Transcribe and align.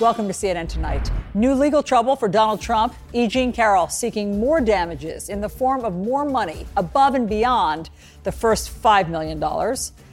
Welcome 0.00 0.28
to 0.28 0.32
CNN 0.32 0.66
Tonight. 0.66 1.10
New 1.34 1.52
legal 1.52 1.82
trouble 1.82 2.16
for 2.16 2.26
Donald 2.26 2.62
Trump. 2.62 2.94
E. 3.12 3.26
Jean 3.26 3.52
Carroll 3.52 3.86
seeking 3.88 4.40
more 4.40 4.58
damages 4.58 5.28
in 5.28 5.42
the 5.42 5.48
form 5.50 5.84
of 5.84 5.94
more 5.94 6.24
money 6.24 6.66
above 6.78 7.14
and 7.14 7.28
beyond 7.28 7.90
the 8.22 8.32
first 8.32 8.70
$5 8.82 9.10
million 9.10 9.38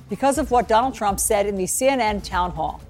because 0.09 0.37
of 0.37 0.51
what 0.51 0.67
Donald 0.67 0.93
Trump 0.93 1.21
said 1.21 1.45
in 1.45 1.55
the 1.55 1.63
CNN 1.63 2.21
town 2.21 2.51
hall. 2.51 2.81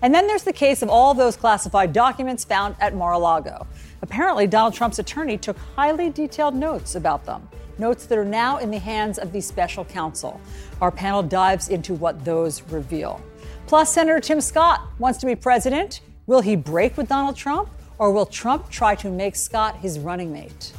And 0.00 0.14
then 0.14 0.26
there's 0.26 0.42
the 0.42 0.54
case 0.54 0.80
of 0.80 0.88
all 0.88 1.12
those 1.12 1.36
classified 1.36 1.92
documents 1.92 2.46
found 2.46 2.76
at 2.80 2.94
Mar 2.94 3.12
a 3.12 3.18
Lago. 3.18 3.66
Apparently, 4.00 4.46
Donald 4.46 4.72
Trump's 4.72 4.98
attorney 4.98 5.36
took 5.36 5.58
highly 5.76 6.08
detailed 6.08 6.54
notes 6.54 6.94
about 6.94 7.26
them, 7.26 7.46
notes 7.76 8.06
that 8.06 8.16
are 8.16 8.24
now 8.24 8.56
in 8.56 8.70
the 8.70 8.78
hands 8.78 9.18
of 9.18 9.32
the 9.32 9.40
special 9.42 9.84
counsel. 9.84 10.40
Our 10.80 10.90
panel 10.90 11.22
dives 11.22 11.68
into 11.68 11.92
what 11.92 12.24
those 12.24 12.62
reveal. 12.62 13.20
Plus, 13.66 13.92
Senator 13.92 14.18
Tim 14.18 14.40
Scott 14.40 14.80
wants 14.98 15.18
to 15.18 15.26
be 15.26 15.36
president. 15.36 16.00
Will 16.28 16.42
he 16.42 16.56
break 16.56 16.98
with 16.98 17.08
Donald 17.08 17.36
Trump, 17.36 17.70
or 17.96 18.12
will 18.12 18.26
Trump 18.26 18.68
try 18.68 18.94
to 18.96 19.08
make 19.08 19.34
Scott 19.34 19.78
his 19.78 19.98
running 19.98 20.30
mate? 20.30 20.74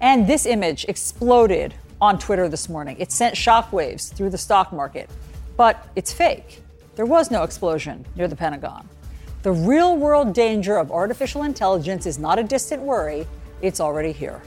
And 0.00 0.26
this 0.26 0.44
image 0.44 0.84
exploded 0.88 1.72
on 2.00 2.18
Twitter 2.18 2.48
this 2.48 2.68
morning. 2.68 2.96
It 2.98 3.12
sent 3.12 3.36
shockwaves 3.36 4.12
through 4.12 4.30
the 4.30 4.38
stock 4.38 4.72
market, 4.72 5.08
but 5.56 5.86
it's 5.94 6.12
fake. 6.12 6.62
There 6.96 7.06
was 7.06 7.30
no 7.30 7.44
explosion 7.44 8.04
near 8.16 8.26
the 8.26 8.34
Pentagon. 8.34 8.88
The 9.44 9.52
real 9.52 9.96
world 9.96 10.32
danger 10.32 10.76
of 10.76 10.90
artificial 10.90 11.44
intelligence 11.44 12.04
is 12.04 12.18
not 12.18 12.40
a 12.40 12.42
distant 12.42 12.82
worry, 12.82 13.24
it's 13.62 13.78
already 13.78 14.10
here. 14.10 14.42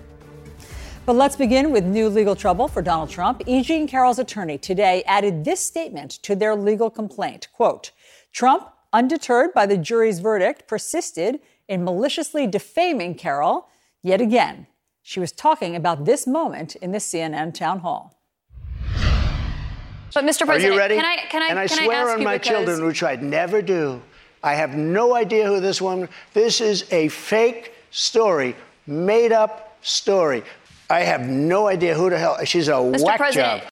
But 1.05 1.16
let's 1.16 1.38
begin 1.38 1.72
with 1.72 1.85
new 1.85 2.09
legal 2.09 2.35
trouble 2.35 2.67
for 2.67 2.81
Donald 2.81 3.09
Trump. 3.09 3.41
E. 3.45 3.61
Jean 3.61 3.88
Carroll's 3.88 4.19
attorney 4.19 4.57
today 4.57 5.02
added 5.07 5.45
this 5.45 5.61
statement 5.61 6.11
to 6.23 6.35
their 6.35 6.57
legal 6.57 6.89
complaint. 6.89 7.47
Quote, 7.53 7.91
Trump, 8.33 8.67
undeterred 8.94 9.53
by 9.53 9.66
the 9.66 9.78
jury's 9.78 10.20
verdict, 10.20 10.67
persisted 10.67 11.39
in 11.67 11.84
maliciously 11.84 12.47
defaming 12.47 13.16
Carroll 13.16 13.67
Yet 14.03 14.20
again, 14.20 14.66
she 15.03 15.20
was 15.20 15.31
talking 15.31 15.75
about 15.75 16.06
this 16.06 16.25
moment 16.25 16.75
in 16.78 16.92
the 16.92 16.97
CNN 16.97 17.53
town 17.53 17.80
hall. 17.80 18.17
But 20.14 20.25
Mr. 20.25 20.45
President, 20.45 20.72
Are 20.72 20.73
you 20.73 20.78
ready? 20.78 20.95
can 20.95 21.06
I 21.06 21.17
can 21.30 21.42
I 21.42 21.47
and 21.47 21.59
I 21.59 21.67
can 21.67 21.78
swear 21.86 21.97
I 21.97 22.02
ask 22.02 22.14
on 22.14 22.19
you 22.19 22.25
my 22.25 22.38
because 22.38 22.50
children, 22.50 22.86
which 22.86 23.03
I'd 23.03 23.23
never 23.23 23.62
do. 23.62 24.02
I 24.44 24.56
have 24.56 24.75
no 24.75 25.16
idea 25.16 25.47
who 25.47 25.59
this 25.59 25.81
woman. 25.81 26.09
This 26.34 26.59
is 26.59 26.92
a 26.92 27.08
fake 27.09 27.73
story, 27.92 28.56
made 28.88 29.31
up 29.31 29.78
story. 29.81 30.44
I 30.89 31.02
have 31.02 31.22
no 31.28 31.67
idea 31.67 31.94
who 31.94 32.09
the 32.09 32.17
hell. 32.17 32.44
She's 32.44 32.67
a 32.67 32.72
Mr. 32.73 33.06
whack 33.06 33.17
President, 33.17 33.64
job. 33.64 33.70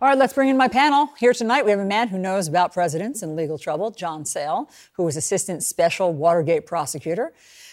All 0.00 0.08
right, 0.08 0.16
let's 0.16 0.32
bring 0.32 0.48
in 0.48 0.56
my 0.56 0.68
panel. 0.68 1.10
Here 1.18 1.32
tonight, 1.32 1.64
we 1.64 1.72
have 1.72 1.80
a 1.80 1.84
man 1.84 2.06
who 2.06 2.18
knows 2.18 2.46
about 2.46 2.72
presidents 2.72 3.20
and 3.20 3.34
legal 3.34 3.58
trouble, 3.58 3.90
John 3.90 4.24
Sale, 4.24 4.70
who 4.92 5.02
was 5.02 5.16
Assistant 5.16 5.64
Special 5.64 6.14
Watergate 6.14 6.66
Prosecutor. 6.66 7.32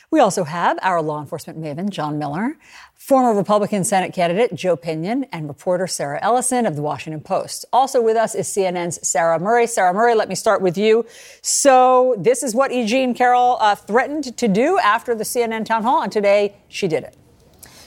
We 0.10 0.20
also 0.20 0.44
have 0.44 0.80
our 0.82 1.04
law 1.04 1.22
enforcement 1.22 1.62
maven, 1.62 1.92
John 1.92 2.18
Miller, 2.18 2.58
former 2.96 3.32
Republican 3.32 3.84
Senate 3.84 4.12
candidate 4.12 4.56
Joe 4.56 4.76
Pinion, 4.76 5.26
and 5.32 5.48
reporter 5.48 5.86
Sarah 5.86 6.18
Ellison 6.24 6.66
of 6.66 6.76
the 6.76 6.82
Washington 6.82 7.22
Post. 7.22 7.64
Also 7.72 8.02
with 8.02 8.18
us 8.18 8.34
is 8.34 8.48
CNN's 8.48 9.08
Sarah 9.08 9.38
Murray. 9.38 9.68
Sarah 9.68 9.94
Murray, 9.94 10.16
let 10.16 10.28
me 10.28 10.34
start 10.34 10.64
with 10.64 10.80
you. 10.80 11.06
So, 11.44 12.16
this 12.18 12.42
is 12.42 12.56
what 12.56 12.72
E. 12.72 12.88
Jean 12.88 13.14
Carroll 13.14 13.58
uh, 13.60 13.76
threatened 13.76 14.36
to 14.36 14.48
do 14.48 14.80
after 14.80 15.14
the 15.14 15.26
CNN 15.26 15.64
town 15.64 15.84
hall, 15.84 16.02
and 16.02 16.12
today 16.12 16.56
she 16.70 16.88
did 16.88 17.04
it. 17.04 17.16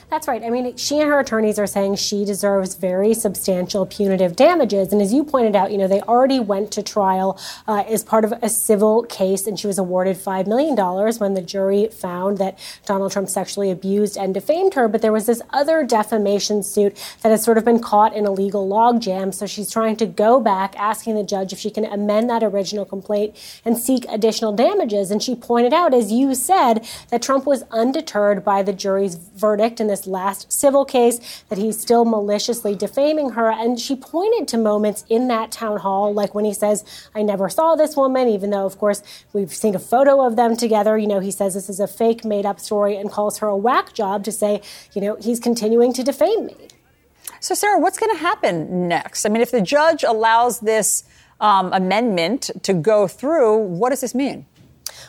That's 0.09 0.27
right. 0.27 0.43
I 0.43 0.49
mean, 0.49 0.75
she 0.75 0.99
and 0.99 1.07
her 1.07 1.19
attorneys 1.19 1.59
are 1.59 1.67
saying 1.67 1.97
she 1.97 2.25
deserves 2.25 2.73
very 2.73 3.13
substantial 3.13 3.85
punitive 3.85 4.35
damages. 4.35 4.91
And 4.91 5.03
as 5.03 5.13
you 5.13 5.23
pointed 5.23 5.55
out, 5.55 5.71
you 5.71 5.77
know, 5.77 5.87
they 5.87 6.01
already 6.01 6.39
went 6.39 6.71
to 6.71 6.81
trial 6.81 7.39
uh, 7.67 7.83
as 7.87 8.03
part 8.03 8.25
of 8.25 8.33
a 8.41 8.49
civil 8.49 9.03
case, 9.03 9.45
and 9.45 9.59
she 9.59 9.67
was 9.67 9.77
awarded 9.77 10.17
$5 10.17 10.47
million 10.47 10.75
when 11.19 11.35
the 11.35 11.43
jury 11.43 11.89
found 11.89 12.39
that 12.39 12.57
Donald 12.87 13.11
Trump 13.11 13.29
sexually 13.29 13.69
abused 13.69 14.17
and 14.17 14.33
defamed 14.33 14.73
her. 14.73 14.87
But 14.87 15.03
there 15.03 15.11
was 15.11 15.27
this 15.27 15.43
other 15.51 15.83
defamation 15.83 16.63
suit 16.63 16.97
that 17.21 17.29
has 17.29 17.43
sort 17.43 17.59
of 17.59 17.65
been 17.65 17.79
caught 17.79 18.15
in 18.15 18.25
a 18.25 18.31
legal 18.31 18.67
logjam. 18.67 19.31
So 19.31 19.45
she's 19.45 19.69
trying 19.69 19.97
to 19.97 20.07
go 20.07 20.39
back, 20.39 20.73
asking 20.75 21.15
the 21.15 21.23
judge 21.23 21.53
if 21.53 21.59
she 21.59 21.69
can 21.69 21.85
amend 21.85 22.31
that 22.31 22.41
original 22.41 22.83
complaint 22.83 23.35
and 23.63 23.77
seek 23.77 24.05
additional 24.09 24.53
damages. 24.53 25.11
And 25.11 25.21
she 25.21 25.35
pointed 25.35 25.71
out, 25.71 25.93
as 25.93 26.11
you 26.11 26.33
said, 26.33 26.87
that 27.11 27.21
Trump 27.21 27.45
was 27.45 27.61
undeterred 27.69 28.43
by 28.43 28.63
the 28.63 28.73
jury's 28.73 29.13
verdict 29.13 29.79
in 29.79 29.85
this 29.85 29.98
last 30.07 30.51
civil 30.51 30.85
case, 30.85 31.43
that 31.49 31.57
he's 31.57 31.79
still 31.79 32.05
maliciously 32.05 32.75
defaming 32.75 33.31
her. 33.31 33.51
And 33.51 33.79
she 33.79 33.95
pointed 33.95 34.47
to 34.49 34.57
moments 34.57 35.05
in 35.09 35.27
that 35.29 35.51
town 35.51 35.77
hall, 35.77 36.13
like 36.13 36.33
when 36.35 36.45
he 36.45 36.53
says, 36.53 36.83
I 37.15 37.23
never 37.23 37.49
saw 37.49 37.75
this 37.75 37.95
woman, 37.95 38.27
even 38.27 38.49
though, 38.49 38.65
of 38.65 38.77
course, 38.77 39.01
we've 39.33 39.53
seen 39.53 39.75
a 39.75 39.79
photo 39.79 40.25
of 40.25 40.35
them 40.35 40.55
together. 40.55 40.97
You 40.97 41.07
know, 41.07 41.19
he 41.19 41.31
says 41.31 41.53
this 41.53 41.69
is 41.69 41.79
a 41.79 41.87
fake, 41.87 42.23
made 42.25 42.45
up 42.45 42.59
story 42.59 42.95
and 42.97 43.11
calls 43.11 43.39
her 43.39 43.47
a 43.47 43.57
whack 43.57 43.93
job 43.93 44.23
to 44.25 44.31
say, 44.31 44.61
you 44.93 45.01
know, 45.01 45.15
he's 45.15 45.39
continuing 45.39 45.93
to 45.93 46.03
defame 46.03 46.45
me. 46.45 46.55
So, 47.39 47.55
Sarah, 47.55 47.79
what's 47.79 47.97
going 47.97 48.11
to 48.11 48.21
happen 48.21 48.87
next? 48.87 49.25
I 49.25 49.29
mean, 49.29 49.41
if 49.41 49.51
the 49.51 49.61
judge 49.61 50.03
allows 50.03 50.59
this 50.59 51.03
um, 51.39 51.71
amendment 51.71 52.51
to 52.63 52.73
go 52.73 53.07
through, 53.07 53.57
what 53.57 53.91
does 53.91 54.01
this 54.01 54.13
mean? 54.13 54.45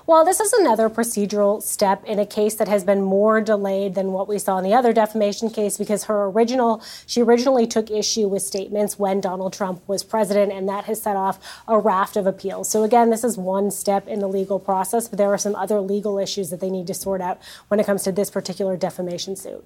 Well, 0.06 0.24
this 0.24 0.40
is 0.40 0.52
another 0.52 0.88
procedural 0.88 1.62
step 1.62 2.04
in 2.04 2.18
a 2.18 2.26
case 2.26 2.54
that 2.56 2.68
has 2.68 2.84
been 2.84 3.02
more 3.02 3.40
delayed 3.40 3.94
than 3.94 4.12
what 4.12 4.28
we 4.28 4.38
saw 4.38 4.58
in 4.58 4.64
the 4.64 4.74
other 4.74 4.92
defamation 4.92 5.50
case 5.50 5.76
because 5.76 6.04
her 6.04 6.24
original, 6.26 6.82
she 7.06 7.22
originally 7.22 7.66
took 7.66 7.90
issue 7.90 8.28
with 8.28 8.42
statements 8.42 8.98
when 8.98 9.20
Donald 9.20 9.52
Trump 9.52 9.82
was 9.86 10.02
president, 10.02 10.52
and 10.52 10.68
that 10.68 10.84
has 10.84 11.02
set 11.02 11.16
off 11.16 11.38
a 11.68 11.78
raft 11.78 12.16
of 12.16 12.26
appeals. 12.26 12.68
So, 12.68 12.82
again, 12.82 13.10
this 13.10 13.24
is 13.24 13.36
one 13.36 13.70
step 13.70 14.06
in 14.08 14.20
the 14.20 14.28
legal 14.28 14.58
process, 14.58 15.08
but 15.08 15.18
there 15.18 15.32
are 15.32 15.38
some 15.38 15.54
other 15.54 15.80
legal 15.80 16.18
issues 16.18 16.50
that 16.50 16.60
they 16.60 16.70
need 16.70 16.86
to 16.86 16.94
sort 16.94 17.20
out 17.20 17.40
when 17.68 17.80
it 17.80 17.86
comes 17.86 18.02
to 18.04 18.12
this 18.12 18.30
particular 18.30 18.76
defamation 18.76 19.36
suit. 19.36 19.64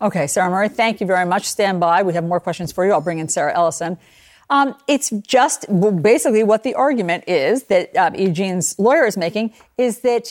Okay, 0.00 0.26
Sarah 0.26 0.50
Murray, 0.50 0.68
thank 0.68 1.00
you 1.00 1.06
very 1.06 1.24
much. 1.24 1.46
Stand 1.46 1.78
by. 1.78 2.02
We 2.02 2.14
have 2.14 2.24
more 2.24 2.40
questions 2.40 2.72
for 2.72 2.84
you. 2.84 2.92
I'll 2.92 3.00
bring 3.00 3.18
in 3.18 3.28
Sarah 3.28 3.54
Ellison. 3.54 3.98
Um, 4.50 4.74
it's 4.88 5.10
just 5.10 5.66
basically 6.02 6.42
what 6.42 6.62
the 6.62 6.74
argument 6.74 7.24
is 7.26 7.64
that 7.64 7.96
uh, 7.96 8.10
Eugene's 8.14 8.78
lawyer 8.78 9.06
is 9.06 9.16
making 9.16 9.54
is 9.78 10.00
that 10.00 10.30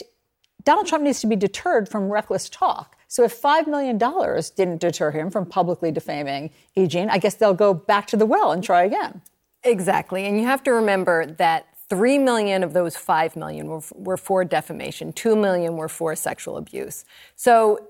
Donald 0.64 0.86
Trump 0.86 1.04
needs 1.04 1.20
to 1.20 1.26
be 1.26 1.36
deterred 1.36 1.88
from 1.88 2.08
reckless 2.08 2.48
talk. 2.48 2.96
So 3.08 3.24
if 3.24 3.42
$5 3.42 3.66
million 3.66 3.98
didn't 3.98 4.80
deter 4.80 5.10
him 5.10 5.30
from 5.30 5.44
publicly 5.44 5.90
defaming 5.90 6.50
Eugene, 6.74 7.10
I 7.10 7.18
guess 7.18 7.34
they'll 7.34 7.52
go 7.52 7.74
back 7.74 8.06
to 8.08 8.16
the 8.16 8.24
well 8.24 8.52
and 8.52 8.64
try 8.64 8.84
again. 8.84 9.20
Exactly. 9.64 10.24
And 10.24 10.38
you 10.38 10.46
have 10.46 10.62
to 10.64 10.72
remember 10.72 11.26
that 11.26 11.66
3 11.88 12.18
million 12.18 12.62
of 12.62 12.72
those 12.72 12.96
5 12.96 13.36
million 13.36 13.66
were, 13.66 13.82
were 13.94 14.16
for 14.16 14.44
defamation, 14.44 15.12
2 15.12 15.36
million 15.36 15.76
were 15.76 15.90
for 15.90 16.16
sexual 16.16 16.56
abuse. 16.56 17.04
So 17.36 17.86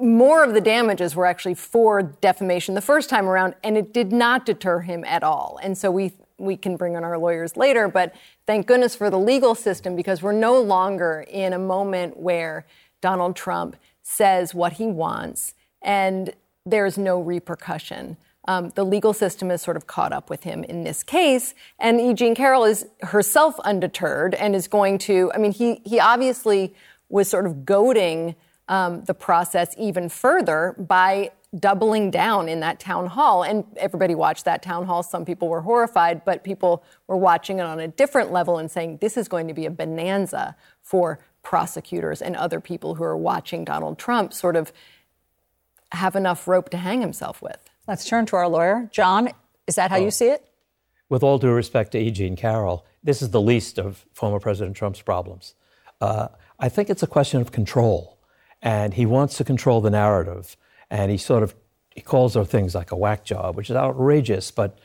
more 0.00 0.44
of 0.44 0.54
the 0.54 0.60
damages 0.60 1.14
were 1.14 1.26
actually 1.26 1.54
for 1.54 2.02
defamation 2.02 2.74
the 2.74 2.80
first 2.80 3.08
time 3.08 3.28
around, 3.28 3.54
and 3.62 3.76
it 3.76 3.92
did 3.92 4.12
not 4.12 4.46
deter 4.46 4.80
him 4.80 5.04
at 5.04 5.22
all. 5.22 5.58
And 5.62 5.76
so 5.76 5.90
we 5.90 6.12
we 6.36 6.56
can 6.56 6.76
bring 6.76 6.96
on 6.96 7.04
our 7.04 7.16
lawyers 7.16 7.56
later, 7.56 7.86
but 7.88 8.12
thank 8.46 8.66
goodness 8.66 8.96
for 8.96 9.08
the 9.08 9.18
legal 9.18 9.54
system 9.54 9.94
because 9.94 10.20
we're 10.20 10.32
no 10.32 10.60
longer 10.60 11.24
in 11.28 11.52
a 11.52 11.58
moment 11.58 12.16
where 12.16 12.66
Donald 13.00 13.36
Trump 13.36 13.76
says 14.02 14.52
what 14.52 14.74
he 14.74 14.86
wants 14.86 15.54
and 15.80 16.34
there's 16.66 16.98
no 16.98 17.20
repercussion. 17.20 18.16
Um, 18.46 18.70
the 18.74 18.84
legal 18.84 19.12
system 19.12 19.50
has 19.50 19.62
sort 19.62 19.76
of 19.76 19.86
caught 19.86 20.12
up 20.12 20.28
with 20.28 20.42
him 20.42 20.64
in 20.64 20.84
this 20.84 21.02
case, 21.02 21.54
and 21.78 22.00
E. 22.00 22.12
Jean 22.12 22.34
Carroll 22.34 22.64
is 22.64 22.86
herself 23.02 23.58
undeterred 23.60 24.34
and 24.34 24.54
is 24.54 24.68
going 24.68 24.98
to. 24.98 25.30
I 25.34 25.38
mean, 25.38 25.52
he 25.52 25.80
he 25.84 25.98
obviously 25.98 26.74
was 27.08 27.28
sort 27.28 27.46
of 27.46 27.64
goading 27.64 28.34
um, 28.68 29.04
the 29.04 29.14
process 29.14 29.74
even 29.78 30.08
further 30.08 30.74
by 30.78 31.30
doubling 31.58 32.10
down 32.10 32.48
in 32.48 32.60
that 32.60 32.80
town 32.80 33.06
hall. 33.06 33.42
And 33.42 33.64
everybody 33.76 34.14
watched 34.14 34.44
that 34.44 34.62
town 34.62 34.86
hall. 34.86 35.02
Some 35.02 35.24
people 35.24 35.48
were 35.48 35.60
horrified, 35.60 36.24
but 36.24 36.42
people 36.42 36.82
were 37.06 37.16
watching 37.16 37.58
it 37.58 37.62
on 37.62 37.78
a 37.78 37.88
different 37.88 38.32
level 38.32 38.58
and 38.58 38.70
saying 38.70 38.98
this 39.00 39.16
is 39.16 39.28
going 39.28 39.48
to 39.48 39.54
be 39.54 39.66
a 39.66 39.70
bonanza 39.70 40.56
for 40.82 41.20
prosecutors 41.42 42.22
and 42.22 42.34
other 42.36 42.60
people 42.60 42.96
who 42.96 43.04
are 43.04 43.16
watching 43.16 43.64
Donald 43.64 43.98
Trump 43.98 44.32
sort 44.32 44.56
of 44.56 44.72
have 45.92 46.16
enough 46.16 46.48
rope 46.48 46.70
to 46.70 46.76
hang 46.76 47.00
himself 47.00 47.40
with. 47.40 47.58
Let's 47.86 48.04
turn 48.04 48.26
to 48.26 48.36
our 48.36 48.48
lawyer. 48.48 48.88
John, 48.90 49.30
is 49.66 49.76
that 49.76 49.90
how 49.90 49.98
oh. 49.98 50.04
you 50.04 50.10
see 50.10 50.28
it? 50.28 50.44
With 51.08 51.22
all 51.22 51.38
due 51.38 51.52
respect 51.52 51.92
to 51.92 51.98
E. 51.98 52.10
Jean 52.10 52.34
Carroll, 52.34 52.84
this 53.02 53.22
is 53.22 53.30
the 53.30 53.40
least 53.40 53.78
of 53.78 54.06
former 54.12 54.40
President 54.40 54.74
Trump's 54.74 55.02
problems. 55.02 55.54
Uh, 56.00 56.28
I 56.58 56.68
think 56.68 56.90
it's 56.90 57.02
a 57.02 57.06
question 57.06 57.40
of 57.40 57.52
control. 57.52 58.13
And 58.64 58.94
he 58.94 59.06
wants 59.06 59.36
to 59.36 59.44
control 59.44 59.80
the 59.80 59.90
narrative. 59.90 60.56
And 60.90 61.12
he 61.12 61.18
sort 61.18 61.44
of 61.44 61.54
he 61.94 62.00
calls 62.00 62.34
her 62.34 62.44
things 62.44 62.74
like 62.74 62.90
a 62.90 62.96
whack 62.96 63.24
job, 63.24 63.56
which 63.56 63.70
is 63.70 63.76
outrageous. 63.76 64.50
But 64.50 64.76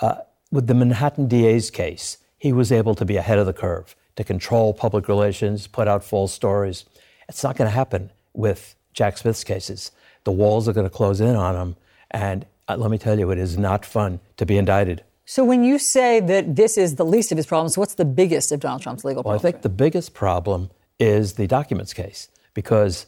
uh, 0.00 0.16
with 0.50 0.66
the 0.66 0.74
Manhattan 0.74 1.28
DA's 1.28 1.70
case, 1.70 2.18
he 2.36 2.52
was 2.52 2.72
able 2.72 2.94
to 2.96 3.04
be 3.04 3.16
ahead 3.16 3.38
of 3.38 3.46
the 3.46 3.52
curve, 3.52 3.94
to 4.16 4.24
control 4.24 4.74
public 4.74 5.08
relations, 5.08 5.66
put 5.66 5.86
out 5.86 6.02
false 6.02 6.32
stories. 6.32 6.84
It's 7.28 7.44
not 7.44 7.56
going 7.56 7.68
to 7.70 7.74
happen 7.74 8.10
with 8.32 8.74
Jack 8.92 9.18
Smith's 9.18 9.44
cases. 9.44 9.92
The 10.24 10.32
walls 10.32 10.68
are 10.68 10.72
going 10.72 10.86
to 10.86 10.90
close 10.90 11.20
in 11.20 11.36
on 11.36 11.54
him. 11.54 11.76
And 12.10 12.46
uh, 12.68 12.76
let 12.76 12.90
me 12.90 12.98
tell 12.98 13.18
you, 13.18 13.30
it 13.30 13.38
is 13.38 13.56
not 13.56 13.84
fun 13.84 14.20
to 14.38 14.46
be 14.46 14.58
indicted. 14.58 15.04
So 15.24 15.44
when 15.44 15.62
you 15.62 15.78
say 15.78 16.20
that 16.20 16.56
this 16.56 16.78
is 16.78 16.96
the 16.96 17.04
least 17.04 17.30
of 17.30 17.36
his 17.36 17.46
problems, 17.46 17.76
what's 17.76 17.94
the 17.94 18.04
biggest 18.04 18.50
of 18.50 18.60
Donald 18.60 18.82
Trump's 18.82 19.04
legal 19.04 19.22
problems? 19.22 19.42
Well, 19.42 19.48
I 19.48 19.52
think 19.52 19.62
the 19.62 19.68
biggest 19.68 20.14
problem 20.14 20.70
is 20.98 21.34
the 21.34 21.46
documents 21.46 21.92
case 21.92 22.28
because 22.58 23.06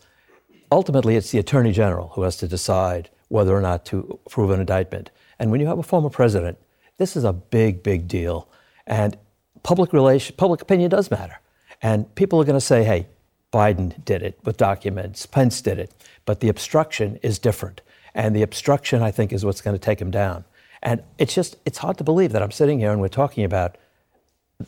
ultimately 0.70 1.16
it's 1.16 1.32
the 1.32 1.38
attorney 1.40 1.72
general 1.72 2.12
who 2.14 2.22
has 2.22 2.36
to 2.36 2.46
decide 2.46 3.10
whether 3.30 3.52
or 3.52 3.60
not 3.60 3.84
to 3.84 4.20
approve 4.24 4.50
an 4.50 4.60
indictment. 4.60 5.10
And 5.40 5.50
when 5.50 5.60
you 5.60 5.66
have 5.66 5.80
a 5.80 5.82
former 5.82 6.08
president, 6.08 6.56
this 6.98 7.16
is 7.16 7.24
a 7.24 7.32
big, 7.32 7.82
big 7.82 8.06
deal. 8.06 8.48
And 8.86 9.18
public 9.64 9.92
relation, 9.92 10.36
public 10.36 10.62
opinion 10.62 10.88
does 10.88 11.10
matter. 11.10 11.40
And 11.82 12.14
people 12.14 12.40
are 12.40 12.44
going 12.44 12.60
to 12.60 12.64
say, 12.64 12.84
hey, 12.84 13.08
Biden 13.52 14.04
did 14.04 14.22
it 14.22 14.38
with 14.44 14.56
documents, 14.56 15.26
Pence 15.26 15.60
did 15.60 15.80
it. 15.80 15.90
But 16.26 16.38
the 16.38 16.48
obstruction 16.48 17.18
is 17.20 17.40
different. 17.40 17.80
And 18.14 18.36
the 18.36 18.42
obstruction, 18.42 19.02
I 19.02 19.10
think, 19.10 19.32
is 19.32 19.44
what's 19.44 19.62
going 19.62 19.74
to 19.74 19.84
take 19.84 20.00
him 20.00 20.12
down. 20.12 20.44
And 20.80 21.02
it's 21.18 21.34
just, 21.34 21.56
it's 21.66 21.78
hard 21.78 21.98
to 21.98 22.04
believe 22.04 22.30
that 22.30 22.42
I'm 22.44 22.52
sitting 22.52 22.78
here 22.78 22.92
and 22.92 23.00
we're 23.00 23.08
talking 23.08 23.42
about 23.42 23.78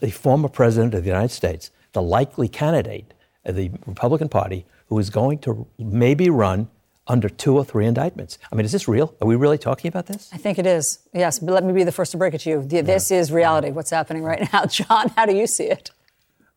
the 0.00 0.11
former 0.11 0.49
president 0.49 0.93
of 0.93 1.05
the 1.05 1.11
United 1.11 1.31
States, 1.31 1.70
the 1.93 2.02
likely 2.02 2.49
candidate 2.49 3.14
of 3.44 3.56
the 3.56 3.70
Republican 3.87 4.29
Party, 4.29 4.64
who 4.93 4.99
is 4.99 5.09
going 5.09 5.39
to 5.39 5.67
maybe 5.79 6.29
run 6.29 6.69
under 7.06 7.27
two 7.27 7.56
or 7.56 7.65
three 7.65 7.87
indictments. 7.87 8.39
I 8.53 8.56
mean, 8.56 8.67
is 8.67 8.73
this 8.73 8.87
real? 8.87 9.15
Are 9.23 9.27
we 9.27 9.37
really 9.37 9.56
talking 9.56 9.89
about 9.89 10.05
this? 10.05 10.29
I 10.35 10.37
think 10.37 10.59
it 10.59 10.67
is. 10.67 10.99
Yes, 11.15 11.39
but 11.39 11.50
let 11.53 11.65
me 11.65 11.73
be 11.73 11.83
the 11.83 11.93
first 11.93 12.12
to 12.12 12.19
break 12.19 12.35
it 12.35 12.43
to 12.43 12.50
you. 12.50 12.62
This 12.62 13.11
yeah. 13.11 13.17
is 13.17 13.33
reality. 13.33 13.71
What's 13.71 13.89
happening 13.89 14.23
right 14.23 14.47
now, 14.53 14.67
John? 14.77 15.09
How 15.17 15.25
do 15.25 15.35
you 15.35 15.47
see 15.47 15.65
it? 15.65 15.93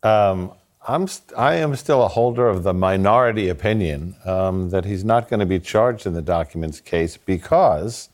Um, 0.04 0.52
I'm 0.86 1.08
st- 1.08 1.40
I 1.40 1.56
am 1.56 1.78
still 1.78 2.04
a 2.04 2.10
holder 2.10 2.50
of 2.50 2.64
the 2.64 2.74
minority 2.74 3.48
opinion 3.48 4.18
um, 4.26 4.70
that 4.72 4.84
he's 4.84 5.06
not 5.06 5.30
going 5.30 5.40
to 5.40 5.46
be 5.46 5.62
charged 5.62 6.06
in 6.06 6.12
the 6.12 6.22
documents 6.22 6.82
case 6.82 7.16
because 7.16 8.10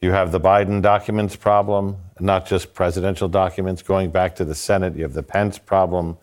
you 0.00 0.12
have 0.12 0.32
the 0.32 0.40
Biden 0.40 0.80
documents 0.80 1.36
problem, 1.36 1.98
not 2.20 2.46
just 2.46 2.72
presidential 2.72 3.28
documents 3.28 3.82
going 3.82 4.10
back 4.10 4.34
to 4.36 4.46
the 4.46 4.54
Senate. 4.54 4.96
You 4.96 5.02
have 5.02 5.12
the 5.12 5.22
Pence 5.22 5.58
problem. 5.58 6.16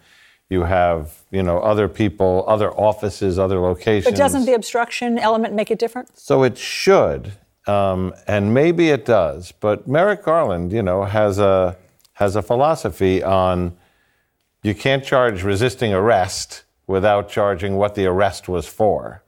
You 0.54 0.64
have, 0.64 1.24
you 1.32 1.42
know, 1.42 1.58
other 1.60 1.88
people, 1.88 2.46
other 2.48 2.72
offices, 2.72 3.40
other 3.40 3.60
locations. 3.60 4.06
But 4.06 4.18
doesn't 4.18 4.46
the 4.46 4.54
obstruction 4.54 5.18
element 5.18 5.54
make 5.54 5.72
it 5.72 5.80
different? 5.80 6.08
So 6.18 6.44
it 6.44 6.58
should, 6.58 7.34
um, 7.66 8.14
and 8.28 8.54
maybe 8.54 8.90
it 8.90 9.04
does. 9.06 9.52
But 9.52 9.88
Merrick 9.88 10.24
Garland, 10.24 10.72
you 10.72 10.84
know, 10.84 11.04
has 11.04 11.40
a 11.40 11.76
has 12.14 12.36
a 12.36 12.42
philosophy 12.42 13.24
on 13.24 13.76
you 14.62 14.76
can't 14.76 15.04
charge 15.04 15.44
resisting 15.44 15.92
arrest 15.94 16.64
without 16.88 17.30
charging 17.30 17.76
what 17.76 17.96
the 17.96 18.06
arrest 18.06 18.48
was 18.48 18.68
for. 18.68 19.24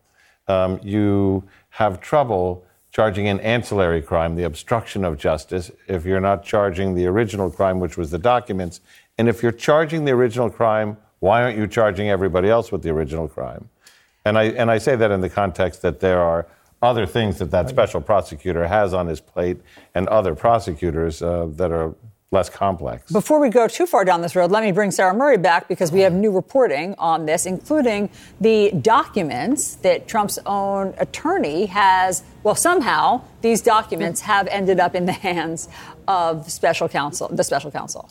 Um, 0.48 0.80
you 0.84 1.44
have 1.70 2.00
trouble 2.00 2.66
charging 2.92 3.28
an 3.28 3.42
ancillary 3.42 4.02
crime, 4.02 4.36
the 4.36 4.44
obstruction 4.44 5.04
of 5.04 5.18
justice, 5.18 5.70
if 5.88 6.06
you're 6.06 6.22
not 6.22 6.46
charging 6.46 6.96
the 6.96 7.06
original 7.06 7.52
crime, 7.52 7.82
which 7.82 7.98
was 7.98 8.10
the 8.12 8.18
documents. 8.18 8.80
And 9.18 9.28
if 9.28 9.44
you're 9.44 9.52
charging 9.52 10.06
the 10.06 10.12
original 10.12 10.50
crime, 10.50 10.96
why 11.20 11.42
aren't 11.42 11.58
you 11.58 11.68
charging 11.68 12.10
everybody 12.10 12.50
else 12.50 12.72
with 12.72 12.82
the 12.82 12.90
original 12.90 13.28
crime? 13.28 13.70
And 14.26 14.38
I, 14.38 14.46
and 14.46 14.72
I 14.72 14.80
say 14.80 14.96
that 14.96 15.12
in 15.12 15.22
the 15.22 15.30
context 15.30 15.82
that 15.84 16.00
there 16.00 16.20
are 16.20 16.48
other 16.82 17.06
things 17.06 17.40
that 17.40 17.52
that 17.52 17.70
special 17.70 18.02
prosecutor 18.02 18.68
has 18.68 18.94
on 18.94 19.08
his 19.08 19.20
plate 19.20 19.58
and 19.94 20.08
other 20.08 20.36
prosecutors 20.36 21.22
uh, 21.22 21.48
that 21.52 21.72
are 21.72 21.96
less 22.32 22.50
complex. 22.50 23.12
Before 23.12 23.40
we 23.40 23.50
go 23.50 23.68
too 23.68 23.86
far 23.86 24.04
down 24.04 24.22
this 24.22 24.36
road, 24.36 24.52
let 24.52 24.64
me 24.64 24.72
bring 24.72 24.92
Sarah 24.92 25.14
Murray 25.14 25.38
back 25.38 25.68
because 25.68 25.92
we 25.92 26.02
have 26.02 26.14
new 26.14 26.32
reporting 26.32 26.94
on 26.98 27.26
this, 27.26 27.46
including 27.46 28.10
the 28.42 28.72
documents 28.82 29.76
that 29.76 30.08
Trump's 30.08 30.38
own 30.46 30.94
attorney 30.98 31.68
has. 31.68 32.24
Well, 32.44 32.56
somehow 32.56 33.22
these 33.42 33.62
documents 33.62 34.22
have 34.22 34.48
ended 34.48 34.80
up 34.80 34.96
in 34.96 35.06
the 35.06 35.12
hands 35.28 35.70
of 36.08 36.52
special 36.52 36.90
counsel, 36.90 37.30
the 37.30 37.44
special 37.44 37.72
counsel. 37.72 38.10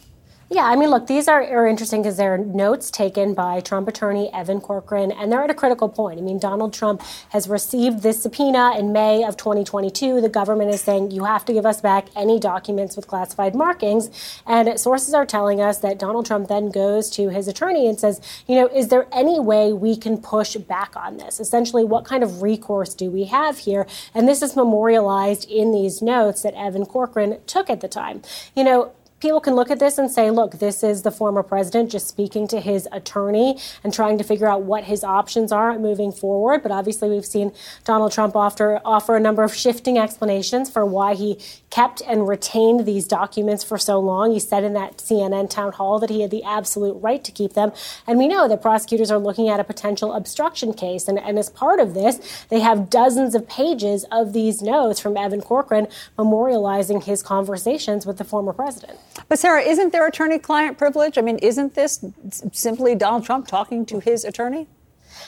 Yeah, 0.51 0.65
I 0.65 0.77
mean, 0.77 0.91
look, 0.91 1.07
these 1.07 1.27
are, 1.27 1.43
are 1.43 1.67
interesting 1.67 2.03
because 2.03 2.19
they're 2.19 2.37
notes 2.37 2.91
taken 2.91 3.33
by 3.33 3.61
Trump 3.61 3.89
attorney 3.89 4.31
Evan 4.33 4.61
Corcoran, 4.61 5.11
and 5.11 5.33
they're 5.33 5.43
at 5.43 5.49
a 5.49 5.55
critical 5.55 5.89
point. 5.89 6.19
I 6.19 6.23
mean, 6.23 6.39
Donald 6.39 6.75
Trump 6.75 7.01
has 7.31 7.49
received 7.49 8.03
this 8.03 8.23
subpoena 8.23 8.79
in 8.79 8.93
May 8.93 9.25
of 9.25 9.39
2022. 9.39 10.21
The 10.21 10.29
government 10.29 10.71
is 10.71 10.83
saying 10.83 11.13
you 11.13 11.25
have 11.25 11.47
to 11.47 11.55
give 11.55 11.65
us 11.65 11.81
back 11.81 12.09
any 12.15 12.39
documents 12.39 12.95
with 12.95 13.07
classified 13.07 13.55
markings. 13.55 14.11
And 14.47 14.79
sources 14.79 15.15
are 15.15 15.25
telling 15.25 15.63
us 15.63 15.79
that 15.79 15.99
Donald 15.99 16.27
Trump 16.27 16.49
then 16.49 16.69
goes 16.69 17.09
to 17.11 17.31
his 17.31 17.49
attorney 17.49 17.89
and 17.89 17.99
says, 17.99 18.21
you 18.47 18.57
know, 18.57 18.67
is 18.69 18.89
there 18.89 19.07
any 19.13 19.41
way 19.41 19.73
we 19.73 19.97
can 19.97 20.19
push 20.19 20.57
back 20.57 20.95
on 20.95 21.17
this? 21.17 21.41
Essentially, 21.41 21.85
what 21.85 22.05
kind 22.05 22.23
of 22.23 22.43
recourse 22.43 22.95
do 22.95 23.11
we 23.11 23.25
have 23.25 23.59
here? 23.59 23.87
And 24.15 24.29
this 24.29 24.43
is 24.43 24.57
memorialized 24.57 25.51
in 25.51 25.73
these 25.73 26.03
notes 26.03 26.43
that 26.43 26.53
Evan 26.55 26.85
Corcoran 26.85 27.39
took 27.47 27.71
at 27.71 27.81
the 27.81 27.89
time. 27.89 28.21
You 28.55 28.65
know, 28.65 28.93
people 29.25 29.41
can 29.41 29.55
look 29.55 29.71
at 29.71 29.79
this 29.79 29.97
and 29.97 30.11
say, 30.11 30.31
look, 30.31 30.59
this 30.59 30.83
is 30.83 31.01
the 31.01 31.11
former 31.11 31.43
president 31.43 31.91
just 31.91 32.07
speaking 32.07 32.47
to 32.47 32.61
his 32.61 32.87
attorney 32.93 33.59
and 33.83 33.91
trying 33.91 34.19
to 34.19 34.23
figure 34.23 34.47
out 34.47 34.65
what 34.65 34.85
his 34.85 35.03
options 35.03 35.51
are 35.51 35.79
moving 35.79 36.13
forward. 36.13 36.63
But 36.63 36.71
obviously, 36.71 37.09
we've 37.09 37.25
seen 37.25 37.51
Donald 37.85 38.13
Trump 38.13 38.37
offer, 38.37 38.83
offer 38.85 39.17
a 39.17 39.21
number 39.21 39.43
of 39.43 39.55
shifting 39.55 39.97
explanations 39.97 40.69
for 40.69 40.85
why 40.85 41.15
he 41.15 41.39
kept 41.71 42.03
and 42.07 42.29
retained 42.29 42.85
these 42.85 43.09
documents 43.09 43.65
for 43.65 43.79
so 43.79 43.99
long. 43.99 44.31
He 44.31 44.39
said 44.39 44.63
in 44.63 44.75
that 44.75 44.99
CNN 44.99 45.49
town 45.49 45.73
hall 45.73 45.99
that 46.01 46.11
he 46.11 46.21
had 46.21 46.31
the 46.31 46.45
absolute 46.45 46.93
right 47.01 47.25
to 47.25 47.33
keep 47.33 47.55
them. 47.55 47.73
And 48.07 48.19
we 48.19 48.29
know 48.29 48.47
that 48.47 48.61
prosecutors 48.61 49.11
are 49.11 49.19
looking 49.19 49.49
at 49.49 49.59
a 49.59 49.65
potential 49.65 50.13
obstruction 50.13 50.75
case. 50.75 51.09
And, 51.09 51.19
and 51.19 51.39
as 51.39 51.49
part 51.49 51.81
of 51.81 51.95
this, 51.95 52.45
they 52.51 52.61
have 52.61 52.91
dozens 52.91 53.35
of 53.35 53.49
pages 53.49 54.05
of 54.13 54.35
these 54.35 54.61
notes 54.61 55.01
from 55.01 55.17
Evan 55.17 55.41
Corcoran 55.41 55.89
memorializing 56.19 57.05
his 57.05 57.23
conversations 57.23 58.05
with 58.05 58.19
the 58.19 58.25
former 58.25 58.53
president. 58.53 58.99
But 59.29 59.39
Sarah, 59.39 59.63
isn't 59.63 59.93
there 59.93 60.07
attorney-client 60.07 60.79
privilege? 60.79 61.19
I 61.19 61.21
mean, 61.21 61.39
isn't 61.39 61.75
this 61.75 62.05
simply 62.53 62.95
Donald 62.95 63.25
Trump 63.25 63.47
talking 63.47 63.87
to 63.87 64.01
his 64.01 64.25
attorney? 64.25 64.67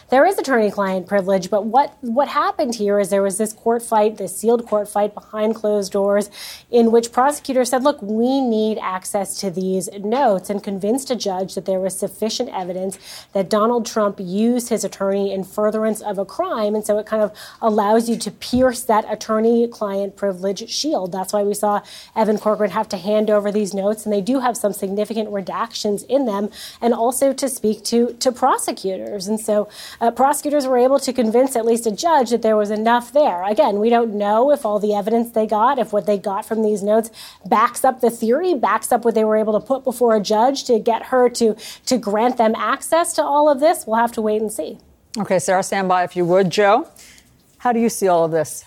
There 0.09 0.25
is 0.25 0.39
attorney-client 0.39 1.07
privilege, 1.07 1.51
but 1.51 1.67
what 1.67 1.97
what 2.01 2.29
happened 2.29 2.77
here 2.77 3.01
is 3.01 3.11
there 3.11 3.23
was 3.23 3.39
this 3.39 3.53
court 3.53 3.83
fight, 3.83 4.19
this 4.19 4.37
sealed 4.37 4.67
court 4.67 4.89
fight 4.89 5.15
behind 5.15 5.55
closed 5.57 5.93
doors, 5.93 6.31
in 6.71 6.93
which 6.93 7.11
prosecutors 7.11 7.71
said, 7.71 7.83
"Look, 7.83 8.01
we 8.01 8.41
need 8.41 8.79
access 8.79 9.41
to 9.41 9.51
these 9.51 9.89
notes," 9.99 10.49
and 10.49 10.63
convinced 10.63 11.11
a 11.11 11.17
judge 11.17 11.55
that 11.55 11.65
there 11.65 11.81
was 11.81 11.99
sufficient 11.99 12.51
evidence 12.55 12.99
that 13.33 13.49
Donald 13.49 13.85
Trump 13.85 14.21
used 14.21 14.69
his 14.69 14.85
attorney 14.85 15.33
in 15.33 15.43
furtherance 15.43 16.01
of 16.01 16.19
a 16.19 16.25
crime, 16.25 16.75
and 16.75 16.87
so 16.87 16.99
it 16.99 17.07
kind 17.07 17.23
of 17.23 17.33
allows 17.61 18.09
you 18.09 18.17
to 18.17 18.31
pierce 18.31 18.83
that 18.83 19.05
attorney-client 19.11 20.15
privilege 20.15 20.71
shield. 20.71 21.11
That's 21.11 21.33
why 21.33 21.43
we 21.43 21.55
saw 21.55 21.81
Evan 22.15 22.39
Corcoran 22.39 22.71
have 22.71 22.89
to 22.91 22.97
hand 22.97 23.29
over 23.29 23.51
these 23.51 23.75
notes, 23.75 24.05
and 24.05 24.13
they 24.13 24.21
do 24.21 24.39
have 24.39 24.57
some 24.57 24.73
significant 24.73 25.31
redactions 25.31 26.07
in 26.07 26.27
them, 26.27 26.51
and 26.81 26.95
also 26.95 27.33
to 27.33 27.49
speak 27.49 27.83
to 27.85 28.13
to 28.21 28.31
prosecutors, 28.31 29.27
and 29.27 29.41
so 29.41 29.67
uh, 30.01 30.11
prosecutors 30.11 30.67
were 30.67 30.79
able 30.79 30.99
to 31.01 31.13
convince 31.13 31.57
at 31.57 31.65
least 31.65 31.87
a 31.87 31.91
judge 31.91 32.31
that 32.31 32.43
there 32.43 32.57
was 32.57 32.71
enough 32.71 33.13
there. 33.13 33.45
Again, 33.45 33.79
we 33.81 33.91
don't 33.91 34.15
know 34.15 34.51
if 34.51 34.65
all 34.65 34.79
the 34.79 34.95
evidence 34.95 35.31
they 35.33 35.47
got, 35.47 35.79
if 35.79 35.93
what 35.93 36.07
they 36.07 36.19
got 36.19 36.45
from 36.47 36.63
these 36.63 36.83
notes 36.83 37.11
backs 37.45 37.85
up 37.85 38.01
the 38.01 38.11
theory, 38.11 38.55
backs 38.55 38.93
up 38.93 39.05
what 39.05 39.15
they 39.15 39.25
were 39.25 39.37
able 39.37 39.59
to 39.59 39.67
put 39.67 39.85
before 39.85 40.15
a 40.15 40.21
judge 40.21 40.65
to 40.65 40.79
get 40.79 41.07
her 41.07 41.29
to, 41.31 41.57
to 41.87 41.99
grant 41.99 42.37
them 42.37 42.55
access 42.57 43.13
to 43.15 43.23
all 43.23 43.49
of 43.49 43.61
this. 43.61 43.87
We'll 43.87 43.97
have 43.97 44.13
to 44.13 44.23
wait 44.23 44.41
and 44.41 44.53
see. 44.53 44.79
Okay, 45.19 45.39
Sarah, 45.39 45.63
stand 45.63 45.89
by 45.89 46.05
if 46.05 46.15
you 46.15 46.25
would. 46.27 46.51
Joe, 46.51 46.89
how 47.59 47.73
do 47.73 47.81
you 47.81 47.89
see 47.89 48.09
all 48.09 48.25
of 48.25 48.31
this? 48.31 48.65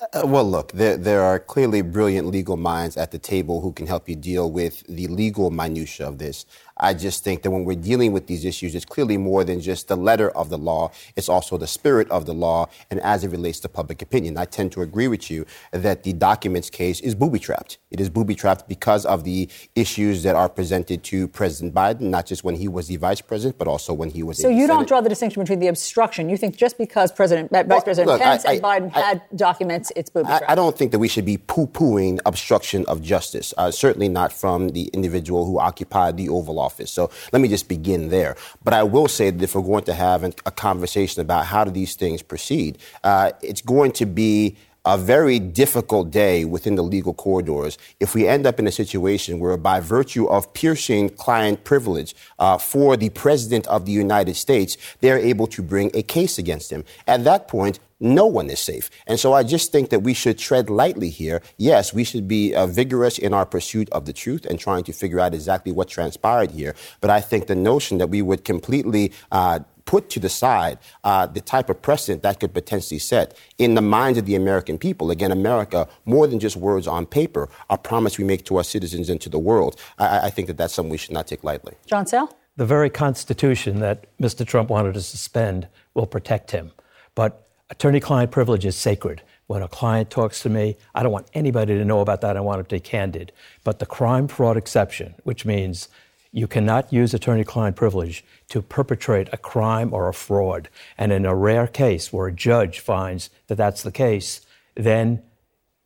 Uh, 0.00 0.22
well, 0.24 0.48
look, 0.48 0.70
there, 0.70 0.96
there 0.96 1.22
are 1.22 1.40
clearly 1.40 1.82
brilliant 1.82 2.28
legal 2.28 2.56
minds 2.56 2.96
at 2.96 3.10
the 3.10 3.18
table 3.18 3.62
who 3.62 3.72
can 3.72 3.88
help 3.88 4.08
you 4.08 4.14
deal 4.14 4.48
with 4.48 4.86
the 4.86 5.08
legal 5.08 5.50
minutia 5.50 6.06
of 6.06 6.18
this. 6.18 6.46
I 6.80 6.94
just 6.94 7.24
think 7.24 7.42
that 7.42 7.50
when 7.50 7.64
we're 7.64 7.76
dealing 7.76 8.12
with 8.12 8.26
these 8.26 8.44
issues, 8.44 8.74
it's 8.74 8.84
clearly 8.84 9.16
more 9.16 9.44
than 9.44 9.60
just 9.60 9.88
the 9.88 9.96
letter 9.96 10.30
of 10.30 10.48
the 10.48 10.58
law. 10.58 10.90
It's 11.16 11.28
also 11.28 11.56
the 11.56 11.66
spirit 11.66 12.10
of 12.10 12.26
the 12.26 12.34
law 12.34 12.68
and 12.90 13.00
as 13.00 13.24
it 13.24 13.30
relates 13.30 13.60
to 13.60 13.68
public 13.68 14.02
opinion. 14.02 14.36
I 14.36 14.44
tend 14.44 14.72
to 14.72 14.82
agree 14.82 15.08
with 15.08 15.30
you 15.30 15.46
that 15.72 16.02
the 16.02 16.12
documents 16.12 16.70
case 16.70 17.00
is 17.00 17.14
booby 17.14 17.38
trapped. 17.38 17.78
It 17.90 18.00
is 18.00 18.10
booby 18.10 18.34
trapped 18.34 18.68
because 18.68 19.04
of 19.06 19.24
the 19.24 19.48
issues 19.74 20.22
that 20.22 20.36
are 20.36 20.48
presented 20.48 21.02
to 21.04 21.28
President 21.28 21.74
Biden, 21.74 22.02
not 22.02 22.26
just 22.26 22.44
when 22.44 22.54
he 22.54 22.68
was 22.68 22.88
the 22.88 22.96
vice 22.96 23.20
president, 23.20 23.58
but 23.58 23.66
also 23.66 23.92
when 23.92 24.10
he 24.10 24.22
was. 24.22 24.38
So 24.38 24.48
you 24.48 24.66
don't 24.66 24.86
draw 24.86 25.00
the 25.00 25.08
distinction 25.08 25.42
between 25.42 25.58
the 25.58 25.68
obstruction. 25.68 26.28
You 26.28 26.36
think 26.36 26.56
just 26.56 26.78
because 26.78 27.10
President, 27.12 27.50
well, 27.50 27.64
Vice 27.64 27.84
President 27.84 28.08
look, 28.08 28.20
Pence 28.20 28.44
I, 28.44 28.50
I, 28.50 28.52
and 28.54 28.62
Biden 28.62 28.96
I, 28.96 29.00
had 29.00 29.22
documents, 29.34 29.92
it's 29.96 30.10
booby 30.10 30.28
trapped. 30.28 30.44
I, 30.48 30.54
don't 30.54 30.76
think 30.76 30.92
that 30.92 30.98
we 30.98 31.08
should 31.08 31.24
be 31.24 31.38
poo-pooing 31.38 32.20
obstruction 32.26 32.84
of 32.86 33.02
justice. 33.02 33.54
Uh, 33.56 33.70
certainly 33.70 34.08
not 34.08 34.32
from 34.32 34.70
the 34.70 34.84
individual 34.92 35.46
who 35.46 35.58
occupied 35.58 36.16
the 36.16 36.28
Oval 36.28 36.58
Office. 36.58 36.67
So 36.90 37.10
let 37.32 37.40
me 37.40 37.48
just 37.48 37.68
begin 37.68 38.08
there. 38.08 38.36
But 38.64 38.74
I 38.74 38.82
will 38.82 39.08
say 39.08 39.30
that 39.30 39.42
if 39.42 39.54
we're 39.54 39.62
going 39.62 39.84
to 39.84 39.94
have 39.94 40.24
an, 40.24 40.34
a 40.46 40.50
conversation 40.50 41.22
about 41.22 41.46
how 41.46 41.64
do 41.64 41.70
these 41.70 41.94
things 41.94 42.22
proceed, 42.22 42.78
uh, 43.04 43.32
it's 43.42 43.62
going 43.62 43.92
to 43.92 44.06
be 44.06 44.56
a 44.84 44.96
very 44.96 45.38
difficult 45.38 46.10
day 46.10 46.46
within 46.46 46.74
the 46.76 46.82
legal 46.82 47.12
corridors 47.12 47.76
if 48.00 48.14
we 48.14 48.26
end 48.26 48.46
up 48.46 48.58
in 48.58 48.66
a 48.66 48.72
situation 48.72 49.38
where, 49.38 49.56
by 49.58 49.80
virtue 49.80 50.26
of 50.26 50.50
piercing 50.54 51.10
client 51.10 51.62
privilege 51.64 52.14
uh, 52.38 52.56
for 52.56 52.96
the 52.96 53.10
President 53.10 53.66
of 53.66 53.84
the 53.84 53.92
United 53.92 54.34
States, 54.34 54.78
they're 55.00 55.18
able 55.18 55.46
to 55.46 55.62
bring 55.62 55.90
a 55.92 56.02
case 56.02 56.38
against 56.38 56.70
him. 56.70 56.84
At 57.06 57.24
that 57.24 57.48
point, 57.48 57.80
no 58.00 58.26
one 58.26 58.50
is 58.50 58.60
safe. 58.60 58.90
And 59.06 59.18
so 59.18 59.32
I 59.32 59.42
just 59.42 59.72
think 59.72 59.90
that 59.90 60.00
we 60.00 60.14
should 60.14 60.38
tread 60.38 60.70
lightly 60.70 61.10
here. 61.10 61.42
Yes, 61.56 61.92
we 61.92 62.04
should 62.04 62.28
be 62.28 62.54
uh, 62.54 62.66
vigorous 62.66 63.18
in 63.18 63.34
our 63.34 63.46
pursuit 63.46 63.88
of 63.90 64.04
the 64.04 64.12
truth 64.12 64.46
and 64.46 64.58
trying 64.58 64.84
to 64.84 64.92
figure 64.92 65.20
out 65.20 65.34
exactly 65.34 65.72
what 65.72 65.88
transpired 65.88 66.50
here. 66.50 66.74
But 67.00 67.10
I 67.10 67.20
think 67.20 67.46
the 67.46 67.56
notion 67.56 67.98
that 67.98 68.08
we 68.08 68.22
would 68.22 68.44
completely 68.44 69.12
uh, 69.32 69.60
put 69.88 70.10
to 70.10 70.20
the 70.20 70.28
side 70.28 70.78
uh, 71.02 71.26
the 71.26 71.40
type 71.40 71.70
of 71.70 71.80
precedent 71.80 72.22
that 72.22 72.38
could 72.38 72.52
potentially 72.52 72.98
set 72.98 73.34
in 73.56 73.74
the 73.74 73.80
minds 73.80 74.18
of 74.18 74.26
the 74.26 74.34
American 74.34 74.76
people. 74.76 75.10
Again, 75.10 75.32
America, 75.32 75.88
more 76.04 76.26
than 76.26 76.38
just 76.38 76.56
words 76.56 76.86
on 76.86 77.06
paper, 77.06 77.48
a 77.70 77.78
promise 77.78 78.18
we 78.18 78.24
make 78.24 78.44
to 78.44 78.58
our 78.58 78.64
citizens 78.64 79.08
and 79.08 79.18
to 79.22 79.30
the 79.30 79.38
world. 79.38 79.80
I, 79.98 80.26
I 80.26 80.30
think 80.30 80.46
that 80.48 80.58
that's 80.58 80.74
something 80.74 80.90
we 80.90 80.98
should 80.98 81.14
not 81.14 81.26
take 81.26 81.42
lightly. 81.42 81.74
John 81.86 82.06
Sale? 82.06 82.36
The 82.56 82.66
very 82.66 82.90
Constitution 82.90 83.80
that 83.80 84.04
Mr. 84.18 84.46
Trump 84.46 84.68
wanted 84.68 84.92
to 84.92 85.00
suspend 85.00 85.68
will 85.94 86.06
protect 86.06 86.50
him. 86.50 86.72
But 87.14 87.47
attorney 87.70 88.00
client 88.00 88.30
privilege 88.30 88.64
is 88.64 88.76
sacred. 88.76 89.22
When 89.46 89.62
a 89.62 89.68
client 89.68 90.10
talks 90.10 90.42
to 90.42 90.50
me, 90.50 90.76
I 90.94 91.02
don't 91.02 91.12
want 91.12 91.28
anybody 91.32 91.76
to 91.76 91.84
know 91.84 92.00
about 92.00 92.20
that. 92.20 92.36
I 92.36 92.40
want 92.40 92.60
it 92.60 92.68
to 92.68 92.76
be 92.76 92.80
candid. 92.80 93.32
But 93.64 93.78
the 93.78 93.86
crime 93.86 94.28
fraud 94.28 94.56
exception, 94.56 95.14
which 95.24 95.44
means 95.44 95.88
you 96.32 96.46
cannot 96.46 96.92
use 96.92 97.14
attorney 97.14 97.44
client 97.44 97.76
privilege 97.76 98.24
to 98.50 98.60
perpetrate 98.60 99.28
a 99.32 99.38
crime 99.38 99.94
or 99.94 100.08
a 100.08 100.14
fraud. 100.14 100.68
And 100.98 101.12
in 101.12 101.24
a 101.24 101.34
rare 101.34 101.66
case 101.66 102.12
where 102.12 102.26
a 102.26 102.32
judge 102.32 102.80
finds 102.80 103.30
that 103.46 103.56
that's 103.56 103.82
the 103.82 103.92
case, 103.92 104.42
then 104.74 105.22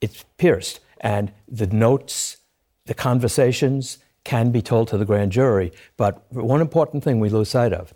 it's 0.00 0.24
pierced. 0.38 0.80
And 1.00 1.32
the 1.48 1.68
notes, 1.68 2.38
the 2.86 2.94
conversations 2.94 3.98
can 4.24 4.50
be 4.50 4.62
told 4.62 4.88
to 4.88 4.98
the 4.98 5.04
grand 5.04 5.32
jury. 5.32 5.72
But 5.96 6.24
one 6.32 6.60
important 6.60 7.04
thing 7.04 7.20
we 7.20 7.28
lose 7.28 7.50
sight 7.50 7.72
of 7.72 7.94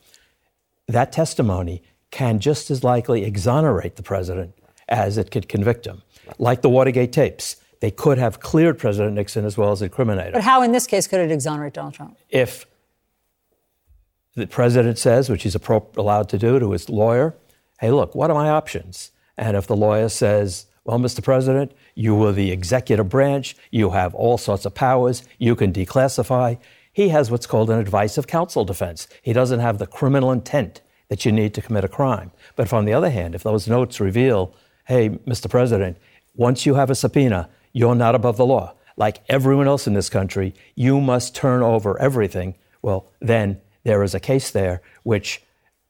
that 0.89 1.11
testimony 1.11 1.83
can 2.17 2.39
just 2.39 2.71
as 2.71 2.83
likely 2.83 3.25
exonerate 3.25 3.97
the 3.97 4.03
president 4.03 4.55
as 4.89 5.19
it 5.19 5.31
could 5.31 5.51
convict 5.51 5.87
him, 5.87 6.01
like 6.39 6.63
the 6.63 6.71
Watergate 6.71 7.13
tapes. 7.13 7.57
They 7.81 7.91
could 7.91 8.17
have 8.17 8.41
cleared 8.41 8.79
President 8.79 9.15
Nixon 9.17 9.45
as 9.45 9.59
well 9.59 9.71
as 9.71 9.83
incriminate 9.83 10.29
him. 10.29 10.33
But 10.33 10.43
how, 10.43 10.63
in 10.63 10.73
this 10.73 10.87
case, 10.87 11.07
could 11.07 11.21
it 11.21 11.31
exonerate 11.31 11.75
Donald 11.75 11.93
Trump? 11.93 12.17
If 12.31 12.67
the 14.35 14.47
president 14.47 14.97
says, 14.99 15.29
which 15.29 15.43
he's 15.43 15.55
allowed 15.55 16.31
to 16.31 16.39
do 16.39 16.59
to 16.59 16.71
his 16.71 16.89
lawyer, 16.89 17.35
hey, 17.81 17.91
look, 17.91 18.15
what 18.15 18.31
are 18.31 18.35
my 18.35 18.49
options? 18.49 19.11
And 19.37 19.55
if 19.55 19.67
the 19.67 19.77
lawyer 19.77 20.09
says, 20.09 20.65
well, 20.85 20.99
Mr. 20.99 21.23
President, 21.23 21.73
you 21.95 22.15
were 22.15 22.33
the 22.33 22.51
executive 22.51 23.11
branch, 23.11 23.55
you 23.71 23.91
have 23.91 24.15
all 24.15 24.39
sorts 24.39 24.65
of 24.65 24.73
powers, 24.73 25.23
you 25.37 25.55
can 25.55 25.71
declassify, 25.71 26.57
he 26.95 27.11
has 27.11 27.31
what's 27.31 27.47
called 27.47 27.69
an 27.69 27.79
advice 27.79 28.17
of 28.17 28.27
counsel 28.27 28.65
defense. 28.65 29.07
He 29.21 29.35
doesn't 29.35 29.61
have 29.61 29.77
the 29.77 29.87
criminal 29.87 30.33
intent 30.33 30.81
that 31.09 31.25
you 31.25 31.33
need 31.33 31.55
to 31.55 31.63
commit 31.63 31.85
a 31.85 31.89
crime. 31.89 32.33
But 32.57 32.65
if, 32.65 32.73
on 32.73 32.85
the 32.85 32.93
other 32.93 33.11
hand, 33.11 33.35
if 33.35 33.43
those 33.43 33.69
notes 33.69 34.01
reveal, 34.01 34.55
hey, 34.87 35.11
Mr. 35.11 35.49
President, 35.49 35.99
once 36.35 36.67
you 36.67 36.75
have 36.75 36.91
a 36.91 36.95
subpoena, 36.95 37.49
you're 37.73 37.95
not 37.95 38.15
above 38.15 38.37
the 38.37 38.47
law. 38.47 38.75
Like 38.97 39.23
everyone 39.29 39.69
else 39.69 39.87
in 39.87 39.95
this 39.95 40.09
country, 40.09 40.55
you 40.75 41.01
must 41.01 41.35
turn 41.35 41.63
over 41.63 42.01
everything. 42.01 42.55
Well, 42.83 43.07
then 43.21 43.61
there 43.85 44.03
is 44.03 44.15
a 44.15 44.21
case 44.21 44.51
there 44.51 44.81
which, 45.03 45.43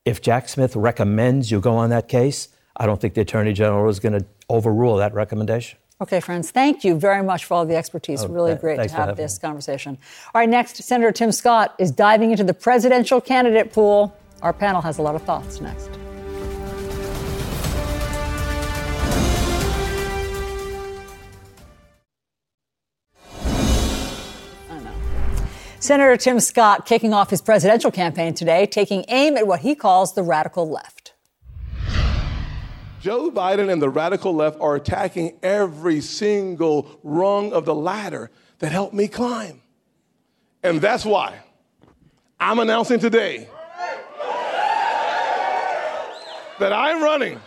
if 0.04 0.20
Jack 0.20 0.48
Smith 0.48 0.76
recommends 0.76 1.50
you 1.50 1.60
go 1.60 1.76
on 1.76 1.90
that 1.90 2.08
case, 2.08 2.48
I 2.76 2.86
don't 2.86 3.00
think 3.00 3.14
the 3.14 3.22
Attorney 3.22 3.52
General 3.52 3.88
is 3.88 4.00
going 4.00 4.18
to 4.18 4.26
overrule 4.48 4.96
that 4.96 5.14
recommendation. 5.14 5.78
Okay, 5.98 6.20
friends, 6.20 6.50
thank 6.50 6.84
you 6.84 6.94
very 6.94 7.22
much 7.22 7.46
for 7.46 7.54
all 7.54 7.64
the 7.64 7.74
expertise. 7.74 8.22
Oh, 8.22 8.28
really 8.28 8.54
great 8.54 8.76
to 8.82 8.94
have 8.94 9.16
this 9.16 9.38
me. 9.38 9.48
conversation. 9.48 9.96
All 10.34 10.40
right, 10.40 10.48
next, 10.48 10.76
Senator 10.82 11.10
Tim 11.10 11.32
Scott 11.32 11.74
is 11.78 11.90
diving 11.90 12.32
into 12.32 12.44
the 12.44 12.52
presidential 12.52 13.18
candidate 13.18 13.72
pool. 13.72 14.14
Our 14.42 14.52
panel 14.52 14.82
has 14.82 14.98
a 14.98 15.02
lot 15.02 15.14
of 15.14 15.22
thoughts 15.22 15.60
next. 15.60 15.90
Senator 25.78 26.16
Tim 26.16 26.40
Scott 26.40 26.84
kicking 26.84 27.14
off 27.14 27.30
his 27.30 27.40
presidential 27.40 27.92
campaign 27.92 28.34
today, 28.34 28.66
taking 28.66 29.04
aim 29.08 29.36
at 29.36 29.46
what 29.46 29.60
he 29.60 29.76
calls 29.76 30.14
the 30.14 30.22
radical 30.24 30.68
left. 30.68 31.12
Joe 33.00 33.30
Biden 33.30 33.70
and 33.70 33.80
the 33.80 33.88
radical 33.88 34.34
left 34.34 34.60
are 34.60 34.74
attacking 34.74 35.38
every 35.44 36.00
single 36.00 36.98
rung 37.04 37.52
of 37.52 37.64
the 37.64 37.74
ladder 37.74 38.32
that 38.58 38.72
helped 38.72 38.94
me 38.94 39.06
climb. 39.06 39.62
And 40.64 40.80
that's 40.80 41.04
why 41.04 41.38
I'm 42.40 42.58
announcing 42.58 42.98
today 42.98 43.48
that 46.58 46.72
I'm 46.72 47.02
running 47.02 47.40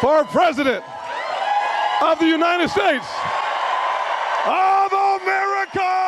for 0.00 0.24
president 0.24 0.84
of 2.02 2.18
the 2.18 2.26
United 2.26 2.68
States 2.68 3.06
of 4.46 4.92
America. 4.92 6.06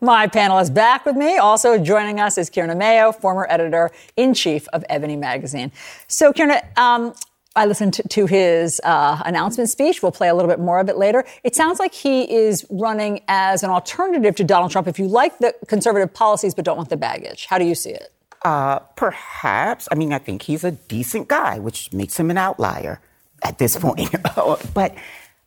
My 0.00 0.26
panel 0.26 0.58
is 0.58 0.68
back 0.70 1.06
with 1.06 1.16
me. 1.16 1.38
Also 1.38 1.78
joining 1.78 2.20
us 2.20 2.36
is 2.36 2.50
Kierna 2.50 2.76
Mayo, 2.76 3.10
former 3.10 3.46
editor 3.48 3.90
in 4.16 4.34
chief 4.34 4.68
of 4.68 4.84
Ebony 4.90 5.16
Magazine. 5.16 5.72
So, 6.08 6.32
Kierna, 6.32 6.62
um, 6.76 7.14
I 7.56 7.66
listened 7.66 8.00
to, 8.08 8.26
his 8.26 8.80
uh, 8.84 9.22
announcement 9.24 9.70
speech. 9.70 10.02
We'll 10.02 10.12
play 10.12 10.28
a 10.28 10.34
little 10.34 10.50
bit 10.50 10.58
more 10.58 10.80
of 10.80 10.88
it 10.88 10.96
later. 10.96 11.24
It 11.44 11.54
sounds 11.54 11.78
like 11.78 11.94
he 11.94 12.32
is 12.32 12.66
running 12.70 13.20
as 13.28 13.62
an 13.62 13.70
alternative 13.70 14.34
to 14.36 14.44
Donald 14.44 14.72
Trump 14.72 14.88
if 14.88 14.98
you 14.98 15.06
like 15.06 15.38
the 15.38 15.54
conservative 15.68 16.12
policies 16.12 16.54
but 16.54 16.64
don't 16.64 16.76
want 16.76 16.88
the 16.88 16.96
baggage. 16.96 17.46
How 17.46 17.58
do 17.58 17.64
you 17.64 17.74
see 17.74 17.90
it? 17.90 18.12
Uh, 18.44 18.78
perhaps. 18.96 19.88
I 19.90 19.94
mean, 19.94 20.12
I 20.12 20.18
think 20.18 20.42
he's 20.42 20.64
a 20.64 20.72
decent 20.72 21.28
guy, 21.28 21.58
which 21.58 21.92
makes 21.92 22.18
him 22.18 22.30
an 22.30 22.38
outlier 22.38 23.00
at 23.42 23.58
this 23.58 23.76
point. 23.80 24.14
but 24.74 24.94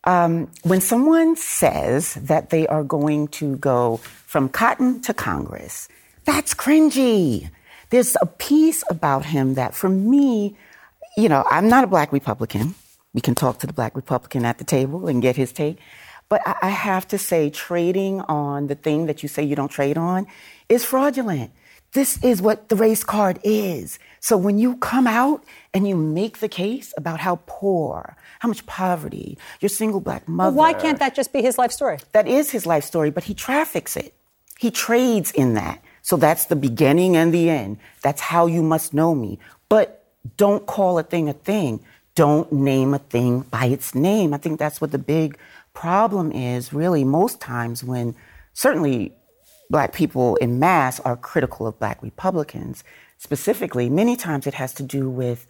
um, 0.04 0.50
when 0.64 0.82
someone 0.82 1.36
says 1.36 2.14
that 2.16 2.50
they 2.50 2.68
are 2.68 2.84
going 2.84 3.28
to 3.30 3.58
go 3.58 3.98
from 3.98 4.50
cotton 4.50 5.02
to 5.02 5.14
Congress, 5.14 5.90
that's 6.26 6.54
cringy. 6.54 7.50
There's 7.90 8.16
a 8.22 8.26
piece 8.26 8.84
about 8.90 9.26
him 9.26 9.56
that, 9.56 9.74
for 9.74 9.90
me, 9.90 10.56
you 11.18 11.28
know, 11.28 11.44
I'm 11.50 11.68
not 11.68 11.84
a 11.84 11.88
black 11.88 12.14
Republican. 12.14 12.76
We 13.14 13.22
can 13.22 13.36
talk 13.36 13.58
to 13.60 13.68
the 13.68 13.74
black 13.74 13.96
Republican 13.96 14.46
at 14.46 14.60
the 14.60 14.64
table 14.64 15.08
and 15.08 15.22
get 15.22 15.36
his 15.36 15.52
take. 15.52 15.80
But 16.30 16.42
I 16.46 16.70
have 16.70 17.08
to 17.08 17.18
say, 17.18 17.50
trading 17.50 18.22
on 18.22 18.68
the 18.68 18.76
thing 18.76 19.08
that 19.08 19.24
you 19.24 19.30
say 19.30 19.44
you 19.44 19.56
don't 19.56 19.72
trade 19.72 19.98
on 19.98 20.28
is 20.70 20.86
fraudulent. 20.86 21.52
This 21.94 22.22
is 22.24 22.42
what 22.42 22.70
the 22.70 22.76
race 22.76 23.04
card 23.04 23.40
is. 23.44 23.98
So 24.20 24.38
when 24.38 24.60
you 24.60 24.76
come 24.78 25.08
out 25.08 25.44
and 25.74 25.88
you 25.88 25.96
make 25.96 26.40
the 26.40 26.50
case 26.50 26.94
about 26.98 27.22
how 27.22 27.40
poor, 27.48 28.18
how 28.40 28.50
much 28.50 28.66
poverty, 28.66 29.38
your 29.62 29.70
single 29.70 30.02
black 30.02 30.28
mother. 30.28 30.56
Well, 30.56 30.66
why 30.66 30.74
can't 30.74 31.00
that 31.00 31.16
just 31.16 31.32
be 31.34 31.42
his 31.42 31.58
life 31.58 31.72
story? 31.72 31.98
That 32.12 32.28
is 32.28 32.52
his 32.52 32.66
life 32.66 32.84
story, 32.84 33.10
but 33.10 33.24
he 33.24 33.34
traffics 33.34 33.96
it. 33.96 34.14
He 34.60 34.70
trades 34.70 35.32
in 35.32 35.54
that. 35.54 35.82
So 36.02 36.18
that's 36.18 36.46
the 36.46 36.56
beginning 36.58 37.16
and 37.16 37.34
the 37.34 37.50
end. 37.50 37.78
That's 38.04 38.22
how 38.22 38.48
you 38.48 38.62
must 38.62 38.94
know 38.94 39.16
me. 39.16 39.40
But 39.70 39.97
don't 40.36 40.66
call 40.66 41.00
a 41.00 41.04
thing 41.04 41.30
a 41.30 41.34
thing. 41.34 41.80
Don't 42.16 42.52
name 42.52 42.94
a 42.94 43.00
thing 43.00 43.42
by 43.42 43.66
its 43.66 43.94
name. 43.94 44.34
I 44.34 44.38
think 44.38 44.60
that's 44.60 44.82
what 44.82 44.92
the 44.92 44.98
big 44.98 45.38
problem 45.74 46.32
is, 46.32 46.74
really, 46.74 47.04
most 47.04 47.40
times 47.40 47.84
when 47.84 48.16
certainly 48.54 49.14
black 49.70 49.94
people 49.94 50.36
in 50.38 50.60
mass 50.60 51.00
are 51.02 51.16
critical 51.16 51.68
of 51.68 51.78
black 51.78 52.02
Republicans. 52.02 52.84
Specifically, 53.18 53.90
many 53.90 54.16
times 54.16 54.48
it 54.48 54.56
has 54.56 54.74
to 54.74 54.84
do 54.84 55.10
with 55.10 55.46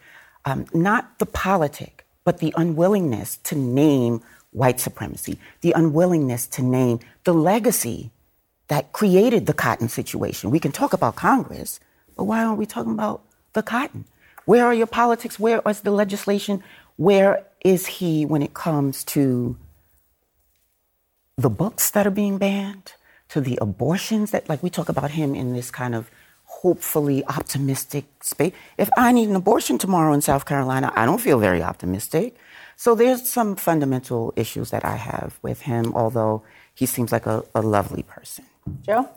um, 0.45 0.65
not 0.73 1.19
the 1.19 1.25
politic, 1.25 2.05
but 2.23 2.39
the 2.39 2.53
unwillingness 2.57 3.37
to 3.37 3.55
name 3.55 4.21
white 4.51 4.79
supremacy, 4.79 5.39
the 5.61 5.71
unwillingness 5.73 6.47
to 6.47 6.61
name 6.61 6.99
the 7.23 7.33
legacy 7.33 8.11
that 8.67 8.91
created 8.91 9.45
the 9.45 9.53
cotton 9.53 9.87
situation. 9.87 10.51
We 10.51 10.59
can 10.59 10.71
talk 10.71 10.93
about 10.93 11.15
Congress, 11.15 11.79
but 12.15 12.25
why 12.25 12.43
aren't 12.43 12.57
we 12.57 12.65
talking 12.65 12.91
about 12.91 13.21
the 13.53 13.63
cotton? 13.63 14.05
Where 14.47 14.65
are 14.65 14.73
your 14.73 14.87
politics? 14.87 15.37
Where 15.37 15.61
is 15.67 15.81
the 15.81 15.91
legislation? 15.91 16.63
Where 16.95 17.43
is 17.65 17.85
he 17.99 18.25
when 18.25 18.41
it 18.41 18.53
comes 18.53 19.03
to 19.15 19.57
the 21.35 21.49
books 21.49 21.91
that 21.91 22.07
are 22.07 22.15
being 22.23 22.37
banned, 22.37 22.93
to 23.27 23.41
the 23.41 23.59
abortions 23.59 24.31
that, 24.31 24.47
like, 24.47 24.63
we 24.63 24.69
talk 24.69 24.87
about 24.87 25.11
him 25.11 25.35
in 25.35 25.51
this 25.51 25.69
kind 25.69 25.93
of 25.93 26.09
hopefully 26.45 27.25
optimistic 27.25 28.05
space. 28.23 28.53
If 28.77 28.89
I 28.97 29.11
need 29.11 29.27
an 29.27 29.35
abortion 29.35 29.77
tomorrow 29.77 30.13
in 30.13 30.21
South 30.21 30.45
Carolina, 30.45 30.93
I 30.95 31.05
don't 31.05 31.19
feel 31.19 31.39
very 31.39 31.61
optimistic. 31.61 32.37
So 32.77 32.95
there's 32.95 33.29
some 33.29 33.57
fundamental 33.57 34.31
issues 34.37 34.69
that 34.71 34.85
I 34.85 34.95
have 34.95 35.37
with 35.41 35.63
him, 35.63 35.93
although 35.93 36.43
he 36.73 36.85
seems 36.85 37.11
like 37.11 37.25
a, 37.25 37.43
a 37.53 37.61
lovely 37.61 38.03
person. 38.03 38.45
Joe? 38.81 39.09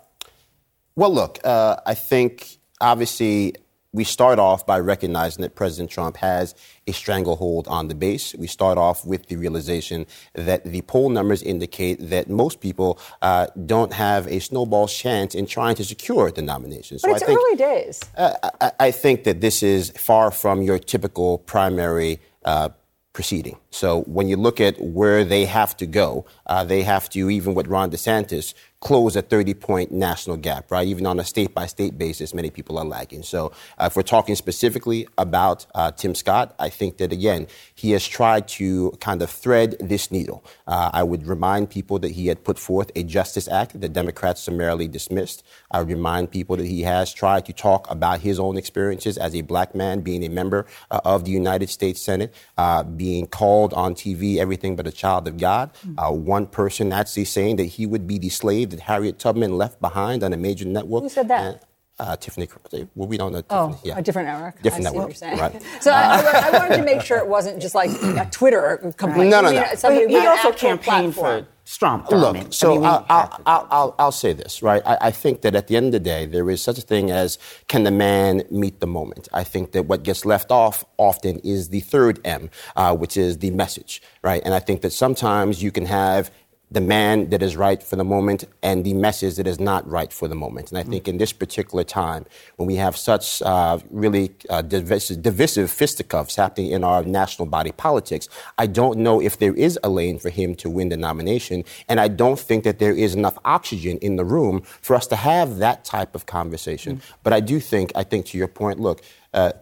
Well, 0.96 1.14
look, 1.14 1.38
uh, 1.44 1.76
I 1.86 1.94
think 1.94 2.58
obviously 2.80 3.54
we 3.92 4.04
start 4.04 4.38
off 4.38 4.66
by 4.66 4.78
recognizing 4.78 5.42
that 5.42 5.54
President 5.54 5.90
Trump 5.90 6.16
has 6.18 6.54
a 6.86 6.92
stranglehold 6.92 7.66
on 7.66 7.88
the 7.88 7.94
base. 7.94 8.34
We 8.36 8.46
start 8.46 8.78
off 8.78 9.04
with 9.04 9.26
the 9.26 9.36
realization 9.36 10.06
that 10.34 10.64
the 10.64 10.82
poll 10.82 11.08
numbers 11.08 11.42
indicate 11.42 11.96
that 12.10 12.30
most 12.30 12.60
people 12.60 13.00
uh, 13.22 13.48
don't 13.66 13.92
have 13.92 14.26
a 14.28 14.38
snowball's 14.38 14.96
chance 14.96 15.34
in 15.34 15.46
trying 15.46 15.74
to 15.76 15.84
secure 15.84 16.30
the 16.30 16.42
nomination. 16.42 16.98
But 17.02 17.08
so 17.08 17.14
it's 17.14 17.22
I 17.22 17.26
think, 17.26 17.38
early 17.38 17.56
days. 17.56 18.00
Uh, 18.16 18.34
I, 18.60 18.72
I, 18.78 18.90
think 18.90 19.24
that 19.24 19.40
this 19.40 19.62
is 19.62 19.90
far 19.90 20.30
from 20.30 20.62
your 20.62 20.78
typical 20.78 21.38
primary 21.38 22.20
uh, 22.44 22.70
proceeding. 23.12 23.58
So 23.70 24.02
when 24.02 24.28
you 24.28 24.36
look 24.36 24.60
at 24.60 24.80
where 24.80 25.24
they 25.24 25.44
have 25.46 25.76
to 25.78 25.86
go, 25.86 26.26
uh, 26.46 26.64
they 26.64 26.82
have 26.82 27.08
to, 27.10 27.28
even 27.30 27.54
with 27.54 27.66
Ron 27.66 27.90
DeSantis, 27.90 28.54
close 28.80 29.14
a 29.14 29.22
30 29.22 29.54
point 29.54 29.92
national 29.92 30.36
gap, 30.38 30.70
right? 30.70 30.86
Even 30.86 31.06
on 31.06 31.20
a 31.20 31.24
state 31.24 31.54
by 31.54 31.66
state 31.66 31.98
basis, 31.98 32.32
many 32.32 32.50
people 32.50 32.78
are 32.78 32.84
lagging. 32.84 33.22
So, 33.22 33.52
uh, 33.78 33.86
if 33.86 33.96
we're 33.96 34.02
talking 34.02 34.34
specifically 34.34 35.06
about 35.18 35.66
uh, 35.74 35.90
Tim 35.92 36.14
Scott, 36.14 36.54
I 36.58 36.70
think 36.70 36.96
that 36.96 37.12
again, 37.12 37.46
he 37.74 37.90
has 37.90 38.06
tried 38.06 38.48
to 38.48 38.92
kind 39.00 39.20
of 39.20 39.30
thread 39.30 39.76
this 39.80 40.10
needle. 40.10 40.44
Uh, 40.66 40.90
I 40.92 41.02
would 41.02 41.26
remind 41.26 41.68
people 41.70 41.98
that 41.98 42.12
he 42.12 42.28
had 42.28 42.42
put 42.42 42.58
forth 42.58 42.90
a 42.96 43.02
Justice 43.02 43.48
Act 43.48 43.78
that 43.80 43.92
Democrats 43.92 44.42
summarily 44.42 44.88
dismissed. 44.88 45.42
I 45.70 45.80
would 45.80 45.88
remind 45.88 46.30
people 46.30 46.56
that 46.56 46.66
he 46.66 46.82
has 46.82 47.12
tried 47.12 47.44
to 47.46 47.52
talk 47.52 47.90
about 47.90 48.20
his 48.20 48.40
own 48.40 48.56
experiences 48.56 49.18
as 49.18 49.34
a 49.34 49.42
black 49.42 49.74
man 49.74 50.00
being 50.00 50.24
a 50.24 50.30
member 50.30 50.66
uh, 50.90 51.00
of 51.04 51.24
the 51.24 51.30
United 51.30 51.68
States 51.68 52.00
Senate, 52.00 52.34
uh, 52.56 52.82
being 52.82 53.26
called 53.26 53.74
on 53.74 53.94
TV 53.94 54.38
everything 54.38 54.74
but 54.74 54.86
a 54.86 54.92
child 54.92 55.28
of 55.28 55.36
God. 55.36 55.70
Uh, 55.98 56.10
one 56.12 56.46
person 56.46 56.92
actually 56.92 57.26
saying 57.26 57.56
that 57.56 57.64
he 57.64 57.84
would 57.84 58.06
be 58.06 58.18
the 58.18 58.30
slave 58.30 58.69
that 58.70 58.80
Harriet 58.80 59.18
Tubman 59.18 59.56
left 59.56 59.80
behind 59.80 60.22
on 60.22 60.32
a 60.32 60.36
major 60.36 60.64
network. 60.64 61.02
Who 61.02 61.08
said 61.08 61.28
that? 61.28 61.44
And, 61.44 61.60
uh, 62.00 62.16
Tiffany, 62.16 62.48
well, 62.94 63.08
we 63.08 63.18
don't 63.18 63.32
know. 63.32 63.42
Oh, 63.50 63.68
Tiffany. 63.68 63.80
Yeah. 63.84 63.98
a 63.98 64.02
different 64.02 64.28
network. 64.28 64.62
Different 64.62 64.84
network, 64.84 65.14
right? 65.20 65.62
So 65.80 65.90
I, 65.90 66.48
I, 66.50 66.58
wanted 66.58 66.76
to 66.78 66.82
make 66.82 67.02
sure 67.02 67.18
it 67.18 67.26
wasn't 67.26 67.60
just 67.60 67.74
like 67.74 67.90
a 67.90 68.26
Twitter 68.30 68.94
complaint. 68.96 69.30
No, 69.30 69.42
no, 69.42 69.50
no. 69.52 69.62
He, 69.90 70.08
he 70.08 70.26
also 70.26 70.50
campaigned 70.50 71.14
for 71.14 71.46
Trump. 71.66 72.10
Look, 72.10 72.52
so 72.52 72.72
I 72.72 72.74
mean, 72.74 72.84
I'll, 72.86 73.06
I'll, 73.08 73.68
I'll, 73.70 73.94
I'll, 73.98 74.12
say 74.12 74.32
this, 74.32 74.62
right? 74.62 74.82
I, 74.84 74.98
I, 75.02 75.10
think 75.10 75.42
that 75.42 75.54
at 75.54 75.68
the 75.68 75.76
end 75.76 75.86
of 75.86 75.92
the 75.92 76.00
day, 76.00 76.26
there 76.26 76.50
is 76.50 76.62
such 76.62 76.78
a 76.78 76.80
thing 76.80 77.10
as 77.10 77.38
can 77.68 77.84
the 77.84 77.90
man 77.90 78.42
meet 78.50 78.80
the 78.80 78.86
moment? 78.86 79.28
I 79.32 79.44
think 79.44 79.72
that 79.72 79.84
what 79.84 80.02
gets 80.02 80.24
left 80.24 80.50
off 80.50 80.84
often 80.96 81.38
is 81.40 81.68
the 81.68 81.80
third 81.80 82.18
M, 82.24 82.50
uh, 82.76 82.96
which 82.96 83.16
is 83.16 83.38
the 83.38 83.50
message, 83.50 84.02
right? 84.22 84.42
And 84.44 84.54
I 84.54 84.58
think 84.58 84.80
that 84.80 84.92
sometimes 84.92 85.62
you 85.62 85.70
can 85.70 85.86
have 85.86 86.30
the 86.70 86.80
man 86.80 87.30
that 87.30 87.42
is 87.42 87.56
right 87.56 87.82
for 87.82 87.96
the 87.96 88.04
moment 88.04 88.44
and 88.62 88.84
the 88.84 88.94
message 88.94 89.34
that 89.36 89.46
is 89.46 89.58
not 89.58 89.88
right 89.90 90.12
for 90.12 90.28
the 90.28 90.34
moment. 90.34 90.70
And 90.70 90.78
I 90.78 90.84
think 90.84 91.08
in 91.08 91.18
this 91.18 91.32
particular 91.32 91.82
time, 91.82 92.26
when 92.56 92.68
we 92.68 92.76
have 92.76 92.96
such 92.96 93.42
uh, 93.42 93.78
really 93.90 94.30
uh, 94.48 94.62
divisive, 94.62 95.20
divisive 95.20 95.70
fisticuffs 95.70 96.36
happening 96.36 96.70
in 96.70 96.84
our 96.84 97.02
national 97.02 97.46
body 97.46 97.72
politics, 97.72 98.28
I 98.56 98.66
don't 98.66 99.00
know 99.00 99.20
if 99.20 99.38
there 99.38 99.54
is 99.54 99.78
a 99.82 99.88
lane 99.88 100.18
for 100.20 100.30
him 100.30 100.54
to 100.56 100.70
win 100.70 100.90
the 100.90 100.96
nomination. 100.96 101.64
And 101.88 101.98
I 101.98 102.06
don't 102.06 102.38
think 102.38 102.62
that 102.64 102.78
there 102.78 102.94
is 102.94 103.14
enough 103.16 103.36
oxygen 103.44 103.98
in 103.98 104.14
the 104.16 104.24
room 104.24 104.60
for 104.60 104.94
us 104.94 105.08
to 105.08 105.16
have 105.16 105.58
that 105.58 105.84
type 105.84 106.14
of 106.14 106.26
conversation. 106.26 106.96
Mm-hmm. 106.96 107.14
But 107.24 107.32
I 107.32 107.40
do 107.40 107.58
think, 107.58 107.90
I 107.96 108.04
think 108.04 108.26
to 108.26 108.38
your 108.38 108.48
point, 108.48 108.78
look, 108.78 109.02
uh, 109.34 109.52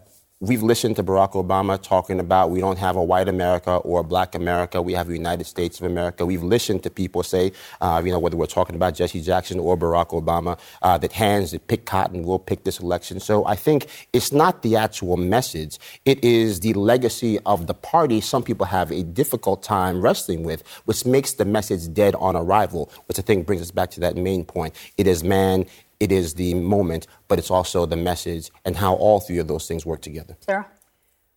We've 0.41 0.63
listened 0.63 0.95
to 0.95 1.03
Barack 1.03 1.33
Obama 1.33 1.83
talking 1.83 2.21
about 2.21 2.51
we 2.51 2.61
don't 2.61 2.79
have 2.79 2.95
a 2.95 3.03
white 3.03 3.29
America 3.29 3.73
or 3.79 4.03
a 4.03 4.05
black 4.05 4.37
America. 4.37 4.81
We 4.81 4.93
have 4.93 5.09
a 5.09 5.13
United 5.13 5.47
States 5.49 5.81
of 5.81 5.87
America. 5.87 6.25
We've 6.25 6.45
listened 6.45 6.85
to 6.85 6.91
people 6.91 7.25
say, 7.25 7.51
uh, 7.81 8.01
you 8.05 8.13
know, 8.13 8.21
whether 8.21 8.37
we're 8.37 8.47
talking 8.47 8.77
about 8.77 8.95
Jesse 8.95 9.21
Jackson 9.21 9.59
or 9.59 9.77
Barack 9.77 10.11
Obama, 10.11 10.57
uh, 10.81 10.97
that 10.99 11.11
hands 11.11 11.51
that 11.51 11.67
pick 11.67 11.87
cotton 11.87 12.23
will 12.23 12.39
pick 12.39 12.63
this 12.63 12.79
election. 12.79 13.19
So 13.19 13.45
I 13.47 13.57
think 13.57 13.89
it's 14.13 14.31
not 14.31 14.63
the 14.63 14.77
actual 14.77 15.17
message. 15.17 15.77
It 16.05 16.23
is 16.23 16.61
the 16.61 16.73
legacy 16.75 17.41
of 17.41 17.67
the 17.67 17.75
party 17.75 18.21
some 18.21 18.45
people 18.45 18.67
have 18.67 18.93
a 18.93 19.03
difficult 19.03 19.65
time 19.65 20.01
wrestling 20.01 20.45
with, 20.45 20.63
which 20.85 21.05
makes 21.05 21.33
the 21.33 21.47
message 21.47 21.93
dead 21.93 22.15
on 22.15 22.37
arrival, 22.37 22.93
which 23.07 23.19
I 23.19 23.23
think 23.23 23.45
brings 23.45 23.61
us 23.61 23.73
back 23.73 23.91
to 23.91 24.01
that 24.03 24.17
main 24.17 24.45
point. 24.45 24.77
It 24.97 25.09
is 25.09 25.25
man, 25.25 25.67
it 26.01 26.13
is 26.13 26.35
the 26.35 26.55
moment, 26.55 27.07
but 27.27 27.39
it's 27.39 27.51
also 27.51 27.87
the 27.87 27.97
message 27.97 28.51
and 28.65 28.77
how 28.77 28.95
all 28.95 29.21
three 29.21 29.39
of 29.39 29.49
those 29.49 29.67
things 29.67 29.85
work 29.85 30.01
together. 30.01 30.37
Sarah? 30.41 30.67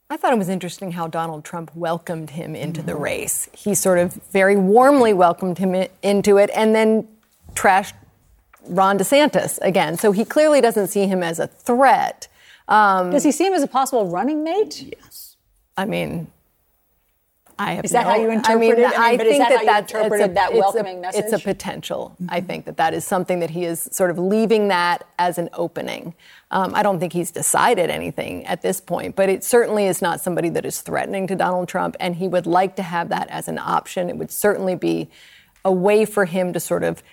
I 0.09 0.17
thought 0.17 0.33
it 0.33 0.37
was 0.37 0.49
interesting 0.49 0.91
how 0.91 1.07
Donald 1.07 1.45
Trump 1.45 1.71
welcomed 1.73 2.31
him 2.31 2.53
into 2.53 2.81
the 2.81 2.95
race. 2.95 3.47
He 3.53 3.73
sort 3.73 3.97
of 3.97 4.13
very 4.31 4.57
warmly 4.57 5.13
welcomed 5.13 5.57
him 5.57 5.87
into 6.03 6.37
it 6.37 6.49
and 6.53 6.75
then 6.75 7.07
trashed 7.53 7.93
Ron 8.67 8.97
DeSantis 8.97 9.57
again. 9.61 9.97
So 9.97 10.11
he 10.11 10.25
clearly 10.25 10.59
doesn't 10.59 10.87
see 10.87 11.07
him 11.07 11.23
as 11.23 11.39
a 11.39 11.47
threat. 11.47 12.27
Um, 12.67 13.11
Does 13.11 13.23
he 13.23 13.31
see 13.31 13.47
him 13.47 13.53
as 13.53 13.63
a 13.63 13.67
possible 13.67 14.09
running 14.09 14.43
mate? 14.43 14.93
Yes. 14.97 15.37
I 15.77 15.85
mean, 15.85 16.27
I 17.61 17.73
have 17.73 17.85
is 17.85 17.91
that 17.91 18.03
no, 18.05 18.09
how 18.09 18.15
you 18.17 18.31
interpreted? 18.31 18.83
I 18.85 18.89
it? 18.89 18.97
I, 18.97 19.11
mean, 19.11 19.21
I 19.21 19.23
think 19.23 19.39
that, 19.39 19.49
that 19.49 19.65
that's 19.65 19.93
interpreted 19.93 20.31
a, 20.31 20.33
that 20.33 20.53
welcoming 20.53 20.97
a, 20.97 21.01
message. 21.01 21.25
It's 21.25 21.33
a 21.33 21.39
potential. 21.39 22.15
Mm-hmm. 22.15 22.33
I 22.33 22.41
think 22.41 22.65
that 22.65 22.77
that 22.77 22.93
is 22.93 23.05
something 23.05 23.39
that 23.39 23.51
he 23.51 23.65
is 23.65 23.87
sort 23.91 24.09
of 24.09 24.17
leaving 24.17 24.69
that 24.69 25.07
as 25.19 25.37
an 25.37 25.49
opening. 25.53 26.15
Um, 26.49 26.73
I 26.73 26.81
don't 26.81 26.99
think 26.99 27.13
he's 27.13 27.29
decided 27.31 27.89
anything 27.89 28.45
at 28.47 28.63
this 28.63 28.81
point, 28.81 29.15
but 29.15 29.29
it 29.29 29.43
certainly 29.43 29.85
is 29.85 30.01
not 30.01 30.21
somebody 30.21 30.49
that 30.49 30.65
is 30.65 30.81
threatening 30.81 31.27
to 31.27 31.35
Donald 31.35 31.67
Trump, 31.67 31.95
and 31.99 32.15
he 32.15 32.27
would 32.27 32.47
like 32.47 32.75
to 32.77 32.83
have 32.83 33.09
that 33.09 33.29
as 33.29 33.47
an 33.47 33.59
option. 33.59 34.09
It 34.09 34.17
would 34.17 34.31
certainly 34.31 34.75
be 34.75 35.09
a 35.63 35.71
way 35.71 36.05
for 36.05 36.25
him 36.25 36.53
to 36.53 36.59
sort 36.59 36.83
of. 36.83 37.03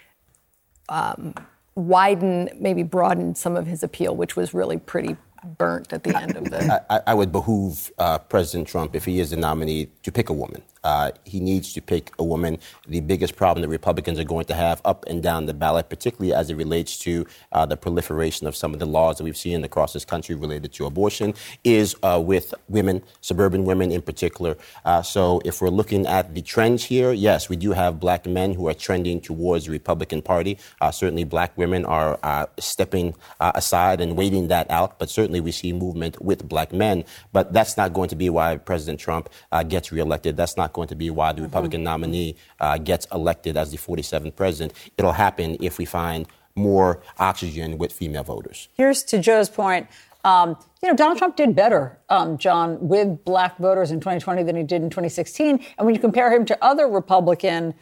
Um, 0.89 1.35
widen, 1.75 2.51
maybe 2.59 2.83
broaden 2.83 3.37
some 3.37 3.57
of 3.57 3.67
his 3.67 3.85
appeal, 3.85 4.17
which 4.17 4.35
was 4.35 4.53
really 4.53 4.79
pretty 4.79 5.17
burnt 5.44 5.92
at 5.92 6.05
the 6.05 6.16
end 6.16 6.37
of 6.37 6.44
the. 6.44 6.85
I, 6.90 7.01
I 7.09 7.14
would 7.14 7.33
behoove 7.33 7.90
uh, 7.98 8.18
President 8.18 8.68
Trump, 8.68 8.94
if 8.94 9.05
he 9.05 9.20
is 9.20 9.31
the 9.31 9.37
nominee, 9.37 9.90
to 10.03 10.12
pick 10.12 10.29
a 10.29 10.33
woman. 10.33 10.62
Uh, 10.88 11.11
he 11.33 11.38
needs 11.51 11.74
to 11.74 11.81
pick 11.83 12.05
a 12.18 12.24
woman. 12.24 12.59
The 12.96 13.01
biggest 13.12 13.37
problem 13.37 13.61
that 13.62 13.68
Republicans 13.68 14.18
are 14.18 14.31
going 14.35 14.46
to 14.46 14.55
have 14.55 14.81
up 14.87 15.05
and 15.11 15.22
down 15.22 15.44
the 15.44 15.53
ballot, 15.64 15.87
particularly 15.94 16.33
as 16.40 16.48
it 16.48 16.57
relates 16.64 16.92
to 17.01 17.12
uh, 17.53 17.66
the 17.66 17.77
proliferation 17.77 18.46
of 18.46 18.57
some 18.57 18.72
of 18.72 18.81
the 18.81 18.87
laws 18.87 19.18
that 19.18 19.24
we've 19.24 19.42
seen 19.46 19.62
across 19.64 19.92
this 19.92 20.07
country 20.07 20.35
related 20.35 20.72
to 20.72 20.87
abortion, 20.87 21.35
is 21.62 21.94
uh, 22.03 22.18
with 22.33 22.55
women, 22.68 23.03
suburban 23.20 23.62
women 23.70 23.92
in 23.92 24.01
particular. 24.01 24.57
Uh, 24.87 25.03
so 25.03 25.42
if 25.44 25.61
we're 25.61 25.77
looking 25.81 26.07
at 26.07 26.35
the 26.35 26.40
trends 26.40 26.83
here, 26.85 27.12
yes, 27.12 27.51
we 27.53 27.57
do 27.57 27.70
have 27.72 28.01
black 28.01 28.24
men 28.24 28.55
who 28.55 28.66
are 28.70 28.79
trending 28.87 29.20
towards 29.20 29.66
the 29.66 29.72
Republican 29.72 30.22
Party. 30.22 30.57
Uh, 30.81 30.90
certainly, 30.90 31.24
black 31.24 31.53
women 31.59 31.85
are 31.85 32.48
stepping 32.59 33.14
aside 33.40 34.01
and 34.01 34.16
waiting 34.16 34.48
that 34.48 34.66
out, 34.70 34.98
but 34.98 35.11
certainly 35.11 35.40
we 35.40 35.53
see 35.53 35.70
movement 35.87 36.14
with 36.29 36.48
black 36.48 36.72
men. 36.72 37.05
But 37.37 37.53
that's 37.53 37.77
not 37.77 37.92
going 37.92 38.09
to 38.09 38.16
be 38.16 38.31
why 38.31 38.57
President 38.57 38.98
Trump 38.98 39.29
gets 39.68 39.92
reelected. 39.92 40.33
That's 40.38 40.57
not 40.57 40.72
going 40.79 40.88
to 40.88 40.95
be 40.95 41.11
why 41.11 41.33
the 41.33 41.43
Republican 41.43 41.81
mm-hmm. 41.81 41.93
nominee 42.03 42.37
uh, 42.61 42.79
gets 42.79 43.07
elected 43.12 43.57
as 43.57 43.71
the 43.71 43.77
47th 43.77 44.35
president. 44.37 44.73
It'll 44.97 45.12
happen 45.12 45.57
if 45.61 45.79
we 45.79 45.85
find 45.85 46.27
more 46.55 47.01
oxygen 47.19 47.79
with 47.79 47.93
female 47.93 48.25
voters. 48.25 48.69
Here's 48.75 49.03
to 49.05 49.19
Joe's 49.19 49.49
point. 49.49 49.87
Um, 50.25 50.57
you 50.83 50.88
know, 50.88 50.97
Donald 50.97 51.19
Trump 51.19 51.37
did 51.37 51.55
better, 51.55 51.99
um, 52.09 52.38
John, 52.38 52.88
with 52.88 53.25
black 53.25 53.57
voters 53.59 53.91
in 53.91 54.01
2020 54.01 54.43
than 54.43 54.57
he 54.57 54.62
did 54.62 54.83
in 54.83 54.91
2016. 54.91 55.64
And 55.79 55.87
when 55.87 55.95
you 55.95 56.01
compare 56.01 56.33
him 56.33 56.45
to 56.47 56.64
other 56.64 56.87
Republican 56.88 57.75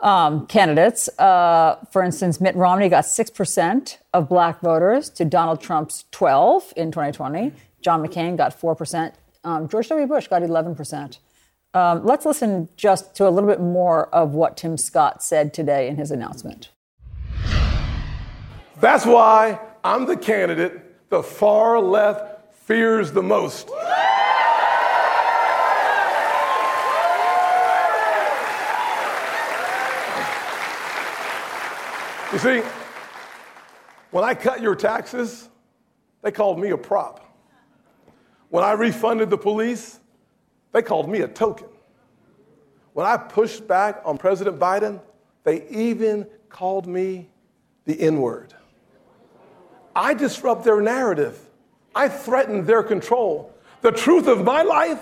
um, 0.00 0.46
candidates, 0.46 1.08
uh, 1.18 1.84
for 1.90 2.02
instance, 2.02 2.40
Mitt 2.40 2.54
Romney 2.54 2.88
got 2.88 3.04
6% 3.04 3.98
of 4.12 4.28
black 4.28 4.60
voters 4.60 5.08
to 5.10 5.24
Donald 5.24 5.60
Trump's 5.60 6.04
12 6.10 6.74
in 6.76 6.90
2020. 6.90 7.52
John 7.80 8.06
McCain 8.06 8.36
got 8.36 8.58
4%. 8.60 9.12
Um, 9.44 9.68
George 9.68 9.88
W. 9.88 10.06
Bush 10.06 10.28
got 10.28 10.42
11%. 10.42 11.18
Um, 11.76 12.06
let's 12.06 12.24
listen 12.24 12.70
just 12.78 13.14
to 13.16 13.28
a 13.28 13.30
little 13.30 13.50
bit 13.50 13.60
more 13.60 14.06
of 14.06 14.32
what 14.32 14.56
Tim 14.56 14.78
Scott 14.78 15.22
said 15.22 15.52
today 15.52 15.88
in 15.88 15.96
his 15.96 16.10
announcement. 16.10 16.70
That's 18.80 19.04
why 19.04 19.60
I'm 19.84 20.06
the 20.06 20.16
candidate 20.16 21.10
the 21.10 21.22
far 21.22 21.78
left 21.78 22.54
fears 22.54 23.12
the 23.12 23.22
most. 23.22 23.68
You 32.32 32.38
see, 32.38 32.62
when 34.12 34.24
I 34.24 34.34
cut 34.34 34.62
your 34.62 34.74
taxes, 34.74 35.50
they 36.22 36.32
called 36.32 36.58
me 36.58 36.70
a 36.70 36.78
prop. 36.78 37.20
When 38.48 38.64
I 38.64 38.72
refunded 38.72 39.28
the 39.28 39.36
police, 39.36 40.00
they 40.72 40.82
called 40.82 41.08
me 41.08 41.20
a 41.20 41.28
token. 41.28 41.68
When 42.92 43.06
I 43.06 43.16
pushed 43.16 43.66
back 43.68 44.00
on 44.04 44.18
President 44.18 44.58
Biden, 44.58 45.00
they 45.44 45.68
even 45.68 46.26
called 46.48 46.86
me 46.86 47.28
the 47.84 48.00
N 48.00 48.20
word. 48.20 48.54
I 49.94 50.14
disrupt 50.14 50.64
their 50.64 50.80
narrative. 50.80 51.38
I 51.94 52.08
threaten 52.08 52.64
their 52.64 52.82
control. 52.82 53.54
The 53.80 53.92
truth 53.92 54.26
of 54.26 54.44
my 54.44 54.62
life 54.62 55.00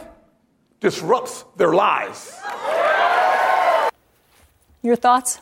disrupts 0.81 1.45
their 1.57 1.73
lives. 1.73 2.39
Your 4.83 4.97
thoughts? 4.97 5.41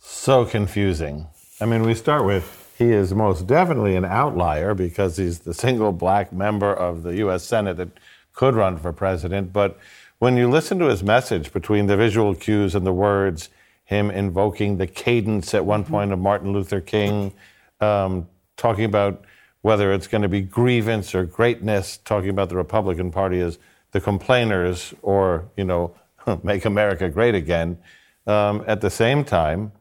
So 0.00 0.44
confusing. 0.44 1.26
I 1.60 1.66
mean, 1.66 1.82
we 1.82 1.94
start 1.94 2.24
with 2.24 2.74
he 2.78 2.92
is 2.92 3.14
most 3.14 3.46
definitely 3.46 3.96
an 3.96 4.04
outlier 4.04 4.74
because 4.74 5.16
he's 5.16 5.40
the 5.40 5.54
single 5.54 5.92
black 5.92 6.32
member 6.32 6.72
of 6.72 7.02
the 7.02 7.16
U.S. 7.16 7.42
Senate 7.42 7.78
that 7.78 7.88
could 8.36 8.54
run 8.54 8.76
for 8.78 8.92
president. 8.92 9.52
But 9.52 9.76
when 10.18 10.36
you 10.36 10.48
listen 10.48 10.78
to 10.78 10.86
his 10.86 11.02
message 11.02 11.52
between 11.52 11.86
the 11.86 11.96
visual 11.96 12.34
cues 12.34 12.76
and 12.76 12.86
the 12.86 12.92
words, 12.92 13.48
him 13.84 14.10
invoking 14.10 14.76
the 14.76 14.86
cadence 14.86 15.54
at 15.54 15.64
one 15.64 15.84
point 15.84 16.12
of 16.12 16.18
Martin 16.18 16.52
Luther 16.52 16.80
King, 16.80 17.32
um, 17.80 18.28
talking 18.56 18.84
about 18.84 19.24
whether 19.62 19.92
it's 19.92 20.06
going 20.06 20.22
to 20.22 20.28
be 20.28 20.40
grievance 20.40 21.14
or 21.14 21.24
greatness, 21.24 21.96
talking 21.98 22.30
about 22.30 22.48
the 22.48 22.56
Republican 22.56 23.10
Party 23.10 23.40
as 23.40 23.58
the 23.90 24.00
complainers 24.00 24.94
or, 25.02 25.48
you 25.56 25.64
know, 25.64 25.94
make 26.42 26.64
America 26.64 27.08
great 27.08 27.34
again. 27.34 27.78
Um, 28.26 28.64
at 28.66 28.80
the 28.80 28.90
same 28.90 29.24
time, 29.24 29.72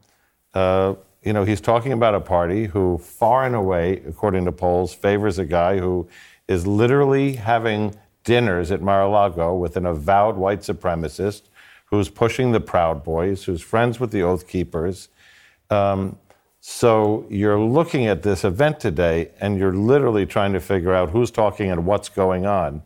uh, 0.53 0.95
you 1.23 1.33
know, 1.33 1.43
he's 1.43 1.61
talking 1.61 1.91
about 1.91 2.15
a 2.15 2.19
party 2.19 2.65
who, 2.65 2.99
far 2.99 3.45
and 3.45 3.55
away, 3.55 4.03
according 4.07 4.45
to 4.45 4.51
polls, 4.51 4.93
favors 4.93 5.39
a 5.39 5.45
guy 5.45 5.77
who 5.79 6.07
is 6.47 6.67
literally 6.67 7.33
having 7.33 7.95
dinners 8.25 8.71
at 8.71 8.81
Mar 8.81 9.03
a 9.03 9.09
Lago 9.09 9.55
with 9.55 9.77
an 9.77 9.85
avowed 9.85 10.35
white 10.35 10.59
supremacist 10.59 11.43
who's 11.85 12.09
pushing 12.09 12.51
the 12.51 12.59
Proud 12.59 13.03
Boys, 13.03 13.45
who's 13.45 13.61
friends 13.61 13.99
with 13.99 14.11
the 14.11 14.21
Oath 14.21 14.47
Keepers. 14.47 15.07
Um, 15.69 16.17
so 16.59 17.25
you're 17.29 17.59
looking 17.59 18.07
at 18.07 18.23
this 18.23 18.43
event 18.43 18.79
today 18.79 19.31
and 19.39 19.57
you're 19.57 19.73
literally 19.73 20.25
trying 20.25 20.51
to 20.53 20.59
figure 20.59 20.93
out 20.93 21.11
who's 21.11 21.31
talking 21.31 21.71
and 21.71 21.85
what's 21.85 22.09
going 22.09 22.45
on. 22.45 22.81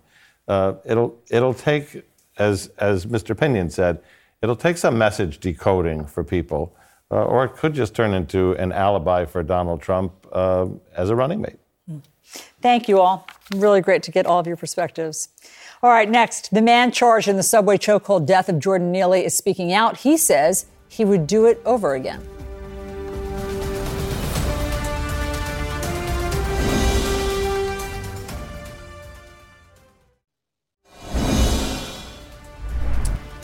Uh, 0.47 0.73
it'll, 0.85 1.17
it'll 1.31 1.53
take, 1.53 2.03
as, 2.37 2.67
as 2.77 3.05
Mr. 3.05 3.35
Pinion 3.35 3.71
said, 3.71 3.99
it'll 4.41 4.55
take 4.55 4.77
some 4.77 4.97
message 4.97 5.39
decoding 5.39 6.05
for 6.05 6.23
people 6.23 6.75
uh, 7.11 7.23
or 7.23 7.45
it 7.45 7.55
could 7.55 7.73
just 7.73 7.95
turn 7.95 8.13
into 8.13 8.53
an 8.53 8.71
alibi 8.71 9.25
for 9.25 9.41
Donald 9.43 9.81
Trump 9.81 10.13
uh, 10.31 10.67
as 10.95 11.09
a 11.09 11.15
running 11.15 11.41
mate. 11.41 11.58
Thank 12.61 12.89
you 12.89 12.99
all. 12.99 13.25
Really 13.55 13.81
great 13.81 14.03
to 14.03 14.11
get 14.11 14.25
all 14.25 14.39
of 14.39 14.47
your 14.47 14.57
perspectives. 14.57 15.29
All 15.81 15.89
right, 15.89 16.09
next, 16.09 16.53
the 16.53 16.61
man 16.61 16.91
charged 16.91 17.29
in 17.29 17.37
the 17.37 17.43
subway 17.43 17.77
chokehold 17.77 18.25
death 18.25 18.49
of 18.49 18.59
Jordan 18.59 18.91
Neely 18.91 19.23
is 19.23 19.35
speaking 19.35 19.71
out. 19.71 19.97
He 19.97 20.17
says 20.17 20.65
he 20.89 21.05
would 21.05 21.25
do 21.25 21.45
it 21.45 21.61
over 21.65 21.93
again. 21.93 22.27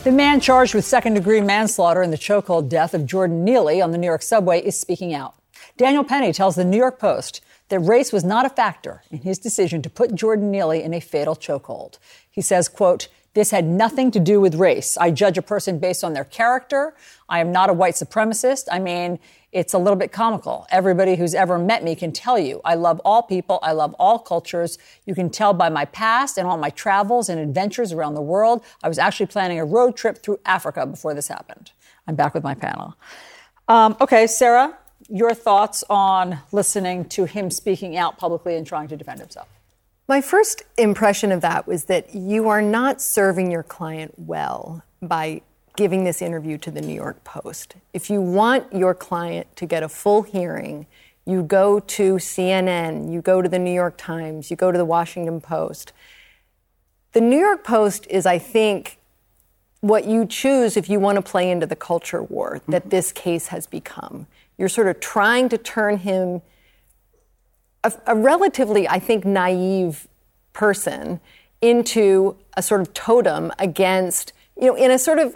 The 0.03 0.11
man 0.11 0.39
charged 0.39 0.75
with 0.75 0.85
second 0.85 1.15
degree 1.15 1.41
manslaughter 1.41 2.03
in 2.03 2.11
the 2.11 2.17
chokehold 2.17 2.69
death 2.69 2.93
of 2.93 3.07
Jordan 3.07 3.43
Neely 3.43 3.81
on 3.81 3.91
the 3.91 3.97
New 3.97 4.05
York 4.05 4.21
subway 4.21 4.61
is 4.61 4.79
speaking 4.79 5.15
out. 5.15 5.33
Daniel 5.77 6.03
Penny 6.03 6.31
tells 6.31 6.55
the 6.55 6.63
New 6.63 6.77
York 6.77 6.99
Post 6.99 7.41
that 7.69 7.79
race 7.79 8.13
was 8.13 8.23
not 8.23 8.45
a 8.45 8.49
factor 8.49 9.03
in 9.09 9.19
his 9.19 9.39
decision 9.39 9.81
to 9.81 9.89
put 9.89 10.15
Jordan 10.15 10.51
Neely 10.51 10.83
in 10.83 10.93
a 10.93 10.99
fatal 10.99 11.35
chokehold. 11.35 11.97
He 12.29 12.41
says, 12.41 12.69
quote, 12.69 13.07
this 13.35 13.51
had 13.51 13.65
nothing 13.65 14.11
to 14.11 14.19
do 14.19 14.39
with 14.39 14.55
race. 14.55 14.97
I 14.97 15.11
judge 15.11 15.37
a 15.37 15.41
person 15.41 15.77
based 15.77 16.05
on 16.05 16.13
their 16.13 16.23
character. 16.23 16.95
I 17.27 17.39
am 17.39 17.51
not 17.51 17.69
a 17.69 17.73
white 17.73 17.95
supremacist. 17.95 18.67
I 18.71 18.79
mean, 18.79 19.19
it's 19.51 19.73
a 19.73 19.77
little 19.77 19.97
bit 19.97 20.13
comical. 20.13 20.65
Everybody 20.69 21.15
who's 21.15 21.33
ever 21.33 21.59
met 21.59 21.83
me 21.83 21.95
can 21.95 22.13
tell 22.13 22.39
you 22.39 22.61
I 22.63 22.75
love 22.75 23.01
all 23.03 23.23
people, 23.23 23.59
I 23.61 23.73
love 23.73 23.93
all 23.99 24.19
cultures. 24.19 24.77
You 25.05 25.15
can 25.15 25.29
tell 25.29 25.53
by 25.53 25.67
my 25.67 25.83
past 25.83 26.37
and 26.37 26.47
all 26.47 26.57
my 26.57 26.69
travels 26.69 27.27
and 27.27 27.39
adventures 27.39 27.91
around 27.91 28.15
the 28.15 28.21
world. 28.21 28.63
I 28.81 28.87
was 28.87 28.97
actually 28.97 29.25
planning 29.27 29.59
a 29.59 29.65
road 29.65 29.97
trip 29.97 30.23
through 30.23 30.39
Africa 30.45 30.85
before 30.85 31.13
this 31.13 31.27
happened. 31.27 31.71
I'm 32.07 32.15
back 32.15 32.33
with 32.33 32.43
my 32.43 32.53
panel. 32.53 32.95
Um, 33.67 33.97
okay, 33.99 34.27
Sarah, 34.27 34.77
your 35.09 35.33
thoughts 35.33 35.83
on 35.89 36.39
listening 36.51 37.05
to 37.05 37.25
him 37.25 37.51
speaking 37.51 37.97
out 37.97 38.17
publicly 38.17 38.55
and 38.55 38.65
trying 38.65 38.87
to 38.89 38.97
defend 38.97 39.19
himself? 39.19 39.47
My 40.07 40.21
first 40.21 40.63
impression 40.77 41.31
of 41.31 41.41
that 41.41 41.67
was 41.67 41.85
that 41.85 42.13
you 42.13 42.47
are 42.47 42.61
not 42.61 43.01
serving 43.01 43.51
your 43.51 43.63
client 43.63 44.13
well 44.17 44.83
by 45.01 45.41
giving 45.75 46.03
this 46.03 46.21
interview 46.21 46.57
to 46.59 46.71
the 46.71 46.81
New 46.81 46.93
York 46.93 47.23
Post. 47.23 47.75
If 47.93 48.09
you 48.09 48.21
want 48.21 48.71
your 48.71 48.93
client 48.93 49.55
to 49.57 49.65
get 49.65 49.83
a 49.83 49.89
full 49.89 50.21
hearing, 50.21 50.85
you 51.25 51.43
go 51.43 51.79
to 51.79 52.15
CNN, 52.15 53.11
you 53.11 53.21
go 53.21 53.41
to 53.41 53.49
the 53.49 53.59
New 53.59 53.73
York 53.73 53.95
Times, 53.97 54.51
you 54.51 54.57
go 54.57 54.71
to 54.71 54.77
the 54.77 54.85
Washington 54.85 55.41
Post. 55.41 55.91
The 57.13 57.21
New 57.21 57.39
York 57.39 57.63
Post 57.63 58.05
is, 58.09 58.25
I 58.25 58.37
think, 58.37 58.99
what 59.85 60.05
you 60.05 60.25
choose 60.25 60.77
if 60.77 60.89
you 60.89 60.99
want 60.99 61.15
to 61.15 61.21
play 61.21 61.51
into 61.51 61.67
the 61.67 61.75
culture 61.75 62.23
war 62.23 62.59
that 62.67 62.81
mm-hmm. 62.81 62.89
this 62.89 63.11
case 63.11 63.47
has 63.47 63.67
become. 63.67 64.25
You're 64.57 64.69
sort 64.69 64.87
of 64.87 64.99
trying 64.99 65.47
to 65.49 65.59
turn 65.59 65.97
him, 65.97 66.41
a, 67.83 67.93
a 68.07 68.15
relatively, 68.15 68.87
I 68.87 68.97
think, 68.97 69.25
naive 69.25 70.07
person, 70.53 71.19
into 71.61 72.35
a 72.57 72.63
sort 72.63 72.81
of 72.81 72.93
totem 72.95 73.51
against, 73.59 74.33
you 74.59 74.67
know, 74.67 74.75
in 74.75 74.89
a 74.89 74.97
sort 74.97 75.19
of 75.19 75.35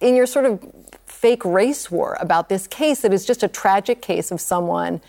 in 0.00 0.14
your 0.14 0.26
sort 0.26 0.44
of 0.44 0.64
fake 1.06 1.44
race 1.44 1.90
war 1.90 2.16
about 2.20 2.48
this 2.48 2.68
case 2.68 3.00
that 3.00 3.12
is 3.12 3.26
just 3.26 3.42
a 3.42 3.48
tragic 3.48 4.00
case 4.00 4.30
of 4.30 4.40
someone 4.40 5.00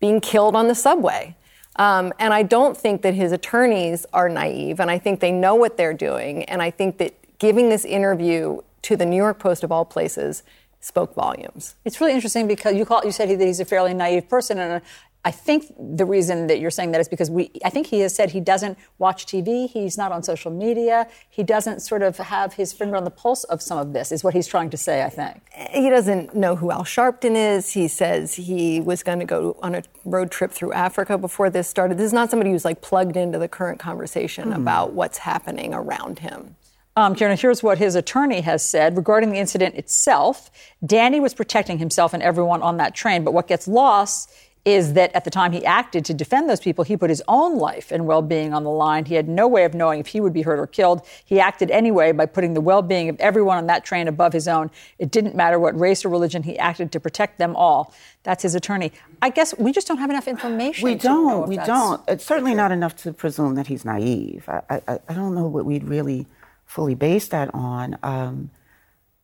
being 0.00 0.18
killed 0.18 0.56
on 0.56 0.68
the 0.68 0.74
subway. 0.74 1.36
Um, 1.76 2.12
and 2.18 2.32
I 2.32 2.42
don't 2.42 2.76
think 2.76 3.02
that 3.02 3.12
his 3.12 3.32
attorneys 3.32 4.06
are 4.14 4.30
naive, 4.30 4.80
and 4.80 4.90
I 4.90 4.98
think 4.98 5.20
they 5.20 5.32
know 5.32 5.56
what 5.56 5.76
they're 5.76 5.92
doing. 5.92 6.44
And 6.44 6.62
I 6.62 6.70
think 6.70 6.96
that 6.98 7.14
giving 7.44 7.68
this 7.68 7.84
interview 7.84 8.58
to 8.80 8.96
the 8.96 9.04
New 9.04 9.18
York 9.18 9.38
Post 9.38 9.62
of 9.64 9.70
all 9.70 9.84
places 9.84 10.42
spoke 10.80 11.14
volumes. 11.14 11.74
It's 11.84 12.00
really 12.00 12.14
interesting 12.14 12.48
because 12.48 12.74
you 12.74 12.86
call 12.86 13.02
you 13.04 13.12
said 13.12 13.28
that 13.28 13.44
he's 13.44 13.60
a 13.60 13.66
fairly 13.66 13.92
naive 13.92 14.30
person, 14.30 14.58
and 14.58 14.80
I 15.26 15.30
think 15.30 15.74
the 15.78 16.06
reason 16.06 16.46
that 16.46 16.58
you're 16.58 16.70
saying 16.70 16.92
that 16.92 17.02
is 17.02 17.08
because 17.08 17.30
we, 17.30 17.50
I 17.62 17.68
think 17.68 17.86
he 17.88 18.00
has 18.00 18.14
said 18.14 18.30
he 18.30 18.40
doesn't 18.40 18.78
watch 18.98 19.26
TV, 19.26 19.68
he's 19.68 19.98
not 19.98 20.10
on 20.10 20.22
social 20.22 20.50
media, 20.50 21.06
he 21.28 21.42
doesn't 21.42 21.80
sort 21.80 22.02
of 22.02 22.16
have 22.16 22.54
his 22.54 22.72
finger 22.72 22.96
on 22.96 23.04
the 23.04 23.10
pulse 23.10 23.44
of 23.44 23.60
some 23.60 23.76
of 23.76 23.92
this, 23.92 24.10
is 24.10 24.24
what 24.24 24.32
he's 24.32 24.46
trying 24.46 24.70
to 24.70 24.78
say, 24.78 25.02
I 25.02 25.10
think. 25.10 25.42
He 25.70 25.90
doesn't 25.90 26.34
know 26.34 26.56
who 26.56 26.70
Al 26.70 26.84
Sharpton 26.84 27.36
is. 27.36 27.74
He 27.74 27.88
says 27.88 28.34
he 28.34 28.80
was 28.80 29.02
going 29.02 29.18
to 29.18 29.26
go 29.26 29.58
on 29.62 29.74
a 29.74 29.82
road 30.06 30.30
trip 30.30 30.50
through 30.50 30.72
Africa 30.72 31.18
before 31.18 31.50
this 31.50 31.68
started. 31.68 31.98
This 31.98 32.06
is 32.06 32.14
not 32.14 32.30
somebody 32.30 32.50
who's 32.50 32.64
like 32.64 32.80
plugged 32.80 33.18
into 33.18 33.38
the 33.38 33.48
current 33.48 33.78
conversation 33.78 34.50
mm. 34.50 34.56
about 34.56 34.92
what's 34.92 35.18
happening 35.18 35.74
around 35.74 36.20
him. 36.20 36.56
Um, 36.96 37.16
here's 37.16 37.62
what 37.62 37.78
his 37.78 37.96
attorney 37.96 38.40
has 38.42 38.64
said 38.64 38.96
regarding 38.96 39.30
the 39.30 39.38
incident 39.38 39.74
itself. 39.74 40.50
Danny 40.84 41.18
was 41.18 41.34
protecting 41.34 41.78
himself 41.78 42.14
and 42.14 42.22
everyone 42.22 42.62
on 42.62 42.76
that 42.76 42.94
train, 42.94 43.24
but 43.24 43.34
what 43.34 43.48
gets 43.48 43.66
lost 43.66 44.30
is 44.64 44.94
that 44.94 45.14
at 45.14 45.24
the 45.24 45.30
time 45.30 45.52
he 45.52 45.64
acted 45.66 46.04
to 46.06 46.14
defend 46.14 46.48
those 46.48 46.60
people, 46.60 46.84
he 46.84 46.96
put 46.96 47.10
his 47.10 47.22
own 47.28 47.58
life 47.58 47.92
and 47.92 48.06
well 48.06 48.22
being 48.22 48.54
on 48.54 48.64
the 48.64 48.70
line. 48.70 49.04
He 49.04 49.14
had 49.14 49.28
no 49.28 49.46
way 49.46 49.64
of 49.64 49.74
knowing 49.74 50.00
if 50.00 50.06
he 50.06 50.20
would 50.20 50.32
be 50.32 50.42
hurt 50.42 50.58
or 50.58 50.66
killed. 50.66 51.02
He 51.24 51.38
acted 51.38 51.70
anyway 51.70 52.12
by 52.12 52.26
putting 52.26 52.54
the 52.54 52.60
well 52.60 52.80
being 52.80 53.08
of 53.08 53.20
everyone 53.20 53.58
on 53.58 53.66
that 53.66 53.84
train 53.84 54.08
above 54.08 54.32
his 54.32 54.48
own. 54.48 54.70
It 54.98 55.10
didn't 55.10 55.34
matter 55.34 55.58
what 55.58 55.78
race 55.78 56.04
or 56.04 56.08
religion, 56.08 56.44
he 56.44 56.58
acted 56.58 56.92
to 56.92 57.00
protect 57.00 57.38
them 57.38 57.54
all. 57.56 57.92
That's 58.22 58.42
his 58.42 58.54
attorney. 58.54 58.92
I 59.20 59.28
guess 59.30 59.54
we 59.58 59.70
just 59.72 59.86
don't 59.86 59.98
have 59.98 60.10
enough 60.10 60.28
information. 60.28 60.84
We 60.84 60.94
don't. 60.94 61.46
We 61.46 61.56
don't. 61.56 62.00
It's 62.08 62.24
certainly 62.24 62.54
not 62.54 62.72
enough 62.72 62.96
to 63.02 63.12
presume 63.12 63.56
that 63.56 63.66
he's 63.66 63.84
naive. 63.84 64.48
I, 64.48 64.62
I, 64.70 64.98
I 65.08 65.12
don't 65.12 65.34
know 65.34 65.46
what 65.46 65.66
we'd 65.66 65.84
really 65.84 66.26
fully 66.74 66.96
base 66.96 67.28
that 67.28 67.54
on. 67.54 67.96
Um, 68.02 68.50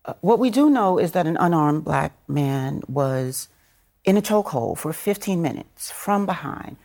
uh, 0.04 0.14
what 0.20 0.38
we 0.38 0.50
do 0.50 0.70
know 0.70 0.98
is 0.98 1.10
that 1.12 1.26
an 1.26 1.36
unarmed 1.36 1.84
black 1.84 2.12
man 2.28 2.80
was 2.86 3.48
in 4.04 4.16
a 4.16 4.22
chokehold 4.22 4.78
for 4.78 4.92
15 4.92 5.42
minutes 5.42 5.90
from 5.90 6.26
behind. 6.26 6.76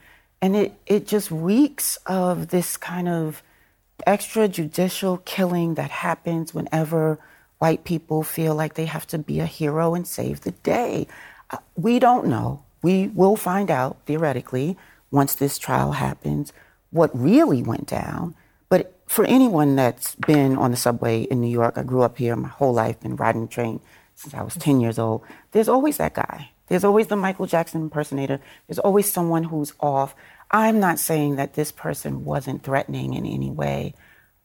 And 0.41 0.55
it, 0.55 0.73
it 0.87 1.05
just 1.05 1.29
reeks 1.29 1.97
of 2.07 2.47
this 2.47 2.77
kind 2.77 3.07
of 3.07 3.43
extrajudicial 4.07 5.23
killing 5.23 5.75
that 5.75 5.91
happens 5.91 6.53
whenever 6.53 7.19
white 7.59 7.83
people 7.83 8.23
feel 8.23 8.55
like 8.55 8.73
they 8.73 8.85
have 8.85 9.05
to 9.07 9.19
be 9.19 9.39
a 9.39 9.45
hero 9.45 9.93
and 9.93 10.07
save 10.07 10.41
the 10.41 10.51
day. 10.51 11.05
Uh, 11.51 11.57
we 11.75 11.99
don't 11.99 12.25
know. 12.25 12.63
We 12.81 13.09
will 13.09 13.35
find 13.35 13.69
out, 13.69 13.97
theoretically, 14.07 14.77
once 15.11 15.35
this 15.35 15.59
trial 15.59 15.91
happens, 15.91 16.51
what 16.89 17.11
really 17.17 17.61
went 17.61 17.85
down. 17.85 18.33
For 19.05 19.25
anyone 19.25 19.75
that's 19.75 20.15
been 20.15 20.57
on 20.57 20.71
the 20.71 20.77
subway 20.77 21.23
in 21.23 21.41
New 21.41 21.49
York, 21.49 21.77
I 21.77 21.83
grew 21.83 22.01
up 22.01 22.17
here 22.17 22.35
my 22.35 22.49
whole 22.49 22.73
life, 22.73 22.99
been 22.99 23.15
riding 23.15 23.43
the 23.43 23.47
train 23.47 23.79
since 24.15 24.33
I 24.33 24.41
was 24.41 24.55
10 24.55 24.79
years 24.79 24.97
old, 24.97 25.23
there's 25.51 25.69
always 25.69 25.97
that 25.97 26.13
guy 26.13 26.51
There's 26.67 26.83
always 26.83 27.07
the 27.07 27.15
Michael 27.15 27.45
Jackson 27.45 27.81
impersonator. 27.81 28.39
There's 28.67 28.79
always 28.79 29.11
someone 29.11 29.43
who's 29.43 29.73
off. 29.79 30.15
I'm 30.49 30.79
not 30.79 30.99
saying 30.99 31.35
that 31.35 31.53
this 31.53 31.71
person 31.71 32.25
wasn't 32.25 32.63
threatening 32.63 33.13
in 33.13 33.25
any 33.25 33.51
way, 33.51 33.93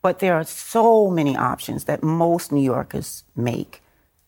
but 0.02 0.18
there 0.18 0.34
are 0.34 0.44
so 0.44 1.10
many 1.10 1.36
options 1.36 1.84
that 1.84 2.02
most 2.02 2.52
New 2.52 2.62
Yorkers 2.62 3.24
make, 3.34 3.82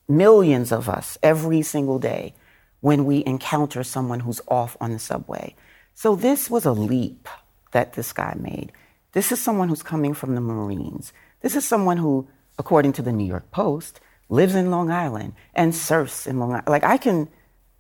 millions 0.09 0.73
of 0.73 0.89
us 0.89 1.19
every 1.23 1.63
single 1.63 1.99
day, 1.99 2.35
when 2.81 3.05
we 3.05 3.25
encounter 3.27 3.85
someone 3.85 4.21
who's 4.21 4.41
off 4.49 4.77
on 4.81 4.93
the 4.93 4.99
subway. 4.99 5.55
So 5.95 6.17
this 6.17 6.51
was 6.51 6.65
a 6.65 6.73
leap 6.73 7.29
that 7.73 7.93
this 7.93 8.13
guy 8.13 8.35
made. 8.39 8.73
This 9.13 9.31
is 9.31 9.41
someone 9.41 9.69
who's 9.69 9.83
coming 9.83 10.15
from 10.15 10.35
the 10.35 10.41
Marines. 10.41 11.13
This 11.41 11.55
is 11.55 11.65
someone 11.67 11.99
who, 11.99 12.29
according 12.59 12.93
to 12.95 13.03
the 13.03 13.13
New 13.13 13.27
York 13.27 13.51
Post, 13.51 14.01
lives 14.29 14.55
in 14.55 14.71
Long 14.71 14.91
Island 14.91 15.35
and 15.55 15.75
surfs 15.75 16.27
in 16.27 16.39
Long 16.39 16.53
Island. 16.53 16.69
Like, 16.69 16.85
I 16.85 16.97
can, 16.97 17.29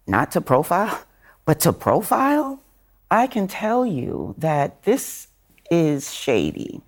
not 0.06 0.30
to 0.32 0.40
profile, 0.40 1.02
but 1.44 1.60
to 1.60 1.72
profile, 1.72 2.62
I 3.10 3.26
can 3.26 3.48
tell 3.48 3.86
you 3.86 4.34
that 4.38 4.82
this 4.84 5.28
is 5.70 6.12
shady. 6.12 6.82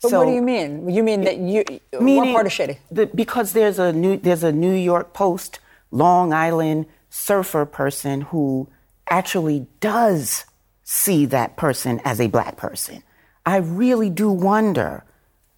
But 0.00 0.10
so, 0.10 0.18
what 0.20 0.26
do 0.26 0.32
you 0.32 0.42
mean? 0.42 0.88
You 0.88 1.02
mean 1.02 1.22
that 1.22 1.38
you 1.38 1.64
meaning 2.00 2.30
what 2.30 2.32
part 2.34 2.46
of 2.46 2.52
shady? 2.52 2.78
The, 2.90 3.06
because 3.06 3.52
there's 3.52 3.80
a 3.80 3.92
new 3.92 4.16
there's 4.16 4.44
a 4.44 4.52
New 4.52 4.74
York 4.74 5.12
Post 5.12 5.58
Long 5.90 6.32
Island 6.32 6.86
surfer 7.10 7.64
person 7.64 8.20
who 8.20 8.68
actually 9.10 9.66
does 9.80 10.44
see 10.84 11.26
that 11.26 11.56
person 11.56 12.00
as 12.04 12.20
a 12.20 12.28
black 12.28 12.56
person. 12.56 13.02
I 13.48 13.56
really 13.56 14.10
do 14.10 14.30
wonder 14.30 15.04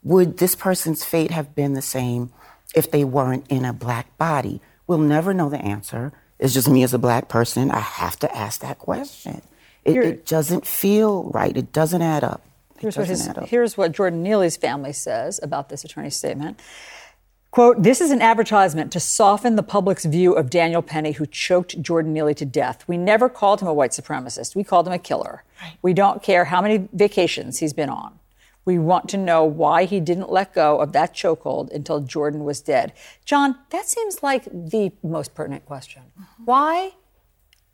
would 0.04 0.38
this 0.38 0.54
person's 0.54 1.04
fate 1.04 1.32
have 1.32 1.56
been 1.56 1.74
the 1.74 1.82
same 1.82 2.30
if 2.72 2.88
they 2.88 3.02
weren't 3.02 3.48
in 3.48 3.64
a 3.64 3.72
black 3.72 4.16
body? 4.16 4.60
We'll 4.86 4.98
never 4.98 5.34
know 5.34 5.48
the 5.48 5.58
answer. 5.58 6.12
It's 6.38 6.54
just 6.54 6.68
me 6.68 6.84
as 6.84 6.94
a 6.94 7.00
black 7.00 7.26
person. 7.26 7.68
I 7.72 7.80
have 7.80 8.16
to 8.20 8.32
ask 8.32 8.60
that 8.60 8.78
question. 8.78 9.42
It, 9.84 9.96
it 9.96 10.24
doesn't 10.24 10.68
feel 10.68 11.24
right. 11.34 11.56
It 11.56 11.72
doesn't 11.72 12.00
add 12.00 12.22
up. 12.22 12.42
Here's 12.78 12.96
what, 12.96 13.08
his, 13.08 13.28
here's 13.46 13.76
what 13.76 13.90
Jordan 13.90 14.22
Neely's 14.22 14.56
family 14.56 14.92
says 14.92 15.40
about 15.42 15.68
this 15.68 15.82
attorney's 15.82 16.14
statement. 16.14 16.60
Quote, 17.50 17.82
this 17.82 18.00
is 18.00 18.12
an 18.12 18.22
advertisement 18.22 18.92
to 18.92 19.00
soften 19.00 19.56
the 19.56 19.62
public's 19.64 20.04
view 20.04 20.34
of 20.34 20.50
Daniel 20.50 20.82
Penny, 20.82 21.12
who 21.12 21.26
choked 21.26 21.82
Jordan 21.82 22.12
Neely 22.12 22.34
to 22.34 22.44
death. 22.44 22.86
We 22.86 22.96
never 22.96 23.28
called 23.28 23.60
him 23.60 23.66
a 23.66 23.74
white 23.74 23.90
supremacist. 23.90 24.54
We 24.54 24.62
called 24.62 24.86
him 24.86 24.92
a 24.92 25.00
killer. 25.00 25.42
Right. 25.60 25.76
We 25.82 25.92
don't 25.92 26.22
care 26.22 26.44
how 26.44 26.62
many 26.62 26.88
vacations 26.92 27.58
he's 27.58 27.72
been 27.72 27.88
on. 27.88 28.20
We 28.64 28.78
want 28.78 29.08
to 29.08 29.16
know 29.16 29.42
why 29.42 29.84
he 29.84 29.98
didn't 29.98 30.30
let 30.30 30.54
go 30.54 30.80
of 30.80 30.92
that 30.92 31.12
chokehold 31.12 31.72
until 31.72 31.98
Jordan 32.00 32.44
was 32.44 32.60
dead. 32.60 32.92
John, 33.24 33.56
that 33.70 33.86
seems 33.86 34.22
like 34.22 34.44
the 34.44 34.92
most 35.02 35.34
pertinent 35.34 35.66
question. 35.66 36.02
Mm-hmm. 36.12 36.44
Why, 36.44 36.90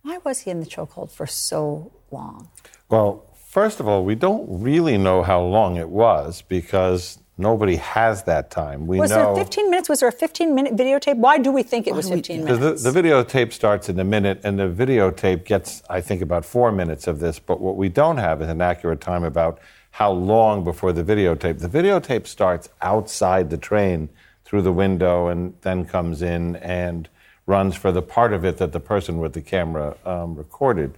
why 0.03 0.19
was 0.25 0.41
he 0.41 0.51
in 0.51 0.61
the 0.61 0.67
chokehold 0.67 1.11
for 1.11 1.27
so 1.27 1.93
long? 2.11 2.49
Well, 2.89 3.27
first 3.35 3.79
of 3.79 3.87
all, 3.87 4.05
we 4.05 4.15
don't 4.15 4.47
really 4.49 4.97
know 4.97 5.23
how 5.23 5.43
long 5.43 5.77
it 5.77 5.91
was 5.91 6.41
because 6.41 7.19
nobody 7.39 7.77
has 7.77 8.23
that 8.25 8.51
time. 8.51 8.87
We 8.87 8.99
was 8.99 9.11
know, 9.11 9.35
there 9.35 9.45
15 9.45 9.71
minutes? 9.71 9.89
Was 9.89 10.01
there 10.01 10.09
a 10.09 10.13
15 10.13 10.55
minute 10.55 10.77
videotape? 10.77 11.17
Why 11.17 11.39
do 11.39 11.53
we 11.53 11.63
think 11.63 11.87
it 11.87 11.95
was 11.95 12.09
15 12.09 12.45
minutes? 12.45 12.59
Because 12.59 12.83
the, 12.83 12.91
the 12.91 13.03
videotape 13.03 13.53
starts 13.53 13.89
in 13.89 13.99
a 13.99 14.05
minute, 14.05 14.41
and 14.45 14.59
the 14.59 14.69
videotape 14.69 15.45
gets, 15.45 15.83
I 15.91 16.01
think, 16.01 16.23
about 16.23 16.45
four 16.45 16.73
minutes 16.73 17.07
of 17.07 17.21
this. 17.21 17.39
But 17.39 17.61
what 17.61 17.77
we 17.77 17.89
don't 17.89 18.19
have 18.19 18.43
is 18.43 18.49
an 18.49 18.61
accurate 18.61 19.01
time 19.01 19.25
about 19.25 19.59
how 19.93 20.13
long 20.13 20.65
before 20.65 20.93
the 20.93 21.05
videotape. 21.05 21.59
The 21.59 21.69
videotape 21.69 22.27
starts 22.27 22.69
outside 22.83 23.51
the 23.51 23.57
train 23.57 24.09
through 24.45 24.63
the 24.63 24.73
window 24.73 25.29
and 25.29 25.55
then 25.63 25.85
comes 25.85 26.23
in 26.23 26.57
and 26.57 27.09
runs 27.47 27.77
for 27.77 27.93
the 27.93 28.03
part 28.03 28.33
of 28.33 28.45
it 28.45 28.59
that 28.59 28.73
the 28.73 28.81
person 28.81 29.19
with 29.19 29.33
the 29.33 29.41
camera 29.41 29.97
um, 30.05 30.35
recorded. 30.35 30.95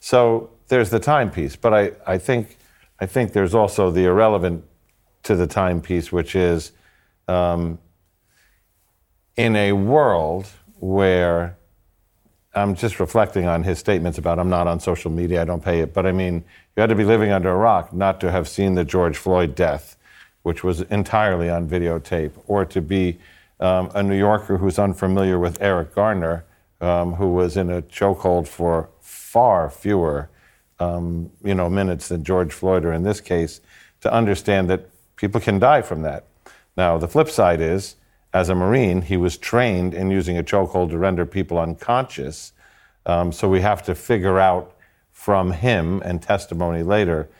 So 0.00 0.50
there's 0.68 0.90
the 0.90 1.00
timepiece, 1.00 1.56
but 1.56 1.72
I, 1.72 1.92
I 2.06 2.18
think 2.18 2.58
I 2.98 3.06
think 3.06 3.32
there's 3.32 3.54
also 3.54 3.90
the 3.90 4.04
irrelevant 4.04 4.64
to 5.26 5.36
the 5.36 5.46
timepiece, 5.46 6.10
which 6.12 6.34
is 6.34 6.72
um, 7.28 7.78
in 9.36 9.56
a 9.56 9.72
world 9.72 10.46
where 10.78 11.56
I'm 12.54 12.74
just 12.74 13.00
reflecting 13.00 13.46
on 13.46 13.62
his 13.62 13.78
statements 13.78 14.18
about 14.18 14.38
I'm 14.38 14.48
not 14.48 14.66
on 14.66 14.80
social 14.80 15.10
media, 15.10 15.42
I 15.42 15.44
don't 15.44 15.62
pay 15.62 15.80
it. 15.80 15.92
But 15.92 16.06
I 16.06 16.12
mean, 16.12 16.44
you 16.74 16.80
had 16.80 16.88
to 16.88 16.94
be 16.94 17.04
living 17.04 17.30
under 17.30 17.50
a 17.50 17.56
rock 17.56 17.92
not 17.92 18.20
to 18.20 18.30
have 18.30 18.48
seen 18.48 18.74
the 18.74 18.84
George 18.84 19.16
Floyd 19.16 19.54
death, 19.54 19.96
which 20.42 20.64
was 20.64 20.80
entirely 20.82 21.50
on 21.50 21.68
videotape, 21.68 22.32
or 22.46 22.64
to 22.64 22.80
be 22.80 23.18
um, 23.60 23.90
a 23.94 24.02
New 24.02 24.16
Yorker 24.16 24.58
who's 24.58 24.78
unfamiliar 24.78 25.38
with 25.38 25.60
Eric 25.60 25.94
Garner, 25.94 26.44
um, 26.80 27.14
who 27.14 27.28
was 27.28 27.56
in 27.56 27.70
a 27.70 27.82
chokehold 27.82 28.46
for 28.46 28.88
far 29.00 29.68
fewer, 29.70 30.30
um, 30.78 31.30
you 31.42 31.54
know, 31.54 31.68
minutes 31.68 32.08
than 32.08 32.22
George 32.22 32.52
Floyd, 32.52 32.84
or 32.84 32.92
in 32.92 33.02
this 33.02 33.20
case, 33.20 33.60
to 34.00 34.12
understand 34.12 34.70
that 34.70 34.88
people 35.16 35.40
can 35.40 35.58
die 35.58 35.82
from 35.82 36.02
that. 36.02 36.24
Now, 36.76 36.98
the 36.98 37.08
flip 37.08 37.28
side 37.28 37.60
is 37.60 37.96
as 38.36 38.50
a 38.50 38.54
Marine, 38.54 39.00
he 39.00 39.16
was 39.16 39.38
trained 39.38 39.94
in 39.94 40.10
using 40.10 40.36
a 40.36 40.42
chokehold 40.42 40.90
to 40.90 40.98
render 40.98 41.24
people 41.24 41.58
unconscious. 41.58 42.52
Um, 43.06 43.32
so 43.32 43.48
we 43.48 43.62
have 43.62 43.82
to 43.84 43.94
figure 43.94 44.38
out 44.38 44.76
from 45.10 45.52
him 45.52 46.02
and 46.04 46.20
testimony 46.20 46.82
later 46.82 47.30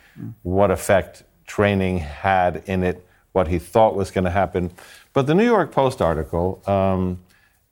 what 0.43 0.71
effect 0.71 1.25
training 1.47 1.99
had 1.99 2.63
in 2.65 2.83
it, 2.83 3.07
what 3.33 3.49
he 3.49 3.59
thought 3.59 3.95
was 3.95 4.11
going 4.11 4.25
to 4.25 4.31
happen. 4.31 4.71
But 5.13 5.27
the 5.27 5.35
New 5.35 5.45
York 5.45 5.71
Post 5.71 6.01
article, 6.01 6.63
um, 6.67 7.21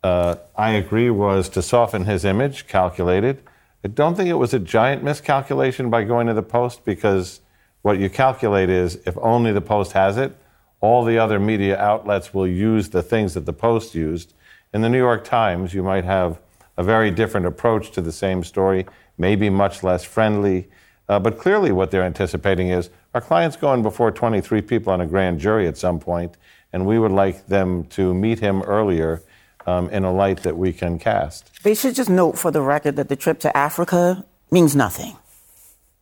uh, 0.03 0.37
I 0.55 0.73
agree, 0.73 1.09
was 1.09 1.49
to 1.51 1.63
soften 1.63 2.05
his 2.05 2.27
image, 2.27 2.67
calculated. 2.67 3.43
I 3.83 3.89
don't 3.89 4.17
think 4.17 4.29
it 4.29 4.35
was 4.35 4.53
a 4.53 4.59
giant 4.59 5.03
miscalculation 5.03 5.89
by 5.89 6.05
going 6.05 6.27
to 6.27 6.35
the 6.35 6.43
Post 6.43 6.85
because 6.85 7.41
what 7.85 7.99
you 7.99 8.09
calculate 8.09 8.71
is 8.71 8.99
if 9.05 9.15
only 9.19 9.53
the 9.53 9.61
Post 9.61 9.93
has 9.93 10.17
it, 10.17 10.35
all 10.81 11.05
the 11.05 11.19
other 11.19 11.39
media 11.39 11.79
outlets 11.79 12.33
will 12.33 12.47
use 12.47 12.89
the 12.89 13.03
things 13.03 13.35
that 13.35 13.45
the 13.45 13.53
Post 13.53 13.95
used. 13.95 14.33
In 14.73 14.81
the 14.81 14.89
New 14.89 14.97
York 14.97 15.23
Times, 15.23 15.75
you 15.75 15.83
might 15.83 16.07
have 16.07 16.41
a 16.79 16.83
very 16.83 17.11
different 17.11 17.45
approach 17.45 17.91
to 17.91 18.01
the 18.01 18.11
same 18.11 18.43
story, 18.43 18.87
maybe 19.19 19.51
much 19.51 19.83
less 19.83 20.03
friendly. 20.03 20.67
Uh, 21.11 21.19
but 21.19 21.39
clearly, 21.39 21.73
what 21.73 21.91
they're 21.91 22.05
anticipating 22.05 22.69
is 22.69 22.89
our 23.13 23.21
client's 23.21 23.55
going 23.55 23.83
before 23.83 24.11
23 24.11 24.63
people 24.63 24.91
on 24.91 25.03
a 25.03 25.07
grand 25.07 25.39
jury 25.39 25.69
at 25.69 25.77
some 25.77 26.01
point, 26.01 26.39
and 26.73 26.87
we 26.87 26.99
would 26.99 27.13
like 27.13 27.49
them 27.49 27.85
to 27.89 28.15
meet 28.15 28.41
him 28.41 28.63
earlier 28.63 29.23
um, 29.67 29.91
in 29.91 30.05
a 30.05 30.13
light 30.13 30.43
that 30.43 30.57
we 30.57 30.73
can 30.73 30.99
cast. 30.99 31.63
They 31.63 31.75
should 31.75 31.95
just 31.95 32.09
note 32.09 32.39
for 32.39 32.51
the 32.51 32.63
record 32.63 32.97
that 32.97 33.11
the 33.11 33.17
trip 33.17 33.41
to 33.41 33.55
Africa 33.55 34.25
means 34.51 34.75
nothing. 34.75 35.19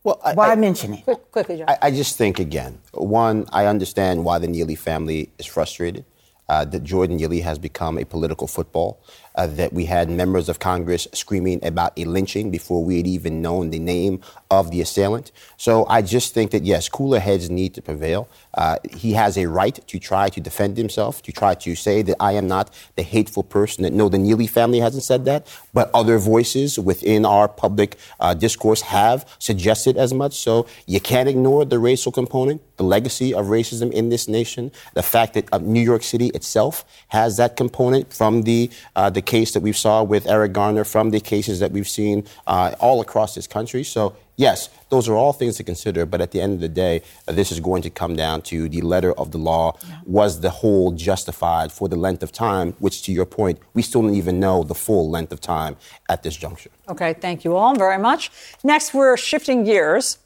Well, 0.05 0.21
I, 0.25 0.35
why 0.35 0.51
I, 0.51 0.57
mention 0.57 0.95
it? 0.95 1.05
Quick, 1.05 1.31
quickly, 1.31 1.59
John. 1.59 1.69
I, 1.69 1.79
I, 1.83 1.91
just 1.91 2.19
think 2.19 2.39
again, 2.41 2.81
one, 2.93 3.47
I 3.53 3.67
understand 3.67 4.25
why 4.25 4.39
the 4.39 4.49
Neely 4.49 4.75
family 4.75 5.31
is 5.39 5.47
frustrated. 5.47 6.05
Uh, 6.49 6.65
that 6.67 6.83
Jordan 6.83 7.17
Neely 7.17 7.41
has 7.41 7.59
become 7.59 7.97
a 7.97 8.05
political 8.05 8.47
football 8.47 9.01
uh, 9.35 9.47
that 9.47 9.73
we 9.73 9.87
had 9.87 10.11
members 10.11 10.49
of 10.49 10.59
Congress 10.59 11.09
screaming 11.13 11.65
about 11.65 11.93
a 11.97 12.05
lynching 12.05 12.51
before 12.51 12.85
we 12.85 12.99
had 12.99 13.07
even 13.07 13.43
known 13.43 13.71
the 13.71 13.79
name 13.79 14.21
of 14.51 14.71
the 14.71 14.81
assailant. 14.81 15.33
So 15.57 15.87
I 15.87 16.03
just 16.03 16.35
think 16.35 16.51
that, 16.51 16.65
yes, 16.65 16.89
cooler 16.89 17.21
heads 17.21 17.49
need 17.49 17.75
to 17.75 17.83
prevail. 17.83 18.29
Uh, 18.55 18.77
he 18.95 19.15
has 19.15 19.39
a 19.39 19.47
right 19.47 19.79
to 19.87 19.99
try 19.99 20.29
to 20.29 20.41
defend 20.41 20.77
himself, 20.77 21.23
to 21.23 21.33
try 21.33 21.55
to 21.55 21.75
say 21.75 22.03
that 22.03 22.17
I 22.21 22.33
am 22.33 22.47
not 22.47 22.69
the 22.97 23.03
hateful 23.03 23.43
person. 23.43 23.85
That 23.85 23.93
no, 23.93 24.09
the 24.09 24.19
Neely 24.19 24.47
family 24.47 24.81
hasn't 24.81 25.05
said 25.05 25.25
that, 25.25 25.47
but 25.73 25.91
other 25.95 26.19
voices 26.19 26.79
within 26.79 27.25
our 27.25 27.49
public 27.49 27.97
uh, 28.21 28.35
discourse 28.35 28.83
have 28.83 29.27
suggested 29.39 29.97
as 29.97 30.13
much. 30.13 30.35
So 30.35 30.67
you 30.87 31.01
can't 31.01 31.29
ignore 31.29 31.65
the 31.65 31.79
racial 31.79 32.13
component, 32.13 32.61
the 32.77 32.85
legacy 32.85 33.33
of 33.33 33.47
racism 33.47 33.91
in 33.91 34.11
this 34.11 34.29
nation, 34.29 34.71
the 34.95 35.03
fact 35.03 35.35
that 35.35 35.49
uh, 35.53 35.59
New 35.59 35.81
York 35.81 36.03
City 36.03 36.29
itself 36.29 36.85
has 37.09 37.39
that 37.39 37.57
component 37.57 38.13
from 38.13 38.43
the 38.43 38.71
uh, 38.97 39.09
the 39.09 39.22
the 39.23 39.31
case 39.31 39.53
that 39.53 39.63
we 39.63 39.73
saw 39.73 40.03
with 40.03 40.27
Eric 40.27 40.53
Garner, 40.53 40.85
from 40.85 41.11
the 41.11 41.21
cases 41.21 41.61
that 41.61 41.71
we've 41.71 41.89
seen 41.89 42.25
uh, 42.47 42.75
all 42.81 43.01
across 43.01 43.35
this 43.35 43.47
country. 43.47 43.85
So, 43.85 44.17
yes, 44.37 44.69
those 44.89 45.09
are 45.09 45.15
all 45.15 45.33
things 45.33 45.57
to 45.59 45.65
consider. 45.65 46.05
But 46.07 46.21
at 46.21 46.33
the 46.33 46.41
end 46.41 46.55
of 46.55 46.61
the 46.61 46.69
day, 46.69 47.03
uh, 47.29 47.33
this 47.33 47.53
is 47.53 47.61
going 47.61 47.83
to 47.83 47.91
come 47.91 48.17
down 48.17 48.43
to 48.43 48.69
the 48.69 48.81
letter 48.81 49.13
of 49.13 49.31
the 49.31 49.39
law. 49.39 49.77
Yeah. 49.89 50.01
Was 50.05 50.41
the 50.41 50.51
hold 50.51 50.97
justified 50.97 51.71
for 51.71 51.89
the 51.89 51.97
length 51.97 52.23
of 52.23 52.33
time? 52.33 52.75
Which, 52.81 53.03
to 53.05 53.13
your 53.13 53.27
point, 53.27 53.61
we 53.75 53.83
still 53.83 54.03
don't 54.03 54.15
even 54.15 54.41
know 54.41 54.65
the 54.65 54.75
full 54.75 55.09
length 55.09 55.33
of 55.33 55.41
time 55.41 55.77
at 56.09 56.23
this 56.25 56.37
juncture. 56.37 56.71
Okay, 56.89 57.13
thank 57.15 57.45
you 57.45 57.55
all 57.55 57.75
very 57.77 57.99
much. 57.99 58.31
Next, 58.65 58.93
we're 58.93 59.17
shifting 59.17 59.63
gears. 59.65 60.19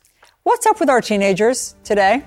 What's 0.44 0.64
up 0.66 0.80
with 0.80 0.88
our 0.88 1.02
teenagers 1.02 1.74
today? 1.84 2.22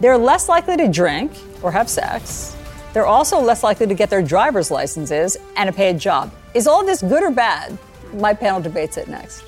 They're 0.00 0.18
less 0.18 0.48
likely 0.48 0.76
to 0.76 0.88
drink 0.88 1.32
or 1.62 1.72
have 1.72 1.88
sex. 1.88 2.56
They're 2.92 3.06
also 3.06 3.40
less 3.40 3.62
likely 3.62 3.86
to 3.86 3.94
get 3.94 4.10
their 4.10 4.22
driver's 4.22 4.70
licenses 4.70 5.36
and 5.56 5.68
a 5.68 5.72
paid 5.72 5.98
job. 5.98 6.32
Is 6.54 6.66
all 6.66 6.84
this 6.84 7.00
good 7.00 7.22
or 7.22 7.30
bad? 7.30 7.78
My 8.14 8.34
panel 8.34 8.60
debates 8.60 8.98
it 8.98 9.08
next. 9.08 9.44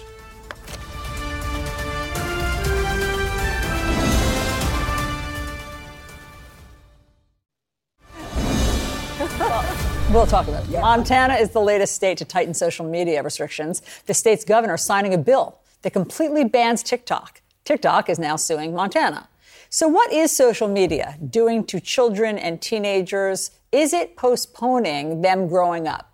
We'll 10.11 10.27
talk 10.27 10.47
about 10.47 10.65
it. 10.69 10.71
Montana 10.71 11.35
is 11.35 11.51
the 11.51 11.61
latest 11.61 11.95
state 11.97 12.19
to 12.19 12.25
tighten 12.25 12.55
social 12.55 12.87
media 12.87 13.21
restrictions. 13.23 13.83
The 14.07 14.15
state's 14.15 14.45
governor 14.45 14.77
signing 14.77 15.13
a 15.13 15.19
bill 15.19 15.59
that 15.83 15.93
completely 15.93 16.45
bans 16.45 16.85
TikTok. 16.85 17.43
TikTok 17.65 18.09
is 18.09 18.19
now 18.19 18.37
suing 18.37 18.75
Montana. 18.75 19.29
So, 19.75 19.89
what 19.89 20.13
is 20.13 20.31
social 20.31 20.69
media 20.69 21.19
doing 21.31 21.65
to 21.65 21.81
children 21.81 22.39
and 22.39 22.63
teenagers? 22.63 23.51
Is 23.73 23.93
it 23.93 24.17
postponing 24.17 25.23
them 25.23 25.49
growing 25.49 25.89
up? 25.89 26.13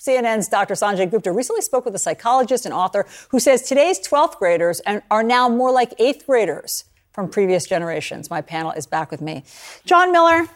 CNN's 0.00 0.48
Dr. 0.48 0.74
Sanjay 0.74 1.08
Gupta 1.08 1.30
recently 1.30 1.62
spoke 1.62 1.84
with 1.84 1.94
a 1.94 2.00
psychologist 2.00 2.64
and 2.64 2.74
author 2.74 3.06
who 3.28 3.38
says 3.38 3.62
today's 3.62 4.00
12th 4.00 4.38
graders 4.38 4.80
are 5.08 5.22
now 5.22 5.48
more 5.48 5.70
like 5.70 5.94
eighth 6.00 6.26
graders 6.26 6.82
from 7.12 7.30
previous 7.30 7.64
generations. 7.64 8.28
My 8.28 8.40
panel 8.40 8.72
is 8.72 8.88
back 8.88 9.12
with 9.12 9.20
me. 9.20 9.44
John 9.84 10.10
Miller, 10.10 10.48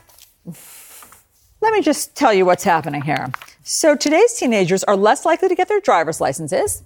let 1.60 1.72
me 1.72 1.82
just 1.82 2.16
tell 2.16 2.34
you 2.34 2.44
what's 2.44 2.64
happening 2.64 3.02
here. 3.02 3.30
So 3.62 3.94
today's 3.94 4.34
teenagers 4.34 4.82
are 4.82 4.96
less 4.96 5.24
likely 5.24 5.48
to 5.50 5.54
get 5.54 5.68
their 5.68 5.80
driver's 5.80 6.20
licenses. 6.20 6.82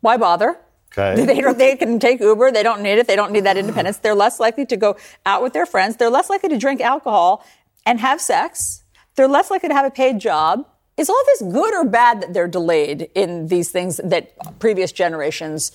Why 0.00 0.16
bother? 0.16 0.58
Okay. 0.96 1.24
They, 1.24 1.40
don't, 1.40 1.58
they 1.58 1.76
can 1.76 1.98
take 1.98 2.20
Uber. 2.20 2.52
They 2.52 2.62
don't 2.62 2.82
need 2.82 2.98
it. 2.98 3.06
They 3.06 3.16
don't 3.16 3.32
need 3.32 3.44
that 3.44 3.56
independence. 3.56 3.98
They're 3.98 4.14
less 4.14 4.38
likely 4.38 4.64
to 4.66 4.76
go 4.76 4.96
out 5.26 5.42
with 5.42 5.52
their 5.52 5.66
friends. 5.66 5.96
They're 5.96 6.10
less 6.10 6.30
likely 6.30 6.48
to 6.50 6.58
drink 6.58 6.80
alcohol 6.80 7.44
and 7.84 8.00
have 8.00 8.20
sex. 8.20 8.84
They're 9.16 9.28
less 9.28 9.50
likely 9.50 9.68
to 9.68 9.74
have 9.74 9.86
a 9.86 9.90
paid 9.90 10.18
job. 10.18 10.66
Is 10.96 11.10
all 11.10 11.22
this 11.26 11.42
good 11.42 11.74
or 11.74 11.84
bad 11.84 12.22
that 12.22 12.32
they're 12.32 12.48
delayed 12.48 13.10
in 13.14 13.48
these 13.48 13.70
things 13.70 14.00
that 14.04 14.32
previous 14.60 14.92
generations 14.92 15.72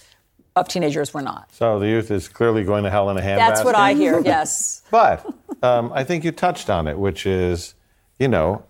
of 0.55 0.69
teenagers 0.69 1.13
were 1.13 1.21
not? 1.21 1.51
So 1.51 1.79
the 1.79 1.87
youth 1.87 2.09
is 2.09 2.29
clearly 2.29 2.63
going 2.63 2.85
to 2.85 2.89
hell 2.89 3.09
in 3.09 3.17
a 3.17 3.21
handbasket. 3.21 3.37
That's 3.37 3.63
what 3.63 3.75
I 3.75 3.93
hear, 3.93 4.21
yes. 4.25 4.81
but 4.89 5.25
um, 5.61 5.91
I 5.93 6.05
think 6.05 6.23
you 6.23 6.31
touched 6.31 6.69
on 6.69 6.87
it, 6.87 6.97
which 6.97 7.25
is, 7.25 7.75
you 8.17 8.29
know, 8.29 8.63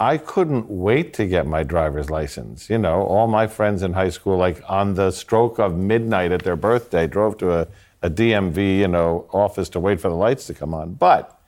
I 0.00 0.16
couldn't 0.16 0.70
wait 0.70 1.12
to 1.14 1.26
get 1.26 1.46
my 1.46 1.62
driver's 1.62 2.08
license. 2.08 2.70
You 2.70 2.78
know, 2.78 3.02
all 3.02 3.26
my 3.26 3.46
friends 3.46 3.82
in 3.82 3.92
high 3.92 4.08
school, 4.08 4.38
like 4.38 4.62
on 4.66 4.94
the 4.94 5.10
stroke 5.10 5.58
of 5.58 5.76
midnight 5.76 6.32
at 6.32 6.42
their 6.42 6.56
birthday, 6.56 7.06
drove 7.06 7.36
to 7.38 7.52
a, 7.52 7.68
a 8.00 8.08
DMV, 8.08 8.78
you 8.78 8.88
know, 8.88 9.28
office 9.30 9.68
to 9.68 9.80
wait 9.80 10.00
for 10.00 10.08
the 10.08 10.14
lights 10.14 10.46
to 10.46 10.54
come 10.54 10.72
on. 10.72 10.94
But, 10.94 11.38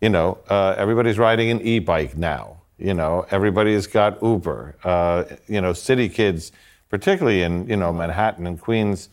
you 0.00 0.08
know, 0.08 0.38
uh, 0.50 0.74
everybody's 0.76 1.18
riding 1.18 1.50
an 1.50 1.62
e-bike 1.62 2.16
now. 2.16 2.62
You 2.78 2.94
know, 2.94 3.26
everybody's 3.30 3.86
got 3.86 4.20
Uber. 4.20 4.74
Uh, 4.82 5.24
you 5.46 5.60
know, 5.60 5.72
city 5.72 6.08
kids, 6.08 6.50
particularly 6.90 7.42
in 7.42 7.68
you 7.68 7.76
know 7.76 7.92
Manhattan 7.92 8.48
and 8.48 8.60
Queens, 8.60 9.08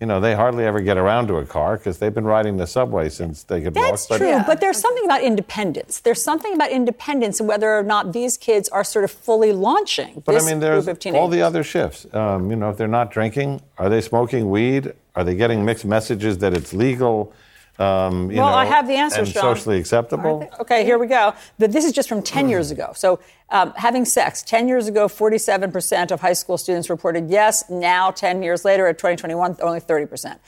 you 0.00 0.06
know, 0.06 0.20
they 0.20 0.34
hardly 0.34 0.64
ever 0.64 0.80
get 0.80 0.96
around 0.96 1.26
to 1.26 1.36
a 1.36 1.44
car 1.44 1.76
because 1.76 1.98
they've 1.98 2.14
been 2.14 2.24
riding 2.24 2.56
the 2.56 2.66
subway 2.66 3.08
since 3.08 3.42
they 3.42 3.60
could 3.60 3.74
That's 3.74 4.08
walk. 4.08 4.20
That's 4.20 4.30
true, 4.30 4.42
but 4.46 4.60
there's 4.60 4.78
something 4.78 5.04
about 5.04 5.22
independence. 5.22 5.98
There's 6.00 6.22
something 6.22 6.54
about 6.54 6.70
independence 6.70 7.40
and 7.40 7.48
whether 7.48 7.76
or 7.76 7.82
not 7.82 8.12
these 8.12 8.36
kids 8.36 8.68
are 8.68 8.84
sort 8.84 9.04
of 9.04 9.10
fully 9.10 9.52
launching. 9.52 10.22
But 10.24 10.40
I 10.40 10.46
mean, 10.46 10.60
there's 10.60 10.86
all 11.06 11.26
the 11.26 11.42
other 11.42 11.64
shifts. 11.64 12.06
Um, 12.14 12.48
you 12.48 12.56
know, 12.56 12.70
if 12.70 12.76
they're 12.76 12.86
not 12.86 13.10
drinking, 13.10 13.60
are 13.76 13.88
they 13.88 14.00
smoking 14.00 14.50
weed? 14.50 14.92
Are 15.16 15.24
they 15.24 15.34
getting 15.34 15.64
mixed 15.64 15.84
messages 15.84 16.38
that 16.38 16.54
it's 16.54 16.72
legal? 16.72 17.32
Um, 17.78 18.26
well, 18.28 18.36
know, 18.36 18.44
I 18.44 18.64
have 18.64 18.88
the 18.88 18.94
answers, 18.94 19.28
and 19.28 19.34
John. 19.34 19.42
socially 19.54 19.78
acceptable. 19.78 20.48
Okay, 20.60 20.84
here 20.84 20.98
we 20.98 21.06
go. 21.06 21.32
But 21.58 21.70
this 21.70 21.84
is 21.84 21.92
just 21.92 22.08
from 22.08 22.22
10 22.22 22.48
years 22.48 22.72
ago. 22.72 22.92
So, 22.96 23.20
um, 23.50 23.72
having 23.76 24.04
sex, 24.04 24.42
10 24.42 24.66
years 24.66 24.88
ago, 24.88 25.06
47% 25.06 26.10
of 26.10 26.20
high 26.20 26.32
school 26.32 26.58
students 26.58 26.90
reported 26.90 27.30
yes. 27.30 27.70
Now, 27.70 28.10
10 28.10 28.42
years 28.42 28.64
later, 28.64 28.88
at 28.88 28.98
2021, 28.98 29.56
only 29.62 29.80
30%. 29.80 30.38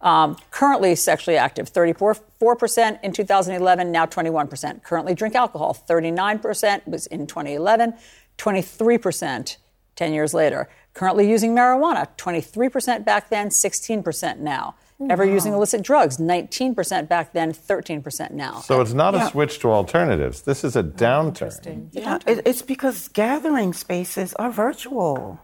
Um, 0.00 0.36
currently 0.50 0.94
sexually 0.94 1.36
active, 1.36 1.70
34% 1.70 3.00
in 3.02 3.12
2011, 3.12 3.92
now 3.92 4.06
21%. 4.06 4.82
Currently 4.82 5.14
drink 5.14 5.34
alcohol, 5.34 5.76
39% 5.88 6.86
was 6.88 7.06
in 7.06 7.26
2011, 7.26 7.94
23% 8.38 9.56
10 9.96 10.12
years 10.14 10.32
later. 10.32 10.68
Currently 10.94 11.28
using 11.28 11.54
marijuana, 11.54 12.08
23% 12.16 13.04
back 13.04 13.28
then, 13.28 13.50
16% 13.50 14.38
now. 14.38 14.74
Ever 15.08 15.24
Wow. 15.26 15.32
using 15.32 15.54
illicit 15.54 15.82
drugs, 15.82 16.18
19% 16.18 17.08
back 17.08 17.32
then, 17.32 17.52
13% 17.52 18.32
now. 18.32 18.60
So 18.60 18.80
it's 18.82 18.92
not 18.92 19.14
Yeah. 19.14 19.26
a 19.26 19.30
switch 19.30 19.58
to 19.60 19.70
alternatives. 19.70 20.42
This 20.42 20.62
is 20.62 20.76
a 20.76 20.80
oh, 20.80 20.82
downturn. 20.82 21.88
Yeah, 21.92 22.18
it, 22.26 22.42
it's 22.44 22.60
because 22.62 23.08
gathering 23.08 23.72
spaces 23.72 24.34
are 24.34 24.50
virtual. 24.50 25.40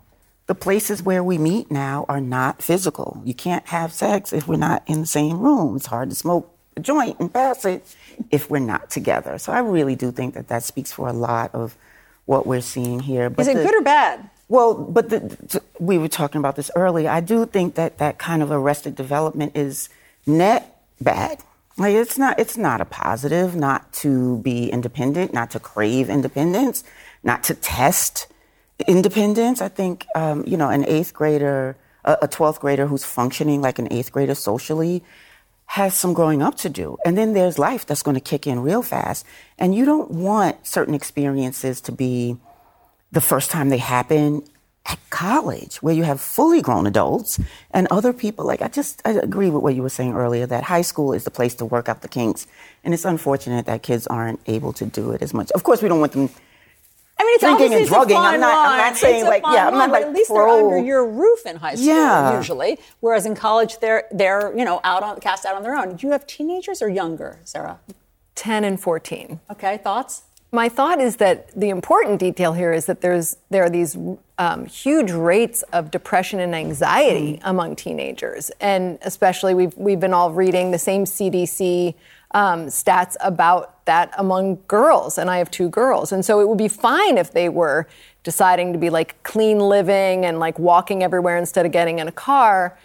The 0.47 0.55
places 0.55 1.03
where 1.03 1.25
we 1.25 1.39
meet 1.39 1.71
now 1.71 2.05
are 2.09 2.21
not 2.21 2.61
physical. 2.63 3.21
You 3.25 3.35
can't 3.35 3.67
have 3.69 3.93
sex 3.93 4.33
if 4.33 4.47
we're 4.47 4.57
not 4.57 4.83
in 4.87 5.01
the 5.01 5.07
same 5.07 5.41
room. 5.41 5.75
It's 5.77 5.87
hard 5.87 6.11
to 6.11 6.17
smoke 6.17 6.53
a 6.77 6.81
joint 6.81 7.17
and 7.19 7.33
pass 7.33 7.65
it 7.65 7.83
if 8.31 8.51
we're 8.51 8.59
not 8.59 8.91
together. 8.91 9.39
So 9.39 9.53
I 9.53 9.61
really 9.61 9.97
do 9.97 10.13
think 10.13 10.35
that 10.35 10.49
that 10.49 10.63
speaks 10.65 10.93
for 10.93 11.09
a 11.09 11.13
lot 11.13 11.55
of 11.55 11.77
what 12.27 12.47
we're 12.47 12.61
seeing 12.61 13.01
here. 13.01 13.33
Is 13.39 13.49
it 13.49 13.57
the- 13.57 13.63
good 13.65 13.75
or 13.75 13.81
bad? 13.83 14.29
Well, 14.49 14.75
but 14.75 15.09
the, 15.09 15.63
we 15.81 15.99
were 15.99 16.09
talking 16.09 16.39
about 16.39 16.57
this 16.57 16.71
earlier. 16.77 17.11
I 17.11 17.21
do 17.21 17.47
think 17.47 17.75
that 17.75 17.99
that 17.99 18.19
kind 18.19 18.43
of 18.43 18.51
arrested 18.51 18.95
development 18.95 19.57
is 19.57 19.89
net 20.27 20.83
bad. 21.01 21.43
Like 21.79 21.95
it's 21.95 22.17
not 22.17 22.39
it's 22.39 22.57
not 22.57 22.81
a 22.81 22.85
positive 22.87 23.55
not 23.55 23.93
to 23.95 24.39
be 24.39 24.71
independent, 24.71 25.35
not 25.35 25.51
to 25.51 25.61
crave 25.61 26.09
independence, 26.09 26.85
not 27.23 27.45
to 27.45 27.55
test 27.55 28.29
independence. 28.87 29.61
I 29.61 29.69
think 29.69 30.07
um, 30.15 30.45
you 30.47 30.57
know 30.57 30.71
an 30.71 30.85
eighth 30.87 31.13
grader, 31.13 31.77
a, 32.05 32.17
a 32.23 32.29
twelfth 32.29 32.61
grader 32.61 32.87
who's 32.87 33.05
functioning 33.05 33.61
like 33.61 33.79
an 33.79 33.93
eighth 33.93 34.11
grader 34.11 34.35
socially 34.35 35.03
has 35.67 35.95
some 35.95 36.15
growing 36.15 36.43
up 36.43 36.57
to 36.57 36.69
do. 36.69 36.97
And 37.05 37.19
then 37.19 37.33
there's 37.33 37.59
life 37.59 37.85
that's 37.85 38.03
going 38.03 38.15
to 38.15 38.21
kick 38.21 38.47
in 38.47 38.61
real 38.61 38.83
fast. 38.83 39.27
And 39.59 39.75
you 39.75 39.85
don't 39.85 40.11
want 40.13 40.65
certain 40.65 40.95
experiences 40.95 41.81
to 41.83 41.93
be 41.93 42.37
the 43.13 43.21
first 43.21 43.51
time 43.51 43.69
they 43.69 43.79
happen 43.79 44.43
at 44.85 44.99
college 45.11 45.77
where 45.83 45.95
you 45.95 46.05
have 46.05 46.21
fully 46.21 46.63
grown 46.63 46.87
adults 46.87 47.41
and 47.73 47.89
other 47.91 48.13
people 48.13 48.45
like 48.47 48.63
i 48.63 48.69
just 48.69 49.03
i 49.05 49.11
agree 49.11 49.51
with 49.51 49.61
what 49.63 49.75
you 49.75 49.83
were 49.83 49.89
saying 49.89 50.15
earlier 50.15 50.47
that 50.47 50.63
high 50.65 50.83
school 50.83 51.13
is 51.13 51.25
the 51.25 51.31
place 51.31 51.55
to 51.57 51.65
work 51.65 51.89
out 51.89 52.03
the 52.03 52.09
kinks 52.09 52.47
and 52.85 52.95
it's 52.95 53.05
unfortunate 53.05 53.67
that 53.67 53.83
kids 53.83 54.07
aren't 54.07 54.39
able 54.47 54.73
to 54.73 54.87
do 54.87 55.11
it 55.11 55.23
as 55.23 55.35
much 55.35 55.51
of 55.53 55.65
course 55.65 55.83
we 55.83 55.89
don't 55.89 55.99
want 56.01 56.13
them 56.13 56.29
I 57.19 57.25
mean, 57.25 57.35
it's 57.37 57.43
drinking 57.45 57.73
and 57.73 57.81
it's 57.81 57.91
a 57.91 57.95
drugging. 57.95 58.17
I'm 58.19 58.23
fine 58.33 58.41
not- 58.41 58.55
I'm 58.55 58.71
line. 58.73 58.79
not 58.91 58.97
saying, 58.99 59.17
It's 59.21 59.25
a 59.27 59.31
like, 59.31 59.43
yeah, 59.43 59.69
I'm 59.69 59.73
not, 59.73 59.79
line, 59.79 59.89
but 59.89 59.93
like, 60.01 60.05
at 60.09 60.13
least 60.13 60.29
pro- 60.29 60.37
they're 60.59 60.67
under 60.67 60.87
your 60.87 61.07
roof 61.07 61.47
in 61.47 61.57
high 61.57 61.75
school 61.75 61.87
Yeah. 61.87 62.37
usually, 62.37 62.79
whereas 63.01 63.25
in 63.25 63.35
college 63.35 63.79
they're 63.79 64.05
they're 64.13 64.55
you 64.55 64.67
know 64.67 64.83
out 64.85 65.03
on 65.03 65.19
cast 65.21 65.47
out 65.47 65.55
on 65.57 65.63
their 65.63 65.75
own. 65.75 65.97
Do 65.97 66.07
you 66.07 66.13
have 66.13 66.27
teenagers 66.27 66.83
or 66.83 66.91
younger, 66.91 67.39
Sarah? 67.45 67.79
10 68.35 68.65
and 68.65 68.79
14. 68.79 69.41
Okay, 69.51 69.79
thoughts? 69.79 70.25
My 70.57 70.71
thought 70.71 71.03
is 71.03 71.17
that 71.17 71.49
the 71.55 71.69
important 71.69 72.19
detail 72.19 72.55
here 72.55 72.73
is 72.73 72.87
that 72.87 73.03
there's 73.03 73.37
there 73.51 73.63
are 73.65 73.69
these 73.69 73.95
um, 74.39 74.65
huge 74.65 75.11
rates 75.11 75.61
of 75.75 75.91
depression 75.91 76.41
and 76.41 76.55
anxiety 76.55 77.39
among 77.45 77.77
teenagers, 77.77 78.51
and 78.59 78.99
especially 79.03 79.53
we've 79.53 79.77
we've 79.77 80.01
been 80.01 80.15
all 80.15 80.33
reading 80.33 80.71
the 80.71 80.79
same 80.79 81.05
CDC 81.05 81.95
um, 82.31 82.69
stats 82.69 83.17
about 83.21 83.85
that 83.85 84.15
among 84.17 84.63
girls, 84.67 85.19
and 85.19 85.31
I 85.31 85.37
have 85.37 85.51
two 85.51 85.69
girls, 85.69 86.11
and 86.11 86.25
so 86.25 86.41
it 86.41 86.49
would 86.49 86.57
be 86.57 86.69
fine 86.69 87.19
if 87.19 87.33
they 87.33 87.51
were 87.51 87.87
deciding 88.23 88.73
to 88.73 88.79
be 88.79 88.89
like 88.89 89.23
clean 89.25 89.59
living 89.59 90.25
and 90.25 90.39
like 90.39 90.59
walking 90.59 91.03
everywhere 91.03 91.37
instead 91.37 91.67
of 91.67 91.73
getting 91.73 91.99
in 91.99 92.09
a 92.09 92.13
car 92.13 92.79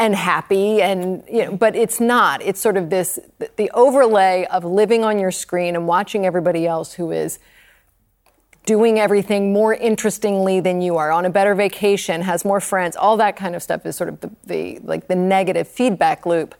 and 0.00 0.14
happy 0.14 0.80
and 0.80 1.22
you 1.30 1.44
know 1.44 1.54
but 1.54 1.76
it's 1.76 2.00
not. 2.00 2.40
It's 2.42 2.58
sort 2.58 2.78
of 2.78 2.88
this 2.88 3.18
the 3.56 3.70
overlay 3.72 4.46
of 4.50 4.64
living 4.64 5.04
on 5.04 5.18
your 5.18 5.30
screen 5.30 5.76
and 5.76 5.86
watching 5.86 6.24
everybody 6.24 6.66
else 6.66 6.94
who 6.94 7.10
is 7.10 7.38
doing 8.64 8.98
everything 8.98 9.52
more 9.52 9.74
interestingly 9.74 10.58
than 10.60 10.80
you 10.80 10.96
are 10.96 11.10
on 11.10 11.26
a 11.26 11.30
better 11.30 11.54
vacation 11.54 12.22
has 12.22 12.44
more 12.44 12.60
friends 12.60 12.96
all 12.96 13.16
that 13.16 13.36
kind 13.36 13.54
of 13.54 13.62
stuff 13.62 13.84
is 13.84 13.94
sort 13.94 14.08
of 14.08 14.20
the, 14.20 14.30
the 14.46 14.78
like 14.84 15.06
the 15.06 15.14
negative 15.14 15.68
feedback 15.68 16.24
loop. 16.24 16.54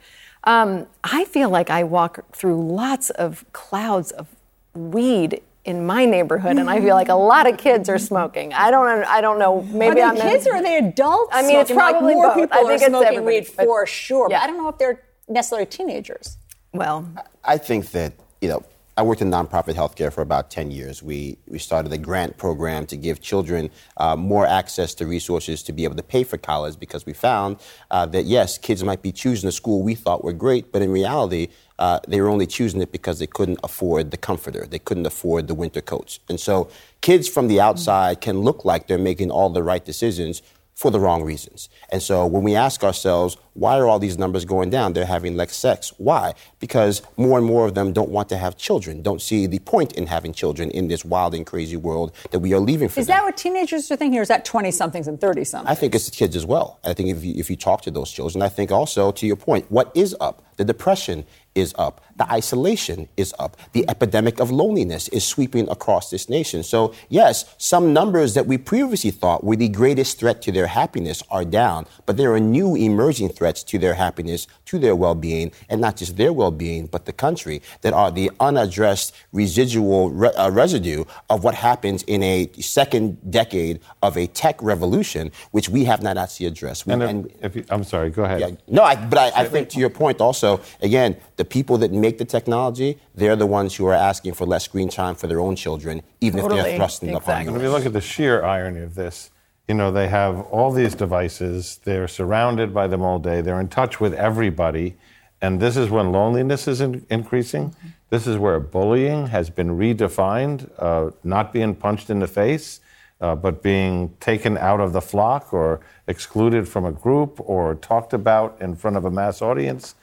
Um, 0.44 0.86
i 1.04 1.24
feel 1.24 1.50
like 1.50 1.70
i 1.70 1.82
walk 1.82 2.24
through 2.32 2.56
lots 2.66 3.10
of 3.10 3.44
clouds 3.52 4.10
of 4.10 4.28
weed 4.74 5.42
in 5.64 5.84
my 5.84 6.04
neighborhood 6.06 6.56
and 6.56 6.70
i 6.70 6.80
feel 6.80 6.94
like 6.94 7.08
a 7.10 7.14
lot 7.14 7.46
of 7.48 7.58
kids 7.58 7.88
are 7.88 7.98
smoking 7.98 8.52
i 8.54 8.70
don't 8.70 9.04
i 9.04 9.20
don't 9.20 9.38
know 9.38 9.60
maybe 9.64 10.00
are 10.00 10.08
i'm 10.08 10.14
they 10.14 10.22
kids 10.22 10.46
or 10.46 10.54
are 10.54 10.62
they 10.62 10.78
adults? 10.78 11.30
I 11.34 11.42
mean, 11.42 11.56
it's 11.56 11.70
smoking? 11.70 11.76
Like, 11.76 11.92
probably 11.92 12.14
more 12.14 12.26
both. 12.28 12.36
people 12.36 12.58
I 12.58 12.60
are 12.62 12.66
think 12.66 12.80
it's 12.82 12.88
smoking 12.88 13.08
everybody, 13.08 13.40
weed 13.40 13.50
but- 13.56 13.66
for 13.66 13.86
sure. 13.86 14.28
Yeah. 14.30 14.38
But 14.38 14.44
I 14.44 14.46
don't 14.46 14.56
know 14.56 14.68
if 14.68 14.78
they're 14.78 15.02
necessarily 15.28 15.66
teenagers. 15.66 16.38
well 16.72 17.06
I 17.44 17.58
think 17.58 17.90
that, 17.92 18.14
you 18.40 18.48
know, 18.48 18.64
I 18.96 19.02
worked 19.02 19.22
in 19.22 19.30
nonprofit 19.30 19.74
healthcare 19.74 20.12
for 20.12 20.20
about 20.20 20.50
10 20.50 20.70
years. 20.70 21.02
We, 21.02 21.38
we 21.46 21.58
started 21.58 21.90
a 21.92 21.96
grant 21.96 22.36
program 22.36 22.84
to 22.86 22.96
give 22.96 23.22
children 23.22 23.70
uh, 23.96 24.14
more 24.14 24.46
access 24.46 24.94
to 24.96 25.06
resources 25.06 25.62
to 25.62 25.72
be 25.72 25.84
able 25.84 25.94
to 25.96 26.02
pay 26.02 26.22
for 26.22 26.36
college 26.36 26.78
because 26.78 27.06
we 27.06 27.14
found 27.14 27.56
uh, 27.90 28.04
that, 28.06 28.24
yes, 28.26 28.58
kids 28.58 28.84
might 28.84 29.00
be 29.00 29.10
choosing 29.12 29.48
a 29.48 29.52
school 29.52 29.82
we 29.82 29.94
thought 29.94 30.22
were 30.22 30.34
great, 30.34 30.70
but 30.70 30.82
in 30.82 30.90
reality, 30.90 31.48
uh, 31.80 31.98
they 32.06 32.20
were 32.20 32.28
only 32.28 32.46
choosing 32.46 32.80
it 32.82 32.92
because 32.92 33.18
they 33.18 33.26
couldn't 33.26 33.58
afford 33.64 34.10
the 34.10 34.16
comforter. 34.18 34.66
They 34.66 34.78
couldn't 34.78 35.06
afford 35.06 35.48
the 35.48 35.54
winter 35.54 35.80
coats. 35.80 36.20
And 36.28 36.38
so 36.38 36.70
kids 37.00 37.26
from 37.28 37.48
the 37.48 37.60
outside 37.60 38.20
can 38.20 38.40
look 38.40 38.64
like 38.64 38.86
they're 38.86 38.98
making 38.98 39.30
all 39.30 39.48
the 39.48 39.62
right 39.62 39.84
decisions 39.84 40.42
for 40.80 40.90
the 40.90 40.98
wrong 40.98 41.22
reasons. 41.22 41.68
And 41.90 42.02
so 42.02 42.24
when 42.26 42.42
we 42.42 42.54
ask 42.54 42.82
ourselves, 42.82 43.36
why 43.52 43.78
are 43.78 43.86
all 43.86 43.98
these 43.98 44.16
numbers 44.16 44.46
going 44.46 44.70
down? 44.70 44.94
They're 44.94 45.04
having 45.04 45.36
less 45.36 45.54
sex. 45.54 45.92
Why? 45.98 46.32
Because 46.58 47.02
more 47.18 47.36
and 47.36 47.46
more 47.46 47.66
of 47.66 47.74
them 47.74 47.92
don't 47.92 48.08
want 48.08 48.30
to 48.30 48.38
have 48.38 48.56
children, 48.56 49.02
don't 49.02 49.20
see 49.20 49.46
the 49.46 49.58
point 49.58 49.92
in 49.92 50.06
having 50.06 50.32
children 50.32 50.70
in 50.70 50.88
this 50.88 51.04
wild 51.04 51.34
and 51.34 51.44
crazy 51.44 51.76
world 51.76 52.12
that 52.30 52.38
we 52.38 52.54
are 52.54 52.60
leaving 52.60 52.88
for 52.88 53.00
Is 53.00 53.08
them. 53.08 53.18
that 53.18 53.24
what 53.24 53.36
teenagers 53.36 53.90
are 53.90 53.96
thinking, 53.96 54.18
or 54.18 54.22
is 54.22 54.28
that 54.28 54.46
20 54.46 54.70
somethings 54.70 55.06
and 55.06 55.20
30 55.20 55.44
somethings? 55.44 55.70
I 55.70 55.78
think 55.78 55.94
it's 55.94 56.06
the 56.08 56.16
kids 56.16 56.34
as 56.34 56.46
well. 56.46 56.78
I 56.82 56.94
think 56.94 57.10
if 57.10 57.22
you, 57.22 57.34
if 57.36 57.50
you 57.50 57.56
talk 57.56 57.82
to 57.82 57.90
those 57.90 58.10
children, 58.10 58.40
I 58.40 58.48
think 58.48 58.72
also, 58.72 59.12
to 59.12 59.26
your 59.26 59.36
point, 59.36 59.70
what 59.70 59.92
is 59.94 60.16
up? 60.18 60.42
The 60.56 60.64
depression 60.64 61.26
is 61.54 61.74
up. 61.78 62.00
The 62.20 62.30
isolation 62.30 63.08
is 63.16 63.34
up. 63.38 63.56
The 63.72 63.88
epidemic 63.88 64.40
of 64.40 64.50
loneliness 64.50 65.08
is 65.08 65.24
sweeping 65.24 65.66
across 65.70 66.10
this 66.10 66.28
nation. 66.28 66.62
So, 66.62 66.92
yes, 67.08 67.54
some 67.56 67.94
numbers 67.94 68.34
that 68.34 68.46
we 68.46 68.58
previously 68.58 69.10
thought 69.10 69.42
were 69.42 69.56
the 69.56 69.70
greatest 69.70 70.18
threat 70.18 70.42
to 70.42 70.52
their 70.52 70.66
happiness 70.66 71.22
are 71.30 71.46
down, 71.46 71.86
but 72.04 72.18
there 72.18 72.30
are 72.34 72.38
new 72.58 72.76
emerging 72.76 73.30
threats 73.30 73.62
to 73.62 73.78
their 73.78 73.94
happiness, 73.94 74.46
to 74.66 74.78
their 74.78 74.94
well 74.94 75.14
being, 75.14 75.50
and 75.70 75.80
not 75.80 75.96
just 75.96 76.18
their 76.18 76.30
well 76.30 76.50
being, 76.50 76.88
but 76.88 77.06
the 77.06 77.12
country 77.14 77.62
that 77.80 77.94
are 77.94 78.10
the 78.10 78.30
unaddressed 78.38 79.14
residual 79.32 80.10
re- 80.10 80.28
uh, 80.36 80.50
residue 80.50 81.06
of 81.30 81.42
what 81.42 81.54
happens 81.54 82.02
in 82.02 82.22
a 82.22 82.50
second 82.60 83.16
decade 83.30 83.80
of 84.02 84.18
a 84.18 84.26
tech 84.26 84.62
revolution, 84.62 85.32
which 85.52 85.70
we 85.70 85.84
have 85.84 86.02
not 86.02 86.18
actually 86.18 86.44
addressed. 86.44 86.86
We, 86.86 86.92
And 86.92 87.26
if, 87.40 87.44
if 87.46 87.56
you, 87.56 87.64
I'm 87.70 87.82
sorry, 87.82 88.10
go 88.10 88.24
ahead. 88.24 88.40
yeah, 88.40 88.50
no, 88.68 88.82
I, 88.82 88.96
but 88.96 89.18
I, 89.18 89.40
I 89.40 89.44
think 89.46 89.70
to 89.70 89.78
your 89.80 89.88
point 89.88 90.20
also, 90.20 90.60
again, 90.82 91.16
the 91.36 91.46
people 91.46 91.78
that 91.78 91.90
make 91.92 92.09
the 92.18 92.24
technology, 92.24 92.98
they're 93.14 93.36
the 93.36 93.46
ones 93.46 93.76
who 93.76 93.86
are 93.86 93.94
asking 93.94 94.34
for 94.34 94.46
less 94.46 94.64
screen 94.64 94.88
time 94.88 95.14
for 95.14 95.26
their 95.26 95.40
own 95.40 95.56
children, 95.56 96.02
even 96.20 96.40
if 96.40 96.48
they're 96.48 96.76
thrusting 96.76 97.10
it 97.10 97.12
upon 97.12 97.22
Exactly. 97.22 97.54
If 97.54 97.62
yours. 97.62 97.62
you 97.62 97.76
look 97.76 97.86
at 97.86 97.92
the 97.92 98.00
sheer 98.00 98.42
irony 98.44 98.80
of 98.80 98.94
this, 98.94 99.30
you 99.68 99.74
know, 99.74 99.90
they 99.92 100.08
have 100.08 100.40
all 100.46 100.72
these 100.72 100.94
devices, 100.94 101.80
they're 101.84 102.08
surrounded 102.08 102.74
by 102.74 102.86
them 102.86 103.02
all 103.02 103.18
day, 103.18 103.40
they're 103.40 103.60
in 103.60 103.68
touch 103.68 104.00
with 104.00 104.14
everybody, 104.14 104.96
and 105.40 105.60
this 105.60 105.76
is 105.76 105.88
when 105.90 106.12
loneliness 106.12 106.66
is 106.66 106.80
in- 106.80 107.06
increasing. 107.08 107.74
This 108.10 108.26
is 108.26 108.36
where 108.36 108.58
bullying 108.58 109.28
has 109.28 109.48
been 109.48 109.78
redefined, 109.78 110.68
uh, 110.78 111.12
not 111.22 111.52
being 111.52 111.74
punched 111.76 112.10
in 112.10 112.18
the 112.18 112.26
face, 112.26 112.80
uh, 113.20 113.36
but 113.36 113.62
being 113.62 114.12
taken 114.18 114.58
out 114.58 114.80
of 114.80 114.92
the 114.92 115.00
flock 115.00 115.52
or 115.52 115.80
excluded 116.08 116.68
from 116.68 116.84
a 116.84 116.92
group 116.92 117.38
or 117.38 117.76
talked 117.76 118.12
about 118.12 118.56
in 118.60 118.74
front 118.74 118.96
of 118.96 119.04
a 119.04 119.10
mass 119.10 119.40
audience. 119.40 119.94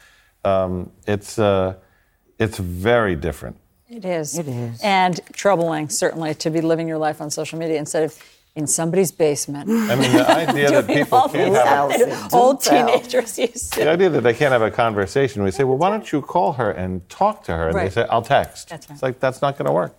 Um, 0.45 0.91
it's, 1.05 1.37
uh, 1.37 1.75
it's 2.39 2.57
very 2.57 3.15
different. 3.15 3.57
It 3.89 4.03
is. 4.03 4.37
It 4.37 4.47
is. 4.47 4.81
And 4.81 5.19
troubling, 5.33 5.89
certainly, 5.89 6.35
to 6.35 6.49
be 6.49 6.61
living 6.61 6.87
your 6.87 6.97
life 6.97 7.21
on 7.21 7.31
social 7.31 7.57
media 7.57 7.77
instead 7.77 8.03
of 8.03 8.21
in 8.57 8.65
somebody's 8.65 9.11
basement. 9.11 9.69
I 9.69 9.95
mean, 9.95 10.11
the 10.11 10.29
idea 10.49 10.71
that 10.71 10.87
people 10.87 11.19
all 11.19 11.29
can't 11.29 11.53
have 11.53 11.91
a 11.91 11.93
things 12.05 12.33
old 12.33 12.61
teenagers 12.61 13.37
used 13.37 13.73
to. 13.73 13.79
The 13.79 13.85
to. 13.85 13.91
idea 13.91 14.09
that 14.09 14.21
they 14.21 14.33
can't 14.33 14.51
have 14.51 14.63
a 14.63 14.71
conversation, 14.71 15.43
we 15.43 15.51
say, 15.51 15.63
well, 15.63 15.77
why 15.77 15.91
don't 15.91 16.11
you 16.11 16.23
call 16.23 16.53
her 16.53 16.71
and 16.71 17.07
talk 17.07 17.43
to 17.43 17.53
her? 17.55 17.69
And 17.69 17.77
they 17.77 17.89
say, 17.91 18.07
I'll 18.09 18.23
text. 18.23 18.69
That's 18.69 18.89
right. 18.89 18.95
It's 18.95 19.03
like, 19.03 19.19
that's 19.19 19.43
not 19.43 19.57
going 19.57 19.67
to 19.67 19.71
work. 19.71 19.95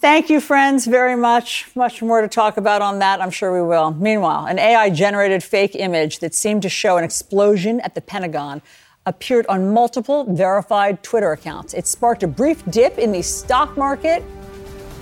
Thank 0.00 0.28
you, 0.28 0.40
friends, 0.40 0.86
very 0.86 1.16
much. 1.16 1.70
Much 1.74 2.02
more 2.02 2.20
to 2.20 2.28
talk 2.28 2.56
about 2.56 2.82
on 2.82 2.98
that. 2.98 3.20
I'm 3.20 3.30
sure 3.30 3.52
we 3.52 3.66
will. 3.66 3.92
Meanwhile, 3.92 4.46
an 4.46 4.58
AI 4.58 4.90
generated 4.90 5.44
fake 5.44 5.74
image 5.76 6.18
that 6.18 6.34
seemed 6.34 6.62
to 6.62 6.68
show 6.68 6.98
an 6.98 7.04
explosion 7.04 7.80
at 7.80 7.94
the 7.94 8.00
Pentagon 8.00 8.60
appeared 9.08 9.46
on 9.46 9.72
multiple 9.72 10.24
verified 10.34 11.02
Twitter 11.02 11.32
accounts. 11.32 11.72
It 11.72 11.86
sparked 11.86 12.22
a 12.22 12.28
brief 12.28 12.62
dip 12.70 12.98
in 12.98 13.10
the 13.10 13.22
stock 13.22 13.74
market. 13.76 14.22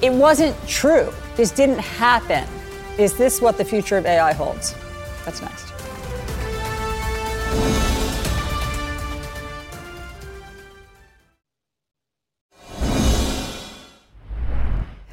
It 0.00 0.12
wasn't 0.12 0.56
true. 0.68 1.12
This 1.34 1.50
didn't 1.50 1.80
happen. 1.80 2.48
Is 2.98 3.18
this 3.18 3.40
what 3.40 3.58
the 3.58 3.64
future 3.64 3.98
of 3.98 4.06
AI 4.06 4.32
holds? 4.32 4.74
That's 5.24 5.42
next. 5.42 5.72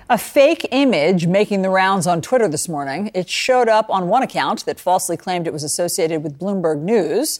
A 0.08 0.18
fake 0.20 0.68
image 0.70 1.26
making 1.26 1.64
the 1.64 1.72
rounds 1.72 2.06
on 2.06 2.22
Twitter 2.22 2.48
this 2.48 2.70
morning. 2.70 3.10
It 3.16 3.28
showed 3.28 3.68
up 3.68 3.90
on 3.90 4.08
one 4.08 4.22
account 4.22 4.66
that 4.66 4.80
falsely 4.80 5.18
claimed 5.18 5.48
it 5.48 5.54
was 5.54 5.64
associated 5.64 6.22
with 6.22 6.38
Bloomberg 6.38 6.82
News. 6.82 7.40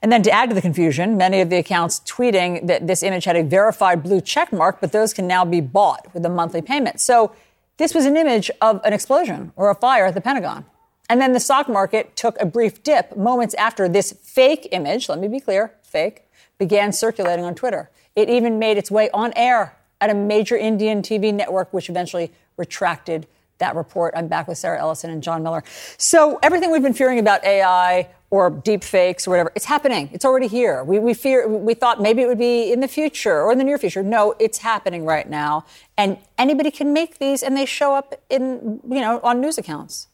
And 0.00 0.12
then 0.12 0.22
to 0.22 0.30
add 0.30 0.48
to 0.48 0.54
the 0.54 0.62
confusion, 0.62 1.16
many 1.16 1.40
of 1.40 1.50
the 1.50 1.56
accounts 1.56 2.00
tweeting 2.00 2.66
that 2.66 2.86
this 2.86 3.02
image 3.02 3.24
had 3.24 3.36
a 3.36 3.42
verified 3.42 4.02
blue 4.02 4.20
check 4.20 4.52
mark, 4.52 4.80
but 4.80 4.92
those 4.92 5.12
can 5.12 5.26
now 5.26 5.44
be 5.44 5.60
bought 5.60 6.12
with 6.14 6.24
a 6.24 6.28
monthly 6.28 6.62
payment. 6.62 7.00
So 7.00 7.32
this 7.78 7.94
was 7.94 8.06
an 8.06 8.16
image 8.16 8.50
of 8.60 8.80
an 8.84 8.92
explosion 8.92 9.52
or 9.56 9.70
a 9.70 9.74
fire 9.74 10.06
at 10.06 10.14
the 10.14 10.20
Pentagon. 10.20 10.64
And 11.10 11.20
then 11.20 11.32
the 11.32 11.40
stock 11.40 11.68
market 11.68 12.14
took 12.16 12.40
a 12.40 12.46
brief 12.46 12.82
dip 12.82 13.16
moments 13.16 13.54
after 13.54 13.88
this 13.88 14.12
fake 14.12 14.68
image, 14.72 15.08
let 15.08 15.18
me 15.18 15.28
be 15.28 15.40
clear, 15.40 15.74
fake, 15.82 16.24
began 16.58 16.92
circulating 16.92 17.44
on 17.44 17.54
Twitter. 17.54 17.90
It 18.14 18.28
even 18.28 18.58
made 18.58 18.76
its 18.76 18.90
way 18.90 19.08
on 19.10 19.32
air 19.34 19.76
at 20.00 20.10
a 20.10 20.14
major 20.14 20.56
Indian 20.56 21.02
TV 21.02 21.32
network, 21.32 21.72
which 21.72 21.88
eventually 21.88 22.32
retracted 22.56 23.26
that 23.58 23.74
report. 23.74 24.14
I'm 24.16 24.28
back 24.28 24.48
with 24.48 24.58
Sarah 24.58 24.78
Ellison 24.78 25.10
and 25.10 25.22
John 25.22 25.42
Miller. 25.42 25.64
So 25.96 26.38
everything 26.42 26.70
we've 26.70 26.82
been 26.82 26.94
fearing 26.94 27.18
about 27.18 27.44
AI 27.44 28.08
or 28.30 28.50
deep 28.50 28.84
fakes 28.84 29.26
or 29.26 29.30
whatever, 29.30 29.52
it's 29.54 29.64
happening. 29.64 30.10
It's 30.12 30.24
already 30.24 30.48
here. 30.48 30.84
We, 30.84 30.98
we 30.98 31.14
fear, 31.14 31.48
we 31.48 31.74
thought 31.74 32.00
maybe 32.00 32.22
it 32.22 32.26
would 32.26 32.38
be 32.38 32.72
in 32.72 32.80
the 32.80 32.88
future 32.88 33.40
or 33.40 33.52
in 33.52 33.58
the 33.58 33.64
near 33.64 33.78
future. 33.78 34.02
No, 34.02 34.34
it's 34.38 34.58
happening 34.58 35.04
right 35.04 35.28
now. 35.28 35.64
And 35.96 36.18
anybody 36.36 36.70
can 36.70 36.92
make 36.92 37.18
these 37.18 37.42
and 37.42 37.56
they 37.56 37.64
show 37.64 37.94
up 37.94 38.14
in, 38.28 38.80
you 38.88 39.00
know, 39.00 39.20
on 39.22 39.40
news 39.40 39.56
accounts. 39.56 40.08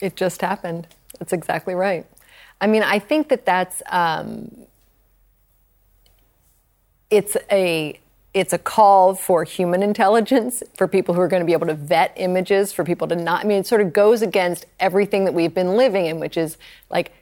It 0.00 0.14
just 0.14 0.42
happened. 0.42 0.86
That's 1.18 1.32
exactly 1.32 1.74
right. 1.74 2.06
I 2.60 2.66
mean, 2.66 2.82
I 2.82 2.98
think 2.98 3.28
that 3.28 3.44
that's 3.44 3.82
um, 3.90 4.66
it's 7.10 7.36
a 7.50 7.98
it's 8.34 8.52
a 8.52 8.58
call 8.58 9.14
for 9.14 9.44
human 9.44 9.82
intelligence 9.82 10.62
for 10.76 10.86
people 10.86 11.14
who 11.14 11.20
are 11.22 11.28
going 11.28 11.40
to 11.40 11.46
be 11.46 11.54
able 11.54 11.66
to 11.66 11.74
vet 11.74 12.12
images 12.16 12.70
for 12.70 12.84
people 12.84 13.08
to 13.08 13.16
not. 13.16 13.44
I 13.44 13.48
mean, 13.48 13.58
it 13.58 13.66
sort 13.66 13.80
of 13.80 13.94
goes 13.94 14.20
against 14.20 14.66
everything 14.78 15.24
that 15.24 15.32
we've 15.32 15.54
been 15.54 15.74
living 15.76 16.04
in, 16.04 16.20
which 16.20 16.36
is 16.36 16.58
like 16.90 17.12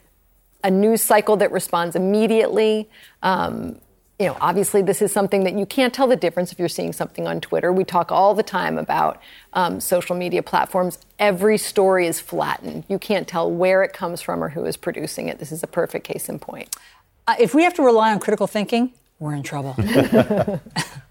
a 0.65 0.71
news 0.71 1.01
cycle 1.01 1.37
that 1.37 1.53
responds 1.53 1.95
immediately. 1.95 2.91
Um, 3.23 3.79
you 4.19 4.27
know, 4.27 4.37
obviously, 4.41 4.83
this 4.83 5.01
is 5.03 5.13
something 5.13 5.45
that 5.45 5.55
you 5.55 5.67
can't 5.67 5.95
tell 5.95 6.09
the 6.09 6.17
difference 6.17 6.51
if 6.51 6.59
you're 6.59 6.69
seeing 6.69 6.93
something 6.93 7.27
on 7.27 7.41
Twitter. 7.41 7.73
We 7.73 7.85
talk 7.85 8.11
all 8.11 8.35
the 8.35 8.43
time 8.43 8.79
about 8.79 9.21
um, 9.53 9.81
social 9.81 10.17
media 10.17 10.43
platforms. 10.43 10.99
Every 11.19 11.59
story 11.59 12.07
is 12.07 12.19
flattened. 12.19 12.85
You 12.89 12.99
can't 12.99 13.29
tell 13.29 13.51
where 13.51 13.85
it 13.85 13.93
comes 13.93 14.21
from 14.21 14.43
or 14.43 14.49
who 14.49 14.65
is 14.65 14.77
producing 14.77 15.29
it. 15.29 15.39
This 15.39 15.53
is 15.53 15.63
a 15.63 15.69
perfect 15.69 16.07
case 16.07 16.29
in 16.29 16.41
point. 16.41 16.75
Uh, 17.29 17.37
if 17.39 17.55
we 17.55 17.63
have 17.63 17.75
to 17.75 17.83
rely 17.83 18.13
on 18.13 18.19
critical 18.19 18.47
thinking, 18.47 18.93
we're 19.21 19.35
in 19.35 19.43
trouble. 19.43 19.77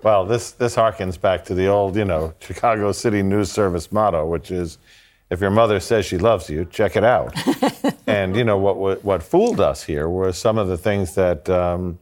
Well, 0.04 0.26
this, 0.26 0.52
this 0.52 0.76
harkens 0.76 1.20
back 1.20 1.46
to 1.46 1.54
the 1.54 1.68
old, 1.68 1.96
you 1.96 2.04
know, 2.04 2.34
Chicago 2.42 2.92
City 2.92 3.24
News 3.24 3.50
Service 3.50 3.90
motto, 3.90 4.26
which 4.26 4.52
is 4.52 4.78
if 5.34 5.42
your 5.42 5.50
mother 5.50 5.80
says 5.80 6.06
she 6.06 6.20
loves 6.20 6.48
you, 6.48 6.64
check 6.66 6.96
it 6.96 7.04
out. 7.04 7.34
and, 8.08 8.36
you 8.36 8.44
know, 8.44 8.58
what, 8.58 8.78
what, 8.78 9.04
what 9.04 9.24
fooled 9.24 9.60
us 9.60 9.84
here 9.84 10.08
were 10.08 10.32
some 10.32 10.60
of 10.60 10.68
the 10.68 10.78
things 10.78 11.16
that 11.16 11.50
um, 11.50 11.98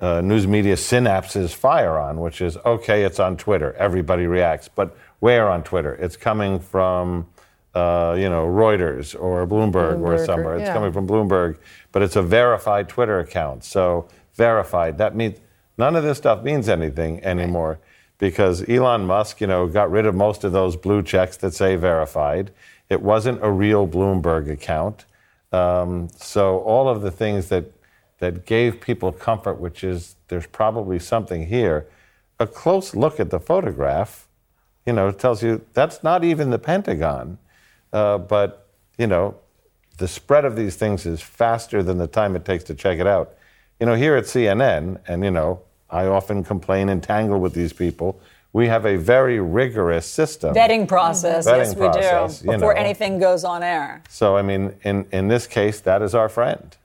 uh, 0.00 0.20
news 0.20 0.46
media 0.46 0.76
synapses 0.76 1.52
fire 1.52 1.98
on, 1.98 2.20
which 2.20 2.40
is 2.40 2.56
okay, 2.58 3.02
it's 3.02 3.18
on 3.18 3.36
Twitter, 3.36 3.72
everybody 3.74 4.26
reacts. 4.26 4.68
But 4.68 4.96
where 5.18 5.50
on 5.50 5.64
Twitter? 5.64 5.94
It's 5.96 6.16
coming 6.16 6.60
from, 6.60 7.26
uh, 7.74 8.14
you 8.16 8.30
know, 8.30 8.46
Reuters 8.46 9.20
or 9.20 9.44
Bloomberg, 9.44 9.74
or 9.74 9.96
Bloomberg 9.96 10.20
or- 10.20 10.24
somewhere. 10.24 10.56
It's 10.56 10.66
yeah. 10.68 10.72
coming 10.72 10.92
from 10.92 11.08
Bloomberg, 11.08 11.58
but 11.90 12.02
it's 12.02 12.14
a 12.14 12.22
verified 12.22 12.88
Twitter 12.88 13.18
account. 13.18 13.64
So 13.64 14.06
verified, 14.34 14.98
that 14.98 15.16
means 15.16 15.38
none 15.76 15.96
of 15.96 16.04
this 16.04 16.18
stuff 16.18 16.44
means 16.44 16.68
anything 16.68 17.22
anymore 17.24 17.80
because 18.22 18.62
Elon 18.68 19.04
Musk, 19.04 19.40
you 19.40 19.48
know, 19.48 19.66
got 19.66 19.90
rid 19.90 20.06
of 20.06 20.14
most 20.14 20.44
of 20.44 20.52
those 20.52 20.76
blue 20.76 21.02
checks 21.02 21.36
that 21.38 21.52
say 21.52 21.74
verified. 21.74 22.52
It 22.88 23.02
wasn't 23.02 23.42
a 23.42 23.50
real 23.50 23.88
Bloomberg 23.88 24.48
account. 24.48 25.06
Um, 25.50 26.08
so 26.14 26.60
all 26.60 26.88
of 26.88 27.02
the 27.02 27.10
things 27.10 27.48
that 27.48 27.72
that 28.20 28.46
gave 28.46 28.80
people 28.80 29.10
comfort, 29.10 29.54
which 29.54 29.82
is 29.82 30.14
there's 30.28 30.46
probably 30.46 31.00
something 31.00 31.48
here. 31.48 31.88
A 32.38 32.46
close 32.46 32.94
look 32.94 33.18
at 33.18 33.30
the 33.30 33.40
photograph, 33.40 34.28
you 34.86 34.92
know, 34.92 35.10
tells 35.10 35.42
you 35.42 35.66
that's 35.72 36.04
not 36.04 36.22
even 36.22 36.50
the 36.50 36.60
Pentagon. 36.60 37.38
Uh, 37.92 38.18
but 38.18 38.68
you 38.98 39.08
know, 39.08 39.34
the 39.98 40.06
spread 40.06 40.44
of 40.44 40.54
these 40.54 40.76
things 40.76 41.06
is 41.06 41.20
faster 41.20 41.82
than 41.82 41.98
the 41.98 42.06
time 42.06 42.36
it 42.36 42.44
takes 42.44 42.62
to 42.62 42.74
check 42.76 43.00
it 43.00 43.06
out. 43.08 43.34
You 43.80 43.86
know, 43.86 43.96
here 43.96 44.14
at 44.14 44.26
CNN, 44.26 45.00
and 45.08 45.24
you 45.24 45.32
know, 45.32 45.62
I 45.92 46.06
often 46.06 46.42
complain 46.42 46.88
and 46.88 47.02
tangle 47.02 47.38
with 47.38 47.52
these 47.52 47.72
people. 47.72 48.20
We 48.52 48.66
have 48.68 48.84
a 48.84 48.96
very 48.96 49.40
rigorous 49.40 50.06
system. 50.06 50.54
Vetting 50.54 50.88
process, 50.88 51.46
Vetting 51.46 51.76
yes, 51.76 52.42
we 52.42 52.48
do. 52.48 52.52
Before 52.52 52.74
know. 52.74 52.80
anything 52.80 53.18
goes 53.18 53.44
on 53.44 53.62
air. 53.62 54.02
So, 54.08 54.36
I 54.36 54.42
mean, 54.42 54.74
in, 54.82 55.06
in 55.12 55.28
this 55.28 55.46
case, 55.46 55.80
that 55.80 56.02
is 56.02 56.14
our 56.14 56.28
friend. 56.28 56.76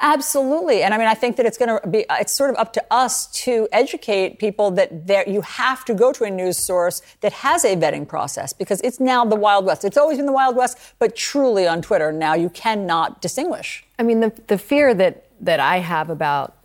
Absolutely. 0.00 0.82
And 0.82 0.94
I 0.94 0.98
mean, 0.98 1.08
I 1.08 1.14
think 1.14 1.36
that 1.36 1.46
it's 1.46 1.58
going 1.58 1.80
to 1.80 1.88
be, 1.88 2.04
it's 2.08 2.32
sort 2.32 2.50
of 2.50 2.56
up 2.56 2.72
to 2.74 2.84
us 2.90 3.26
to 3.44 3.66
educate 3.72 4.38
people 4.38 4.70
that 4.72 5.08
there, 5.08 5.28
you 5.28 5.40
have 5.40 5.84
to 5.86 5.94
go 5.94 6.12
to 6.12 6.24
a 6.24 6.30
news 6.30 6.56
source 6.56 7.02
that 7.20 7.32
has 7.32 7.64
a 7.64 7.74
vetting 7.74 8.06
process 8.06 8.52
because 8.52 8.80
it's 8.82 9.00
now 9.00 9.24
the 9.24 9.34
Wild 9.34 9.64
West. 9.64 9.84
It's 9.84 9.96
always 9.96 10.18
been 10.18 10.26
the 10.26 10.32
Wild 10.32 10.54
West, 10.54 10.78
but 11.00 11.16
truly 11.16 11.66
on 11.66 11.82
Twitter 11.82 12.12
now 12.12 12.34
you 12.34 12.48
cannot 12.50 13.20
distinguish. 13.20 13.84
I 13.98 14.04
mean, 14.04 14.20
the, 14.20 14.32
the 14.46 14.58
fear 14.58 14.94
that, 14.94 15.26
that 15.40 15.58
I 15.58 15.78
have 15.78 16.10
about 16.10 16.57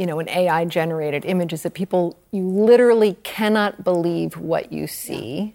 you 0.00 0.06
know, 0.06 0.18
an 0.18 0.30
AI 0.30 0.64
generated 0.64 1.26
image 1.26 1.52
is 1.52 1.62
that 1.62 1.74
people, 1.74 2.18
you 2.30 2.48
literally 2.48 3.18
cannot 3.22 3.84
believe 3.84 4.34
what 4.38 4.72
you 4.72 4.86
see. 4.86 5.54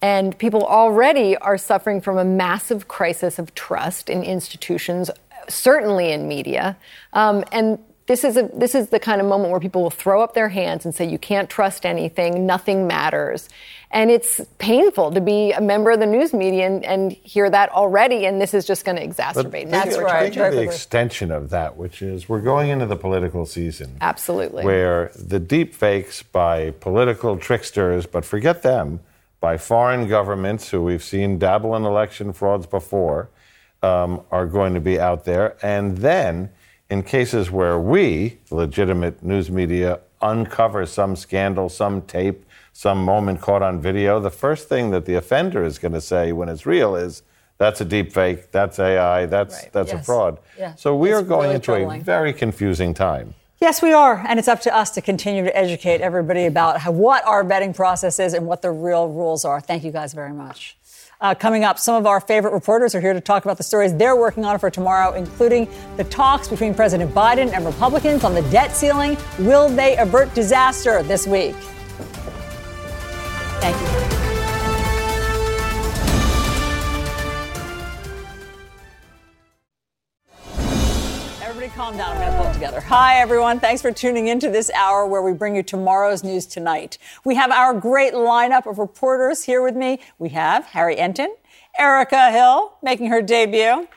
And 0.00 0.36
people 0.38 0.64
already 0.64 1.36
are 1.36 1.58
suffering 1.58 2.00
from 2.00 2.16
a 2.16 2.24
massive 2.24 2.88
crisis 2.88 3.38
of 3.38 3.54
trust 3.54 4.08
in 4.08 4.22
institutions, 4.22 5.10
certainly 5.46 6.10
in 6.10 6.26
media. 6.26 6.78
Um, 7.12 7.44
and 7.52 7.78
this 8.06 8.24
is, 8.24 8.38
a, 8.38 8.48
this 8.54 8.74
is 8.74 8.88
the 8.88 8.98
kind 8.98 9.20
of 9.20 9.26
moment 9.26 9.50
where 9.50 9.60
people 9.60 9.82
will 9.82 9.90
throw 9.90 10.22
up 10.22 10.32
their 10.32 10.48
hands 10.48 10.86
and 10.86 10.94
say, 10.94 11.04
you 11.04 11.18
can't 11.18 11.50
trust 11.50 11.84
anything, 11.84 12.46
nothing 12.46 12.86
matters. 12.86 13.50
And 13.92 14.10
it's 14.10 14.40
painful 14.56 15.12
to 15.12 15.20
be 15.20 15.52
a 15.52 15.60
member 15.60 15.90
of 15.90 16.00
the 16.00 16.06
news 16.06 16.32
media 16.32 16.66
and, 16.66 16.82
and 16.82 17.12
hear 17.12 17.50
that 17.50 17.70
already, 17.72 18.24
and 18.24 18.40
this 18.40 18.54
is 18.54 18.66
just 18.66 18.86
going 18.86 18.96
to 18.96 19.06
exacerbate. 19.06 19.70
That's 19.70 19.98
right. 19.98 20.32
Think 20.32 20.54
the 20.54 20.62
extension 20.62 21.30
of 21.30 21.50
that, 21.50 21.76
which 21.76 22.00
is 22.00 22.26
we're 22.26 22.40
going 22.40 22.70
into 22.70 22.86
the 22.86 22.96
political 22.96 23.44
season. 23.44 23.98
Absolutely. 24.00 24.64
Where 24.64 25.12
the 25.14 25.38
deep 25.38 25.74
fakes 25.74 26.22
by 26.22 26.70
political 26.70 27.36
tricksters, 27.36 28.06
but 28.06 28.24
forget 28.24 28.62
them, 28.62 29.00
by 29.40 29.58
foreign 29.58 30.08
governments 30.08 30.70
who 30.70 30.82
we've 30.82 31.04
seen 31.04 31.38
dabble 31.38 31.76
in 31.76 31.84
election 31.84 32.32
frauds 32.32 32.64
before, 32.64 33.28
um, 33.82 34.22
are 34.30 34.46
going 34.46 34.72
to 34.72 34.80
be 34.80 34.98
out 34.98 35.24
there. 35.24 35.56
And 35.62 35.98
then, 35.98 36.50
in 36.88 37.02
cases 37.02 37.50
where 37.50 37.78
we, 37.78 38.38
legitimate 38.50 39.22
news 39.22 39.50
media, 39.50 40.00
uncover 40.22 40.86
some 40.86 41.16
scandal, 41.16 41.68
some 41.68 42.02
tape, 42.02 42.44
some 42.72 43.04
moment 43.04 43.40
caught 43.40 43.62
on 43.62 43.80
video, 43.80 44.20
the 44.20 44.30
first 44.30 44.68
thing 44.68 44.90
that 44.90 45.04
the 45.04 45.14
offender 45.14 45.64
is 45.64 45.78
going 45.78 45.92
to 45.92 46.00
say 46.00 46.32
when 46.32 46.48
it's 46.48 46.64
real 46.64 46.96
is, 46.96 47.22
that's 47.58 47.80
a 47.80 47.84
deep 47.84 48.12
fake, 48.12 48.50
that's 48.50 48.78
AI, 48.78 49.26
that's, 49.26 49.62
right. 49.62 49.72
that's 49.72 49.92
yes. 49.92 50.00
a 50.00 50.04
fraud. 50.04 50.38
Yeah. 50.58 50.74
So 50.74 50.96
we 50.96 51.10
it's 51.10 51.20
are 51.20 51.22
going 51.22 51.42
really 51.42 51.54
into 51.56 51.64
troubling. 51.64 52.00
a 52.00 52.04
very 52.04 52.32
confusing 52.32 52.94
time. 52.94 53.34
Yes, 53.60 53.80
we 53.80 53.92
are. 53.92 54.24
And 54.26 54.40
it's 54.40 54.48
up 54.48 54.60
to 54.62 54.74
us 54.74 54.90
to 54.90 55.00
continue 55.00 55.44
to 55.44 55.56
educate 55.56 56.00
everybody 56.00 56.46
about 56.46 56.80
how, 56.80 56.90
what 56.90 57.24
our 57.24 57.44
vetting 57.44 57.76
process 57.76 58.18
is 58.18 58.34
and 58.34 58.46
what 58.46 58.62
the 58.62 58.72
real 58.72 59.06
rules 59.06 59.44
are. 59.44 59.60
Thank 59.60 59.84
you 59.84 59.92
guys 59.92 60.12
very 60.12 60.32
much. 60.32 60.76
Uh, 61.22 61.36
coming 61.36 61.62
up, 61.62 61.78
some 61.78 61.94
of 61.94 62.04
our 62.04 62.20
favorite 62.20 62.52
reporters 62.52 62.96
are 62.96 63.00
here 63.00 63.12
to 63.12 63.20
talk 63.20 63.44
about 63.44 63.56
the 63.56 63.62
stories 63.62 63.94
they're 63.94 64.16
working 64.16 64.44
on 64.44 64.58
for 64.58 64.68
tomorrow, 64.70 65.12
including 65.14 65.68
the 65.96 66.02
talks 66.02 66.48
between 66.48 66.74
President 66.74 67.14
Biden 67.14 67.52
and 67.52 67.64
Republicans 67.64 68.24
on 68.24 68.34
the 68.34 68.42
debt 68.50 68.72
ceiling. 68.72 69.16
Will 69.38 69.68
they 69.68 69.96
avert 69.98 70.34
disaster 70.34 71.00
this 71.04 71.24
week? 71.24 71.54
Thank 73.60 73.80
you. 73.80 73.86
Everybody 81.40 81.68
calm 81.68 81.96
down. 81.96 82.41
Together. 82.62 82.80
Hi, 82.82 83.16
everyone. 83.16 83.58
Thanks 83.58 83.82
for 83.82 83.90
tuning 83.90 84.28
in 84.28 84.38
to 84.38 84.48
this 84.48 84.70
hour 84.70 85.04
where 85.04 85.20
we 85.20 85.32
bring 85.32 85.56
you 85.56 85.64
tomorrow's 85.64 86.22
news 86.22 86.46
tonight. 86.46 86.96
We 87.24 87.34
have 87.34 87.50
our 87.50 87.74
great 87.74 88.12
lineup 88.14 88.70
of 88.70 88.78
reporters 88.78 89.42
here 89.42 89.64
with 89.64 89.74
me. 89.74 89.98
We 90.20 90.28
have 90.28 90.66
Harry 90.66 90.94
Enten, 90.94 91.26
Erica 91.76 92.30
Hill 92.30 92.74
making 92.80 93.08
her 93.08 93.20
debut, 93.20 93.88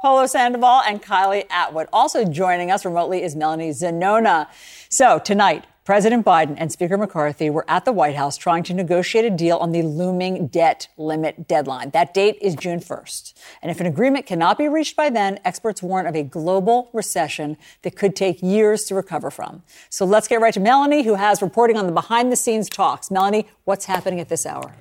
Polo 0.00 0.24
Sandoval, 0.24 0.80
and 0.86 1.02
Kylie 1.02 1.44
Atwood. 1.50 1.86
Also 1.92 2.24
joining 2.24 2.70
us 2.70 2.86
remotely 2.86 3.22
is 3.22 3.36
Melanie 3.36 3.72
Zanona. 3.72 4.48
So 4.88 5.18
tonight, 5.18 5.66
President 5.84 6.24
Biden 6.24 6.54
and 6.56 6.72
Speaker 6.72 6.96
McCarthy 6.96 7.50
were 7.50 7.66
at 7.68 7.84
the 7.84 7.92
White 7.92 8.16
House 8.16 8.38
trying 8.38 8.62
to 8.62 8.72
negotiate 8.72 9.26
a 9.26 9.30
deal 9.30 9.58
on 9.58 9.72
the 9.72 9.82
looming 9.82 10.46
debt 10.46 10.88
limit 10.96 11.46
deadline. 11.46 11.90
That 11.90 12.14
date 12.14 12.38
is 12.40 12.54
June 12.54 12.80
1st. 12.80 13.34
And 13.60 13.70
if 13.70 13.80
an 13.80 13.86
agreement 13.86 14.24
cannot 14.24 14.56
be 14.56 14.66
reached 14.66 14.96
by 14.96 15.10
then, 15.10 15.38
experts 15.44 15.82
warn 15.82 16.06
of 16.06 16.16
a 16.16 16.22
global 16.22 16.88
recession 16.94 17.58
that 17.82 17.96
could 17.96 18.16
take 18.16 18.42
years 18.42 18.84
to 18.84 18.94
recover 18.94 19.30
from. 19.30 19.62
So 19.90 20.06
let's 20.06 20.26
get 20.26 20.40
right 20.40 20.54
to 20.54 20.60
Melanie, 20.60 21.02
who 21.02 21.16
has 21.16 21.42
reporting 21.42 21.76
on 21.76 21.84
the 21.84 21.92
behind 21.92 22.32
the 22.32 22.36
scenes 22.36 22.70
talks. 22.70 23.10
Melanie, 23.10 23.46
what's 23.64 23.84
happening 23.84 24.20
at 24.20 24.30
this 24.30 24.46
hour? 24.46 24.72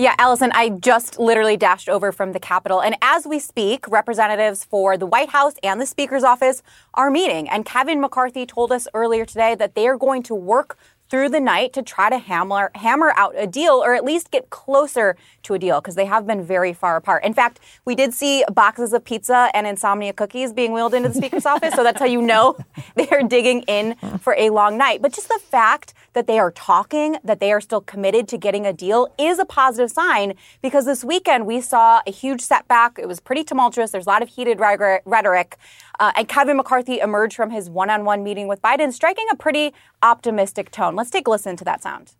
Yeah, 0.00 0.14
Alisyn, 0.14 0.52
I 0.54 0.68
just 0.68 1.18
literally 1.18 1.56
dashed 1.56 1.88
over 1.88 2.12
from 2.12 2.30
the 2.30 2.38
Capitol. 2.38 2.80
And 2.80 2.96
as 3.02 3.26
we 3.26 3.40
speak, 3.40 3.88
representatives 3.88 4.62
for 4.64 4.96
the 4.96 5.06
White 5.06 5.30
House 5.30 5.54
and 5.60 5.80
the 5.80 5.86
Speaker's 5.86 6.22
office 6.22 6.62
are 6.94 7.10
meeting. 7.10 7.48
And 7.48 7.64
Kevin 7.64 8.00
McCarthy 8.00 8.46
told 8.46 8.70
us 8.70 8.86
earlier 8.94 9.24
today 9.24 9.56
that 9.56 9.74
they 9.74 9.88
are 9.88 9.96
going 9.96 10.22
to 10.22 10.36
work 10.36 10.78
through 11.08 11.28
the 11.28 11.40
night 11.40 11.72
to 11.72 11.82
try 11.82 12.10
to 12.10 12.18
hammer 12.18 12.70
hammer 12.74 13.12
out 13.16 13.34
a 13.36 13.46
deal 13.46 13.74
or 13.74 13.94
at 13.94 14.04
least 14.04 14.30
get 14.30 14.50
closer 14.50 15.16
to 15.42 15.54
a 15.54 15.58
deal 15.58 15.80
because 15.80 15.94
they 15.94 16.04
have 16.04 16.26
been 16.26 16.42
very 16.42 16.72
far 16.72 16.96
apart. 16.96 17.24
In 17.24 17.34
fact, 17.34 17.60
we 17.84 17.94
did 17.94 18.12
see 18.12 18.44
boxes 18.52 18.92
of 18.92 19.04
pizza 19.04 19.50
and 19.54 19.66
insomnia 19.66 20.12
cookies 20.12 20.52
being 20.52 20.72
wheeled 20.72 20.94
into 20.94 21.08
the 21.08 21.14
speaker's 21.14 21.46
office, 21.54 21.74
so 21.74 21.82
that's 21.82 21.98
how 21.98 22.06
you 22.06 22.20
know 22.20 22.56
they 22.94 23.08
are 23.08 23.22
digging 23.22 23.62
in 23.62 23.96
for 24.18 24.34
a 24.38 24.50
long 24.50 24.76
night. 24.76 25.02
But 25.02 25.12
just 25.12 25.28
the 25.28 25.40
fact 25.42 25.94
that 26.12 26.26
they 26.26 26.38
are 26.38 26.50
talking, 26.50 27.16
that 27.24 27.40
they 27.40 27.52
are 27.52 27.60
still 27.60 27.80
committed 27.80 28.28
to 28.28 28.38
getting 28.38 28.66
a 28.66 28.72
deal 28.72 29.12
is 29.18 29.38
a 29.38 29.44
positive 29.44 29.90
sign 29.90 30.34
because 30.62 30.84
this 30.84 31.04
weekend 31.04 31.46
we 31.46 31.60
saw 31.60 32.00
a 32.06 32.10
huge 32.10 32.40
setback. 32.40 32.98
It 32.98 33.06
was 33.06 33.20
pretty 33.20 33.44
tumultuous. 33.44 33.90
There's 33.90 34.06
a 34.06 34.10
lot 34.10 34.22
of 34.22 34.28
heated 34.28 34.60
rhetoric. 34.60 35.56
Uh, 36.00 36.12
and 36.16 36.28
Kevin 36.28 36.56
McCarthy 36.56 37.00
emerged 37.00 37.34
from 37.34 37.50
his 37.50 37.68
one 37.68 37.90
on 37.90 38.04
one 38.04 38.22
meeting 38.22 38.46
with 38.46 38.62
Biden, 38.62 38.92
striking 38.92 39.26
a 39.32 39.36
pretty 39.36 39.74
optimistic 40.02 40.70
tone. 40.70 40.94
Let's 40.94 41.10
take 41.10 41.26
a 41.26 41.30
listen 41.30 41.56
to 41.56 41.64
that 41.64 41.82
sound. 41.82 42.14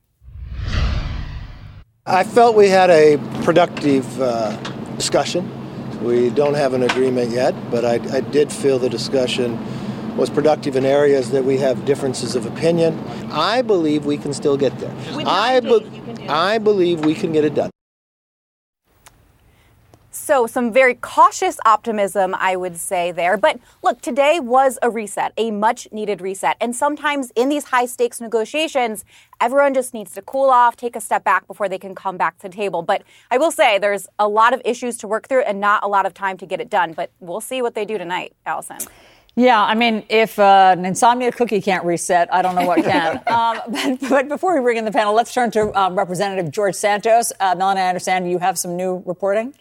I 2.06 2.24
felt 2.24 2.56
we 2.56 2.68
had 2.68 2.90
a 2.90 3.18
productive 3.44 4.20
uh, 4.20 4.56
discussion. 4.96 5.48
We 6.02 6.30
don't 6.30 6.54
have 6.54 6.74
an 6.74 6.82
agreement 6.82 7.30
yet, 7.30 7.54
but 7.70 7.84
I, 7.84 7.94
I 8.16 8.20
did 8.20 8.52
feel 8.52 8.78
the 8.78 8.88
discussion 8.88 9.58
was 10.16 10.30
productive 10.30 10.74
in 10.74 10.84
areas 10.84 11.30
that 11.30 11.44
we 11.44 11.58
have 11.58 11.84
differences 11.84 12.34
of 12.34 12.46
opinion. 12.46 12.98
I 13.30 13.62
believe 13.62 14.04
we 14.04 14.16
can 14.16 14.32
still 14.32 14.56
get 14.56 14.76
there. 14.78 14.92
I, 15.26 15.60
be- 15.60 16.28
I 16.28 16.58
believe 16.58 17.04
we 17.04 17.14
can 17.14 17.32
get 17.32 17.44
it 17.44 17.54
done. 17.54 17.70
So, 20.28 20.46
some 20.46 20.74
very 20.74 20.92
cautious 20.94 21.58
optimism, 21.64 22.34
I 22.38 22.54
would 22.54 22.76
say 22.76 23.12
there. 23.12 23.38
But 23.38 23.58
look, 23.82 24.02
today 24.02 24.40
was 24.40 24.78
a 24.82 24.90
reset, 24.90 25.32
a 25.38 25.50
much 25.50 25.88
needed 25.90 26.20
reset. 26.20 26.58
And 26.60 26.76
sometimes 26.76 27.32
in 27.34 27.48
these 27.48 27.64
high 27.64 27.86
stakes 27.86 28.20
negotiations, 28.20 29.06
everyone 29.40 29.72
just 29.72 29.94
needs 29.94 30.12
to 30.12 30.20
cool 30.20 30.50
off, 30.50 30.76
take 30.76 30.96
a 30.96 31.00
step 31.00 31.24
back 31.24 31.46
before 31.46 31.66
they 31.66 31.78
can 31.78 31.94
come 31.94 32.18
back 32.18 32.36
to 32.40 32.50
the 32.50 32.54
table. 32.54 32.82
But 32.82 33.04
I 33.30 33.38
will 33.38 33.50
say 33.50 33.78
there's 33.78 34.06
a 34.18 34.28
lot 34.28 34.52
of 34.52 34.60
issues 34.66 34.98
to 34.98 35.08
work 35.08 35.28
through 35.28 35.44
and 35.44 35.62
not 35.62 35.82
a 35.82 35.88
lot 35.88 36.04
of 36.04 36.12
time 36.12 36.36
to 36.36 36.44
get 36.44 36.60
it 36.60 36.68
done. 36.68 36.92
But 36.92 37.10
we'll 37.20 37.40
see 37.40 37.62
what 37.62 37.74
they 37.74 37.86
do 37.86 37.96
tonight, 37.96 38.34
Alisyn. 38.46 38.86
Yeah, 39.34 39.62
I 39.62 39.74
mean, 39.74 40.04
if 40.10 40.38
uh, 40.38 40.74
an 40.76 40.84
insomnia 40.84 41.32
cookie 41.32 41.62
can't 41.62 41.86
reset, 41.86 42.28
I 42.34 42.42
don't 42.42 42.54
know 42.54 42.66
what 42.66 42.84
can. 42.84 43.16
um, 43.28 43.60
but, 43.68 44.10
but, 44.10 44.28
before 44.28 44.54
we 44.54 44.60
bring 44.60 44.76
in 44.76 44.84
the 44.84 44.92
panel, 44.92 45.14
let's 45.14 45.32
turn 45.32 45.50
to 45.52 45.72
um, 45.74 45.96
Representative 45.96 46.50
George 46.50 46.74
Santos. 46.74 47.32
Uh, 47.40 47.54
Melanie, 47.56 47.80
I 47.80 47.88
understand 47.88 48.30
you 48.30 48.36
have 48.40 48.58
some 48.58 48.76
new 48.76 49.02
reporting. 49.06 49.54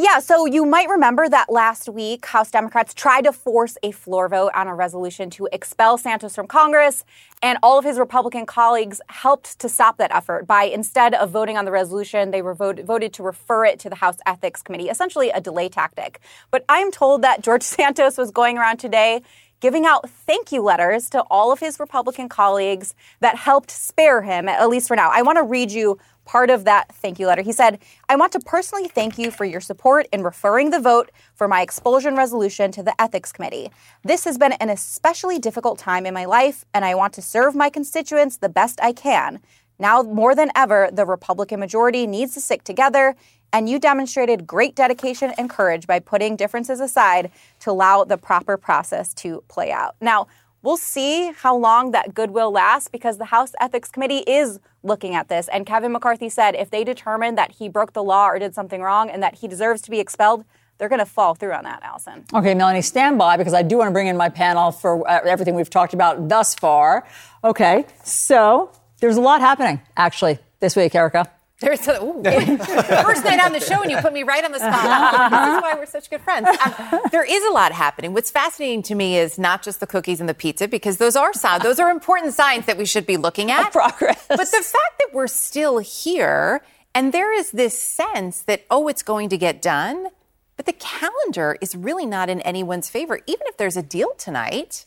Yeah, 0.00 0.20
so 0.20 0.46
you 0.46 0.64
might 0.64 0.88
remember 0.88 1.28
that 1.28 1.50
last 1.50 1.88
week, 1.88 2.24
House 2.26 2.52
Democrats 2.52 2.94
tried 2.94 3.22
to 3.22 3.32
force 3.32 3.76
a 3.82 3.90
floor 3.90 4.28
vote 4.28 4.52
on 4.54 4.68
a 4.68 4.74
resolution 4.74 5.28
to 5.30 5.48
expel 5.50 5.98
Santos 5.98 6.36
from 6.36 6.46
Congress, 6.46 7.04
and 7.42 7.58
all 7.64 7.80
of 7.80 7.84
his 7.84 7.98
Republican 7.98 8.46
colleagues 8.46 9.00
helped 9.08 9.58
to 9.58 9.68
stop 9.68 9.96
that 9.96 10.14
effort 10.14 10.46
by 10.46 10.62
instead 10.62 11.14
of 11.14 11.30
voting 11.30 11.56
on 11.56 11.64
the 11.64 11.72
resolution, 11.72 12.30
they 12.30 12.42
were 12.42 12.54
voted, 12.54 12.86
voted 12.86 13.12
to 13.14 13.24
refer 13.24 13.64
it 13.64 13.80
to 13.80 13.90
the 13.90 13.96
House 13.96 14.18
Ethics 14.24 14.62
Committee, 14.62 14.88
essentially 14.88 15.30
a 15.30 15.40
delay 15.40 15.68
tactic. 15.68 16.20
But 16.52 16.64
I'm 16.68 16.92
told 16.92 17.22
that 17.22 17.42
George 17.42 17.62
Santos 17.64 18.16
was 18.16 18.30
going 18.30 18.56
around 18.56 18.76
today 18.76 19.22
giving 19.60 19.86
out 19.86 20.08
thank 20.08 20.52
you 20.52 20.62
letters 20.62 21.10
to 21.10 21.20
all 21.30 21.50
of 21.50 21.58
his 21.58 21.80
Republican 21.80 22.28
colleagues 22.28 22.94
that 23.18 23.34
helped 23.36 23.70
spare 23.70 24.22
him, 24.22 24.48
at 24.48 24.68
least 24.68 24.88
for 24.88 24.96
now. 24.96 25.10
I 25.12 25.22
want 25.22 25.36
to 25.38 25.42
read 25.42 25.72
you 25.72 25.98
part 26.28 26.50
of 26.50 26.64
that 26.64 26.94
thank 26.94 27.18
you 27.18 27.26
letter. 27.26 27.40
He 27.40 27.52
said, 27.52 27.78
I 28.08 28.14
want 28.14 28.32
to 28.32 28.40
personally 28.40 28.86
thank 28.86 29.16
you 29.16 29.30
for 29.30 29.46
your 29.46 29.62
support 29.62 30.06
in 30.12 30.22
referring 30.22 30.68
the 30.70 30.78
vote 30.78 31.10
for 31.34 31.48
my 31.48 31.62
expulsion 31.62 32.16
resolution 32.16 32.70
to 32.72 32.82
the 32.82 32.94
Ethics 33.00 33.32
Committee. 33.32 33.70
This 34.04 34.24
has 34.24 34.36
been 34.36 34.52
an 34.52 34.68
especially 34.68 35.38
difficult 35.38 35.78
time 35.78 36.04
in 36.04 36.12
my 36.12 36.26
life, 36.26 36.66
and 36.74 36.84
I 36.84 36.94
want 36.94 37.14
to 37.14 37.22
serve 37.22 37.54
my 37.56 37.70
constituents 37.70 38.36
the 38.36 38.50
best 38.50 38.78
I 38.82 38.92
can. 38.92 39.40
Now, 39.78 40.02
more 40.02 40.34
than 40.34 40.50
ever, 40.54 40.90
the 40.92 41.06
Republican 41.06 41.60
majority 41.60 42.06
needs 42.06 42.34
to 42.34 42.42
stick 42.42 42.62
together, 42.62 43.16
and 43.50 43.66
you 43.66 43.78
demonstrated 43.78 44.46
great 44.46 44.74
dedication 44.74 45.32
and 45.38 45.48
courage 45.48 45.86
by 45.86 45.98
putting 45.98 46.36
differences 46.36 46.80
aside 46.80 47.30
to 47.60 47.70
allow 47.70 48.04
the 48.04 48.18
proper 48.18 48.58
process 48.58 49.14
to 49.14 49.42
play 49.48 49.72
out. 49.72 49.96
Now, 50.02 50.26
We'll 50.62 50.76
see 50.76 51.32
how 51.32 51.56
long 51.56 51.92
that 51.92 52.14
goodwill 52.14 52.50
lasts 52.50 52.88
because 52.88 53.18
the 53.18 53.26
House 53.26 53.52
Ethics 53.60 53.90
Committee 53.90 54.24
is 54.26 54.58
looking 54.82 55.14
at 55.14 55.28
this. 55.28 55.48
And 55.48 55.64
Kevin 55.64 55.92
McCarthy 55.92 56.28
said 56.28 56.54
if 56.56 56.70
they 56.70 56.82
determine 56.82 57.36
that 57.36 57.52
he 57.52 57.68
broke 57.68 57.92
the 57.92 58.02
law 58.02 58.26
or 58.28 58.38
did 58.38 58.54
something 58.54 58.80
wrong 58.80 59.08
and 59.08 59.22
that 59.22 59.36
he 59.36 59.46
deserves 59.48 59.80
to 59.82 59.90
be 59.90 60.00
expelled, 60.00 60.44
they're 60.78 60.88
going 60.88 61.00
to 61.00 61.06
fall 61.06 61.34
through 61.34 61.52
on 61.52 61.64
that, 61.64 61.82
Alisyn. 61.82 62.24
Okay, 62.32 62.54
Melanie, 62.54 62.82
stand 62.82 63.18
by 63.18 63.36
because 63.36 63.54
I 63.54 63.62
do 63.62 63.78
want 63.78 63.88
to 63.88 63.92
bring 63.92 64.06
in 64.06 64.16
my 64.16 64.28
panel 64.28 64.70
for 64.72 65.08
uh, 65.08 65.20
everything 65.24 65.54
we've 65.54 65.70
talked 65.70 65.94
about 65.94 66.28
thus 66.28 66.54
far. 66.54 67.06
Okay, 67.44 67.84
so 68.04 68.70
there's 69.00 69.16
a 69.16 69.20
lot 69.20 69.40
happening 69.40 69.80
actually 69.96 70.38
this 70.60 70.76
week, 70.76 70.94
Erica. 70.94 71.30
There's 71.60 71.88
a, 71.88 72.00
ooh, 72.00 72.22
first 72.22 73.24
night 73.24 73.40
on 73.44 73.52
the 73.52 73.58
show, 73.60 73.82
and 73.82 73.90
you 73.90 73.96
put 73.98 74.12
me 74.12 74.22
right 74.22 74.44
on 74.44 74.52
the 74.52 74.60
spot. 74.60 75.30
this 75.30 75.56
is 75.56 75.62
why 75.62 75.74
we're 75.76 75.86
such 75.86 76.08
good 76.08 76.20
friends. 76.20 76.46
Um, 76.64 77.00
there 77.10 77.24
is 77.24 77.44
a 77.46 77.50
lot 77.50 77.72
happening. 77.72 78.14
What's 78.14 78.30
fascinating 78.30 78.82
to 78.84 78.94
me 78.94 79.18
is 79.18 79.38
not 79.38 79.62
just 79.62 79.80
the 79.80 79.86
cookies 79.86 80.20
and 80.20 80.28
the 80.28 80.34
pizza, 80.34 80.68
because 80.68 80.98
those 80.98 81.16
are 81.16 81.32
signs, 81.32 81.64
those 81.64 81.80
are 81.80 81.90
important 81.90 82.34
signs 82.34 82.66
that 82.66 82.78
we 82.78 82.86
should 82.86 83.06
be 83.06 83.16
looking 83.16 83.50
at. 83.50 83.72
progress. 83.72 84.24
But 84.28 84.38
the 84.38 84.62
fact 84.62 84.98
that 85.00 85.08
we're 85.12 85.26
still 85.26 85.78
here, 85.78 86.62
and 86.94 87.12
there 87.12 87.32
is 87.32 87.50
this 87.50 87.76
sense 87.76 88.42
that 88.42 88.64
oh, 88.70 88.86
it's 88.86 89.02
going 89.02 89.28
to 89.30 89.36
get 89.36 89.60
done, 89.60 90.08
but 90.56 90.66
the 90.66 90.72
calendar 90.74 91.56
is 91.60 91.74
really 91.74 92.06
not 92.06 92.30
in 92.30 92.40
anyone's 92.42 92.88
favor. 92.88 93.18
Even 93.26 93.46
if 93.48 93.56
there's 93.56 93.76
a 93.76 93.82
deal 93.82 94.10
tonight. 94.16 94.84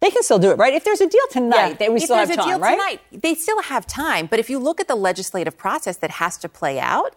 They 0.00 0.10
can 0.10 0.22
still 0.22 0.38
do 0.38 0.50
it, 0.50 0.54
right? 0.54 0.72
If 0.72 0.84
there's 0.84 1.00
a 1.00 1.08
deal 1.08 1.26
tonight, 1.30 1.76
yeah. 1.78 1.88
we 1.90 1.96
if 1.96 2.04
still 2.04 2.16
have 2.16 2.28
time, 2.28 2.38
a 2.38 2.42
deal 2.42 2.58
right? 2.58 2.72
Tonight, 2.72 3.00
they 3.12 3.34
still 3.34 3.62
have 3.62 3.86
time. 3.86 4.26
But 4.26 4.38
if 4.38 4.48
you 4.48 4.58
look 4.58 4.80
at 4.80 4.88
the 4.88 4.94
legislative 4.94 5.58
process 5.58 5.96
that 5.98 6.12
has 6.12 6.38
to 6.38 6.48
play 6.48 6.80
out, 6.80 7.14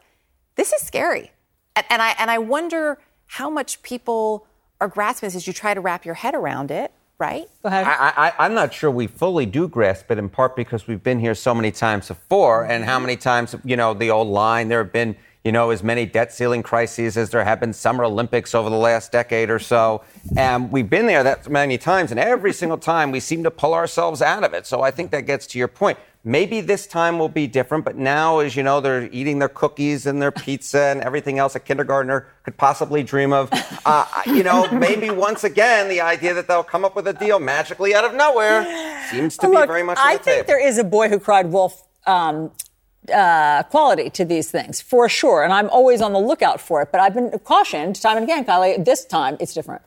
this 0.55 0.73
is 0.73 0.81
scary. 0.81 1.31
And, 1.75 1.85
and 1.89 2.01
I 2.01 2.15
and 2.19 2.29
I 2.29 2.39
wonder 2.39 2.99
how 3.25 3.49
much 3.49 3.81
people 3.83 4.45
are 4.81 4.89
grasping 4.89 5.27
this 5.27 5.35
as 5.35 5.47
you 5.47 5.53
try 5.53 5.73
to 5.73 5.79
wrap 5.79 6.05
your 6.05 6.15
head 6.15 6.35
around 6.35 6.71
it. 6.71 6.91
Right? 7.19 7.47
Go 7.61 7.69
ahead. 7.69 7.85
I, 7.87 8.11
I, 8.17 8.33
I'm 8.39 8.53
not 8.53 8.73
sure 8.73 8.91
we 8.91 9.07
fully 9.07 9.45
do 9.45 9.69
grasp 9.69 10.11
it, 10.11 10.17
in 10.17 10.27
part 10.27 10.57
because 10.57 10.87
we've 10.87 11.03
been 11.03 11.19
here 11.19 11.35
so 11.35 11.55
many 11.55 11.71
times 11.71 12.09
before, 12.09 12.65
and 12.65 12.83
how 12.83 12.99
many 12.99 13.15
times, 13.15 13.55
you 13.63 13.77
know, 13.77 13.93
the 13.93 14.11
old 14.11 14.27
line, 14.27 14.67
there 14.67 14.83
have 14.83 14.91
been 14.91 15.15
you 15.43 15.51
know, 15.51 15.71
as 15.71 15.83
many 15.83 16.05
debt 16.05 16.31
ceiling 16.31 16.63
crises 16.63 17.17
as 17.17 17.29
there 17.29 17.43
have 17.43 17.59
been 17.59 17.73
Summer 17.73 18.05
Olympics 18.05 18.55
over 18.55 18.69
the 18.69 18.77
last 18.77 19.11
decade 19.11 19.49
or 19.49 19.59
so. 19.59 20.01
And 20.37 20.71
we've 20.71 20.89
been 20.89 21.05
there 21.05 21.23
that 21.23 21.49
many 21.49 21.77
times, 21.77 22.11
and 22.11 22.19
every 22.19 22.53
single 22.53 22.77
time 22.77 23.11
we 23.11 23.19
seem 23.19 23.43
to 23.43 23.51
pull 23.51 23.73
ourselves 23.73 24.21
out 24.21 24.45
of 24.45 24.53
it. 24.53 24.65
So 24.65 24.81
I 24.81 24.91
think 24.91 25.11
that 25.11 25.21
gets 25.25 25.45
to 25.47 25.59
your 25.59 25.67
point. 25.67 25.97
Maybe 26.25 26.61
this 26.61 26.87
time 26.87 27.19
will 27.19 27.27
be 27.27 27.47
different, 27.47 27.83
but 27.83 27.97
now, 27.97 28.39
as 28.39 28.55
you 28.55 28.63
know, 28.63 28.79
they're 28.79 29.09
eating 29.11 29.39
their 29.39 29.49
cookies 29.49 30.05
and 30.05 30.21
their 30.21 30.31
pizza 30.31 30.79
and 30.79 31.01
everything 31.01 31.37
else 31.37 31.55
a 31.55 31.59
kindergartner 31.59 32.27
could 32.43 32.55
possibly 32.55 33.03
dream 33.03 33.33
of. 33.33 33.49
Uh, 33.85 34.05
you 34.27 34.43
know, 34.43 34.71
maybe 34.71 35.09
once 35.09 35.43
again, 35.43 35.89
the 35.89 35.99
idea 35.99 36.33
that 36.33 36.47
they'll 36.47 36.63
come 36.63 36.85
up 36.85 36.95
with 36.95 37.05
a 37.07 37.11
deal 37.11 37.37
magically 37.39 37.93
out 37.93 38.05
of 38.05 38.13
nowhere 38.13 38.63
seems 39.11 39.37
to 39.37 39.49
Look, 39.49 39.63
be 39.63 39.67
very 39.67 39.83
much. 39.83 39.97
I 39.99 40.15
think 40.15 40.23
table. 40.23 40.47
there 40.47 40.65
is 40.65 40.77
a 40.77 40.85
boy 40.85 41.09
who 41.09 41.19
cried 41.19 41.47
wolf 41.47 41.85
um, 42.07 42.49
uh, 43.11 43.63
quality 43.63 44.09
to 44.11 44.25
these 44.25 44.51
things 44.51 44.81
for 44.81 45.09
sure, 45.09 45.43
and 45.43 45.51
I'm 45.51 45.69
always 45.69 46.01
on 46.01 46.13
the 46.13 46.19
lookout 46.19 46.61
for 46.61 46.81
it. 46.81 46.91
But 46.91 47.01
I've 47.01 47.13
been 47.13 47.31
cautioned 47.39 47.95
time 48.01 48.17
and 48.17 48.23
again, 48.23 48.45
Kylie. 48.45 48.83
This 48.83 49.05
time, 49.05 49.37
it's 49.39 49.53
different. 49.53 49.81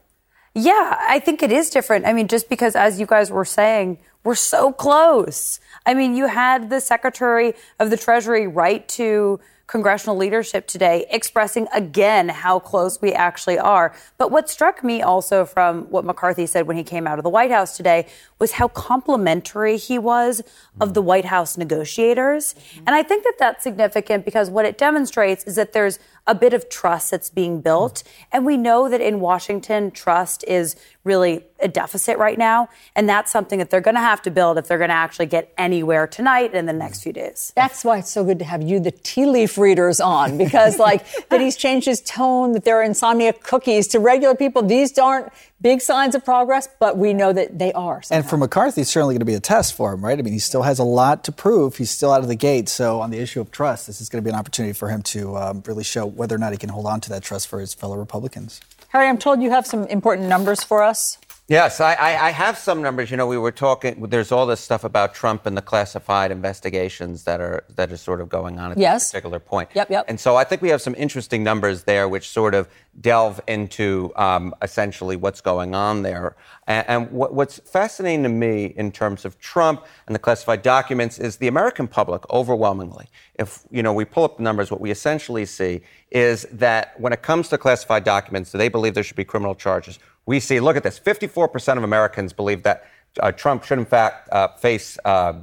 Yeah, 0.54 0.96
I 0.98 1.18
think 1.18 1.42
it 1.42 1.52
is 1.52 1.68
different. 1.68 2.06
I 2.06 2.12
mean, 2.12 2.28
just 2.28 2.48
because, 2.48 2.74
as 2.74 2.98
you 2.98 3.06
guys 3.06 3.30
were 3.30 3.44
saying, 3.44 3.98
we're 4.24 4.34
so 4.34 4.72
close. 4.72 5.60
I 5.84 5.94
mean, 5.94 6.16
you 6.16 6.26
had 6.26 6.70
the 6.70 6.80
Secretary 6.80 7.54
of 7.78 7.90
the 7.90 7.96
Treasury 7.96 8.46
write 8.46 8.88
to 9.00 9.38
congressional 9.66 10.16
leadership 10.16 10.66
today 10.66 11.06
expressing 11.10 11.66
again 11.74 12.28
how 12.28 12.58
close 12.58 13.00
we 13.00 13.12
actually 13.12 13.58
are. 13.58 13.94
But 14.16 14.30
what 14.30 14.48
struck 14.48 14.84
me 14.84 15.02
also 15.02 15.44
from 15.44 15.84
what 15.90 16.04
McCarthy 16.04 16.46
said 16.46 16.66
when 16.66 16.76
he 16.76 16.84
came 16.84 17.06
out 17.06 17.18
of 17.18 17.24
the 17.24 17.30
White 17.30 17.50
House 17.50 17.76
today 17.76 18.06
was 18.38 18.52
how 18.52 18.68
complimentary 18.68 19.76
he 19.76 19.98
was 19.98 20.42
of 20.80 20.94
the 20.94 21.02
White 21.02 21.24
House 21.24 21.56
negotiators. 21.56 22.54
And 22.86 22.90
I 22.94 23.02
think 23.02 23.24
that 23.24 23.34
that's 23.38 23.64
significant 23.64 24.24
because 24.24 24.50
what 24.50 24.64
it 24.64 24.78
demonstrates 24.78 25.44
is 25.44 25.56
that 25.56 25.72
there's 25.72 25.98
a 26.26 26.34
bit 26.34 26.52
of 26.52 26.68
trust 26.68 27.10
that's 27.10 27.30
being 27.30 27.60
built. 27.60 28.02
And 28.32 28.44
we 28.44 28.56
know 28.56 28.88
that 28.88 29.00
in 29.00 29.20
Washington, 29.20 29.90
trust 29.90 30.44
is 30.48 30.76
really 31.04 31.44
a 31.60 31.68
deficit 31.68 32.18
right 32.18 32.36
now. 32.36 32.68
And 32.94 33.08
that's 33.08 33.30
something 33.30 33.58
that 33.60 33.70
they're 33.70 33.80
going 33.80 33.94
to 33.94 34.00
have 34.00 34.20
to 34.22 34.30
build 34.30 34.58
if 34.58 34.66
they're 34.66 34.76
going 34.76 34.90
to 34.90 34.94
actually 34.94 35.26
get 35.26 35.52
anywhere 35.56 36.06
tonight 36.06 36.46
and 36.46 36.56
in 36.56 36.66
the 36.66 36.72
next 36.72 37.02
few 37.02 37.12
days. 37.12 37.52
That's 37.56 37.84
why 37.84 37.98
it's 37.98 38.10
so 38.10 38.24
good 38.24 38.40
to 38.40 38.44
have 38.44 38.62
you, 38.62 38.80
the 38.80 38.90
tea 38.90 39.24
leaf 39.24 39.56
readers, 39.56 40.00
on 40.00 40.36
because, 40.36 40.78
like, 40.78 41.06
that 41.28 41.40
he's 41.40 41.56
changed 41.56 41.86
his 41.86 42.00
tone, 42.00 42.52
that 42.52 42.64
there 42.64 42.78
are 42.78 42.82
insomnia 42.82 43.32
cookies 43.32 43.86
to 43.88 44.00
regular 44.00 44.34
people. 44.34 44.62
These 44.62 44.98
aren't 44.98 45.32
big 45.60 45.80
signs 45.80 46.14
of 46.14 46.24
progress, 46.24 46.68
but 46.78 46.98
we 46.98 47.14
know 47.14 47.32
that 47.32 47.58
they 47.58 47.72
are. 47.72 48.02
Somehow. 48.02 48.20
And 48.20 48.28
for 48.28 48.36
McCarthy, 48.36 48.82
it's 48.82 48.90
certainly 48.90 49.14
going 49.14 49.20
to 49.20 49.24
be 49.24 49.34
a 49.34 49.40
test 49.40 49.74
for 49.74 49.92
him, 49.94 50.04
right? 50.04 50.18
I 50.18 50.22
mean, 50.22 50.32
he 50.32 50.38
still 50.38 50.62
has 50.62 50.78
a 50.78 50.84
lot 50.84 51.24
to 51.24 51.32
prove. 51.32 51.76
He's 51.76 51.90
still 51.90 52.12
out 52.12 52.20
of 52.20 52.28
the 52.28 52.34
gate. 52.34 52.68
So, 52.68 53.00
on 53.00 53.10
the 53.10 53.18
issue 53.18 53.40
of 53.40 53.50
trust, 53.50 53.86
this 53.86 54.00
is 54.00 54.08
going 54.08 54.22
to 54.22 54.28
be 54.28 54.32
an 54.32 54.38
opportunity 54.38 54.72
for 54.72 54.88
him 54.88 55.02
to 55.02 55.36
um, 55.36 55.62
really 55.66 55.84
show 55.84 56.06
whether 56.16 56.34
or 56.34 56.38
not 56.38 56.52
he 56.52 56.58
can 56.58 56.70
hold 56.70 56.86
on 56.86 57.00
to 57.02 57.10
that 57.10 57.22
trust 57.22 57.48
for 57.48 57.60
his 57.60 57.74
fellow 57.74 57.96
Republicans. 57.96 58.60
Harry, 58.88 59.08
I'm 59.08 59.18
told 59.18 59.42
you 59.42 59.50
have 59.50 59.66
some 59.66 59.86
important 59.88 60.28
numbers 60.28 60.62
for 60.62 60.82
us. 60.82 61.18
Yes, 61.48 61.80
I, 61.80 61.94
I, 61.94 62.26
I, 62.26 62.30
have 62.30 62.58
some 62.58 62.82
numbers. 62.82 63.08
You 63.08 63.16
know, 63.16 63.28
we 63.28 63.38
were 63.38 63.52
talking. 63.52 64.08
There's 64.08 64.32
all 64.32 64.46
this 64.46 64.58
stuff 64.58 64.82
about 64.82 65.14
Trump 65.14 65.46
and 65.46 65.56
the 65.56 65.62
classified 65.62 66.32
investigations 66.32 67.22
that 67.22 67.40
are 67.40 67.62
that 67.76 67.92
are 67.92 67.96
sort 67.96 68.20
of 68.20 68.28
going 68.28 68.58
on 68.58 68.72
at 68.72 68.78
yes. 68.78 69.04
this 69.04 69.12
particular 69.12 69.38
point. 69.38 69.70
Yep, 69.72 69.90
yep. 69.90 70.06
And 70.08 70.18
so 70.18 70.34
I 70.34 70.42
think 70.42 70.60
we 70.60 70.70
have 70.70 70.82
some 70.82 70.96
interesting 70.96 71.44
numbers 71.44 71.84
there, 71.84 72.08
which 72.08 72.28
sort 72.28 72.56
of 72.56 72.68
delve 73.00 73.40
into 73.46 74.12
um, 74.16 74.56
essentially 74.60 75.14
what's 75.14 75.40
going 75.40 75.76
on 75.76 76.02
there. 76.02 76.34
And, 76.66 76.84
and 76.88 77.10
what, 77.12 77.32
what's 77.32 77.60
fascinating 77.60 78.24
to 78.24 78.28
me 78.28 78.74
in 78.76 78.90
terms 78.90 79.24
of 79.24 79.38
Trump 79.38 79.86
and 80.08 80.16
the 80.16 80.18
classified 80.18 80.62
documents 80.62 81.16
is 81.20 81.36
the 81.36 81.46
American 81.46 81.86
public 81.86 82.28
overwhelmingly. 82.28 83.06
If 83.36 83.62
you 83.70 83.84
know 83.84 83.92
we 83.92 84.04
pull 84.04 84.24
up 84.24 84.38
the 84.38 84.42
numbers, 84.42 84.72
what 84.72 84.80
we 84.80 84.90
essentially 84.90 85.46
see 85.46 85.82
is 86.10 86.44
that 86.50 86.98
when 86.98 87.12
it 87.12 87.22
comes 87.22 87.48
to 87.50 87.58
classified 87.58 88.02
documents, 88.02 88.50
do 88.50 88.58
they 88.58 88.68
believe 88.68 88.94
there 88.94 89.04
should 89.04 89.16
be 89.16 89.24
criminal 89.24 89.54
charges? 89.54 90.00
We 90.26 90.40
see, 90.40 90.60
look 90.60 90.76
at 90.76 90.82
this 90.82 90.98
54% 90.98 91.78
of 91.78 91.84
Americans 91.84 92.32
believe 92.32 92.64
that 92.64 92.84
uh, 93.20 93.32
Trump 93.32 93.64
should, 93.64 93.78
in 93.78 93.84
fact, 93.84 94.28
uh, 94.30 94.48
face 94.48 94.98
uh, 95.04 95.34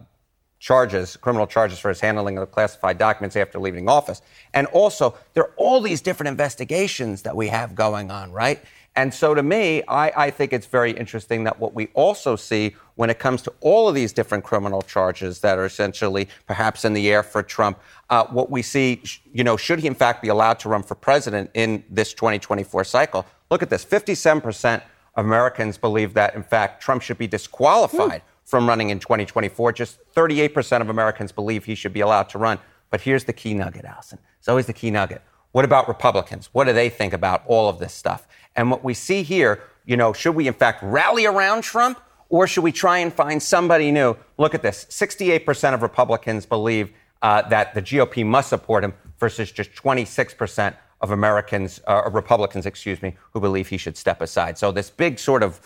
charges, 0.59 1.17
criminal 1.17 1.47
charges 1.47 1.79
for 1.79 1.89
his 1.89 1.99
handling 1.99 2.37
of 2.37 2.51
classified 2.51 2.97
documents 2.97 3.35
after 3.35 3.59
leaving 3.59 3.89
office. 3.89 4.21
And 4.53 4.67
also, 4.67 5.17
there 5.33 5.43
are 5.43 5.53
all 5.57 5.81
these 5.81 6.01
different 6.01 6.29
investigations 6.29 7.23
that 7.23 7.35
we 7.35 7.47
have 7.47 7.75
going 7.75 8.11
on, 8.11 8.31
right? 8.31 8.61
And 8.95 9.11
so 9.11 9.33
to 9.33 9.41
me, 9.41 9.81
I, 9.87 10.11
I, 10.15 10.29
think 10.29 10.53
it's 10.53 10.67
very 10.67 10.91
interesting 10.91 11.45
that 11.45 11.59
what 11.59 11.73
we 11.73 11.87
also 11.95 12.35
see 12.35 12.75
when 12.95 13.09
it 13.09 13.17
comes 13.17 13.41
to 13.41 13.53
all 13.61 13.89
of 13.89 13.95
these 13.95 14.13
different 14.13 14.43
criminal 14.43 14.83
charges 14.83 15.39
that 15.39 15.57
are 15.57 15.65
essentially 15.65 16.27
perhaps 16.45 16.85
in 16.85 16.93
the 16.93 17.09
air 17.09 17.23
for 17.23 17.41
Trump, 17.41 17.79
uh, 18.11 18.25
what 18.25 18.51
we 18.51 18.61
see, 18.61 19.01
you 19.33 19.43
know, 19.43 19.57
should 19.57 19.79
he 19.79 19.87
in 19.87 19.95
fact 19.95 20.21
be 20.21 20.27
allowed 20.27 20.59
to 20.59 20.69
run 20.69 20.83
for 20.83 20.93
president 20.93 21.49
in 21.55 21.83
this 21.89 22.13
2024 22.13 22.83
cycle? 22.83 23.25
Look 23.49 23.63
at 23.63 23.69
this 23.71 23.83
57% 23.83 24.83
of 25.15 25.25
Americans 25.25 25.77
believe 25.77 26.13
that, 26.13 26.35
in 26.35 26.43
fact, 26.43 26.81
Trump 26.81 27.01
should 27.01 27.17
be 27.17 27.27
disqualified 27.27 28.21
mm. 28.21 28.49
from 28.49 28.67
running 28.67 28.91
in 28.91 28.99
2024. 28.99 29.71
Just 29.73 29.99
38% 30.15 30.81
of 30.81 30.89
Americans 30.89 31.31
believe 31.31 31.65
he 31.65 31.73
should 31.73 31.93
be 31.93 32.01
allowed 32.01 32.29
to 32.29 32.37
run. 32.37 32.59
But 32.91 33.01
here's 33.01 33.23
the 33.23 33.33
key 33.33 33.55
nugget, 33.55 33.85
Alisyn. 33.85 34.19
It's 34.37 34.47
always 34.47 34.67
the 34.67 34.73
key 34.73 34.91
nugget. 34.91 35.23
What 35.51 35.65
about 35.65 35.87
Republicans? 35.87 36.49
What 36.51 36.65
do 36.65 36.73
they 36.73 36.89
think 36.89 37.13
about 37.13 37.43
all 37.45 37.69
of 37.69 37.77
this 37.77 37.93
stuff? 37.93 38.27
And 38.55 38.69
what 38.71 38.83
we 38.83 38.93
see 38.93 39.23
here, 39.23 39.61
you 39.85 39.97
know, 39.97 40.13
should 40.13 40.35
we 40.35 40.47
in 40.47 40.53
fact 40.53 40.81
rally 40.83 41.25
around 41.25 41.63
Trump 41.63 41.99
or 42.29 42.47
should 42.47 42.63
we 42.63 42.71
try 42.71 42.99
and 42.99 43.13
find 43.13 43.41
somebody 43.41 43.91
new? 43.91 44.15
Look 44.37 44.55
at 44.55 44.61
this 44.61 44.85
68% 44.89 45.73
of 45.73 45.81
Republicans 45.81 46.45
believe 46.45 46.91
uh, 47.21 47.41
that 47.49 47.73
the 47.73 47.81
GOP 47.81 48.25
must 48.25 48.49
support 48.49 48.83
him 48.83 48.93
versus 49.19 49.51
just 49.51 49.73
26% 49.73 50.75
of 51.01 51.11
Americans, 51.11 51.81
uh, 51.87 52.09
Republicans, 52.11 52.65
excuse 52.65 53.01
me, 53.01 53.15
who 53.31 53.39
believe 53.39 53.67
he 53.67 53.77
should 53.77 53.97
step 53.97 54.21
aside. 54.21 54.57
So 54.57 54.71
this 54.71 54.89
big 54.89 55.19
sort 55.19 55.43
of 55.43 55.59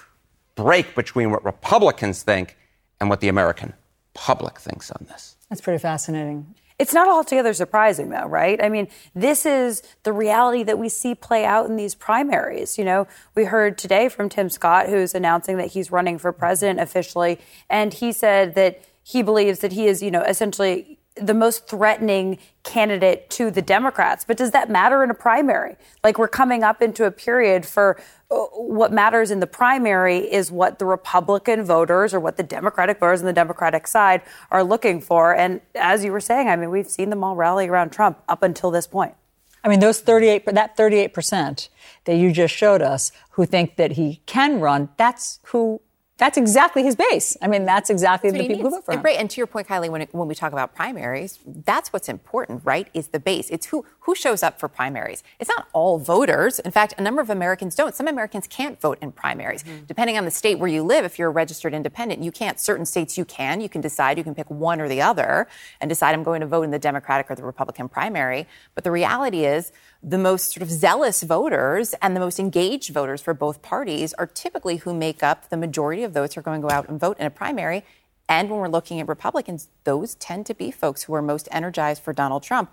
break 0.56 0.96
between 0.96 1.32
what 1.32 1.46
Republicans 1.46 2.24
think 2.24 2.58
and 3.00 3.10
what 3.10 3.22
the 3.22 3.28
American 3.28 3.74
public 4.14 4.60
thinks 4.60 4.92
on 4.92 5.06
this. 5.08 5.36
That's 5.50 5.62
pretty 5.62 5.80
fascinating. 5.80 6.56
It's 6.80 6.94
not 6.94 7.08
altogether 7.10 7.54
surprising, 7.54 8.10
though, 8.10 8.28
right? 8.28 8.64
I 8.64 8.70
mean, 8.70 8.88
this 9.16 9.48
is 9.48 9.82
the 10.04 10.14
reality 10.14 10.62
that 10.64 10.78
we 10.78 10.90
see 10.90 11.16
play 11.16 11.44
out 11.44 11.68
in 11.68 11.76
these 11.76 11.96
primaries. 11.96 12.78
You 12.78 12.86
know, 12.86 13.08
we 13.34 13.46
heard 13.46 13.80
today 13.80 14.10
from 14.10 14.30
Tim 14.30 14.50
Scott, 14.50 14.88
who's 14.88 15.16
announcing 15.16 15.58
that 15.58 15.72
he's 15.72 15.92
running 15.92 16.20
for 16.20 16.32
president 16.32 16.80
officially, 16.80 17.40
and 17.68 17.94
he 17.96 18.12
said 18.12 18.54
that 18.56 18.82
he 19.02 19.24
believes 19.24 19.60
that 19.60 19.72
he 19.72 19.88
is, 19.88 20.04
you 20.04 20.12
know, 20.12 20.22
essentially 20.22 21.00
the 21.22 21.34
most 21.34 21.68
threatening 21.68 22.38
candidate 22.64 23.30
to 23.32 23.50
the 23.52 23.62
Democrats. 23.62 24.26
But 24.26 24.38
does 24.38 24.52
that 24.52 24.70
matter 24.70 25.04
in 25.04 25.10
a 25.10 25.14
primary? 25.14 25.76
Like 26.04 26.18
we're 26.18 26.28
coming 26.28 26.64
up 26.64 26.82
into 26.82 27.06
a 27.06 27.12
period 27.12 27.66
for 27.66 28.00
uh, 28.30 28.36
what 28.36 28.92
matters 28.92 29.32
in 29.32 29.40
the 29.40 29.48
primary 29.48 30.20
is 30.20 30.52
what 30.52 30.80
the 30.80 30.86
Republican 30.86 31.64
voters 31.64 32.14
or 32.14 32.20
what 32.20 32.38
the 32.38 32.44
Democratic 32.44 33.00
voters 33.00 33.22
on 33.22 33.26
the 33.26 33.34
Democratic 33.34 33.88
side 33.88 34.22
are 34.52 34.64
looking 34.64 35.00
for. 35.02 35.36
And 35.36 35.62
as 35.76 36.04
you 36.04 36.12
were 36.12 36.20
saying, 36.20 36.50
I 36.50 36.56
mean, 36.56 36.70
we've 36.70 36.90
seen 36.90 37.10
them 37.10 37.24
all 37.24 37.36
rally 37.36 37.68
around 37.68 37.92
Trump 37.92 38.22
up 38.28 38.44
until 38.44 38.72
this 38.72 38.88
point. 38.88 39.16
I 39.64 39.70
mean, 39.70 39.80
those 39.80 40.00
38, 40.00 40.46
that 40.54 40.78
38% 40.78 41.70
that 42.06 42.16
you 42.16 42.32
just 42.32 42.54
showed 42.54 42.82
us 42.82 43.12
who 43.32 43.46
think 43.46 43.76
that 43.76 43.94
he 43.94 44.22
can 44.26 44.60
run, 44.60 44.90
that's 44.98 45.40
who 45.46 45.82
That's 46.18 46.36
exactly 46.38 46.82
his 46.82 46.96
base. 46.96 47.38
I 47.44 47.48
mean, 47.48 47.66
that's 47.66 47.92
exactly 47.92 48.32
That's 48.32 48.42
the 48.42 48.48
people 48.48 48.58
who 48.58 48.64
needs. 48.72 48.76
vote 48.78 48.86
for 48.86 48.94
him. 48.94 49.04
Right, 49.04 49.20
and 49.20 49.30
to 49.30 49.38
your 49.38 49.46
point, 49.46 49.68
Kylie, 49.68 49.90
when, 49.90 50.02
it, 50.02 50.10
when 50.14 50.28
we 50.28 50.34
talk 50.34 50.52
about 50.52 50.74
primaries, 50.74 51.38
that's 51.46 51.94
what's 51.94 52.10
important, 52.10 52.62
right? 52.66 52.88
Is 52.96 53.10
the 53.10 53.20
base. 53.20 53.50
It's 53.52 53.68
who 53.68 53.86
who 54.00 54.16
shows 54.16 54.42
up 54.42 54.58
for 54.60 54.68
primaries. 54.70 55.22
It's 55.40 55.50
not 55.50 55.68
all 55.74 56.00
voters. 56.00 56.60
In 56.60 56.72
fact, 56.72 56.96
a 56.98 57.02
number 57.02 57.22
of 57.22 57.30
Americans 57.30 57.76
don't. 57.76 57.94
Some 57.94 58.08
Americans 58.08 58.48
can't 58.48 58.80
vote 58.82 58.98
in 59.02 59.12
primaries, 59.12 59.64
Mm-hmm. 59.64 59.86
depending 59.86 60.18
on 60.18 60.26
the 60.26 60.32
state 60.32 60.58
where 60.60 60.70
you 60.70 60.82
live. 60.82 61.06
If 61.06 61.20
you're 61.20 61.28
a 61.30 61.32
registered 61.32 61.74
independent, 61.74 62.24
you 62.24 62.32
can't. 62.32 62.60
Certain 62.60 62.86
states 62.86 63.18
you 63.18 63.26
can. 63.26 63.62
You 63.62 63.70
can 63.70 63.82
decide. 63.82 64.18
You 64.18 64.24
can 64.24 64.34
pick 64.34 64.50
one 64.50 64.82
or 64.82 64.88
the 64.88 65.02
other, 65.02 65.48
and 65.82 65.88
decide 65.90 66.14
I'm 66.16 66.24
going 66.24 66.42
to 66.42 66.48
vote 66.48 66.64
in 66.64 66.72
the 66.72 66.80
Democratic 66.80 67.30
or 67.30 67.36
the 67.36 67.44
Republican 67.44 67.90
primary. 67.90 68.48
But 68.74 68.84
the 68.84 68.92
reality 68.92 69.46
is, 69.46 69.72
the 70.08 70.18
most 70.18 70.54
sort 70.54 70.62
of 70.62 70.72
zealous 70.72 71.22
voters 71.22 71.94
and 72.02 72.16
the 72.16 72.20
most 72.22 72.40
engaged 72.40 72.94
voters 72.94 73.22
for 73.22 73.34
both 73.34 73.62
parties 73.62 74.14
are 74.14 74.26
typically 74.26 74.78
who 74.78 74.94
make 74.94 75.22
up 75.22 75.50
the 75.50 75.58
majority 75.58 76.04
of 76.04 76.14
those 76.14 76.34
who 76.34 76.40
are 76.40 76.44
going 76.44 76.62
to 76.62 76.66
go 76.68 76.74
out 76.74 76.88
and 76.88 76.98
vote 76.98 77.18
in 77.20 77.26
a 77.26 77.30
primary. 77.30 77.84
And 78.30 78.50
when 78.50 78.60
we're 78.60 78.70
looking 78.70 79.02
at 79.02 79.08
Republicans, 79.10 79.68
those 79.84 80.16
tend 80.16 80.46
to 80.46 80.54
be 80.54 80.72
folks 80.72 81.04
who 81.04 81.14
are 81.14 81.22
most 81.22 81.50
energized 81.52 82.02
for 82.02 82.14
Donald 82.14 82.44
Trump 82.44 82.72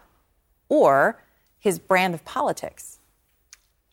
or 0.69 1.21
his 1.59 1.81
brand 1.81 2.15
of 2.15 2.25
politics. 2.25 3.01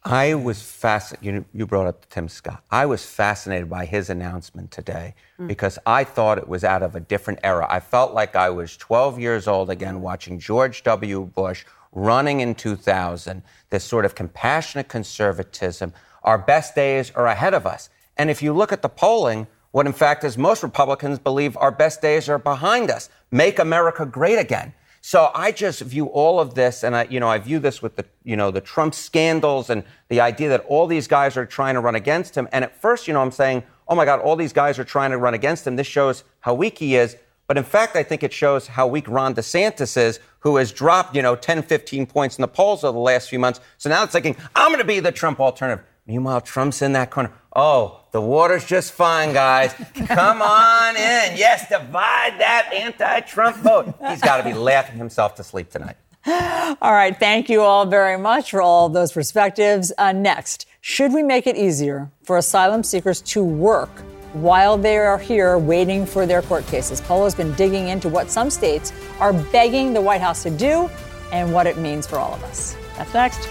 I 0.04 0.34
was 0.36 0.62
fascinated. 0.62 1.26
You, 1.26 1.46
you 1.54 1.66
brought 1.68 1.88
up 1.88 2.10
Tim 2.10 2.28
Scott. 2.28 2.64
I 2.72 2.86
was 2.86 3.06
fascinated 3.06 3.70
by 3.70 3.86
his 3.86 4.10
announcement 4.10 4.70
today 4.72 5.16
Mm. 5.40 5.48
because 5.48 5.80
I 5.86 6.04
thought 6.04 6.38
it 6.38 6.48
was 6.48 6.64
out 6.64 6.84
of 6.84 6.96
a 6.96 7.00
different 7.00 7.40
era. 7.44 7.66
I 7.70 7.80
felt 7.80 8.14
like 8.14 8.36
I 8.36 8.50
was 8.52 8.78
12 8.78 9.20
years 9.20 9.48
old 9.48 9.70
again 9.72 10.02
watching 10.02 10.40
George 10.40 10.84
W. 10.84 11.26
Bush 11.26 11.66
running 11.92 12.40
in 12.40 12.56
2000, 12.56 13.44
this 13.70 13.84
sort 13.84 14.06
of 14.06 14.16
compassionate 14.16 14.88
conservatism. 14.88 15.94
Our 16.24 16.38
best 16.38 16.76
days 16.76 17.12
are 17.12 17.28
ahead 17.28 17.54
of 17.54 17.66
us. 17.66 17.90
And 18.18 18.30
if 18.30 18.42
you 18.42 18.54
look 18.54 18.72
at 18.72 18.82
the 18.82 18.90
polling, 18.90 19.48
what 19.72 19.88
in 19.88 19.94
fact 19.94 20.24
is 20.24 20.38
most 20.38 20.64
Republicans 20.64 21.20
believe 21.20 21.58
our 21.58 21.72
best 21.72 22.02
days 22.02 22.30
are 22.30 22.38
behind 22.40 22.92
us. 22.92 23.10
Make 23.32 23.60
America 23.60 24.06
great 24.06 24.38
again. 24.38 24.74
So 25.04 25.32
I 25.34 25.52
just 25.52 25.82
view 25.82 26.06
all 26.06 26.40
of 26.40 26.54
this, 26.54 26.84
and 26.84 26.96
I, 26.96 27.06
you 27.06 27.20
know, 27.20 27.28
I 27.28 27.40
view 27.40 27.58
this 27.58 27.82
with 27.82 27.96
the, 27.96 28.06
you 28.24 28.36
know, 28.36 28.52
the 28.52 28.62
Trump 28.62 28.94
scandals 28.94 29.72
and 29.72 29.84
the 30.10 30.22
idea 30.22 30.50
that 30.50 30.64
all 30.68 30.86
these 30.86 31.08
guys 31.08 31.36
are 31.38 31.46
trying 31.46 31.74
to 31.74 31.80
run 31.80 31.96
against 31.96 32.38
him. 32.38 32.48
And 32.52 32.64
at 32.64 32.80
first, 32.80 33.08
you 33.08 33.14
know, 33.16 33.22
I'm 33.22 33.32
saying, 33.32 33.64
oh 33.88 33.96
my 33.96 34.06
God, 34.06 34.20
all 34.20 34.36
these 34.36 34.54
guys 34.54 34.78
are 34.78 34.84
trying 34.84 35.10
to 35.10 35.18
run 35.18 35.34
against 35.34 35.66
him. 35.66 35.76
This 35.76 35.88
shows 35.88 36.24
how 36.42 36.54
weak 36.54 36.78
he 36.78 36.96
is. 36.96 37.18
But 37.52 37.58
in 37.58 37.66
fact, 37.66 37.98
I 37.98 38.04
think 38.04 38.24
it 38.24 38.32
shows 38.32 38.66
how 38.66 38.88
weak 38.88 39.10
Ron 39.10 39.36
DeSantis 39.36 39.98
is, 39.98 40.22
who 40.40 40.56
has 40.56 40.72
dropped, 40.72 41.18
you 41.18 41.22
know, 41.22 41.36
10, 41.36 41.64
15 41.64 42.06
points 42.06 42.38
in 42.38 42.44
the 42.44 42.48
polls 42.48 42.86
over 42.86 42.94
the 42.94 43.00
last 43.00 43.30
few 43.30 43.40
months. 43.40 43.60
So 43.78 43.90
now 43.90 44.04
it's 44.04 44.14
thinking, 44.14 44.38
I'm 44.56 44.70
going 44.70 44.80
to 44.80 44.88
be 44.88 45.02
the 45.02 45.12
Trump 45.12 45.38
alternative. 45.42 45.84
Meanwhile, 46.08 46.40
Trump's 46.40 46.82
in 46.82 46.94
that 46.94 47.12
corner. 47.12 47.30
Oh, 47.54 48.06
the 48.12 48.22
water's 48.22 48.64
just 48.64 48.94
fine, 48.94 49.34
guys. 49.34 49.74
Come 50.06 50.42
on 50.42 50.96
in. 50.96 51.02
Yes, 51.38 51.68
divide 51.68 52.40
that 52.40 52.72
anti 52.74 53.20
Trump 53.20 53.58
vote. 53.58 53.96
He's 54.08 54.22
got 54.22 54.38
to 54.38 54.44
be 54.46 54.54
laughing 54.54 54.98
himself 54.98 55.36
to 55.36 55.44
sleep 55.44 55.70
tonight. 55.72 55.98
All 56.26 56.94
right. 56.94 57.20
Thank 57.20 57.50
you 57.50 57.60
all 57.60 57.86
very 57.86 58.18
much 58.18 58.52
for 58.52 58.62
all 58.62 58.88
those 58.88 59.12
perspectives. 59.12 59.92
Uh, 59.98 60.14
next, 60.14 60.68
should 60.80 61.12
we 61.12 61.22
make 61.22 61.48
it 61.48 61.58
easier 61.58 62.12
for 62.24 62.38
asylum 62.38 62.84
seekers 62.84 63.20
to 63.24 63.44
work 63.44 63.90
while 64.34 64.78
they 64.78 64.98
are 64.98 65.18
here 65.18 65.58
waiting 65.58 66.06
for 66.06 66.26
their 66.26 66.42
court 66.42 66.66
cases? 66.68 67.02
Polo's 67.02 67.36
been 67.36 67.54
digging 67.54 67.90
into 67.90 68.10
what 68.10 68.30
some 68.30 68.50
states 68.50 68.94
are 69.20 69.34
begging 69.34 69.94
the 69.94 70.02
White 70.02 70.22
House 70.22 70.44
to 70.44 70.50
do 70.50 70.90
and 71.32 71.54
what 71.54 71.68
it 71.68 71.78
means 71.78 72.08
for 72.08 72.18
all 72.18 72.34
of 72.34 72.44
us. 72.44 72.76
That's 72.98 73.14
next. 73.14 73.48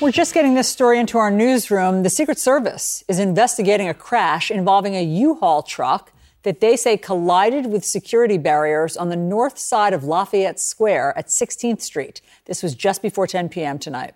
We're 0.00 0.12
just 0.12 0.32
getting 0.32 0.54
this 0.54 0.68
story 0.68 1.00
into 1.00 1.18
our 1.18 1.30
newsroom. 1.30 2.04
The 2.04 2.10
Secret 2.10 2.38
Service 2.38 3.02
is 3.08 3.18
investigating 3.18 3.88
a 3.88 3.94
crash 3.94 4.48
involving 4.48 4.94
a 4.94 5.02
U-Haul 5.02 5.62
truck 5.64 6.12
that 6.44 6.60
they 6.60 6.76
say 6.76 6.96
collided 6.96 7.66
with 7.66 7.84
security 7.84 8.38
barriers 8.38 8.96
on 8.96 9.08
the 9.08 9.16
north 9.16 9.58
side 9.58 9.92
of 9.92 10.04
Lafayette 10.04 10.60
Square 10.60 11.18
at 11.18 11.26
16th 11.26 11.80
Street. 11.80 12.20
This 12.44 12.62
was 12.62 12.76
just 12.76 13.02
before 13.02 13.26
10 13.26 13.48
p.m. 13.48 13.78
tonight. 13.78 14.14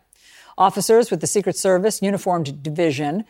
Officers 0.63 1.11
with 1.11 1.21
the 1.21 1.27
Secret 1.27 1.57
Service 1.57 2.01
Uniformed 2.03 2.63
Division 2.63 3.25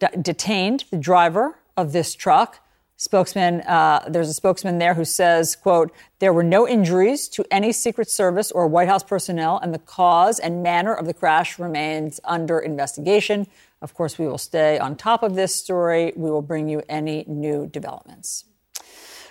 d- 0.00 0.08
detained 0.20 0.84
the 0.90 0.96
driver 0.96 1.56
of 1.76 1.92
this 1.92 2.16
truck. 2.16 2.58
Spokesman, 2.96 3.60
uh, 3.60 4.04
there's 4.08 4.28
a 4.28 4.34
spokesman 4.34 4.78
there 4.78 4.94
who 4.94 5.04
says, 5.04 5.54
quote, 5.54 5.92
there 6.18 6.32
were 6.32 6.42
no 6.42 6.66
injuries 6.66 7.28
to 7.28 7.44
any 7.52 7.70
Secret 7.70 8.10
Service 8.10 8.50
or 8.50 8.66
White 8.66 8.88
House 8.88 9.04
personnel, 9.04 9.60
and 9.62 9.72
the 9.72 9.78
cause 9.78 10.40
and 10.40 10.60
manner 10.60 10.92
of 10.92 11.06
the 11.06 11.14
crash 11.14 11.56
remains 11.56 12.18
under 12.24 12.58
investigation. 12.58 13.46
Of 13.80 13.94
course, 13.94 14.18
we 14.18 14.26
will 14.26 14.36
stay 14.36 14.80
on 14.80 14.96
top 14.96 15.22
of 15.22 15.36
this 15.36 15.54
story. 15.54 16.12
We 16.16 16.32
will 16.32 16.42
bring 16.42 16.68
you 16.68 16.82
any 16.88 17.24
new 17.28 17.68
developments. 17.68 18.44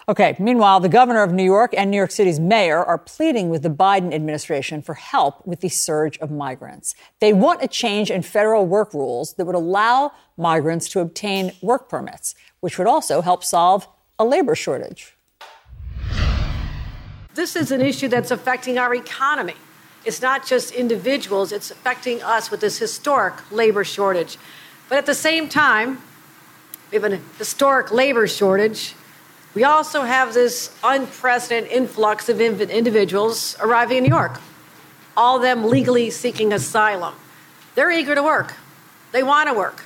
Okay, 0.10 0.36
meanwhile, 0.40 0.80
the 0.80 0.90
governor 0.90 1.22
of 1.22 1.32
New 1.32 1.44
York 1.44 1.76
and 1.78 1.92
New 1.92 1.98
York 1.98 2.10
City's 2.10 2.40
mayor 2.40 2.84
are 2.84 2.98
pleading 2.98 3.50
with 3.50 3.62
the 3.62 3.70
Biden 3.70 4.14
administration 4.14 4.82
for 4.82 4.96
help 4.96 5.46
with 5.46 5.62
the 5.62 5.70
surge 5.70 6.18
of 6.18 6.32
migrants. 6.32 6.96
They 7.20 7.34
want 7.34 7.64
a 7.64 7.68
change 7.68 8.10
in 8.10 8.24
federal 8.24 8.66
work 8.66 8.96
rules 8.96 9.34
that 9.36 9.46
would 9.46 9.56
allow 9.56 10.12
migrants 10.38 10.90
to 10.90 11.02
obtain 11.02 11.52
work 11.62 11.88
permits, 11.88 12.34
which 12.62 12.80
would 12.80 12.88
also 12.88 13.22
help 13.22 13.44
solve 13.44 13.88
a 14.18 14.26
labor 14.26 14.56
shortage. 14.56 15.16
This 17.36 17.56
is 17.56 17.72
an 17.72 17.82
issue 17.82 18.08
that's 18.08 18.32
affecting 18.32 18.80
our 18.80 18.96
economy. 18.96 19.56
It's 20.04 20.22
not 20.22 20.48
just 20.48 20.72
individuals, 20.72 21.52
it's 21.52 21.70
affecting 21.70 22.24
us 22.24 22.50
with 22.50 22.60
this 22.60 22.80
historic 22.80 23.52
labor 23.52 23.84
shortage. 23.84 24.40
But 24.90 24.98
at 24.98 25.06
the 25.06 25.14
same 25.14 25.48
time, 25.48 26.02
we 26.92 27.00
have 27.00 27.04
a 27.04 27.18
historic 27.38 27.92
labor 27.92 28.28
shortage. 28.28 28.96
We 29.54 29.66
also 29.66 30.04
have 30.04 30.34
this 30.34 30.74
unprecedented 30.84 31.72
influx 31.72 32.30
of 32.30 32.40
individuals 32.40 33.58
arriving 33.60 33.98
in 33.98 34.04
New 34.04 34.10
York, 34.10 34.40
all 35.18 35.36
of 35.36 35.42
them 35.42 35.66
legally 35.66 36.10
seeking 36.10 36.54
asylum. 36.54 37.16
They're 37.76 37.92
eager 37.92 38.16
to 38.16 38.24
work, 38.24 38.56
they 39.12 39.24
want 39.24 39.50
to 39.50 39.54
work. 39.54 39.84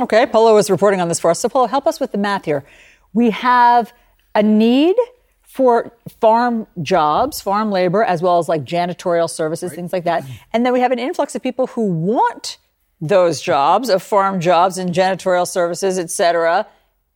Okay, 0.00 0.26
Polo 0.26 0.56
is 0.56 0.70
reporting 0.70 1.00
on 1.00 1.08
this 1.08 1.18
for 1.20 1.30
us. 1.30 1.40
So, 1.40 1.48
Polo, 1.48 1.66
help 1.66 1.86
us 1.86 2.00
with 2.00 2.12
the 2.12 2.18
math 2.18 2.44
here. 2.44 2.64
We 3.12 3.30
have 3.30 3.92
a 4.34 4.42
need 4.42 4.96
for 5.42 5.92
farm 6.20 6.66
jobs, 6.80 7.42
farm 7.42 7.70
labor, 7.70 8.02
as 8.02 8.22
well 8.22 8.38
as 8.38 8.48
like 8.48 8.64
janitorial 8.64 9.28
services, 9.28 9.74
things 9.74 9.92
like 9.92 10.04
that. 10.04 10.24
And 10.52 10.64
then 10.64 10.72
we 10.72 10.80
have 10.80 10.92
an 10.92 10.98
influx 10.98 11.34
of 11.34 11.42
people 11.42 11.66
who 11.66 11.84
want 11.84 12.56
those 13.02 13.42
jobs, 13.42 13.90
of 13.90 14.02
farm 14.02 14.40
jobs 14.40 14.78
and 14.78 14.94
janitorial 14.94 15.46
services, 15.46 15.98
et 15.98 16.10
cetera. 16.10 16.66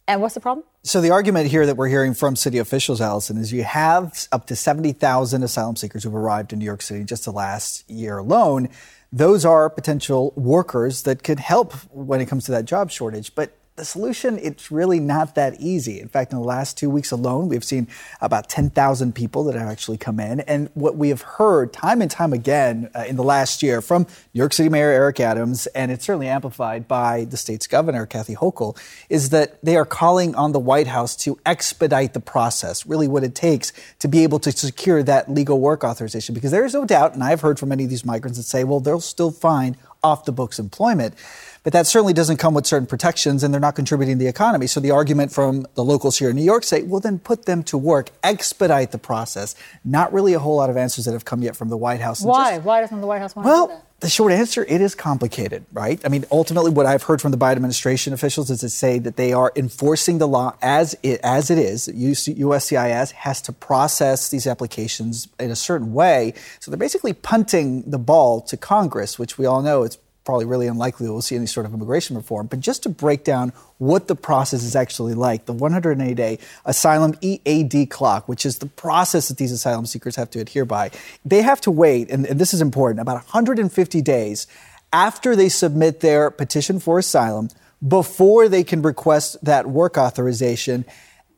And 0.09 0.23
what's 0.23 0.35
the 0.35 0.41
problem? 0.41 0.65
So 0.85 1.01
the 1.01 1.11
argument 1.11 1.49
here 1.49 1.67
that 1.67 1.77
we're 1.77 1.89
hearing 1.89 2.15
from 2.15 2.37
city 2.37 2.59
officials, 2.59 3.01
Alisyn, 3.01 3.39
is 3.39 3.53
you 3.53 3.65
have 3.65 4.29
up 4.31 4.47
to 4.47 4.57
70,000 4.57 5.43
asylum 5.43 5.75
seekers 5.75 6.05
who've 6.05 6.15
arrived 6.15 6.53
in 6.53 6.61
New 6.61 6.65
York 6.65 6.83
City 6.83 7.03
just 7.03 7.25
the 7.25 7.33
last 7.33 7.89
year 7.91 8.19
alone. 8.19 8.69
Those 9.13 9.45
are 9.45 9.69
potential 9.69 10.33
workers 10.37 11.03
that 11.03 11.25
could 11.25 11.41
help 11.41 11.73
when 11.93 12.21
it 12.21 12.27
comes 12.27 12.45
to 12.45 12.53
that 12.53 12.67
job 12.67 12.91
shortage. 12.91 13.35
But 13.35 13.57
the 13.77 13.85
solution, 13.85 14.39
it's 14.43 14.71
really 14.71 14.99
not 14.99 15.35
that 15.35 15.61
easy. 15.61 16.01
In 16.01 16.09
fact, 16.09 16.33
in 16.33 16.39
the 16.39 16.45
last 16.45 16.79
two 16.79 16.89
weeks 16.89 17.11
alone, 17.11 17.49
we've 17.49 17.65
seen 17.65 17.89
about 18.21 18.49
10,000 18.49 19.15
people 19.15 19.45
that 19.45 19.55
have 19.55 19.69
actually 19.69 19.99
come 19.99 20.19
in. 20.19 20.41
And 20.41 20.71
what 20.75 20.97
we 20.97 21.11
have 21.11 21.21
heard 21.21 21.73
time 21.73 22.01
and 22.01 22.11
time 22.11 22.33
again 22.33 22.91
uh, 22.95 23.05
in 23.07 23.17
the 23.17 23.23
last 23.23 23.63
year 23.63 23.83
from 23.83 24.03
New 24.03 24.39
York 24.39 24.55
City 24.55 24.71
Mayor 24.71 24.91
Eric 24.91 25.21
Adams, 25.21 25.67
and 25.69 25.93
it's 25.93 26.07
certainly 26.07 26.29
amplified 26.29 26.89
by 26.89 27.25
the 27.25 27.37
state's 27.37 27.67
governor, 27.67 28.07
Kathy 28.07 28.35
Hochul, 28.35 28.79
is 29.11 29.29
that 29.31 29.63
they 29.63 29.77
are 29.77 29.85
calling 29.85 30.35
on 30.35 30.53
the 30.53 30.59
White 30.59 30.87
House 30.87 31.15
to 31.17 31.39
expedite 31.45 32.15
the 32.15 32.21
process, 32.21 32.87
really 32.87 33.09
what 33.09 33.25
it 33.25 33.35
takes 33.35 33.73
to 33.99 34.09
be 34.09 34.23
able 34.23 34.39
to 34.41 34.53
secure 34.53 35.03
that 35.03 35.31
legal 35.31 35.61
work 35.61 35.85
authorization. 35.85 36.35
Because 36.35 36.51
there 36.51 36.65
is 36.65 36.73
no 36.73 36.87
doubt, 36.87 37.13
and 37.13 37.23
I've 37.23 37.43
heard 37.43 37.59
from 37.59 37.69
many 37.69 37.85
of 37.85 37.91
these 37.91 38.05
migrants 38.05 38.39
that 38.39 38.45
say, 38.45 38.65
well, 38.65 38.81
they'll 38.81 39.01
still 39.01 39.31
find 39.31 39.77
off 40.07 40.25
the 40.25 40.33
books 40.33 40.59
employment. 40.59 41.15
But 41.63 41.73
that 41.73 41.89
certainly 41.89 42.13
doesn't 42.13 42.37
come 42.37 42.55
with 42.55 42.65
certain 42.65 42.87
protections, 42.87 43.43
and 43.43 43.53
they're 43.53 43.61
not 43.61 43.75
contributing 43.75 44.15
to 44.19 44.25
the 44.25 44.29
economy. 44.29 44.69
So 44.69 44.79
the 44.79 44.93
argument 44.93 45.33
from 45.33 45.67
the 45.75 45.83
locals 45.83 46.17
here 46.17 46.31
in 46.31 46.37
New 46.37 46.45
York 46.45 46.63
say, 46.63 46.83
well, 46.83 47.01
then 47.01 47.19
put 47.19 47.47
them 47.47 47.65
to 47.65 47.77
work, 47.77 48.11
expedite 48.23 48.93
the 48.93 48.99
process. 48.99 49.57
Not 49.85 50.13
really 50.13 50.33
a 50.33 50.39
whole 50.39 50.57
lot 50.57 50.71
of 50.71 50.77
answers 50.77 51.07
that 51.07 51.13
have 51.13 51.25
come 51.25 51.43
yet 51.43 51.57
from 51.57 51.69
the 51.69 51.77
White 51.77 52.01
House. 52.01 52.21
And 52.21 52.29
Why? 52.31 52.53
just- 52.55 52.65
Why 52.65 52.81
doesn't 52.83 53.01
the 53.01 53.07
White 53.09 53.19
House 53.21 53.35
want 53.35 53.47
to 53.49 53.53
do 53.53 53.67
that? 53.69 53.86
The 54.01 54.11
short 54.11 54.31
answer, 54.31 54.63
it 54.69 54.83
is 54.83 54.95
complicated, 54.95 55.65
right? 55.73 55.99
I 56.05 56.09
mean, 56.09 56.27
ultimately, 56.31 56.71
what 56.71 56.85
I've 56.85 57.05
heard 57.05 57.23
from 57.23 57.31
the 57.31 57.39
Biden 57.39 57.53
administration 57.53 58.13
officials 58.13 58.51
is 58.51 58.61
to 58.61 58.69
say 58.69 58.99
that 58.99 59.17
they 59.17 59.33
are 59.33 59.53
enforcing 59.57 60.19
the 60.19 60.29
law 60.29 60.55
as 60.61 60.95
it, 61.03 61.19
as 61.23 61.51
it 61.51 61.57
is. 61.57 61.89
USCIS 61.89 63.13
has 63.13 63.41
to 63.43 63.53
process 63.53 64.29
these 64.29 64.47
applications 64.47 65.29
in 65.41 65.51
a 65.51 65.57
certain 65.57 65.95
way. 65.95 66.35
So 66.61 66.71
they're 66.71 66.77
basically 66.77 67.15
punting 67.15 67.91
the 67.91 67.99
ball 67.99 68.43
to 68.43 68.57
Congress, 68.59 69.19
which 69.19 69.39
we 69.39 69.47
all 69.47 69.63
know 69.63 69.83
it's 69.83 69.97
probably 70.27 70.45
really 70.45 70.67
unlikely 70.67 71.09
we'll 71.09 71.23
see 71.23 71.37
any 71.37 71.47
sort 71.47 71.65
of 71.65 71.73
immigration 71.73 72.17
reform. 72.17 72.49
But 72.49 72.61
just 72.61 72.83
to 72.83 72.91
break 72.91 73.25
down 73.25 73.53
what 73.79 74.09
the 74.09 74.17
process 74.17 74.63
is 74.63 74.77
actually 74.77 75.15
like, 75.15 75.47
the 75.47 75.53
180 75.55 76.15
day 76.15 76.39
asylum 76.67 77.15
EAD 77.23 77.89
clock, 77.89 78.29
which 78.29 78.45
is 78.45 78.59
the 78.59 78.67
process 78.67 79.29
that 79.29 79.39
these 79.39 79.53
asylum 79.53 79.87
seekers 79.87 80.17
have 80.17 80.29
to 80.31 80.41
adhere 80.41 80.65
by, 80.67 80.91
they 81.25 81.41
have 81.43 81.61
to 81.63 81.71
wait, 81.71 82.11
and, 82.11 82.27
and 82.27 82.39
this 82.39 82.53
is 82.53 82.61
important, 82.61 83.01
about 83.01 83.15
150 83.15 84.03
days 84.03 84.47
after 84.93 85.35
they 85.35 85.49
submit 85.49 86.01
their 86.01 86.31
petition 86.31 86.81
for 86.81 86.99
asylum, 86.99 87.49
before 87.87 88.49
they 88.49 88.65
can 88.65 88.83
request 88.83 89.37
that 89.45 89.67
work 89.67 89.97
authorization 89.97 90.85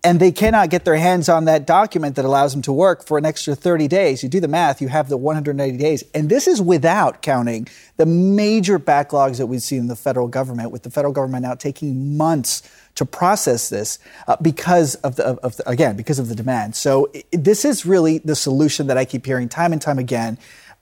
and 0.09 0.21
they 0.21 0.33
cannot 0.33 0.71
get 0.71 0.87
their 0.87 0.97
hands 0.97 1.29
on 1.29 1.45
that 1.45 1.67
document 1.67 2.17
that 2.17 2.25
allows 2.25 2.53
them 2.53 2.63
to 2.63 2.73
work 2.73 3.05
for 3.05 3.19
an 3.19 3.27
extra 3.27 3.55
30 3.55 3.89
days. 3.89 4.23
You 4.23 4.31
do 4.31 4.41
the 4.41 4.49
math, 4.49 4.81
you 4.81 4.89
have 4.89 5.11
the 5.11 5.19
180 5.19 5.77
days. 5.77 6.03
And 6.15 6.31
this 6.31 6.47
is 6.49 6.63
without 6.63 7.21
counting 7.21 7.69
the 7.99 8.07
major 8.07 8.79
backlogs 8.79 9.37
that 9.37 9.49
we've 9.49 9.61
seen 9.61 9.81
in 9.81 9.87
the 9.87 9.97
federal 9.97 10.27
government, 10.27 10.71
with 10.71 10.83
the 10.83 10.89
federal 10.89 11.13
government 11.13 11.43
now 11.43 11.55
taking 11.55 12.17
months 12.17 12.63
to 12.95 13.05
process 13.05 13.69
this 13.69 13.99
uh, 14.27 14.37
because 14.41 14.95
of 14.97 15.17
the, 15.17 15.25
of 15.27 15.59
the, 15.59 15.69
again, 15.69 15.95
because 15.95 16.19
of 16.19 16.31
the 16.31 16.35
demand. 16.35 16.75
So 16.75 17.11
it, 17.13 17.27
this 17.31 17.67
is 17.67 17.85
really 17.85 18.17
the 18.17 18.35
solution 18.35 18.87
that 18.87 18.97
I 18.97 19.05
keep 19.05 19.27
hearing 19.27 19.51
time 19.51 19.75
and 19.75 19.83
time 19.83 19.99
again 19.99 20.39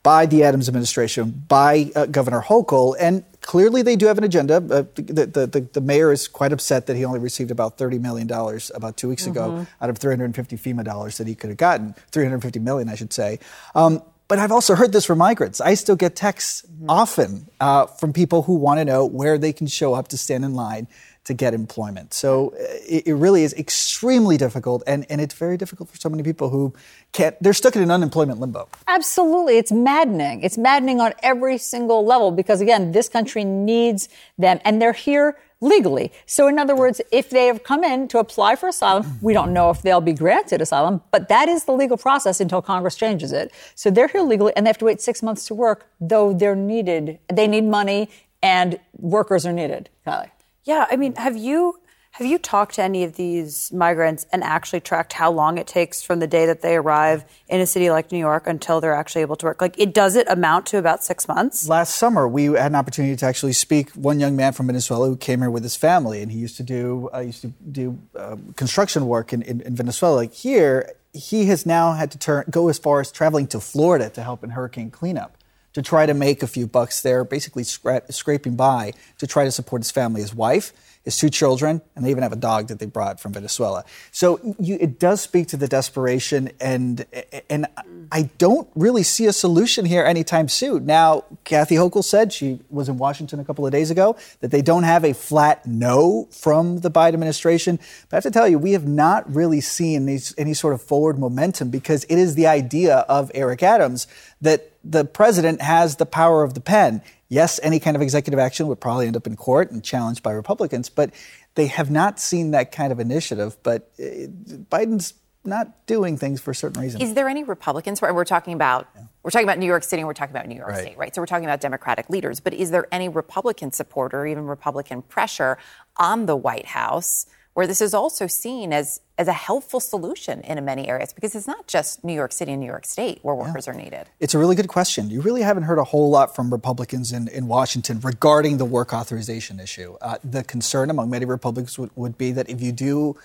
by 0.07 0.25
the 0.25 0.45
Adams 0.45 0.69
administration, 0.69 1.43
by 1.49 1.91
uh, 1.97 2.07
Governor 2.07 2.41
Hochul, 2.41 2.95
and 3.01 3.25
clearly 3.41 3.83
they 3.83 3.97
do 3.97 4.07
have 4.07 4.19
an 4.19 4.23
agenda. 4.23 4.59
Uh, 4.59 4.85
the, 4.95 5.27
the, 5.27 5.47
the, 5.49 5.69
the, 5.73 5.81
mayor 5.81 6.13
is 6.13 6.29
quite 6.29 6.53
upset 6.53 6.87
that 6.87 6.95
he 6.95 7.05
only 7.05 7.19
received 7.19 7.51
about 7.51 7.77
$30 7.77 8.01
million 8.01 8.31
about 8.73 8.97
two 8.97 9.09
weeks 9.09 9.25
mm-hmm. 9.25 9.33
ago 9.33 9.67
out 9.81 9.91
of 9.91 9.99
350 9.99 10.57
FEMA 10.59 10.85
dollars 10.85 11.19
that 11.19 11.27
he 11.27 11.35
could 11.35 11.51
have 11.51 11.57
gotten, 11.57 11.93
350 12.13 12.61
million, 12.61 12.89
I 12.89 12.95
should 12.95 13.13
say. 13.13 13.41
Um, 13.75 14.01
but 14.29 14.39
I've 14.39 14.53
also 14.53 14.77
heard 14.77 14.93
this 14.93 15.05
from 15.05 15.19
migrants. 15.19 15.61
I 15.61 15.75
still 15.75 15.97
get 15.97 16.15
texts 16.15 16.63
mm-hmm. 16.63 16.89
often 16.89 17.49
uh, 17.59 17.87
from 17.87 18.13
people 18.13 18.43
who 18.43 18.55
want 18.55 18.79
to 18.79 18.85
know 18.85 19.05
where 19.05 19.39
they 19.39 19.53
can 19.53 19.67
show 19.67 19.95
up 19.95 20.07
to 20.09 20.17
stand 20.17 20.45
in 20.45 20.55
line 20.55 20.87
to 21.27 21.35
get 21.35 21.55
employment. 21.55 22.15
So 22.15 22.51
uh, 22.51 22.63
it, 22.89 23.09
it, 23.09 23.15
really 23.15 23.43
is 23.43 23.53
extremely 23.55 24.37
difficult, 24.37 24.85
and, 24.87 25.05
and 25.11 25.21
it's 25.21 25.35
very 25.35 25.57
difficult 25.57 25.89
for 25.91 25.97
so 25.97 26.09
many 26.09 26.23
people 26.23 26.51
who 26.51 26.73
can't, 27.13 27.37
they're 27.43 27.53
stuck 27.53 27.75
in 27.75 27.83
an 27.83 27.91
unemployment 27.91 28.39
limbo. 28.39 28.69
Absolutely. 28.87 29.59
It's 29.59 29.73
maddening. 29.73 30.43
It's 30.43 30.57
maddening 30.57 31.01
on 31.01 31.15
every 31.25 31.59
single 31.59 32.05
level 32.05 32.31
because, 32.31 32.61
again, 32.61 32.93
this 32.93 33.09
country 33.09 33.45
needs 33.45 34.09
them, 34.39 34.61
and 34.65 34.81
they're 34.81 34.93
here 34.93 35.37
legally. 35.61 36.13
So, 36.27 36.47
in 36.47 36.61
other 36.61 36.77
words, 36.77 37.01
if 37.11 37.31
they 37.31 37.47
have 37.47 37.65
come 37.65 37.83
in 37.83 38.07
to 38.09 38.19
apply 38.19 38.55
for 38.55 38.69
asylum, 38.69 39.19
we 39.21 39.33
don't 39.33 39.53
know 39.53 39.71
if 39.71 39.83
they'll 39.83 40.01
be 40.01 40.13
granted 40.13 40.61
asylum, 40.61 41.03
but 41.11 41.29
that 41.29 41.49
is 41.49 41.65
the 41.65 41.73
legal 41.73 41.97
process 41.97 42.41
until 42.41 42.63
Congress 42.63 42.95
changes 42.95 43.33
it. 43.33 43.53
So 43.75 43.91
they're 43.91 44.09
here 44.09 44.23
legally 44.23 44.53
and 44.55 44.65
they 44.65 44.69
have 44.69 44.79
to 44.79 44.85
wait 44.85 45.01
six 45.01 45.23
months 45.23 45.47
to 45.47 45.55
work, 45.55 45.91
though 46.01 46.33
they're 46.33 46.55
needed. 46.55 47.19
They 47.33 47.49
need 47.49 47.65
money 47.65 48.11
and 48.43 48.79
workers 48.99 49.45
are 49.45 49.53
needed. 49.53 49.89
Kylie. 50.07 50.31
Yeah, 50.67 50.87
I 50.91 50.97
mean, 50.97 51.15
have 51.15 51.37
you 51.37 51.79
have 52.13 52.27
you 52.27 52.39
talked 52.39 52.77
to 52.77 52.83
any 52.83 53.05
of 53.05 53.17
these 53.17 53.71
migrants 53.73 54.27
and 54.33 54.43
actually 54.43 54.81
tracked 54.81 55.13
how 55.13 55.31
long 55.31 55.59
it 55.59 55.67
takes 55.67 56.03
from 56.03 56.19
the 56.19 56.27
day 56.27 56.47
that 56.47 56.63
they 56.63 56.75
arrive 56.75 57.27
in 57.47 57.61
a 57.61 57.67
city 57.67 57.91
like 57.91 58.11
New 58.11 58.19
York 58.19 58.47
until 58.47 58.81
they're 58.81 58.95
actually 58.95 59.21
able 59.21 59.37
to 59.37 59.47
work? 59.47 59.61
Like, 59.61 59.79
it 59.79 59.93
does 59.93 60.17
it 60.17 60.27
amount 60.29 60.65
to 60.69 60.79
about 60.79 61.05
six 61.05 61.29
months? 61.29 61.69
Last 61.69 61.95
summer, 61.95 62.27
we 62.27 62.47
had 62.47 62.73
an 62.73 62.75
opportunity 62.75 63.15
to 63.17 63.27
actually 63.27 63.53
speak. 63.53 63.91
One 63.91 64.19
young 64.19 64.35
man 64.35 64.55
from 64.55 64.67
Venezuela 64.67 65.09
who 65.09 65.17
came 65.17 65.41
here 65.41 65.51
with 65.51 65.63
his 65.63 65.77
family, 65.77 66.23
and 66.23 66.33
he 66.33 66.39
used 66.39 66.57
to 66.57 66.63
do 66.63 67.11
uh, 67.15 67.21
used 67.21 67.43
to 67.43 67.53
do 67.71 67.99
uh, 68.17 68.37
construction 68.57 69.07
work 69.07 69.33
in, 69.35 69.43
in, 69.43 69.61
in 69.61 69.77
Venezuela. 69.77 70.17
Like 70.17 70.33
here, 70.33 70.95
he 71.13 71.45
has 71.47 71.67
now 71.67 71.93
had 71.93 72.11
to 72.13 72.19
turn 72.19 72.47
go 72.51 72.69
as 72.69 72.79
far 72.79 73.01
as 73.01 73.13
traveling 73.13 73.47
to 73.49 73.61
Florida 73.61 74.09
to 74.11 74.23
help 74.23 74.43
in 74.43 74.51
hurricane 74.51 74.91
cleanup 74.91 75.36
to 75.77 75.83
try 75.83 76.07
to 76.07 76.15
make 76.15 76.43
a 76.43 76.47
few 76.47 76.67
bucks 76.67 77.03
there, 77.03 77.23
basically 77.23 77.63
scra- 77.63 78.11
scraping 78.11 78.57
by 78.57 78.95
to 79.19 79.27
try 79.27 79.45
to 79.45 79.53
support 79.53 79.83
his 79.83 79.91
family, 79.91 80.23
his 80.23 80.35
wife, 80.35 80.73
his 81.07 81.17
two 81.17 81.31
children, 81.31 81.81
and 81.95 82.05
they 82.05 82.11
even 82.11 82.25
have 82.25 82.33
a 82.33 82.37
dog 82.37 82.67
that 82.67 82.81
they 82.81 82.85
brought 82.85 83.21
from 83.21 83.33
Venezuela. 83.33 83.85
So 84.11 84.41
you, 84.59 84.77
it 84.81 84.99
does 84.99 85.21
speak 85.21 85.47
to 85.49 85.57
the 85.57 85.69
desperation, 85.69 86.51
and 86.61 87.07
and 87.49 87.67
I 88.11 88.23
don't 88.39 88.69
really 88.75 89.05
see 89.05 89.27
a 89.27 89.33
solution 89.33 89.85
here 89.85 90.05
anytime 90.05 90.49
soon. 90.49 90.85
Now, 90.85 91.25
Kathy 91.45 91.77
Hochul 91.77 92.03
said 92.03 92.33
she 92.33 92.59
was 92.71 92.89
in 92.89 92.99
Washington 92.99 93.39
a 93.39 93.45
couple 93.45 93.65
of 93.65 93.71
days 93.71 93.91
ago 93.91 94.17
that 94.41 94.51
they 94.51 94.63
don't 94.63 94.83
have 94.83 95.05
a 95.05 95.15
flat 95.15 95.65
no 95.65 96.27
from 96.33 96.81
the 96.81 96.91
Biden 96.91 97.15
administration. 97.15 97.79
But 98.09 98.13
I 98.13 98.17
have 98.17 98.25
to 98.25 98.31
tell 98.33 98.49
you, 98.49 98.59
we 98.59 98.73
have 98.73 98.87
not 98.87 99.33
really 99.33 99.61
seen 99.61 100.07
these, 100.07 100.35
any 100.37 100.55
sort 100.55 100.75
of 100.75 100.83
forward 100.83 101.21
momentum 101.21 101.71
because 101.71 102.03
it 102.05 102.19
is 102.19 102.35
the 102.35 102.49
idea 102.49 102.99
of 103.09 103.31
Eric 103.33 103.63
Adams 103.63 104.09
that 104.41 104.73
the 104.83 105.05
president 105.05 105.63
has 105.63 105.97
the 105.97 106.07
power 106.07 106.43
of 106.43 106.55
the 106.55 106.61
pen. 106.61 107.03
Yes, 107.29 107.59
any 107.63 107.81
kind 107.81 107.97
of 107.97 108.03
executive 108.03 108.39
action 108.39 108.69
would 108.69 108.81
probably 108.81 109.07
end 109.07 109.17
up 109.17 109.27
in 109.27 109.37
court 109.37 109.71
and 109.71 109.83
challenged 109.83 110.23
by 110.23 110.33
Republicans, 110.33 110.89
but 110.89 111.11
they 111.57 111.67
have 111.67 111.91
not 111.91 112.21
seen 112.21 112.53
that 112.53 112.71
kind 112.71 112.93
of 112.93 113.01
initiative. 113.01 113.57
But 113.63 113.91
uh, 113.99 114.29
Biden's 114.71 115.15
not 115.47 115.87
doing 115.87 116.17
things 116.17 116.41
for 116.41 116.53
certain 116.53 116.83
reason. 116.83 117.01
Is 117.01 117.15
there 117.15 117.29
any 117.29 117.45
Republicans? 117.45 118.03
We're 118.03 118.25
talking 118.25 118.53
about 118.53 118.89
yeah. 118.95 119.03
we're 119.23 119.31
talking 119.31 119.47
about 119.47 119.59
New 119.59 119.67
York 119.67 119.85
City 119.85 120.01
and 120.01 120.07
we're 120.07 120.15
talking 120.15 120.35
about 120.35 120.47
New 120.47 120.57
York 120.57 120.71
right. 120.71 120.81
State, 120.81 120.99
right? 120.99 121.15
So 121.15 121.23
we're 121.23 121.27
talking 121.27 121.45
about 121.45 121.61
Democratic 121.61 122.11
leaders. 122.11 122.41
But 122.41 122.55
is 122.55 122.71
there 122.71 122.87
any 122.93 123.09
Republican 123.09 123.73
support 123.73 124.13
or 124.15 124.27
even 124.27 124.47
Republican 124.47 125.03
pressure 125.03 125.59
on 125.97 126.27
the 126.27 126.37
White 126.37 126.67
House 126.67 127.27
where 127.57 127.67
this 127.67 127.81
is 127.81 127.95
also 127.95 128.27
seen 128.27 128.71
as 128.71 129.01
as 129.17 129.29
a 129.29 129.33
helpful 129.33 129.81
solution 129.81 130.43
in 130.43 130.63
many 130.63 130.89
areas 130.89 131.15
because 131.15 131.35
it's 131.35 131.47
not 131.47 131.67
just 131.67 132.05
New 132.05 132.13
York 132.13 132.31
City 132.31 132.53
and 132.53 132.61
New 132.61 132.67
York 132.67 132.85
State 132.85 133.19
where 133.23 133.35
workers 133.35 133.67
yeah. 133.67 133.73
are 133.73 133.77
needed. 133.77 134.07
It's 134.21 134.35
a 134.35 134.39
really 134.39 134.55
good 134.55 134.69
question. 134.69 135.09
You 135.09 135.23
really 135.23 135.41
haven't 135.41 135.63
heard 135.63 135.79
a 135.79 135.85
whole 135.85 136.11
lot 136.11 136.37
from 136.37 136.53
Republicans 136.53 137.13
in, 137.13 137.29
in 137.29 137.47
Washington 137.49 137.99
regarding 138.01 138.59
the 138.59 138.67
work 138.67 138.93
authorization 138.93 139.59
issue. 139.59 139.97
Uh, 140.03 140.19
the 140.23 140.45
concern 140.45 140.91
among 140.91 141.09
many 141.09 141.25
Republicans 141.25 141.79
would, 141.79 141.91
would 141.97 142.19
be 142.19 142.31
that 142.33 142.51
if 142.51 142.61
you 142.61 142.73
do 142.73 143.17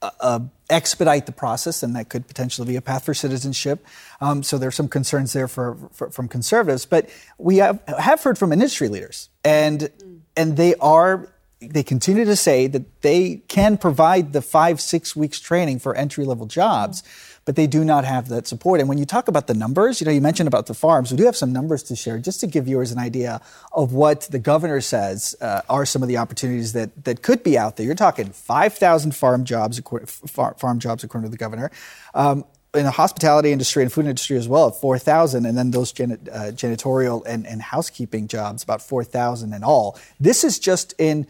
uh, 0.00 0.10
uh, 0.18 0.40
expedite 0.70 1.26
the 1.26 1.32
process, 1.32 1.82
and 1.82 1.94
that 1.94 2.08
could 2.08 2.26
potentially 2.26 2.66
be 2.66 2.76
a 2.76 2.80
path 2.80 3.04
for 3.04 3.12
citizenship. 3.12 3.86
Um, 4.18 4.42
so 4.42 4.56
there's 4.56 4.76
some 4.76 4.88
concerns 4.88 5.34
there 5.34 5.46
for, 5.46 5.76
for, 5.92 6.10
from 6.10 6.26
conservatives, 6.28 6.86
but 6.86 7.10
we 7.36 7.58
have, 7.58 7.82
have 7.98 8.22
heard 8.22 8.38
from 8.38 8.50
industry 8.50 8.88
leaders, 8.88 9.28
and 9.44 9.90
and 10.36 10.56
they 10.56 10.74
are 10.76 11.33
they 11.72 11.82
continue 11.82 12.24
to 12.24 12.36
say 12.36 12.66
that 12.66 13.02
they 13.02 13.42
can 13.48 13.76
provide 13.76 14.32
the 14.32 14.42
five, 14.42 14.80
six 14.80 15.14
weeks 15.16 15.40
training 15.40 15.78
for 15.78 15.94
entry 15.94 16.24
level 16.24 16.46
jobs, 16.46 17.02
but 17.44 17.56
they 17.56 17.66
do 17.66 17.84
not 17.84 18.04
have 18.04 18.28
that 18.28 18.46
support. 18.46 18.80
And 18.80 18.88
when 18.88 18.98
you 18.98 19.04
talk 19.04 19.28
about 19.28 19.46
the 19.46 19.54
numbers, 19.54 20.00
you 20.00 20.06
know, 20.06 20.12
you 20.12 20.20
mentioned 20.20 20.48
about 20.48 20.66
the 20.66 20.74
farms, 20.74 21.10
we 21.10 21.16
do 21.16 21.24
have 21.24 21.36
some 21.36 21.52
numbers 21.52 21.82
to 21.84 21.96
share 21.96 22.18
just 22.18 22.40
to 22.40 22.46
give 22.46 22.64
viewers 22.64 22.90
an 22.90 22.98
idea 22.98 23.40
of 23.72 23.92
what 23.92 24.22
the 24.22 24.38
governor 24.38 24.80
says 24.80 25.34
uh, 25.40 25.60
are 25.68 25.84
some 25.84 26.02
of 26.02 26.08
the 26.08 26.16
opportunities 26.16 26.72
that, 26.72 27.04
that 27.04 27.22
could 27.22 27.42
be 27.42 27.58
out 27.58 27.76
there. 27.76 27.86
You're 27.86 27.94
talking 27.94 28.30
5,000 28.30 29.14
farm 29.14 29.44
jobs, 29.44 29.80
farm 30.26 30.78
jobs 30.78 31.04
according 31.04 31.28
to 31.28 31.30
the 31.30 31.38
governor. 31.38 31.70
Um, 32.14 32.44
in 32.74 32.84
the 32.84 32.90
hospitality 32.90 33.52
industry 33.52 33.82
and 33.82 33.92
food 33.92 34.06
industry 34.06 34.36
as 34.36 34.48
well, 34.48 34.70
4,000, 34.70 35.46
and 35.46 35.56
then 35.56 35.70
those 35.70 35.92
uh, 35.92 36.04
janitorial 36.52 37.22
and, 37.26 37.46
and 37.46 37.62
housekeeping 37.62 38.26
jobs, 38.26 38.62
about 38.62 38.82
4,000 38.82 39.52
in 39.52 39.62
all. 39.62 39.98
This 40.18 40.44
is 40.44 40.58
just 40.58 40.92
in 40.98 41.26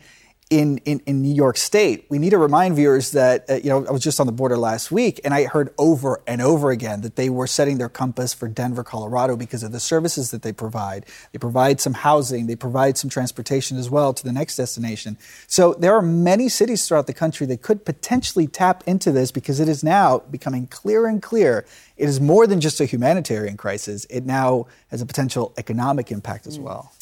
in, 0.54 0.78
in, 0.84 1.00
in, 1.04 1.20
New 1.20 1.34
York 1.34 1.56
State. 1.56 2.06
We 2.08 2.18
need 2.20 2.30
to 2.30 2.38
remind 2.38 2.76
viewers 2.76 3.10
that, 3.10 3.44
uh, 3.50 3.54
you 3.54 3.70
know, 3.70 3.84
I 3.86 3.90
was 3.90 4.04
just 4.04 4.20
on 4.20 4.26
the 4.26 4.32
border 4.32 4.56
last 4.56 4.92
week 4.92 5.20
and 5.24 5.34
I 5.34 5.46
heard 5.46 5.74
over 5.78 6.22
and 6.28 6.40
over 6.40 6.70
again 6.70 7.00
that 7.00 7.16
they 7.16 7.28
were 7.28 7.48
setting 7.48 7.78
their 7.78 7.88
compass 7.88 8.32
for 8.32 8.46
Denver, 8.46 8.84
Colorado 8.84 9.36
because 9.36 9.64
of 9.64 9.72
the 9.72 9.80
services 9.80 10.30
that 10.30 10.42
they 10.42 10.52
provide. 10.52 11.06
They 11.32 11.40
provide 11.40 11.80
some 11.80 11.94
housing, 11.94 12.46
they 12.46 12.54
provide 12.54 12.96
some 12.96 13.10
transportation 13.10 13.78
as 13.78 13.90
well 13.90 14.14
to 14.14 14.22
the 14.22 14.32
next 14.32 14.54
destination. 14.54 15.18
So 15.48 15.74
there 15.74 15.94
are 15.94 16.02
many 16.02 16.48
cities 16.48 16.86
throughout 16.86 17.08
the 17.08 17.14
country 17.14 17.48
that 17.48 17.60
could 17.60 17.84
potentially 17.84 18.46
tap 18.46 18.84
into 18.86 19.10
this 19.10 19.32
because 19.32 19.58
it 19.58 19.68
is 19.68 19.82
now 19.82 20.20
becoming 20.30 20.68
clearer 20.68 21.08
and 21.08 21.20
clear. 21.20 21.66
It 21.96 22.08
is 22.08 22.20
more 22.20 22.46
than 22.46 22.60
just 22.60 22.80
a 22.80 22.84
humanitarian 22.84 23.56
crisis, 23.56 24.06
it 24.08 24.24
now 24.24 24.66
has 24.92 25.02
a 25.02 25.06
potential 25.06 25.52
economic 25.58 26.12
impact 26.12 26.46
as 26.46 26.60
well. 26.60 26.92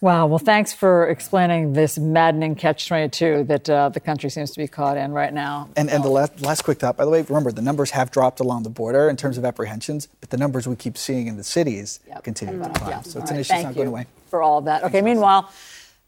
Wow. 0.00 0.26
Well, 0.26 0.38
thanks 0.38 0.72
for 0.72 1.08
explaining 1.08 1.72
this 1.72 1.98
maddening 1.98 2.54
catch 2.54 2.86
22 2.86 3.44
that 3.44 3.68
uh, 3.68 3.88
the 3.88 3.98
country 3.98 4.30
seems 4.30 4.52
to 4.52 4.58
be 4.60 4.68
caught 4.68 4.96
in 4.96 5.10
right 5.10 5.34
now. 5.34 5.70
And, 5.76 5.90
and 5.90 6.04
the 6.04 6.08
last, 6.08 6.40
last 6.40 6.62
quick 6.62 6.78
thought, 6.78 6.96
by 6.96 7.04
the 7.04 7.10
way, 7.10 7.22
remember 7.22 7.50
the 7.50 7.62
numbers 7.62 7.90
have 7.90 8.12
dropped 8.12 8.38
along 8.38 8.62
the 8.62 8.70
border 8.70 9.08
in 9.08 9.16
terms 9.16 9.38
of 9.38 9.44
apprehensions, 9.44 10.06
but 10.20 10.30
the 10.30 10.36
numbers 10.36 10.68
we 10.68 10.76
keep 10.76 10.96
seeing 10.96 11.26
in 11.26 11.36
the 11.36 11.42
cities 11.42 11.98
yep. 12.06 12.22
continue 12.22 12.62
to 12.62 12.70
climb. 12.70 13.02
So 13.02 13.18
it's 13.18 13.32
an 13.32 13.38
issue 13.38 13.54
that's 13.54 13.64
not 13.64 13.74
going 13.74 13.88
away. 13.88 14.06
For 14.28 14.40
all 14.40 14.58
of 14.58 14.66
that. 14.66 14.84
Okay, 14.84 15.02
meanwhile, 15.02 15.50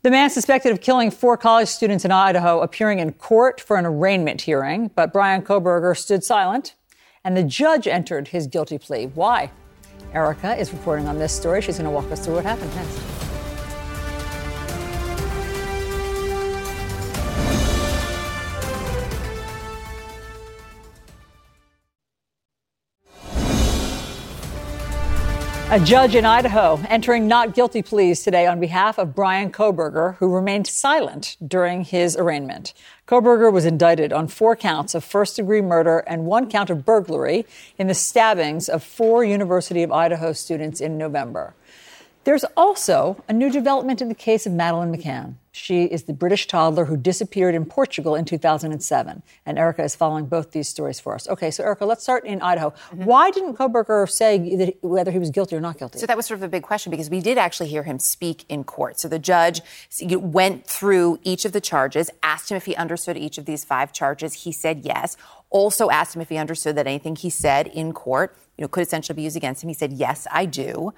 the 0.02 0.10
man 0.12 0.30
suspected 0.30 0.70
of 0.70 0.80
killing 0.80 1.10
four 1.10 1.36
college 1.36 1.68
students 1.68 2.04
in 2.04 2.12
Idaho 2.12 2.60
appearing 2.60 3.00
in 3.00 3.12
court 3.14 3.60
for 3.60 3.76
an 3.76 3.86
arraignment 3.86 4.42
hearing, 4.42 4.92
but 4.94 5.12
Brian 5.12 5.42
Kohberger 5.42 5.98
stood 5.98 6.22
silent, 6.22 6.76
and 7.24 7.36
the 7.36 7.42
judge 7.42 7.88
entered 7.88 8.28
his 8.28 8.46
guilty 8.46 8.78
plea. 8.78 9.06
Why? 9.06 9.50
Erica 10.14 10.56
is 10.56 10.72
reporting 10.72 11.08
on 11.08 11.18
this 11.18 11.32
story. 11.32 11.60
She's 11.60 11.76
going 11.78 11.84
to 11.86 11.90
walk 11.90 12.10
us 12.12 12.24
through 12.24 12.36
what 12.36 12.44
happened 12.44 12.72
next. 12.76 13.29
A 25.72 25.78
judge 25.78 26.16
in 26.16 26.24
Idaho 26.24 26.80
entering 26.88 27.28
not 27.28 27.54
guilty 27.54 27.80
pleas 27.80 28.24
today 28.24 28.44
on 28.44 28.58
behalf 28.58 28.98
of 28.98 29.14
Brian 29.14 29.52
Kohberger, 29.52 30.16
who 30.16 30.34
remained 30.34 30.66
silent 30.66 31.36
during 31.46 31.84
his 31.84 32.16
arraignment. 32.16 32.74
Kohberger 33.06 33.52
was 33.52 33.64
indicted 33.64 34.12
on 34.12 34.26
four 34.26 34.56
counts 34.56 34.96
of 34.96 35.04
first 35.04 35.36
degree 35.36 35.60
murder 35.60 36.00
and 36.08 36.26
one 36.26 36.50
count 36.50 36.70
of 36.70 36.84
burglary 36.84 37.46
in 37.78 37.86
the 37.86 37.94
stabbings 37.94 38.68
of 38.68 38.82
four 38.82 39.22
University 39.22 39.84
of 39.84 39.92
Idaho 39.92 40.32
students 40.32 40.80
in 40.80 40.98
November. 40.98 41.54
There's 42.24 42.44
also 42.54 43.24
a 43.28 43.32
new 43.32 43.50
development 43.50 44.02
in 44.02 44.08
the 44.08 44.14
case 44.14 44.46
of 44.46 44.52
Madeleine 44.52 44.94
McCann. 44.94 45.36
She 45.52 45.84
is 45.84 46.04
the 46.04 46.12
British 46.12 46.46
toddler 46.46 46.84
who 46.84 46.96
disappeared 46.96 47.54
in 47.54 47.64
Portugal 47.64 48.14
in 48.14 48.26
2007. 48.26 49.22
And 49.46 49.58
Erica 49.58 49.82
is 49.82 49.96
following 49.96 50.26
both 50.26 50.52
these 50.52 50.68
stories 50.68 51.00
for 51.00 51.14
us. 51.14 51.26
Okay, 51.28 51.50
so 51.50 51.64
Erica, 51.64 51.86
let's 51.86 52.02
start 52.02 52.26
in 52.26 52.42
Idaho. 52.42 52.70
Mm-hmm. 52.70 53.04
Why 53.04 53.30
didn't 53.30 53.54
Kohberger 53.54 54.08
say 54.08 54.54
that, 54.56 54.76
whether 54.82 55.10
he 55.10 55.18
was 55.18 55.30
guilty 55.30 55.56
or 55.56 55.60
not 55.60 55.78
guilty? 55.78 55.98
So 55.98 56.06
that 56.06 56.16
was 56.16 56.26
sort 56.26 56.38
of 56.38 56.44
a 56.44 56.48
big 56.48 56.62
question 56.62 56.90
because 56.90 57.08
we 57.08 57.20
did 57.20 57.38
actually 57.38 57.68
hear 57.68 57.82
him 57.82 57.98
speak 57.98 58.44
in 58.50 58.64
court. 58.64 59.00
So 59.00 59.08
the 59.08 59.18
judge 59.18 59.62
went 60.00 60.66
through 60.66 61.18
each 61.24 61.46
of 61.46 61.52
the 61.52 61.60
charges, 61.60 62.10
asked 62.22 62.50
him 62.50 62.56
if 62.56 62.66
he 62.66 62.76
understood 62.76 63.16
each 63.16 63.38
of 63.38 63.46
these 63.46 63.64
five 63.64 63.92
charges. 63.94 64.44
He 64.44 64.52
said 64.52 64.82
yes. 64.84 65.16
Also 65.48 65.88
asked 65.90 66.14
him 66.14 66.22
if 66.22 66.28
he 66.28 66.36
understood 66.36 66.76
that 66.76 66.86
anything 66.86 67.16
he 67.16 67.30
said 67.30 67.66
in 67.66 67.92
court, 67.92 68.36
you 68.58 68.62
know, 68.62 68.68
could 68.68 68.82
essentially 68.82 69.16
be 69.16 69.22
used 69.22 69.36
against 69.36 69.64
him. 69.64 69.68
He 69.68 69.74
said, 69.74 69.92
"Yes, 69.92 70.26
I 70.30 70.44
do." 70.44 70.92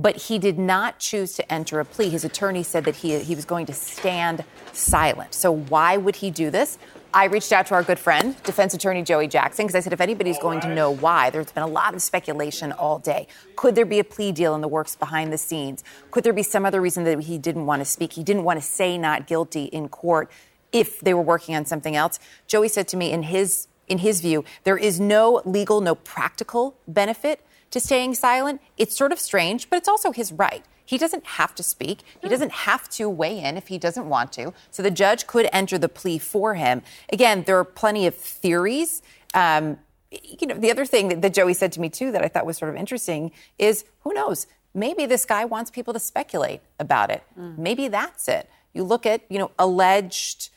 But 0.00 0.16
he 0.16 0.38
did 0.38 0.58
not 0.58 1.00
choose 1.00 1.34
to 1.34 1.52
enter 1.52 1.80
a 1.80 1.84
plea. 1.84 2.08
His 2.08 2.24
attorney 2.24 2.62
said 2.62 2.84
that 2.84 2.96
he, 2.96 3.18
he 3.18 3.34
was 3.34 3.44
going 3.44 3.66
to 3.66 3.72
stand 3.72 4.44
silent. 4.72 5.34
So, 5.34 5.50
why 5.50 5.96
would 5.96 6.16
he 6.16 6.30
do 6.30 6.50
this? 6.50 6.78
I 7.12 7.24
reached 7.24 7.52
out 7.52 7.66
to 7.68 7.74
our 7.74 7.82
good 7.82 7.98
friend, 7.98 8.40
defense 8.42 8.74
attorney 8.74 9.02
Joey 9.02 9.28
Jackson, 9.28 9.66
because 9.66 9.74
I 9.74 9.80
said, 9.80 9.94
if 9.94 10.00
anybody's 10.00 10.38
going 10.38 10.60
to 10.60 10.72
know 10.72 10.90
why, 10.90 11.30
there's 11.30 11.50
been 11.50 11.62
a 11.62 11.68
lot 11.68 11.94
of 11.94 12.02
speculation 12.02 12.70
all 12.70 12.98
day. 12.98 13.26
Could 13.56 13.74
there 13.74 13.86
be 13.86 13.98
a 13.98 14.04
plea 14.04 14.30
deal 14.30 14.54
in 14.54 14.60
the 14.60 14.68
works 14.68 14.94
behind 14.94 15.32
the 15.32 15.38
scenes? 15.38 15.82
Could 16.10 16.22
there 16.22 16.34
be 16.34 16.42
some 16.42 16.66
other 16.66 16.80
reason 16.82 17.04
that 17.04 17.20
he 17.20 17.38
didn't 17.38 17.64
want 17.64 17.80
to 17.80 17.86
speak? 17.86 18.12
He 18.12 18.22
didn't 18.22 18.44
want 18.44 18.60
to 18.60 18.64
say 18.64 18.98
not 18.98 19.26
guilty 19.26 19.64
in 19.64 19.88
court 19.88 20.30
if 20.70 21.00
they 21.00 21.14
were 21.14 21.22
working 21.22 21.56
on 21.56 21.64
something 21.64 21.96
else. 21.96 22.18
Joey 22.46 22.68
said 22.68 22.88
to 22.88 22.96
me, 22.96 23.10
in 23.10 23.24
his 23.24 23.68
in 23.88 23.98
his 23.98 24.20
view, 24.20 24.44
there 24.64 24.76
is 24.76 25.00
no 25.00 25.40
legal, 25.46 25.80
no 25.80 25.94
practical 25.94 26.76
benefit 26.86 27.40
to 27.70 27.80
staying 27.80 28.14
silent. 28.14 28.60
It's 28.76 28.96
sort 28.96 29.12
of 29.12 29.18
strange, 29.18 29.68
but 29.68 29.76
it's 29.76 29.88
also 29.88 30.12
his 30.12 30.32
right. 30.32 30.64
He 30.84 30.96
doesn't 30.96 31.26
have 31.26 31.54
to 31.56 31.62
speak. 31.62 32.00
He 32.22 32.30
doesn't 32.30 32.50
have 32.50 32.88
to 32.90 33.10
weigh 33.10 33.40
in 33.40 33.58
if 33.58 33.68
he 33.68 33.76
doesn't 33.76 34.08
want 34.08 34.32
to. 34.32 34.54
So 34.70 34.82
the 34.82 34.90
judge 34.90 35.26
could 35.26 35.46
enter 35.52 35.76
the 35.76 35.88
plea 35.88 36.16
for 36.16 36.54
him. 36.54 36.80
Again, 37.12 37.42
there 37.42 37.58
are 37.58 37.64
plenty 37.64 38.06
of 38.06 38.14
theories. 38.14 39.02
Um, 39.34 39.78
you 40.10 40.46
know, 40.46 40.54
the 40.54 40.70
other 40.70 40.86
thing 40.86 41.08
that, 41.08 41.20
that 41.20 41.34
Joey 41.34 41.52
said 41.52 41.72
to 41.72 41.80
me 41.80 41.90
too 41.90 42.10
that 42.12 42.24
I 42.24 42.28
thought 42.28 42.46
was 42.46 42.56
sort 42.56 42.70
of 42.70 42.76
interesting 42.76 43.32
is 43.58 43.84
who 44.00 44.14
knows? 44.14 44.46
Maybe 44.72 45.04
this 45.04 45.26
guy 45.26 45.44
wants 45.44 45.70
people 45.70 45.92
to 45.92 46.00
speculate 46.00 46.62
about 46.78 47.10
it. 47.10 47.22
Maybe 47.60 47.88
that's 47.88 48.26
it. 48.26 48.48
You 48.72 48.82
look 48.84 49.04
at, 49.04 49.22
you 49.28 49.38
know, 49.38 49.50
alleged 49.58 50.48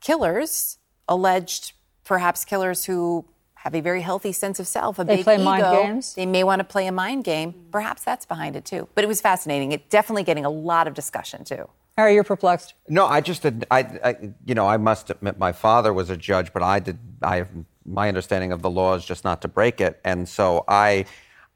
killers, 0.00 0.78
alleged 1.08 1.74
perhaps 2.02 2.44
killers 2.44 2.86
who 2.86 3.24
have 3.64 3.74
a 3.74 3.80
very 3.82 4.00
healthy 4.00 4.32
sense 4.32 4.58
of 4.58 4.66
self, 4.66 4.98
a 4.98 5.04
They 5.04 5.16
big 5.16 5.24
play 5.24 5.34
ego. 5.34 5.44
mind 5.44 5.62
games? 5.64 6.14
They 6.14 6.24
may 6.24 6.44
want 6.44 6.60
to 6.60 6.64
play 6.64 6.86
a 6.86 6.92
mind 6.92 7.24
game. 7.24 7.54
Perhaps 7.70 8.02
that's 8.04 8.24
behind 8.24 8.56
it 8.56 8.64
too. 8.64 8.88
But 8.94 9.04
it 9.04 9.06
was 9.06 9.20
fascinating. 9.20 9.72
It 9.72 9.90
definitely 9.90 10.22
getting 10.22 10.46
a 10.46 10.50
lot 10.50 10.86
of 10.88 10.94
discussion 10.94 11.44
too. 11.44 11.68
Harry, 11.98 12.14
you're 12.14 12.24
perplexed. 12.24 12.72
No, 12.88 13.04
I 13.06 13.20
just, 13.20 13.42
did- 13.42 13.66
I, 13.70 13.80
I, 13.80 14.16
you 14.46 14.54
know, 14.54 14.66
I 14.66 14.78
must 14.78 15.10
admit 15.10 15.38
my 15.38 15.52
father 15.52 15.92
was 15.92 16.08
a 16.08 16.16
judge, 16.16 16.54
but 16.54 16.62
I 16.62 16.78
did, 16.78 16.98
I 17.22 17.36
have, 17.36 17.50
my 17.84 18.08
understanding 18.08 18.50
of 18.52 18.62
the 18.62 18.70
law 18.70 18.94
is 18.94 19.04
just 19.04 19.24
not 19.24 19.42
to 19.42 19.48
break 19.48 19.82
it. 19.82 20.00
And 20.06 20.26
so 20.26 20.64
I, 20.66 21.04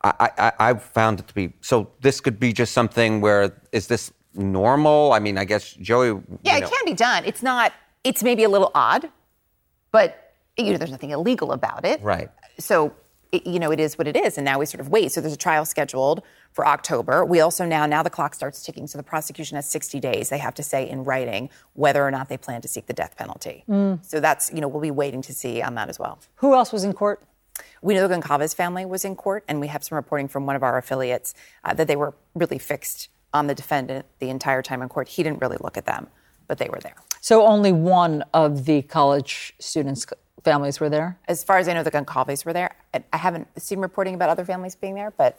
I, 0.03 0.31
I, 0.37 0.53
I 0.59 0.75
found 0.75 1.21
it 1.21 1.29
to 1.29 1.35
be, 1.35 1.55
so 1.63 1.91
this 2.03 2.21
could 2.21 2.39
be 2.39 2.53
just 2.53 2.75
something 2.75 3.23
where, 3.23 3.57
is 3.73 3.87
this 3.87 4.13
normal? 4.35 5.15
I 5.15 5.21
mean, 5.21 5.39
I 5.39 5.45
guess 5.47 5.73
Joey. 5.73 6.09
Yeah, 6.43 6.57
you 6.57 6.61
know, 6.61 6.67
it 6.67 6.71
can 6.71 6.85
be 6.85 6.93
done. 6.93 7.25
It's 7.25 7.43
not. 7.43 7.73
It's 8.03 8.23
maybe 8.23 8.43
a 8.45 8.51
little 8.51 8.71
odd, 8.75 9.09
but 9.91 10.24
you 10.57 10.73
know, 10.73 10.79
there's 10.79 10.91
nothing 10.91 11.11
illegal 11.11 11.53
about 11.53 11.85
it. 11.85 12.03
Right. 12.03 12.31
So, 12.59 12.95
it, 13.33 13.47
you 13.47 13.59
know, 13.59 13.73
it 13.73 13.81
is 13.81 13.99
what 13.99 14.07
it 14.07 14.17
is, 14.17 14.39
and 14.39 14.45
now 14.45 14.61
we 14.61 14.67
sort 14.67 14.81
of 14.81 14.89
wait. 14.89 15.11
So 15.11 15.21
there's 15.21 15.35
a 15.35 15.37
trial 15.37 15.65
scheduled 15.65 16.23
for 16.53 16.67
October. 16.67 17.25
We 17.25 17.41
also 17.41 17.65
now 17.65 17.85
now 17.85 18.03
the 18.03 18.11
clock 18.11 18.35
starts 18.35 18.63
ticking. 18.63 18.87
So 18.87 18.97
the 18.97 19.03
prosecution 19.05 19.57
has 19.57 19.69
60 19.69 19.99
days. 19.99 20.29
They 20.29 20.39
have 20.39 20.55
to 20.55 20.63
say 20.63 20.89
in 20.89 21.03
writing 21.03 21.51
whether 21.73 22.07
or 22.07 22.13
not 22.13 22.29
they 22.29 22.37
plan 22.37 22.63
to 22.63 22.69
seek 22.69 22.87
the 22.87 22.93
death 22.93 23.17
penalty. 23.17 23.65
Mm. 23.69 24.05
So 24.05 24.21
that's 24.21 24.53
you 24.53 24.61
know 24.61 24.69
we'll 24.69 24.83
be 24.83 24.93
waiting 24.93 25.23
to 25.23 25.33
see 25.33 25.63
on 25.63 25.75
that 25.75 25.89
as 25.89 25.99
well. 25.99 26.21
Who 26.37 26.55
else 26.55 26.73
was 26.73 26.85
in 26.85 26.93
court? 26.93 27.25
We 27.83 27.95
know 27.95 28.07
the 28.07 28.15
Goncalves 28.15 28.55
family 28.55 28.85
was 28.85 29.05
in 29.05 29.17
court, 29.17 29.45
and 29.49 29.61
we 29.61 29.69
have 29.69 29.85
some 29.85 29.97
reporting 29.97 30.29
from 30.29 30.47
one 30.47 30.57
of 30.57 30.63
our 30.63 30.79
affiliates 30.79 31.35
uh, 31.65 31.75
that 31.75 31.87
they 31.87 31.97
were 31.97 32.15
really 32.35 32.59
fixed 32.59 33.09
on 33.33 33.47
the 33.47 33.55
defendant 33.55 34.07
the 34.21 34.31
entire 34.31 34.63
time 34.63 34.81
in 34.81 34.89
court. 34.89 35.09
He 35.09 35.23
didn't 35.23 35.41
really 35.41 35.59
look 35.61 35.77
at 35.77 35.87
them, 35.87 36.07
but 36.47 36.59
they 36.59 36.69
were 36.69 36.81
there. 36.81 36.97
So 37.21 37.47
only 37.47 37.73
one 37.73 38.25
of 38.33 38.65
the 38.65 38.83
college 38.83 39.55
students' 39.59 40.07
families 40.45 40.79
were 40.81 40.91
there? 40.91 41.19
As 41.27 41.43
far 41.43 41.59
as 41.59 41.67
I 41.69 41.73
know, 41.73 41.83
the 41.83 41.91
Goncalves 41.91 42.45
were 42.45 42.53
there. 42.53 42.75
I, 42.93 43.03
I 43.13 43.17
haven't 43.17 43.49
seen 43.61 43.81
reporting 43.81 44.15
about 44.15 44.29
other 44.29 44.45
families 44.45 44.75
being 44.77 44.95
there, 44.95 45.11
but 45.11 45.39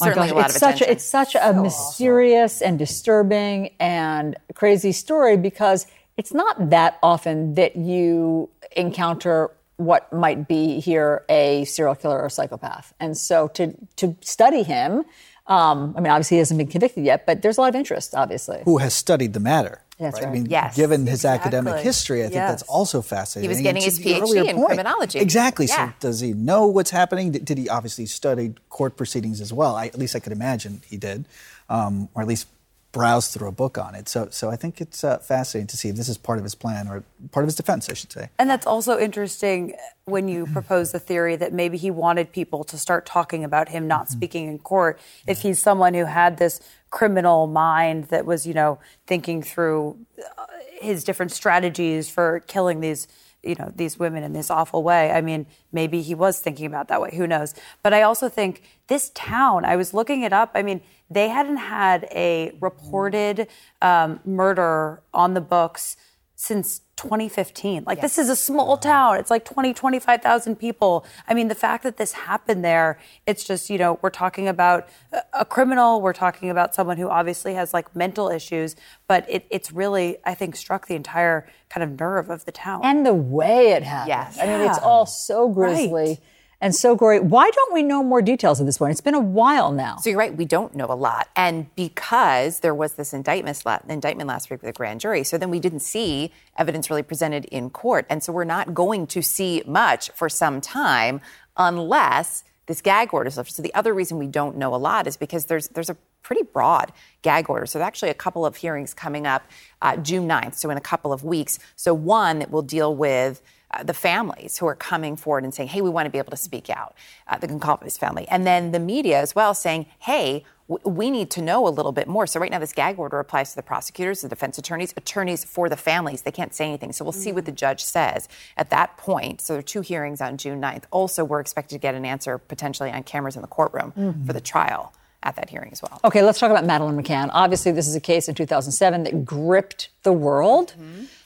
My 0.00 0.06
certainly 0.06 0.28
gosh, 0.28 0.32
a 0.32 0.38
lot 0.38 0.46
it's 0.46 0.54
of 0.56 0.60
such 0.60 0.74
attention. 0.76 0.88
a, 0.88 0.92
it's 0.92 1.04
such 1.04 1.34
a 1.34 1.52
mysterious 1.54 2.62
and 2.62 2.78
disturbing 2.78 3.70
and 3.80 4.36
crazy 4.54 4.92
story 4.92 5.36
because 5.36 5.86
it's 6.16 6.32
not 6.32 6.70
that 6.70 6.98
often 7.02 7.54
that 7.54 7.76
you 7.76 8.48
encounter 8.76 9.50
what 9.76 10.12
might 10.12 10.46
be 10.46 10.78
here 10.78 11.24
a 11.28 11.64
serial 11.64 11.96
killer 11.96 12.20
or 12.20 12.28
psychopath. 12.28 12.94
And 13.00 13.16
so 13.16 13.48
to 13.48 13.74
to 13.96 14.16
study 14.20 14.62
him, 14.62 15.04
um, 15.46 15.94
I 15.96 16.00
mean, 16.00 16.10
obviously 16.12 16.36
he 16.36 16.38
hasn't 16.38 16.58
been 16.58 16.68
convicted 16.68 17.04
yet, 17.04 17.26
but 17.26 17.42
there's 17.42 17.58
a 17.58 17.60
lot 17.60 17.68
of 17.70 17.74
interest, 17.74 18.14
obviously. 18.14 18.62
Who 18.64 18.78
has 18.78 18.94
studied 18.94 19.32
the 19.32 19.40
matter? 19.40 19.82
That's 19.98 20.18
I 20.18 20.24
right. 20.24 20.32
mean, 20.32 20.46
Yes, 20.46 20.76
given 20.76 21.06
his 21.06 21.20
exactly. 21.20 21.48
academic 21.48 21.82
history, 21.84 22.20
I 22.20 22.24
think 22.24 22.34
Yes. 22.34 22.50
that's 22.50 22.62
also 22.64 23.00
fascinating. 23.02 23.48
He 23.50 23.54
was 23.54 23.62
getting 23.62 23.82
his 23.82 23.98
PhD 24.00 24.48
in 24.48 24.56
point- 24.56 24.66
criminology. 24.68 25.18
Exactly. 25.20 25.66
Yeah. 25.66 25.90
So 25.90 25.94
does 26.00 26.20
he 26.20 26.32
know 26.32 26.66
what's 26.66 26.90
happening? 26.90 27.30
Did, 27.32 27.44
did 27.44 27.58
he 27.58 27.68
obviously 27.68 28.06
studied 28.06 28.58
court 28.70 28.96
proceedings 28.96 29.40
as 29.40 29.52
well? 29.52 29.76
I, 29.76 29.86
at 29.86 29.98
least 29.98 30.16
I 30.16 30.18
could 30.18 30.32
imagine 30.32 30.82
he 30.86 30.96
did, 30.96 31.26
um, 31.68 32.08
or 32.14 32.22
at 32.22 32.28
least 32.28 32.48
browsed 32.92 33.32
through 33.32 33.48
a 33.48 33.52
book 33.52 33.76
on 33.76 33.96
it. 33.96 34.08
So, 34.08 34.28
so 34.30 34.50
I 34.50 34.56
think 34.56 34.80
it's 34.80 35.02
uh, 35.02 35.18
fascinating 35.18 35.66
to 35.66 35.76
see 35.76 35.88
if 35.88 35.96
this 35.96 36.08
is 36.08 36.16
part 36.16 36.38
of 36.38 36.44
his 36.44 36.54
plan 36.54 36.86
or 36.86 37.02
part 37.32 37.42
of 37.42 37.48
his 37.48 37.56
defense, 37.56 37.90
I 37.90 37.94
should 37.94 38.12
say. 38.12 38.30
And 38.38 38.48
that's 38.48 38.68
also 38.68 38.96
interesting 39.00 39.74
when 40.04 40.28
you 40.28 40.46
propose 40.46 40.92
the 40.92 41.00
theory 41.00 41.34
that 41.34 41.52
maybe 41.52 41.76
he 41.76 41.90
wanted 41.90 42.30
people 42.30 42.62
to 42.62 42.78
start 42.78 43.04
talking 43.04 43.42
about 43.42 43.70
him 43.70 43.88
not 43.88 44.10
speaking 44.10 44.46
in 44.46 44.60
court. 44.60 45.00
If 45.26 45.42
he's 45.42 45.60
someone 45.60 45.94
who 45.94 46.04
had 46.04 46.36
this 46.36 46.60
criminal 46.94 47.48
mind 47.48 48.04
that 48.04 48.24
was, 48.24 48.46
you 48.46 48.54
know, 48.54 48.78
thinking 49.04 49.42
through 49.42 49.98
uh, 50.38 50.46
his 50.80 51.02
different 51.02 51.32
strategies 51.32 52.08
for 52.08 52.38
killing 52.46 52.78
these 52.78 53.08
you 53.42 53.56
know 53.58 53.70
these 53.74 53.98
women 53.98 54.22
in 54.22 54.32
this 54.32 54.48
awful 54.48 54.82
way. 54.82 55.10
I 55.10 55.20
mean 55.20 55.44
maybe 55.72 56.00
he 56.00 56.14
was 56.14 56.38
thinking 56.38 56.66
about 56.66 56.88
that 56.88 57.02
way. 57.02 57.10
Who 57.14 57.26
knows? 57.26 57.52
But 57.82 57.92
i 57.92 58.00
also 58.00 58.30
think 58.30 58.62
this 58.86 59.10
town 59.10 59.66
i 59.66 59.76
was 59.76 59.92
looking 59.92 60.22
it 60.22 60.32
up. 60.32 60.52
I 60.54 60.62
mean 60.62 60.80
they 61.10 61.28
hadn't 61.28 61.58
had 61.58 62.08
a 62.10 62.52
reported 62.60 63.48
um, 63.82 64.20
murder 64.24 65.02
on 65.12 65.34
the 65.34 65.42
books 65.42 65.98
since 66.46 66.80
2015 66.96 67.84
like 67.86 68.00
this 68.00 68.18
is 68.18 68.28
a 68.28 68.36
small 68.36 68.76
town. 68.76 69.16
It's 69.16 69.30
like 69.30 69.44
20 69.44 69.72
25000 69.74 70.56
people. 70.56 71.04
I 71.26 71.34
mean 71.34 71.48
the 71.48 71.54
fact 71.54 71.82
that 71.84 71.96
this 71.96 72.12
happened 72.12 72.64
there 72.64 72.98
it's 73.26 73.44
just 73.44 73.68
you 73.70 73.78
know 73.78 73.98
we're 74.02 74.10
talking 74.10 74.46
about 74.46 74.88
a- 75.12 75.22
a 75.40 75.44
criminal. 75.44 76.00
We're 76.00 76.12
talking 76.12 76.50
about 76.50 76.74
someone 76.74 76.96
who 76.98 77.08
obviously 77.08 77.54
has 77.54 77.72
like 77.72 77.96
mental 77.96 78.28
issues. 78.28 78.76
But 79.08 79.24
it, 79.28 79.46
it's 79.50 79.72
really 79.72 80.18
i 80.24 80.34
think 80.34 80.54
struck 80.56 80.86
the 80.86 80.94
entire 80.94 81.48
kind 81.70 81.82
of 81.82 81.98
nerve 81.98 82.30
of 82.30 82.44
the 82.44 82.52
town. 82.52 82.80
And 82.84 83.04
the 83.04 83.14
way 83.14 83.72
it 83.72 83.82
happened. 83.82 84.08
Yes. 84.08 84.38
I 84.40 84.46
mean, 84.46 84.60
it's 84.68 84.78
all 84.78 85.06
so 85.06 85.48
grisly. 85.48 85.90
Right. 85.92 86.20
And 86.64 86.74
so 86.74 86.96
gory. 86.96 87.20
Why 87.20 87.50
don't 87.50 87.74
we 87.74 87.82
know 87.82 88.02
more 88.02 88.22
details 88.22 88.58
at 88.58 88.64
this 88.64 88.78
point? 88.78 88.92
It's 88.92 89.02
been 89.02 89.12
a 89.12 89.20
while 89.20 89.70
now. 89.70 89.96
So 89.96 90.08
you're 90.08 90.18
right, 90.18 90.34
we 90.34 90.46
don't 90.46 90.74
know 90.74 90.86
a 90.86 90.96
lot. 90.96 91.28
And 91.36 91.66
because 91.76 92.60
there 92.60 92.74
was 92.74 92.94
this 92.94 93.12
indictment, 93.12 93.62
indictment 93.86 94.28
last 94.28 94.48
week 94.48 94.62
with 94.62 94.72
the 94.72 94.76
grand 94.76 95.00
jury, 95.00 95.24
so 95.24 95.36
then 95.36 95.50
we 95.50 95.60
didn't 95.60 95.80
see 95.80 96.32
evidence 96.56 96.88
really 96.88 97.02
presented 97.02 97.44
in 97.44 97.68
court. 97.68 98.06
And 98.08 98.22
so 98.22 98.32
we're 98.32 98.44
not 98.44 98.72
going 98.72 99.06
to 99.08 99.20
see 99.20 99.62
much 99.66 100.10
for 100.12 100.30
some 100.30 100.62
time 100.62 101.20
unless 101.58 102.44
this 102.64 102.80
gag 102.80 103.12
order 103.12 103.28
is 103.28 103.36
lifted. 103.36 103.56
So 103.56 103.62
the 103.62 103.74
other 103.74 103.92
reason 103.92 104.16
we 104.16 104.26
don't 104.26 104.56
know 104.56 104.74
a 104.74 104.76
lot 104.76 105.06
is 105.06 105.18
because 105.18 105.44
there's 105.44 105.68
there's 105.68 105.90
a 105.90 105.98
pretty 106.22 106.44
broad 106.44 106.92
gag 107.20 107.50
order. 107.50 107.66
So 107.66 107.78
there's 107.78 107.86
actually 107.86 108.08
a 108.08 108.14
couple 108.14 108.46
of 108.46 108.56
hearings 108.56 108.94
coming 108.94 109.26
up 109.26 109.44
uh, 109.82 109.98
June 109.98 110.26
9th, 110.26 110.54
so 110.54 110.70
in 110.70 110.78
a 110.78 110.80
couple 110.80 111.12
of 111.12 111.22
weeks. 111.24 111.58
So 111.76 111.92
one 111.92 112.38
that 112.38 112.50
will 112.50 112.62
deal 112.62 112.96
with 112.96 113.42
the 113.82 113.94
families 113.94 114.58
who 114.58 114.66
are 114.66 114.74
coming 114.74 115.16
forward 115.16 115.44
and 115.44 115.52
saying, 115.54 115.68
hey, 115.70 115.80
we 115.80 115.90
want 115.90 116.06
to 116.06 116.10
be 116.10 116.18
able 116.18 116.30
to 116.30 116.36
speak 116.36 116.70
out, 116.70 116.94
uh, 117.28 117.38
the 117.38 117.48
Goncalves 117.48 117.98
family. 117.98 118.26
And 118.28 118.46
then 118.46 118.72
the 118.72 118.78
media 118.78 119.20
as 119.20 119.34
well 119.34 119.54
saying, 119.54 119.86
hey, 120.00 120.44
we 120.84 121.10
need 121.10 121.30
to 121.32 121.42
know 121.42 121.66
a 121.66 121.68
little 121.68 121.92
bit 121.92 122.08
more. 122.08 122.26
So 122.26 122.40
right 122.40 122.50
now, 122.50 122.58
this 122.58 122.72
gag 122.72 122.98
order 122.98 123.18
applies 123.18 123.50
to 123.50 123.56
the 123.56 123.62
prosecutors, 123.62 124.22
the 124.22 124.28
defense 124.30 124.56
attorneys, 124.56 124.94
attorneys 124.96 125.44
for 125.44 125.68
the 125.68 125.76
families. 125.76 126.22
They 126.22 126.30
can't 126.32 126.54
say 126.54 126.66
anything. 126.66 126.92
So 126.92 127.04
we'll 127.04 127.12
see 127.12 127.32
what 127.32 127.44
the 127.44 127.52
judge 127.52 127.84
says 127.84 128.28
at 128.56 128.70
that 128.70 128.96
point. 128.96 129.42
So 129.42 129.52
there 129.52 129.58
are 129.58 129.62
two 129.62 129.82
hearings 129.82 130.22
on 130.22 130.38
June 130.38 130.62
9th. 130.62 130.84
Also, 130.90 131.22
we're 131.22 131.40
expected 131.40 131.74
to 131.74 131.78
get 131.80 131.94
an 131.94 132.06
answer 132.06 132.38
potentially 132.38 132.90
on 132.90 133.02
cameras 133.02 133.36
in 133.36 133.42
the 133.42 133.48
courtroom 133.48 133.92
Mhm. 133.94 134.26
for 134.26 134.32
the 134.32 134.40
trial 134.40 134.94
at 135.22 135.36
that 135.36 135.50
hearing 135.50 135.70
as 135.72 135.82
well. 135.82 136.00
Okay, 136.04 136.22
let's 136.22 136.38
talk 136.38 136.50
about 136.50 136.64
Madeleine 136.64 136.96
McCann. 137.02 137.28
Obviously, 137.32 137.70
this 137.72 137.86
is 137.86 137.94
a 137.94 138.00
case 138.00 138.26
in 138.28 138.34
2007 138.34 139.04
that 139.04 139.24
gripped 139.24 139.90
the 140.02 140.12
world 140.14 140.74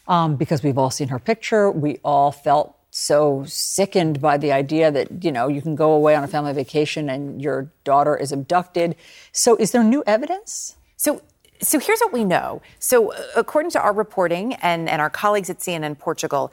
um, 0.09 0.37
because 0.37 0.63
we've 0.63 0.79
all 0.79 0.91
seen 0.91 1.09
her 1.09 1.19
picture. 1.19 1.71
We 1.71 1.99
all 2.03 2.33
felt 2.33 2.75
so 2.91 3.45
sickened 3.47 4.21
by 4.21 4.39
the 4.39 4.51
idea 4.51 4.91
that, 4.91 5.23
you 5.23 5.31
know, 5.31 5.47
you 5.49 5.63
can 5.63 5.77
go 5.77 5.93
away 5.93 6.17
on 6.17 6.25
a 6.25 6.27
family 6.27 6.53
vacation 6.55 7.09
and 7.11 7.41
your 7.41 7.71
daughter 7.85 8.17
is 8.17 8.33
abducted. 8.33 8.97
So 9.31 9.57
is 9.57 9.73
there 9.73 9.85
new 9.85 10.03
evidence? 10.07 10.75
So 10.97 11.23
so 11.61 11.81
here's 11.81 11.99
what 11.99 12.13
we 12.13 12.25
know. 12.25 12.63
So 12.79 13.13
uh, 13.13 13.21
according 13.37 13.73
to 13.73 13.81
our 13.81 13.93
reporting 13.93 14.55
and, 14.55 14.89
and 14.89 15.03
our 15.03 15.11
colleagues 15.11 15.51
at 15.51 15.59
CNN 15.59 15.99
Portugal, 15.99 16.53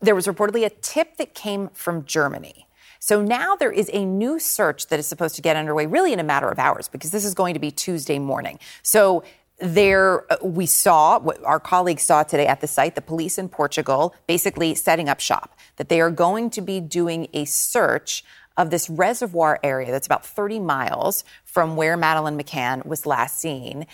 there 0.00 0.16
was 0.16 0.26
reportedly 0.26 0.66
a 0.66 0.70
tip 0.70 1.16
that 1.18 1.34
came 1.34 1.68
from 1.68 2.04
Germany. 2.04 2.66
So 2.98 3.20
now 3.22 3.56
there 3.56 3.72
is 3.72 3.90
a 3.92 4.04
new 4.04 4.38
search 4.38 4.88
that 4.88 4.98
is 4.98 5.06
supposed 5.06 5.36
to 5.36 5.42
get 5.42 5.56
underway 5.56 5.86
really 5.86 6.12
in 6.12 6.20
a 6.20 6.24
matter 6.24 6.48
of 6.48 6.58
hours 6.58 6.88
because 6.88 7.10
this 7.10 7.24
is 7.24 7.34
going 7.34 7.54
to 7.54 7.60
be 7.60 7.70
Tuesday 7.70 8.18
morning. 8.18 8.58
So 8.82 9.24
there 9.62 10.30
uh, 10.32 10.36
we 10.42 10.66
saw 10.66 11.18
what 11.20 11.42
our 11.44 11.60
colleagues 11.60 12.02
saw 12.02 12.22
today 12.22 12.46
at 12.46 12.60
the 12.60 12.66
site 12.66 12.96
the 12.96 13.00
police 13.00 13.38
in 13.38 13.48
Portugal 13.48 14.14
basically 14.26 14.74
setting 14.74 15.08
up 15.08 15.20
shop 15.20 15.56
that 15.76 15.88
they 15.88 16.00
are 16.00 16.10
going 16.10 16.50
to 16.50 16.60
be 16.60 16.80
doing 16.80 17.28
a 17.32 17.44
search 17.44 18.24
of 18.56 18.70
this 18.70 18.90
reservoir 18.90 19.58
area 19.62 19.90
that's 19.90 20.06
about 20.06 20.26
30 20.26 20.60
miles 20.60 21.24
from 21.44 21.76
where 21.76 21.96
madeleine 21.96 22.38
McCann 22.38 22.84
was 22.84 23.06
last 23.06 23.38
seen. 23.38 23.86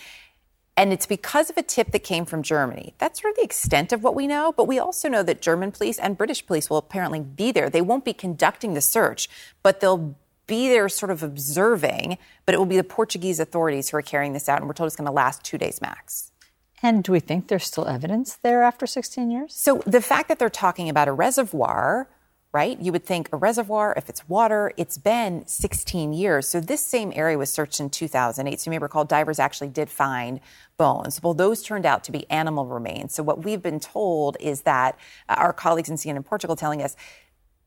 And 0.75 0.93
it's 0.93 1.05
because 1.05 1.49
of 1.49 1.57
a 1.57 1.61
tip 1.61 1.91
that 1.91 1.99
came 1.99 2.25
from 2.25 2.41
Germany. 2.41 2.93
That's 2.99 3.21
sort 3.21 3.31
of 3.31 3.37
the 3.37 3.43
extent 3.43 3.91
of 3.91 4.01
what 4.01 4.15
we 4.15 4.27
know. 4.27 4.53
But 4.55 4.65
we 4.65 4.79
also 4.79 5.09
know 5.09 5.23
that 5.23 5.41
German 5.41 5.73
police 5.73 5.99
and 5.99 6.17
British 6.17 6.45
police 6.45 6.69
will 6.69 6.77
apparently 6.77 7.19
be 7.19 7.51
there. 7.51 7.69
They 7.69 7.81
won't 7.81 8.05
be 8.05 8.13
conducting 8.13 8.73
the 8.73 8.81
search, 8.81 9.29
but 9.61 9.81
they'll 9.81 10.15
be 10.49 10.67
there 10.67 10.89
sort 10.89 11.11
of 11.11 11.23
observing. 11.23 12.17
But 12.45 12.55
it 12.55 12.57
will 12.57 12.65
be 12.65 12.75
the 12.75 12.83
Portuguese 12.83 13.39
authorities 13.39 13.89
who 13.89 13.97
are 13.97 14.01
carrying 14.01 14.33
this 14.33 14.49
out. 14.49 14.59
And 14.59 14.67
we're 14.67 14.73
told 14.73 14.87
it's 14.87 14.97
going 14.97 15.05
to 15.05 15.13
last 15.13 15.45
two 15.45 15.57
days 15.57 15.79
max. 15.81 16.31
And 16.83 17.03
do 17.03 17.13
we 17.13 17.21
think 17.21 17.47
there's 17.47 17.65
still 17.65 17.87
evidence 17.87 18.37
there 18.41 18.63
after 18.63 18.85
16 18.85 19.31
years? 19.31 19.53
So 19.53 19.81
the 19.85 20.01
fact 20.01 20.27
that 20.27 20.39
they're 20.39 20.49
talking 20.49 20.89
about 20.89 21.07
a 21.07 21.13
reservoir 21.13 22.09
right? 22.51 22.79
You 22.81 22.91
would 22.91 23.05
think 23.05 23.29
a 23.31 23.37
reservoir, 23.37 23.93
if 23.95 24.09
it's 24.09 24.27
water, 24.27 24.71
it's 24.75 24.97
been 24.97 25.45
16 25.45 26.13
years. 26.13 26.47
So 26.47 26.59
this 26.59 26.83
same 26.85 27.11
area 27.15 27.37
was 27.37 27.53
searched 27.53 27.79
in 27.79 27.89
2008. 27.91 28.59
So 28.59 28.67
you 28.67 28.71
may 28.71 28.79
recall 28.79 29.05
divers 29.05 29.37
actually 29.37 29.67
did 29.69 29.89
find 29.89 30.39
bones. 30.77 31.21
Well, 31.21 31.35
those 31.35 31.61
turned 31.61 31.85
out 31.85 32.03
to 32.05 32.11
be 32.11 32.29
animal 32.31 32.65
remains. 32.65 33.13
So 33.13 33.21
what 33.21 33.43
we've 33.43 33.61
been 33.61 33.79
told 33.79 34.35
is 34.39 34.61
that 34.61 34.97
uh, 35.27 35.35
our 35.37 35.53
colleagues 35.53 35.89
in 35.89 35.95
CNN 35.95 36.15
and 36.15 36.25
Portugal 36.25 36.55
telling 36.55 36.81
us 36.81 36.95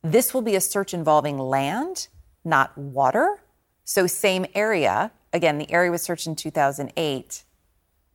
this 0.03 0.35
will 0.35 0.43
be 0.43 0.57
a 0.57 0.61
search 0.61 0.93
involving 0.93 1.39
land, 1.39 2.09
not 2.45 2.77
water. 2.77 3.43
So 3.85 4.07
same 4.07 4.47
area. 4.55 5.13
Again, 5.33 5.59
the 5.59 5.71
area 5.71 5.91
was 5.91 6.03
searched 6.03 6.27
in 6.27 6.37
2008 6.37 7.45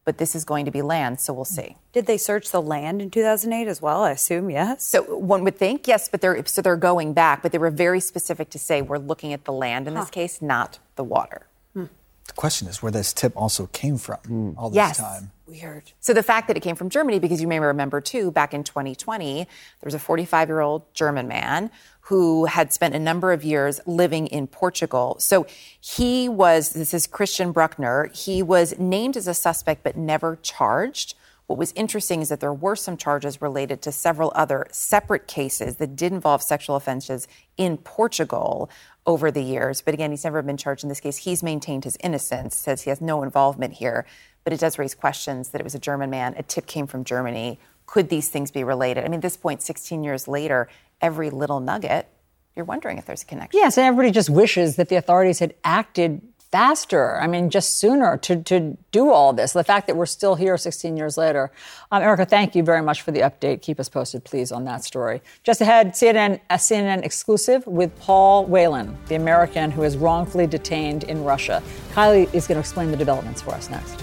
but 0.08 0.20
this 0.20 0.36
is 0.36 0.46
going 0.46 0.64
to 0.64 0.72
be 0.72 0.82
land, 0.82 1.20
so 1.20 1.34
we'll 1.34 1.44
see. 1.44 1.76
Did 1.92 2.06
they 2.06 2.18
search 2.18 2.52
the 2.52 2.62
land 2.62 3.02
in 3.02 3.12
2008 3.12 3.68
as 3.68 3.82
well? 3.82 4.04
I 4.06 4.12
assume 4.12 4.50
yes. 4.50 4.88
So 4.88 5.04
one 5.04 5.44
would 5.44 5.58
think 5.58 5.86
yes, 5.86 6.08
but 6.08 6.22
they're 6.22 6.46
so 6.46 6.62
they're 6.62 6.78
going 6.78 7.12
back, 7.12 7.44
but 7.44 7.52
they 7.52 7.58
were 7.58 7.70
very 7.70 8.00
specific 8.00 8.50
to 8.52 8.58
say 8.58 8.82
we're 8.82 9.00
looking 9.00 9.34
at 9.34 9.44
the 9.44 9.52
land 9.52 9.86
in 9.86 9.96
huh. 9.96 10.04
this 10.04 10.10
case, 10.10 10.42
not 10.42 10.80
the 10.96 11.04
water. 11.04 11.48
Hmm. 11.74 11.88
The 12.26 12.34
question 12.36 12.70
is 12.70 12.82
where 12.82 12.92
this 12.92 13.12
tip 13.12 13.34
also 13.36 13.68
came 13.68 13.98
from 13.98 14.20
mm. 14.30 14.54
all 14.58 14.70
this 14.70 14.78
yes. 14.78 14.98
time. 14.98 15.32
Weird. 15.46 15.92
So 16.00 16.14
the 16.14 16.24
fact 16.24 16.48
that 16.48 16.56
it 16.56 16.62
came 16.62 16.78
from 16.78 16.90
Germany, 16.90 17.20
because 17.20 17.42
you 17.42 17.48
may 17.48 17.60
remember 17.60 18.00
too, 18.00 18.32
back 18.32 18.54
in 18.54 18.64
2020, 18.64 19.44
there 19.44 19.48
was 19.84 19.94
a 19.94 20.00
45 20.00 20.48
year 20.48 20.62
old 20.62 20.94
German 20.94 21.28
man 21.28 21.70
who 22.08 22.46
had 22.46 22.72
spent 22.72 22.96
a 22.96 23.00
number 23.00 23.34
of 23.34 23.44
years 23.44 23.82
living 23.86 24.28
in 24.28 24.48
Portugal. 24.48 25.18
So 25.20 25.46
he 25.82 26.30
was, 26.30 26.70
this 26.70 26.94
is 26.94 27.06
Christian 27.06 27.52
Bruckner, 27.52 28.10
he 28.14 28.42
was 28.42 28.78
named 28.80 29.18
as 29.18 29.28
a 29.28 29.34
suspect 29.34 29.84
but 29.84 29.98
never 29.98 30.38
charged. 30.42 31.16
What 31.48 31.60
was 31.60 31.74
interesting 31.76 32.22
is 32.22 32.30
that 32.30 32.40
there 32.40 32.54
were 32.54 32.76
some 32.76 32.96
charges 32.96 33.42
related 33.42 33.82
to 33.82 33.92
several 33.92 34.32
other 34.36 34.68
separate 34.72 35.28
cases 35.28 35.78
that 35.78 35.96
did 35.96 36.14
involve 36.14 36.42
sexual 36.42 36.76
offenses 36.78 37.28
in 37.58 37.78
Portugal 37.78 38.70
over 39.06 39.30
the 39.30 39.44
years. 39.44 39.82
But 39.82 39.94
again, 39.94 40.12
he's 40.12 40.26
never 40.26 40.42
been 40.42 40.58
charged 40.58 40.84
in 40.84 40.90
this 40.90 41.00
case. 41.00 41.18
He's 41.18 41.44
maintained 41.44 41.86
his 41.86 41.98
innocence, 42.02 42.56
says 42.56 42.84
he 42.84 42.90
has 42.90 43.02
no 43.02 43.24
involvement 43.24 43.76
here. 43.76 44.06
But 44.44 44.54
it 44.54 44.60
does 44.60 44.80
raise 44.80 44.96
questions 44.96 45.50
that 45.50 45.60
it 45.60 45.64
was 45.64 45.76
a 45.76 45.80
German 45.80 46.10
man. 46.10 46.36
A 46.38 46.44
tip 46.44 46.68
came 46.68 46.88
from 46.88 47.04
Germany. 47.04 47.60
Could 47.86 48.10
these 48.10 48.28
things 48.28 48.52
be 48.52 48.66
related? 48.66 49.06
I 49.06 49.08
mean, 49.08 49.16
at 49.16 49.22
this 49.22 49.38
point, 49.38 49.62
16 49.62 50.04
years 50.04 50.28
later, 50.28 50.68
every 51.02 51.30
little 51.30 51.60
nugget, 51.60 52.08
you're 52.56 52.66
wondering 52.66 52.98
if 52.98 53.06
there's 53.06 53.22
a 53.22 53.26
connection. 53.26 53.60
Yes, 53.60 53.78
and 53.78 53.86
everybody 53.86 54.12
just 54.12 54.30
wishes 54.30 54.78
that 54.78 54.90
the 54.90 54.96
authorities 54.96 55.40
had 55.40 55.54
acted 55.64 56.22
faster. 56.52 57.20
I 57.20 57.28
mean, 57.28 57.50
just 57.50 57.78
sooner 57.78 58.18
to, 58.18 58.42
to 58.44 58.78
do 58.92 59.12
all 59.12 59.34
this. 59.34 59.54
The 59.54 59.64
fact 59.64 59.88
that 59.88 59.96
we're 59.96 60.06
still 60.06 60.36
here 60.36 60.58
16 60.58 60.96
years 60.96 61.18
later. 61.18 61.52
Um, 61.92 62.02
Erica, 62.02 62.26
thank 62.26 62.56
you 62.56 62.64
very 62.64 62.82
much 62.82 63.02
for 63.02 63.12
the 63.12 63.20
update. 63.20 63.62
Keep 63.62 63.80
us 63.80 63.90
posted, 63.90 64.24
please, 64.24 64.52
on 64.52 64.66
that 64.66 64.84
story. 64.84 65.22
Just 65.44 65.62
ahead, 65.62 65.94
CNN, 65.94 66.40
a 66.50 66.56
CNN 66.56 67.04
exclusive 67.04 67.68
with 67.68 67.98
Paul 68.00 68.46
Whelan, 68.46 68.98
the 69.08 69.16
American 69.16 69.72
who 69.72 69.84
is 69.84 69.98
wrongfully 69.98 70.48
detained 70.48 71.04
in 71.04 71.24
Russia. 71.24 71.62
Kylie 71.92 72.34
is 72.34 72.48
going 72.48 72.56
to 72.56 72.62
explain 72.62 72.92
the 72.92 72.98
developments 72.98 73.42
for 73.42 73.52
us 73.52 73.70
next. 73.70 74.02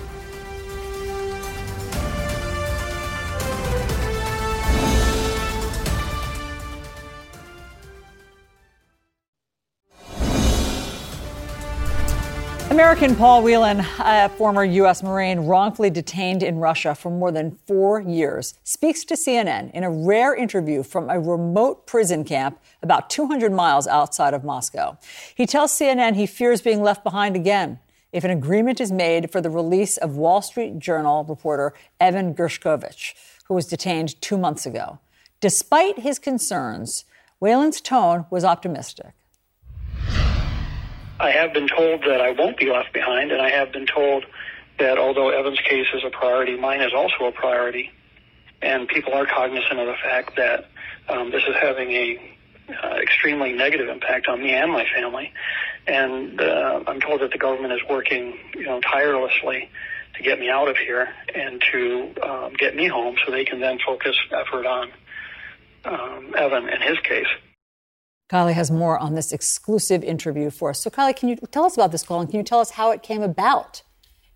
American 12.74 13.14
Paul 13.14 13.44
Whelan, 13.44 13.86
a 14.00 14.28
former 14.30 14.64
U.S. 14.64 15.00
Marine 15.00 15.46
wrongfully 15.46 15.90
detained 15.90 16.42
in 16.42 16.58
Russia 16.58 16.96
for 16.96 17.08
more 17.08 17.30
than 17.30 17.52
four 17.68 18.00
years, 18.00 18.54
speaks 18.64 19.04
to 19.04 19.14
CNN 19.14 19.70
in 19.70 19.84
a 19.84 19.90
rare 19.90 20.34
interview 20.34 20.82
from 20.82 21.08
a 21.08 21.20
remote 21.20 21.86
prison 21.86 22.24
camp 22.24 22.58
about 22.82 23.08
200 23.10 23.52
miles 23.52 23.86
outside 23.86 24.34
of 24.34 24.42
Moscow. 24.42 24.98
He 25.36 25.46
tells 25.46 25.70
CNN 25.70 26.16
he 26.16 26.26
fears 26.26 26.62
being 26.62 26.82
left 26.82 27.04
behind 27.04 27.36
again 27.36 27.78
if 28.10 28.24
an 28.24 28.32
agreement 28.32 28.80
is 28.80 28.90
made 28.90 29.30
for 29.30 29.40
the 29.40 29.50
release 29.50 29.96
of 29.96 30.16
Wall 30.16 30.42
Street 30.42 30.80
Journal 30.80 31.22
reporter 31.22 31.74
Evan 32.00 32.34
Gershkovich, 32.34 33.14
who 33.44 33.54
was 33.54 33.66
detained 33.66 34.20
two 34.20 34.36
months 34.36 34.66
ago. 34.66 34.98
Despite 35.40 36.00
his 36.00 36.18
concerns, 36.18 37.04
Whelan's 37.38 37.80
tone 37.80 38.26
was 38.30 38.42
optimistic. 38.42 39.12
I 41.20 41.30
have 41.30 41.52
been 41.52 41.68
told 41.68 42.02
that 42.02 42.20
I 42.20 42.32
won't 42.32 42.56
be 42.56 42.70
left 42.70 42.92
behind, 42.92 43.30
and 43.30 43.40
I 43.40 43.50
have 43.50 43.72
been 43.72 43.86
told 43.86 44.24
that 44.78 44.98
although 44.98 45.28
Evan's 45.30 45.60
case 45.60 45.86
is 45.94 46.02
a 46.04 46.10
priority, 46.10 46.56
mine 46.56 46.80
is 46.80 46.92
also 46.94 47.26
a 47.26 47.32
priority. 47.32 47.92
And 48.60 48.88
people 48.88 49.12
are 49.12 49.26
cognizant 49.26 49.78
of 49.78 49.86
the 49.86 49.96
fact 50.02 50.36
that 50.36 50.68
um, 51.08 51.30
this 51.30 51.42
is 51.46 51.54
having 51.60 51.90
a 51.90 52.36
uh, 52.82 52.96
extremely 52.96 53.52
negative 53.52 53.88
impact 53.88 54.26
on 54.26 54.42
me 54.42 54.50
and 54.50 54.72
my 54.72 54.86
family. 54.94 55.32
And 55.86 56.40
uh, 56.40 56.82
I'm 56.86 57.00
told 57.00 57.20
that 57.20 57.30
the 57.30 57.38
government 57.38 57.74
is 57.74 57.80
working, 57.88 58.38
you 58.54 58.64
know, 58.64 58.80
tirelessly 58.80 59.70
to 60.16 60.22
get 60.22 60.40
me 60.40 60.48
out 60.48 60.68
of 60.68 60.76
here 60.76 61.08
and 61.34 61.62
to 61.72 62.14
um, 62.22 62.52
get 62.54 62.74
me 62.74 62.88
home, 62.88 63.16
so 63.24 63.30
they 63.30 63.44
can 63.44 63.60
then 63.60 63.78
focus 63.84 64.16
effort 64.32 64.66
on 64.66 64.90
um, 65.84 66.34
Evan 66.36 66.68
and 66.68 66.82
his 66.82 66.98
case. 67.00 67.26
Kylie 68.30 68.54
has 68.54 68.70
more 68.70 68.98
on 68.98 69.14
this 69.14 69.32
exclusive 69.32 70.02
interview 70.02 70.50
for 70.50 70.70
us. 70.70 70.80
So, 70.80 70.90
Kylie, 70.90 71.16
can 71.16 71.28
you 71.28 71.36
tell 71.50 71.64
us 71.64 71.74
about 71.74 71.92
this 71.92 72.02
call 72.02 72.20
and 72.20 72.28
can 72.28 72.38
you 72.38 72.44
tell 72.44 72.60
us 72.60 72.70
how 72.70 72.90
it 72.90 73.02
came 73.02 73.22
about? 73.22 73.82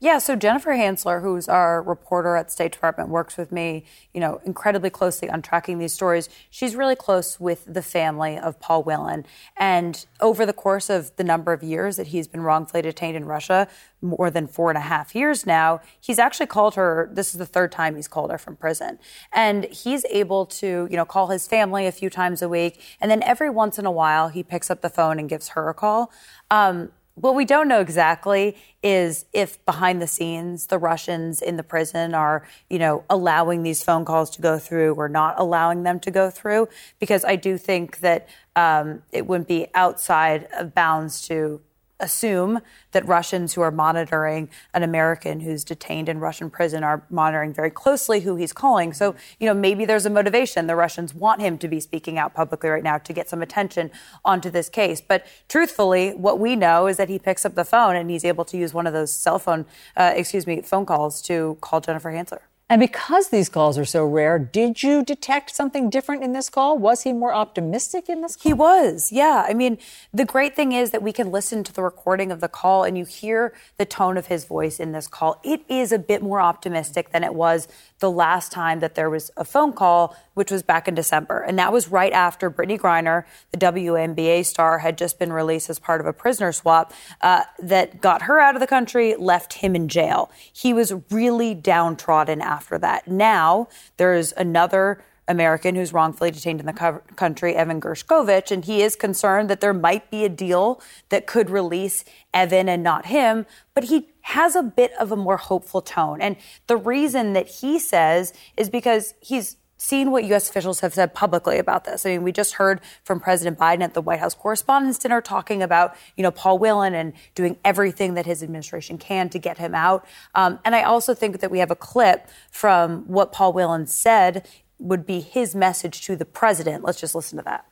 Yeah, 0.00 0.18
so 0.18 0.36
Jennifer 0.36 0.70
Hansler, 0.70 1.22
who's 1.22 1.48
our 1.48 1.82
reporter 1.82 2.36
at 2.36 2.52
State 2.52 2.70
Department, 2.70 3.08
works 3.08 3.36
with 3.36 3.50
me, 3.50 3.84
you 4.14 4.20
know, 4.20 4.40
incredibly 4.44 4.90
closely 4.90 5.28
on 5.28 5.42
tracking 5.42 5.78
these 5.78 5.92
stories. 5.92 6.28
She's 6.50 6.76
really 6.76 6.94
close 6.94 7.40
with 7.40 7.64
the 7.66 7.82
family 7.82 8.38
of 8.38 8.60
Paul 8.60 8.84
Whelan. 8.84 9.26
And 9.56 10.06
over 10.20 10.46
the 10.46 10.52
course 10.52 10.88
of 10.88 11.10
the 11.16 11.24
number 11.24 11.52
of 11.52 11.64
years 11.64 11.96
that 11.96 12.08
he's 12.08 12.28
been 12.28 12.42
wrongfully 12.42 12.80
detained 12.80 13.16
in 13.16 13.24
Russia, 13.24 13.66
more 14.00 14.30
than 14.30 14.46
four 14.46 14.70
and 14.70 14.78
a 14.78 14.82
half 14.82 15.16
years 15.16 15.44
now, 15.44 15.80
he's 16.00 16.20
actually 16.20 16.46
called 16.46 16.76
her, 16.76 17.10
this 17.12 17.34
is 17.34 17.38
the 17.38 17.46
third 17.46 17.72
time 17.72 17.96
he's 17.96 18.06
called 18.06 18.30
her 18.30 18.38
from 18.38 18.54
prison. 18.54 19.00
And 19.32 19.64
he's 19.64 20.04
able 20.04 20.46
to, 20.46 20.86
you 20.88 20.96
know, 20.96 21.04
call 21.04 21.26
his 21.26 21.48
family 21.48 21.88
a 21.88 21.92
few 21.92 22.08
times 22.08 22.40
a 22.40 22.48
week. 22.48 22.80
And 23.00 23.10
then 23.10 23.20
every 23.24 23.50
once 23.50 23.80
in 23.80 23.84
a 23.84 23.90
while, 23.90 24.28
he 24.28 24.44
picks 24.44 24.70
up 24.70 24.80
the 24.80 24.90
phone 24.90 25.18
and 25.18 25.28
gives 25.28 25.48
her 25.48 25.68
a 25.68 25.74
call. 25.74 26.12
Um, 26.52 26.92
what 27.20 27.34
we 27.34 27.44
don't 27.44 27.68
know 27.68 27.80
exactly 27.80 28.56
is 28.82 29.24
if 29.32 29.64
behind 29.66 30.00
the 30.00 30.06
scenes 30.06 30.66
the 30.66 30.78
Russians 30.78 31.42
in 31.42 31.56
the 31.56 31.62
prison 31.62 32.14
are, 32.14 32.46
you 32.70 32.78
know, 32.78 33.04
allowing 33.10 33.62
these 33.62 33.82
phone 33.82 34.04
calls 34.04 34.30
to 34.30 34.42
go 34.42 34.58
through 34.58 34.94
or 34.94 35.08
not 35.08 35.34
allowing 35.38 35.82
them 35.82 36.00
to 36.00 36.10
go 36.10 36.30
through. 36.30 36.68
Because 36.98 37.24
I 37.24 37.36
do 37.36 37.58
think 37.58 38.00
that 38.00 38.28
um, 38.56 39.02
it 39.12 39.26
wouldn't 39.26 39.48
be 39.48 39.68
outside 39.74 40.48
of 40.56 40.74
bounds 40.74 41.26
to 41.28 41.60
assume 42.00 42.60
that 42.92 43.06
Russians 43.06 43.54
who 43.54 43.60
are 43.60 43.70
monitoring 43.70 44.48
an 44.72 44.82
American 44.82 45.40
who's 45.40 45.64
detained 45.64 46.08
in 46.08 46.20
Russian 46.20 46.50
prison 46.50 46.84
are 46.84 47.02
monitoring 47.10 47.52
very 47.52 47.70
closely 47.70 48.20
who 48.20 48.36
he's 48.36 48.52
calling. 48.52 48.92
So, 48.92 49.14
you 49.38 49.46
know, 49.46 49.54
maybe 49.54 49.84
there's 49.84 50.06
a 50.06 50.10
motivation. 50.10 50.66
The 50.66 50.76
Russians 50.76 51.14
want 51.14 51.40
him 51.40 51.58
to 51.58 51.68
be 51.68 51.80
speaking 51.80 52.18
out 52.18 52.34
publicly 52.34 52.70
right 52.70 52.82
now 52.82 52.98
to 52.98 53.12
get 53.12 53.28
some 53.28 53.42
attention 53.42 53.90
onto 54.24 54.50
this 54.50 54.68
case. 54.68 55.00
But 55.00 55.26
truthfully, 55.48 56.10
what 56.10 56.38
we 56.38 56.56
know 56.56 56.86
is 56.86 56.96
that 56.96 57.08
he 57.08 57.18
picks 57.18 57.44
up 57.44 57.54
the 57.54 57.64
phone 57.64 57.96
and 57.96 58.10
he's 58.10 58.24
able 58.24 58.44
to 58.46 58.56
use 58.56 58.72
one 58.72 58.86
of 58.86 58.92
those 58.92 59.12
cell 59.12 59.38
phone, 59.38 59.66
uh, 59.96 60.12
excuse 60.14 60.46
me, 60.46 60.62
phone 60.62 60.86
calls 60.86 61.20
to 61.22 61.58
call 61.60 61.80
Jennifer 61.80 62.10
Hansler. 62.10 62.47
And 62.70 62.80
because 62.80 63.30
these 63.30 63.48
calls 63.48 63.78
are 63.78 63.86
so 63.86 64.04
rare, 64.04 64.38
did 64.38 64.82
you 64.82 65.02
detect 65.02 65.56
something 65.56 65.88
different 65.88 66.22
in 66.22 66.34
this 66.34 66.50
call? 66.50 66.76
Was 66.76 67.04
he 67.04 67.14
more 67.14 67.32
optimistic 67.32 68.10
in 68.10 68.20
this 68.20 68.36
call? 68.36 68.50
He 68.50 68.52
was, 68.52 69.10
yeah. 69.10 69.46
I 69.48 69.54
mean, 69.54 69.78
the 70.12 70.26
great 70.26 70.54
thing 70.54 70.72
is 70.72 70.90
that 70.90 71.02
we 71.02 71.10
can 71.10 71.32
listen 71.32 71.64
to 71.64 71.72
the 71.72 71.82
recording 71.82 72.30
of 72.30 72.40
the 72.42 72.48
call 72.48 72.84
and 72.84 72.98
you 72.98 73.06
hear 73.06 73.54
the 73.78 73.86
tone 73.86 74.18
of 74.18 74.26
his 74.26 74.44
voice 74.44 74.78
in 74.78 74.92
this 74.92 75.06
call. 75.06 75.40
It 75.42 75.62
is 75.66 75.92
a 75.92 75.98
bit 75.98 76.22
more 76.22 76.42
optimistic 76.42 77.10
than 77.10 77.24
it 77.24 77.34
was 77.34 77.68
the 78.00 78.10
last 78.10 78.52
time 78.52 78.80
that 78.80 78.94
there 78.94 79.08
was 79.08 79.30
a 79.38 79.46
phone 79.46 79.72
call, 79.72 80.14
which 80.34 80.50
was 80.50 80.62
back 80.62 80.86
in 80.86 80.94
December. 80.94 81.40
And 81.40 81.58
that 81.58 81.72
was 81.72 81.88
right 81.88 82.12
after 82.12 82.50
Brittney 82.50 82.78
Griner, 82.78 83.24
the 83.50 83.58
WNBA 83.58 84.44
star, 84.44 84.80
had 84.80 84.98
just 84.98 85.18
been 85.18 85.32
released 85.32 85.70
as 85.70 85.78
part 85.78 86.02
of 86.02 86.06
a 86.06 86.12
prisoner 86.12 86.52
swap 86.52 86.92
uh, 87.22 87.44
that 87.58 88.02
got 88.02 88.22
her 88.22 88.38
out 88.40 88.54
of 88.54 88.60
the 88.60 88.66
country, 88.66 89.16
left 89.16 89.54
him 89.54 89.74
in 89.74 89.88
jail. 89.88 90.30
He 90.52 90.74
was 90.74 90.92
really 91.10 91.54
downtrodden 91.54 92.42
after 92.42 92.57
that. 92.78 93.06
Now 93.06 93.68
there's 93.96 94.32
another 94.32 95.02
American 95.28 95.74
who's 95.74 95.92
wrongfully 95.92 96.30
detained 96.30 96.58
in 96.58 96.66
the 96.66 96.72
co- 96.72 97.02
country, 97.14 97.54
Evan 97.54 97.80
Gershkovich, 97.80 98.50
and 98.50 98.64
he 98.64 98.82
is 98.82 98.96
concerned 98.96 99.50
that 99.50 99.60
there 99.60 99.74
might 99.74 100.10
be 100.10 100.24
a 100.24 100.28
deal 100.28 100.80
that 101.10 101.26
could 101.26 101.50
release 101.50 102.04
Evan 102.32 102.68
and 102.68 102.82
not 102.82 103.06
him, 103.06 103.46
but 103.74 103.84
he 103.84 104.08
has 104.22 104.56
a 104.56 104.62
bit 104.62 104.92
of 104.98 105.12
a 105.12 105.16
more 105.16 105.36
hopeful 105.36 105.82
tone. 105.82 106.20
And 106.20 106.36
the 106.66 106.76
reason 106.76 107.34
that 107.34 107.48
he 107.48 107.78
says 107.78 108.32
is 108.56 108.70
because 108.70 109.14
he's 109.20 109.56
seen 109.78 110.10
what 110.10 110.24
U.S. 110.24 110.50
officials 110.50 110.80
have 110.80 110.92
said 110.92 111.14
publicly 111.14 111.58
about 111.58 111.84
this. 111.84 112.04
I 112.04 112.10
mean, 112.10 112.22
we 112.22 112.32
just 112.32 112.54
heard 112.54 112.80
from 113.04 113.20
President 113.20 113.58
Biden 113.58 113.82
at 113.82 113.94
the 113.94 114.02
White 114.02 114.18
House 114.18 114.34
Correspondents' 114.34 114.98
Dinner 114.98 115.20
talking 115.20 115.62
about, 115.62 115.96
you 116.16 116.22
know, 116.22 116.32
Paul 116.32 116.58
Whelan 116.58 116.94
and 116.94 117.12
doing 117.34 117.56
everything 117.64 118.14
that 118.14 118.26
his 118.26 118.42
administration 118.42 118.98
can 118.98 119.30
to 119.30 119.38
get 119.38 119.56
him 119.58 119.74
out. 119.74 120.04
Um, 120.34 120.58
and 120.64 120.74
I 120.74 120.82
also 120.82 121.14
think 121.14 121.40
that 121.40 121.50
we 121.50 121.60
have 121.60 121.70
a 121.70 121.76
clip 121.76 122.28
from 122.50 123.04
what 123.06 123.32
Paul 123.32 123.52
Whelan 123.52 123.86
said 123.86 124.46
would 124.78 125.06
be 125.06 125.20
his 125.20 125.54
message 125.54 126.02
to 126.06 126.16
the 126.16 126.24
president. 126.24 126.84
Let's 126.84 127.00
just 127.00 127.14
listen 127.14 127.38
to 127.38 127.44
that. 127.44 127.64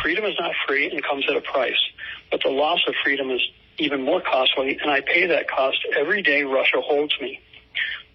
Freedom 0.00 0.24
is 0.24 0.36
not 0.38 0.54
free 0.66 0.88
and 0.90 1.02
comes 1.02 1.24
at 1.28 1.36
a 1.36 1.40
price, 1.40 1.80
but 2.30 2.40
the 2.44 2.50
loss 2.50 2.80
of 2.86 2.94
freedom 3.02 3.30
is 3.30 3.40
even 3.78 4.02
more 4.02 4.20
costly, 4.20 4.78
and 4.80 4.90
I 4.90 5.00
pay 5.00 5.26
that 5.26 5.48
cost 5.48 5.78
every 5.96 6.22
day 6.22 6.42
Russia 6.42 6.80
holds 6.80 7.14
me. 7.20 7.40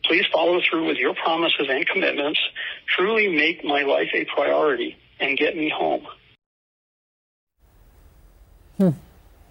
Please 0.06 0.26
follow 0.32 0.60
through 0.70 0.88
with 0.88 0.98
your 0.98 1.16
promises 1.16 1.68
and 1.70 1.86
commitments. 1.88 2.40
Truly 2.88 3.30
make 3.30 3.64
my 3.64 3.84
life 3.84 4.10
a 4.14 4.26
priority 4.26 4.98
and 5.20 5.38
get 5.38 5.56
me 5.56 5.70
home. 5.70 6.06
Hmm. 8.78 8.90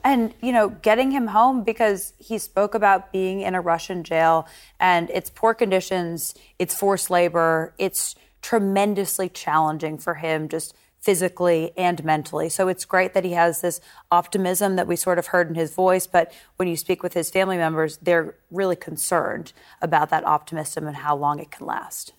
And, 0.04 0.34
you 0.42 0.52
know, 0.52 0.68
getting 0.68 1.12
him 1.12 1.28
home 1.28 1.62
because 1.62 2.12
he 2.18 2.38
spoke 2.38 2.74
about 2.74 3.12
being 3.12 3.40
in 3.40 3.54
a 3.54 3.60
Russian 3.60 4.02
jail 4.02 4.48
and 4.80 5.08
it's 5.10 5.30
poor 5.30 5.54
conditions, 5.54 6.34
it's 6.58 6.74
forced 6.74 7.08
labor, 7.08 7.72
it's 7.78 8.16
tremendously 8.42 9.28
challenging 9.28 9.98
for 9.98 10.14
him 10.14 10.48
just 10.48 10.74
physically 11.02 11.72
and 11.76 12.02
mentally. 12.04 12.48
So 12.48 12.68
it's 12.68 12.84
great 12.84 13.12
that 13.12 13.24
he 13.24 13.32
has 13.32 13.60
this 13.60 13.80
optimism 14.10 14.76
that 14.76 14.86
we 14.86 14.94
sort 14.94 15.18
of 15.18 15.26
heard 15.26 15.48
in 15.48 15.56
his 15.56 15.74
voice, 15.74 16.06
but 16.06 16.32
when 16.56 16.68
you 16.68 16.76
speak 16.76 17.02
with 17.02 17.12
his 17.12 17.28
family 17.28 17.56
members, 17.56 17.98
they're 17.98 18.36
really 18.50 18.76
concerned 18.76 19.52
about 19.82 20.10
that 20.10 20.24
optimism 20.24 20.86
and 20.86 20.96
how 20.96 21.16
long 21.16 21.40
it 21.40 21.50
can 21.50 21.66
last. 21.66 22.12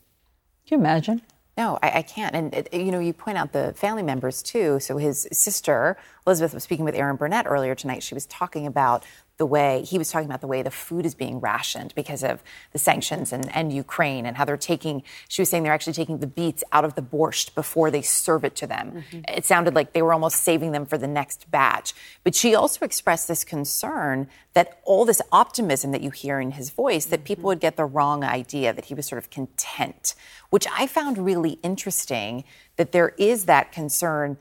Can 0.68 0.80
you 0.80 0.85
imagine? 0.85 1.22
No, 1.57 1.77
I, 1.84 1.99
I 1.99 2.01
can't. 2.01 2.35
And, 2.35 2.53
it, 2.53 2.73
you 2.73 2.91
know, 2.91 2.99
you 2.99 3.14
point 3.14 3.38
out 3.38 3.53
the 3.53 3.73
family 3.73 4.03
members 4.03 4.41
too. 4.41 4.80
So 4.80 4.97
his 4.97 5.27
sister, 5.31 5.97
Elizabeth, 6.26 6.53
was 6.53 6.64
speaking 6.64 6.84
with 6.84 6.95
Erin 6.95 7.15
Burnett 7.15 7.45
earlier 7.47 7.76
tonight. 7.76 8.03
She 8.03 8.15
was 8.15 8.26
talking 8.26 8.65
about 8.65 9.05
the 9.44 9.48
way 9.48 9.84
he 9.84 9.98
was 9.98 10.10
talking 10.10 10.26
about 10.26 10.40
the 10.40 10.48
way 10.48 10.61
the 10.61 10.72
food 10.72 11.06
is 11.06 11.14
being 11.14 11.38
rationed 11.41 11.94
because 11.95 12.24
of 12.24 12.41
the 12.72 12.80
sanctions 12.80 13.34
and, 13.34 13.53
and 13.53 13.74
Ukraine 13.74 14.26
and 14.26 14.38
how 14.38 14.45
they're 14.45 14.56
taking, 14.56 15.03
she 15.28 15.41
was 15.41 15.49
saying 15.49 15.64
they're 15.64 15.74
actually 15.74 15.91
taking 15.91 16.20
the 16.20 16.28
beets 16.28 16.64
out 16.72 16.86
of 16.86 16.95
the 16.95 17.02
borscht 17.02 17.53
before 17.53 17.91
they 17.91 18.02
serve 18.02 18.45
it 18.45 18.56
to 18.56 18.65
them. 18.65 19.03
Mm-hmm. 19.11 19.20
It 19.28 19.44
sounded 19.44 19.76
like 19.76 19.91
they 19.91 20.02
were 20.02 20.14
almost 20.14 20.38
saving 20.38 20.72
them 20.72 20.86
for 20.86 20.98
the 20.98 21.10
next 21.10 21.52
batch. 21.52 21.91
But 22.24 22.36
she 22.36 22.56
also 22.56 22.86
expressed 22.86 23.28
this 23.28 23.44
concern 23.44 24.30
that 24.53 24.80
all 24.86 25.03
this 25.03 25.22
optimism 25.34 25.91
that 25.91 26.02
you 26.02 26.11
hear 26.11 26.40
in 26.40 26.52
his 26.52 26.70
voice, 26.70 27.03
that 27.07 27.26
people 27.26 27.48
would 27.48 27.60
get 27.60 27.76
the 27.76 27.84
wrong 27.84 28.24
idea 28.24 28.72
that 28.72 28.86
he 28.86 28.94
was 28.94 29.06
sort 29.06 29.22
of 29.22 29.30
content, 29.30 30.15
which 30.52 30.68
I 30.72 30.88
found 30.88 31.18
really 31.18 31.60
interesting 31.64 32.45
that 32.78 32.94
there 32.94 33.10
is 33.18 33.44
that 33.44 33.74
concern. 33.74 34.38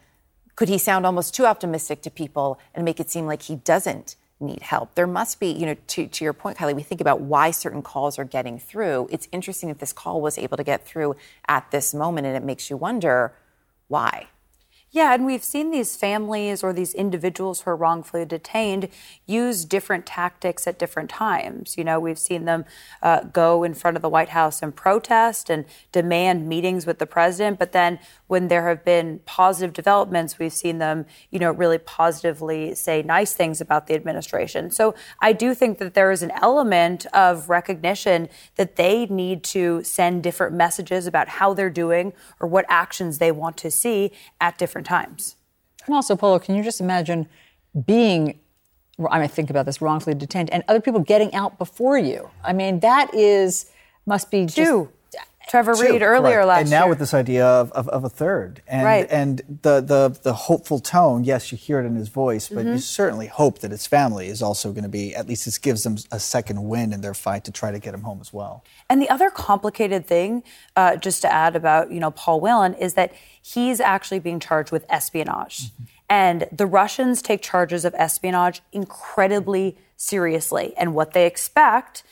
Could 0.54 0.68
he 0.68 0.78
sound 0.78 1.06
almost 1.06 1.34
too 1.34 1.44
optimistic 1.44 2.02
to 2.02 2.10
people 2.10 2.60
and 2.72 2.84
make 2.84 3.00
it 3.00 3.10
seem 3.10 3.26
like 3.26 3.42
he 3.42 3.56
doesn't 3.56 4.14
need 4.42 4.62
help. 4.62 4.94
There 4.94 5.06
must 5.06 5.40
be, 5.40 5.50
you 5.50 5.66
know, 5.66 5.76
to, 5.88 6.06
to 6.06 6.24
your 6.24 6.32
point, 6.32 6.58
Kylie, 6.58 6.74
we 6.74 6.82
think 6.82 7.00
about 7.00 7.20
why 7.20 7.50
certain 7.50 7.82
calls 7.82 8.18
are 8.18 8.24
getting 8.24 8.58
through. 8.58 9.08
It's 9.10 9.28
interesting 9.32 9.68
that 9.68 9.78
this 9.78 9.92
call 9.92 10.20
was 10.20 10.38
able 10.38 10.56
to 10.56 10.64
get 10.64 10.86
through 10.86 11.16
at 11.48 11.70
this 11.70 11.94
moment, 11.94 12.26
and 12.26 12.36
it 12.36 12.44
makes 12.44 12.68
you 12.68 12.76
wonder 12.76 13.32
why. 13.88 14.28
Yeah, 14.94 15.14
and 15.14 15.24
we've 15.24 15.42
seen 15.42 15.70
these 15.70 15.96
families 15.96 16.62
or 16.62 16.74
these 16.74 16.92
individuals 16.92 17.62
who 17.62 17.70
are 17.70 17.76
wrongfully 17.76 18.26
detained 18.26 18.90
use 19.24 19.64
different 19.64 20.04
tactics 20.04 20.66
at 20.66 20.78
different 20.78 21.08
times. 21.08 21.78
You 21.78 21.84
know, 21.84 21.98
we've 21.98 22.18
seen 22.18 22.44
them 22.44 22.66
uh, 23.02 23.20
go 23.22 23.62
in 23.62 23.72
front 23.72 23.96
of 23.96 24.02
the 24.02 24.10
White 24.10 24.28
House 24.28 24.60
and 24.60 24.76
protest 24.76 25.48
and 25.48 25.64
demand 25.92 26.46
meetings 26.46 26.84
with 26.84 26.98
the 26.98 27.06
president. 27.06 27.58
But 27.58 27.72
then 27.72 28.00
when 28.26 28.48
there 28.48 28.68
have 28.68 28.84
been 28.84 29.20
positive 29.24 29.72
developments, 29.72 30.38
we've 30.38 30.52
seen 30.52 30.76
them, 30.76 31.06
you 31.30 31.38
know, 31.38 31.50
really 31.50 31.78
positively 31.78 32.74
say 32.74 33.00
nice 33.02 33.32
things 33.32 33.62
about 33.62 33.86
the 33.86 33.94
administration. 33.94 34.70
So 34.70 34.94
I 35.22 35.32
do 35.32 35.54
think 35.54 35.78
that 35.78 35.94
there 35.94 36.10
is 36.10 36.22
an 36.22 36.32
element 36.42 37.06
of 37.14 37.48
recognition 37.48 38.28
that 38.56 38.76
they 38.76 39.06
need 39.06 39.42
to 39.44 39.82
send 39.84 40.22
different 40.22 40.54
messages 40.54 41.06
about 41.06 41.28
how 41.28 41.54
they're 41.54 41.70
doing 41.70 42.12
or 42.40 42.46
what 42.46 42.66
actions 42.68 43.16
they 43.16 43.32
want 43.32 43.56
to 43.56 43.70
see 43.70 44.12
at 44.38 44.58
different 44.58 44.81
times. 44.82 45.36
And 45.86 45.94
also, 45.94 46.16
Polo, 46.16 46.38
can 46.38 46.54
you 46.54 46.62
just 46.62 46.80
imagine 46.80 47.28
being, 47.86 48.38
I 49.10 49.18
mean, 49.18 49.28
think 49.28 49.50
about 49.50 49.66
this, 49.66 49.80
wrongfully 49.80 50.14
detained 50.14 50.50
and 50.50 50.62
other 50.68 50.80
people 50.80 51.00
getting 51.00 51.34
out 51.34 51.58
before 51.58 51.98
you? 51.98 52.30
I 52.44 52.52
mean, 52.52 52.80
that 52.80 53.14
is, 53.14 53.70
must 54.06 54.30
be 54.30 54.44
just. 54.44 54.56
Two. 54.56 54.90
Trevor 55.48 55.74
Two, 55.74 55.82
Reed 55.82 56.02
earlier 56.02 56.36
correct. 56.36 56.46
last 56.48 56.56
year. 56.56 56.60
and 56.62 56.70
now 56.70 56.80
year. 56.84 56.88
with 56.90 56.98
this 56.98 57.12
idea 57.14 57.44
of, 57.46 57.70
of, 57.72 57.88
of 57.88 58.04
a 58.04 58.08
third 58.08 58.62
and 58.66 58.84
Right. 58.84 59.06
and 59.10 59.40
the, 59.62 59.80
the 59.80 60.18
the 60.22 60.32
hopeful 60.32 60.78
tone 60.78 61.24
yes 61.24 61.52
you 61.52 61.58
hear 61.58 61.80
it 61.80 61.84
in 61.86 61.94
his 61.96 62.08
voice 62.08 62.48
but 62.48 62.64
you 62.64 62.72
Mhm. 62.72 62.80
certainly 62.80 63.26
hope 63.26 63.58
that 63.58 63.70
his 63.70 63.86
family 63.86 64.28
is 64.28 64.40
also 64.42 64.72
going 64.72 64.84
to 64.84 64.88
be 64.88 65.14
at 65.14 65.26
least 65.26 65.44
this 65.44 65.58
gives 65.58 65.82
them 65.82 65.96
a 66.10 66.18
second 66.20 66.62
win 66.68 66.92
in 66.92 67.00
their 67.00 67.14
fight 67.14 67.44
to 67.44 67.50
try 67.52 67.70
to 67.70 67.78
get 67.78 67.92
him 67.94 68.02
home 68.02 68.18
as 68.20 68.32
well 68.32 68.62
And 68.88 69.00
the 69.02 69.10
other 69.10 69.30
complicated 69.30 70.06
thing, 70.06 70.42
uh, 70.76 70.96
just 70.96 71.22
to 71.22 71.32
add 71.32 71.56
about 71.56 71.90
you 71.90 72.00
know 72.00 72.10
Paul 72.10 72.40
Whelan, 72.40 72.74
is 72.74 72.94
that 72.94 73.12
he's 73.40 73.80
actually 73.80 74.20
being 74.20 74.38
charged 74.40 74.70
with 74.72 74.84
espionage, 74.88 75.70
and 76.08 76.46
the 76.52 76.66
Russians 76.66 77.20
take 77.22 77.42
charges 77.42 77.84
of 77.84 77.94
espionage 77.96 78.62
incredibly 78.72 79.76
seriously. 79.96 80.74
And 80.76 80.94
what 80.94 81.12
they 81.12 81.26
expect, 81.26 82.02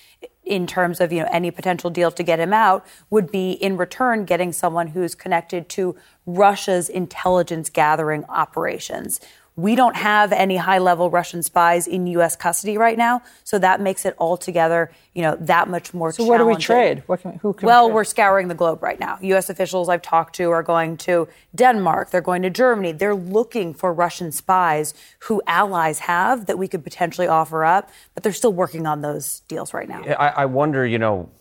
in 0.51 0.66
terms 0.66 1.01
of 1.01 1.12
you 1.12 1.20
know 1.20 1.28
any 1.32 1.51
potential 1.51 1.90
deal 1.90 2.10
to 2.10 2.22
get 2.24 2.40
him 2.40 2.52
out, 2.52 2.85
would 3.09 3.31
be 3.31 3.52
in 3.52 3.77
return 3.77 4.24
getting 4.24 4.52
someone 4.52 4.89
who's 4.89 5.14
connected 5.14 5.68
to 5.70 5.94
Russia's 6.27 6.89
intelligence 6.89 7.70
gathering 7.70 8.24
operations. 8.28 9.20
We 9.61 9.74
don't 9.74 9.97
have 9.97 10.32
any 10.32 10.57
high 10.57 10.78
level 10.78 11.11
Russian 11.11 11.43
spies 11.43 11.87
in 11.87 12.07
U.S. 12.19 12.37
custody 12.37 12.78
right 12.78 12.97
now, 12.97 13.23
so 13.45 13.59
that 13.59 13.81
makes 13.81 14.05
it 14.05 14.15
altogether, 14.19 14.91
you 15.15 15.23
know, 15.23 15.37
that 15.41 15.69
much 15.69 15.93
more 15.93 16.12
So 16.12 16.24
what 16.24 16.39
do 16.39 16.47
we 16.47 16.57
trade? 16.57 17.03
What 17.07 17.20
can, 17.23 17.32
who 17.43 17.53
can 17.53 17.66
we 17.66 17.70
Well, 17.70 17.87
trade? 17.87 17.95
we're 17.95 18.05
scouring 18.05 18.49
the 18.49 18.55
globe 18.55 18.82
right 18.82 18.99
now. 18.99 19.19
U.S. 19.20 19.51
officials 19.51 19.89
I've 19.89 20.03
talked 20.03 20.35
to 20.37 20.51
are 20.51 20.62
going 20.62 20.97
to 20.99 21.28
Denmark. 21.55 22.11
They're 22.11 22.20
going 22.20 22.43
to 22.43 22.51
Germany. 22.51 22.93
They're 22.93 23.15
looking 23.15 23.74
for 23.74 23.93
Russian 23.93 24.32
spies 24.32 24.95
who 25.20 25.43
allies 25.47 26.01
have 26.01 26.47
that 26.47 26.59
we 26.59 26.66
could 26.69 26.82
potentially 26.85 27.27
offer 27.28 27.65
up, 27.65 27.91
but 28.15 28.23
they're 28.23 28.32
still 28.32 28.53
working 28.53 28.87
on 28.87 29.01
those 29.03 29.41
deals 29.49 29.74
right 29.74 29.89
now. 29.89 30.03
I, 30.19 30.28
I 30.28 30.47
wonder, 30.47 30.87
you 30.87 30.99
know, 30.99 31.28
th- 31.39 31.40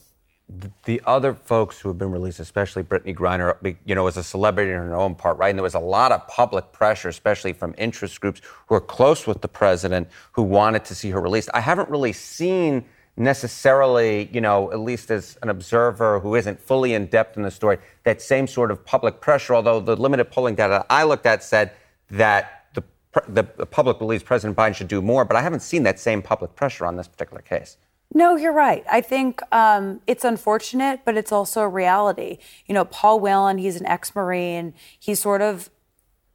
the 0.85 1.01
other 1.05 1.33
folks 1.33 1.79
who 1.79 1.89
have 1.89 1.97
been 1.97 2.11
released, 2.11 2.39
especially 2.39 2.81
Brittney 2.81 3.15
Griner, 3.15 3.55
you 3.85 3.93
know, 3.93 4.05
was 4.05 4.17
a 4.17 4.23
celebrity 4.23 4.71
in 4.71 4.77
her 4.77 4.95
own 4.95 5.13
part, 5.13 5.37
right? 5.37 5.49
And 5.49 5.59
there 5.59 5.63
was 5.63 5.75
a 5.75 5.79
lot 5.79 6.11
of 6.11 6.27
public 6.27 6.71
pressure, 6.71 7.07
especially 7.07 7.53
from 7.53 7.75
interest 7.77 8.19
groups 8.19 8.41
who 8.67 8.75
are 8.75 8.81
close 8.81 9.27
with 9.27 9.41
the 9.41 9.47
president 9.47 10.07
who 10.31 10.41
wanted 10.41 10.85
to 10.85 10.95
see 10.95 11.11
her 11.11 11.21
released. 11.21 11.49
I 11.53 11.59
haven't 11.59 11.89
really 11.89 12.13
seen 12.13 12.85
necessarily, 13.15 14.29
you 14.33 14.41
know, 14.41 14.71
at 14.71 14.79
least 14.79 15.11
as 15.11 15.37
an 15.43 15.49
observer 15.49 16.19
who 16.19 16.35
isn't 16.35 16.59
fully 16.59 16.93
in 16.93 17.05
depth 17.07 17.37
in 17.37 17.43
the 17.43 17.51
story, 17.51 17.77
that 18.03 18.21
same 18.21 18.47
sort 18.47 18.71
of 18.71 18.83
public 18.83 19.21
pressure, 19.21 19.53
although 19.53 19.79
the 19.79 19.95
limited 19.95 20.31
polling 20.31 20.55
data 20.55 20.85
I 20.89 21.03
looked 21.03 21.25
at 21.25 21.43
said 21.43 21.73
that 22.09 22.65
the 22.73 22.83
the 23.27 23.43
public 23.43 23.99
believes 23.99 24.23
President 24.23 24.57
Biden 24.57 24.73
should 24.73 24.87
do 24.87 25.01
more, 25.01 25.25
but 25.25 25.35
I 25.35 25.41
haven't 25.41 25.61
seen 25.61 25.83
that 25.83 25.99
same 25.99 26.21
public 26.21 26.55
pressure 26.55 26.85
on 26.85 26.95
this 26.95 27.07
particular 27.07 27.41
case. 27.41 27.77
No, 28.13 28.35
you're 28.35 28.53
right. 28.53 28.83
I 28.91 29.01
think 29.01 29.41
um, 29.51 30.01
it's 30.07 30.23
unfortunate, 30.23 31.01
but 31.05 31.15
it's 31.15 31.31
also 31.31 31.61
a 31.61 31.69
reality. 31.69 32.39
You 32.65 32.73
know, 32.73 32.85
Paul 32.85 33.19
Whelan, 33.19 33.59
he's 33.59 33.79
an 33.79 33.85
ex 33.85 34.15
Marine. 34.15 34.73
He's 34.99 35.19
sort 35.19 35.41
of 35.41 35.69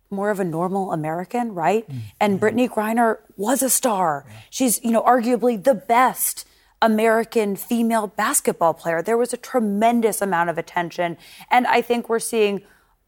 more 0.08 0.30
of 0.30 0.38
a 0.38 0.44
normal 0.44 0.92
American, 0.92 1.52
right? 1.54 1.84
And 2.20 2.40
Brittney 2.40 2.68
Griner 2.68 3.18
was 3.36 3.62
a 3.62 3.70
star. 3.70 4.24
She's, 4.50 4.82
you 4.84 4.92
know, 4.92 5.02
arguably 5.02 5.62
the 5.62 5.74
best 5.74 6.46
American 6.80 7.56
female 7.56 8.06
basketball 8.06 8.74
player. 8.74 9.02
There 9.02 9.16
was 9.16 9.32
a 9.32 9.36
tremendous 9.36 10.22
amount 10.22 10.50
of 10.50 10.58
attention. 10.58 11.16
And 11.50 11.66
I 11.66 11.82
think 11.82 12.08
we're 12.08 12.18
seeing 12.20 12.62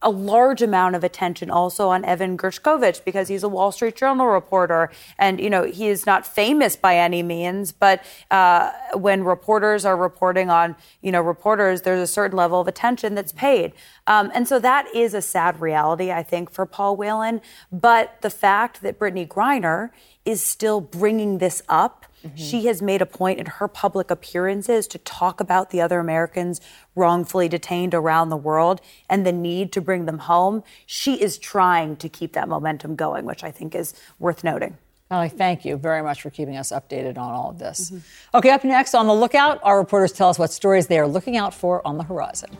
a 0.07 0.11
large 0.11 0.62
amount 0.62 0.95
of 0.95 1.03
attention 1.03 1.51
also 1.51 1.89
on 1.89 2.05
Evan 2.05 2.39
Gershkovich 2.39 3.05
because 3.05 3.27
he's 3.27 3.43
a 3.43 3.49
Wall 3.49 3.73
Street 3.73 3.97
Journal 3.97 4.28
reporter. 4.28 4.89
And, 5.19 5.41
you 5.41 5.51
know, 5.51 5.65
he 5.65 5.89
is 5.89 6.07
not 6.07 6.24
famous 6.24 6.77
by 6.77 6.97
any 6.97 7.24
means, 7.24 7.73
but 7.73 8.05
uh, 8.31 8.70
when 8.95 9.24
reporters 9.24 9.85
are 9.85 9.97
reporting 9.97 10.49
on, 10.49 10.77
you 11.03 11.11
know, 11.11 11.20
reporters, 11.20 11.83
there's 11.83 12.01
a 12.01 12.07
certain 12.07 12.37
level 12.37 12.61
of 12.61 12.69
attention 12.69 13.16
that's 13.16 13.33
paid. 13.33 13.73
Um, 14.07 14.31
and 14.33 14.47
so 14.47 14.61
that 14.61 14.87
is 14.95 15.12
a 15.12 15.20
sad 15.20 15.61
reality, 15.61 16.12
I 16.12 16.23
think, 16.23 16.53
for 16.53 16.66
Paul 16.66 16.97
Whelan. 16.97 17.41
But 17.73 18.23
the 18.23 18.31
fact 18.31 18.83
that 18.83 19.01
Brittney 19.01 19.27
Griner 19.27 19.91
is 20.24 20.41
still 20.41 20.81
bringing 20.81 21.39
this 21.39 21.65
up 21.69 22.06
Mm-hmm. 22.27 22.36
She 22.36 22.66
has 22.66 22.82
made 22.82 23.03
a 23.03 23.07
point 23.07 23.39
in 23.39 23.47
her 23.47 23.69
public 23.69 24.11
appearances 24.11 24.86
to 24.89 24.98
talk 24.98 25.40
about 25.40 25.70
the 25.70 25.81
other 25.81 26.01
Americans 26.01 26.61
wrongfully 26.94 27.48
detained 27.48 27.94
around 27.94 28.31
the 28.31 28.36
world 28.36 28.81
and 29.09 29.27
the 29.27 29.32
need 29.32 29.73
to 29.73 29.81
bring 29.81 30.07
them 30.07 30.19
home. 30.19 30.62
She 30.86 31.20
is 31.20 31.39
trying 31.39 31.97
to 31.97 32.09
keep 32.09 32.32
that 32.32 32.48
momentum 32.48 32.97
going, 32.97 33.24
which 33.24 33.44
I 33.44 33.51
think 33.51 33.74
is 33.74 33.94
worth 34.19 34.44
noting. 34.44 34.78
Molly, 35.11 35.28
thank 35.28 35.65
you 35.65 35.77
very 35.77 36.03
much 36.03 36.20
for 36.23 36.31
keeping 36.31 36.57
us 36.57 36.73
updated 36.73 37.16
on 37.16 37.32
all 37.32 37.51
of 37.51 37.59
this. 37.59 37.90
Mm-hmm. 37.90 38.39
Okay, 38.39 38.51
up 38.51 38.65
next 38.65 38.94
on 38.94 39.07
the 39.07 39.15
lookout, 39.15 39.61
our 39.62 39.78
reporters 39.78 40.11
tell 40.12 40.28
us 40.28 40.39
what 40.39 40.53
stories 40.53 40.89
they 40.89 40.98
are 40.98 41.07
looking 41.07 41.36
out 41.36 41.55
for 41.55 41.86
on 41.86 41.97
the 41.97 42.05
horizon. 42.05 42.51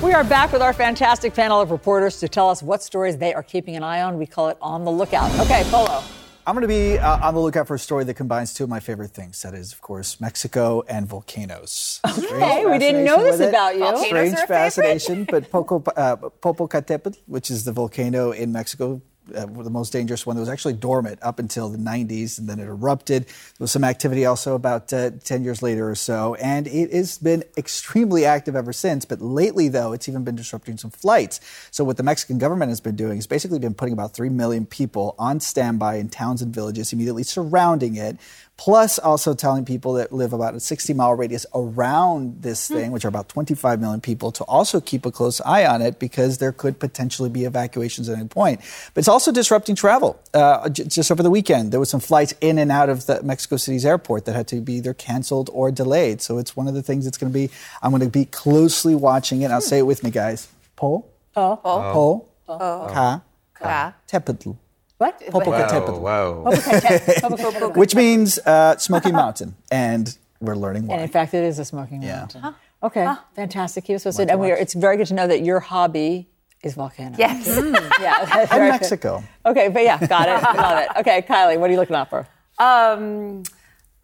We 0.00 0.12
are 0.12 0.22
back 0.22 0.52
with 0.52 0.62
our 0.62 0.72
fantastic 0.72 1.34
panel 1.34 1.60
of 1.60 1.72
reporters 1.72 2.20
to 2.20 2.28
tell 2.28 2.48
us 2.48 2.62
what 2.62 2.84
stories 2.84 3.18
they 3.18 3.34
are 3.34 3.42
keeping 3.42 3.74
an 3.74 3.82
eye 3.82 4.00
on. 4.02 4.16
We 4.16 4.26
call 4.26 4.48
it 4.48 4.56
On 4.62 4.84
the 4.84 4.92
Lookout. 4.92 5.28
Okay, 5.40 5.64
Polo. 5.70 6.04
I'm 6.46 6.54
going 6.54 6.62
to 6.62 6.68
be 6.68 6.98
uh, 6.98 7.26
on 7.26 7.34
the 7.34 7.40
lookout 7.40 7.66
for 7.66 7.74
a 7.74 7.78
story 7.80 8.04
that 8.04 8.14
combines 8.14 8.54
two 8.54 8.62
of 8.62 8.70
my 8.70 8.78
favorite 8.78 9.10
things. 9.10 9.42
That 9.42 9.54
is, 9.54 9.72
of 9.72 9.80
course, 9.80 10.20
Mexico 10.20 10.82
and 10.88 11.06
volcanoes. 11.06 12.00
Okay, 12.06 12.64
we 12.64 12.78
didn't 12.78 13.04
know 13.04 13.22
this 13.22 13.40
about 13.40 13.74
you. 13.74 13.80
Volcanoes 13.80 14.06
Strange 14.06 14.48
fascination, 14.48 15.24
but 15.24 15.50
Poco, 15.50 15.82
uh, 15.96 16.16
Popocatépetl, 16.16 17.18
which 17.26 17.50
is 17.50 17.64
the 17.64 17.72
volcano 17.72 18.30
in 18.30 18.52
Mexico, 18.52 19.02
uh, 19.34 19.46
the 19.46 19.70
most 19.70 19.92
dangerous 19.92 20.26
one 20.26 20.36
that 20.36 20.40
was 20.40 20.48
actually 20.48 20.74
dormant 20.74 21.18
up 21.22 21.38
until 21.38 21.68
the 21.68 21.78
90s 21.78 22.38
and 22.38 22.48
then 22.48 22.58
it 22.58 22.64
erupted. 22.64 23.24
There 23.26 23.32
was 23.58 23.70
some 23.70 23.84
activity 23.84 24.24
also 24.26 24.54
about 24.54 24.92
uh, 24.92 25.10
10 25.22 25.44
years 25.44 25.62
later 25.62 25.88
or 25.88 25.94
so, 25.94 26.34
and 26.36 26.66
it 26.66 26.92
has 26.92 27.18
been 27.18 27.44
extremely 27.56 28.24
active 28.24 28.56
ever 28.56 28.72
since. 28.72 29.04
But 29.04 29.20
lately, 29.20 29.68
though, 29.68 29.92
it's 29.92 30.08
even 30.08 30.24
been 30.24 30.36
disrupting 30.36 30.78
some 30.78 30.90
flights. 30.90 31.40
So, 31.70 31.84
what 31.84 31.96
the 31.96 32.02
Mexican 32.02 32.38
government 32.38 32.70
has 32.70 32.80
been 32.80 32.96
doing 32.96 33.18
is 33.18 33.26
basically 33.26 33.58
been 33.58 33.74
putting 33.74 33.92
about 33.92 34.14
3 34.14 34.28
million 34.28 34.66
people 34.66 35.14
on 35.18 35.40
standby 35.40 35.96
in 35.96 36.08
towns 36.08 36.42
and 36.42 36.54
villages 36.54 36.92
immediately 36.92 37.22
surrounding 37.22 37.96
it 37.96 38.18
plus 38.58 38.98
also 38.98 39.34
telling 39.34 39.64
people 39.64 39.94
that 39.94 40.12
live 40.12 40.32
about 40.32 40.54
a 40.54 40.60
60 40.60 40.92
mile 40.92 41.14
radius 41.14 41.46
around 41.54 42.42
this 42.42 42.68
hmm. 42.68 42.74
thing, 42.74 42.92
which 42.92 43.04
are 43.04 43.08
about 43.08 43.28
25 43.30 43.80
million 43.80 44.00
people, 44.00 44.30
to 44.32 44.44
also 44.44 44.80
keep 44.80 45.06
a 45.06 45.10
close 45.10 45.40
eye 45.42 45.64
on 45.64 45.80
it 45.80 45.98
because 45.98 46.38
there 46.38 46.52
could 46.52 46.78
potentially 46.78 47.30
be 47.30 47.44
evacuations 47.44 48.08
at 48.08 48.18
any 48.18 48.28
point. 48.28 48.60
But 48.92 49.00
it's 49.00 49.08
also 49.08 49.17
disrupting 49.32 49.74
travel. 49.74 50.18
Uh, 50.32 50.68
j- 50.68 50.84
just 50.84 51.10
over 51.10 51.22
the 51.22 51.30
weekend, 51.30 51.72
there 51.72 51.80
were 51.80 51.86
some 51.86 52.00
flights 52.00 52.34
in 52.40 52.58
and 52.58 52.70
out 52.72 52.88
of 52.88 53.06
the 53.06 53.22
Mexico 53.22 53.56
City's 53.56 53.84
airport 53.84 54.24
that 54.26 54.34
had 54.34 54.46
to 54.48 54.60
be 54.60 54.74
either 54.74 54.94
canceled 54.94 55.50
or 55.52 55.70
delayed. 55.70 56.20
So 56.22 56.38
it's 56.38 56.56
one 56.56 56.68
of 56.68 56.74
the 56.74 56.82
things 56.82 57.04
that's 57.04 57.18
going 57.18 57.32
to 57.32 57.34
be, 57.38 57.50
I'm 57.82 57.90
going 57.90 58.02
to 58.02 58.08
be 58.08 58.24
closely 58.26 58.94
watching 58.94 59.42
it. 59.42 59.50
I'll 59.50 59.60
say 59.60 59.78
it 59.78 59.86
with 59.86 60.02
me, 60.04 60.10
guys. 60.10 60.48
Po. 60.76 61.04
Po. 61.34 61.56
Po. 61.56 62.26
Po. 62.46 62.56
Ka. 62.92 63.22
Ka. 63.54 63.94
Tepetl. 64.08 64.56
What? 64.98 65.20
Popocatépetl. 65.20 66.00
Whoa. 66.00 67.70
Which 67.76 67.94
means 67.94 68.38
uh, 68.40 68.76
Smoky 68.78 69.12
Mountain. 69.12 69.54
And 69.70 70.16
we're 70.40 70.54
learning 70.56 70.86
why. 70.86 70.94
And 70.94 71.02
in 71.02 71.08
fact, 71.08 71.34
it 71.34 71.44
is 71.44 71.58
a 71.58 71.64
smoking 71.64 72.02
Yeah. 72.02 72.20
mountain. 72.20 72.54
Okay, 72.82 73.06
fantastic. 73.34 73.84
Keep 73.84 73.96
us 73.96 74.04
posted. 74.04 74.30
And 74.30 74.38
we 74.40 74.52
are, 74.52 74.56
it's 74.56 74.72
very 74.74 74.96
good 74.96 75.08
to 75.08 75.14
know 75.14 75.26
that 75.26 75.44
your 75.44 75.58
hobby 75.60 76.28
is 76.62 76.74
volcanoes. 76.74 77.18
Yes. 77.18 77.46
yeah. 78.00 78.24
that's 78.24 78.32
And 78.32 78.48
very 78.50 78.70
good. 78.70 78.80
Mexico. 78.80 79.24
Okay, 79.46 79.68
but 79.68 79.82
yeah, 79.82 80.04
got 80.06 80.28
it. 80.28 80.42
Love 80.58 80.78
it. 80.78 80.88
Okay, 81.00 81.22
Kylie, 81.22 81.58
what 81.58 81.70
are 81.70 81.72
you 81.72 81.78
looking 81.78 81.96
out 81.96 82.10
for? 82.10 82.26
Um, 82.58 83.44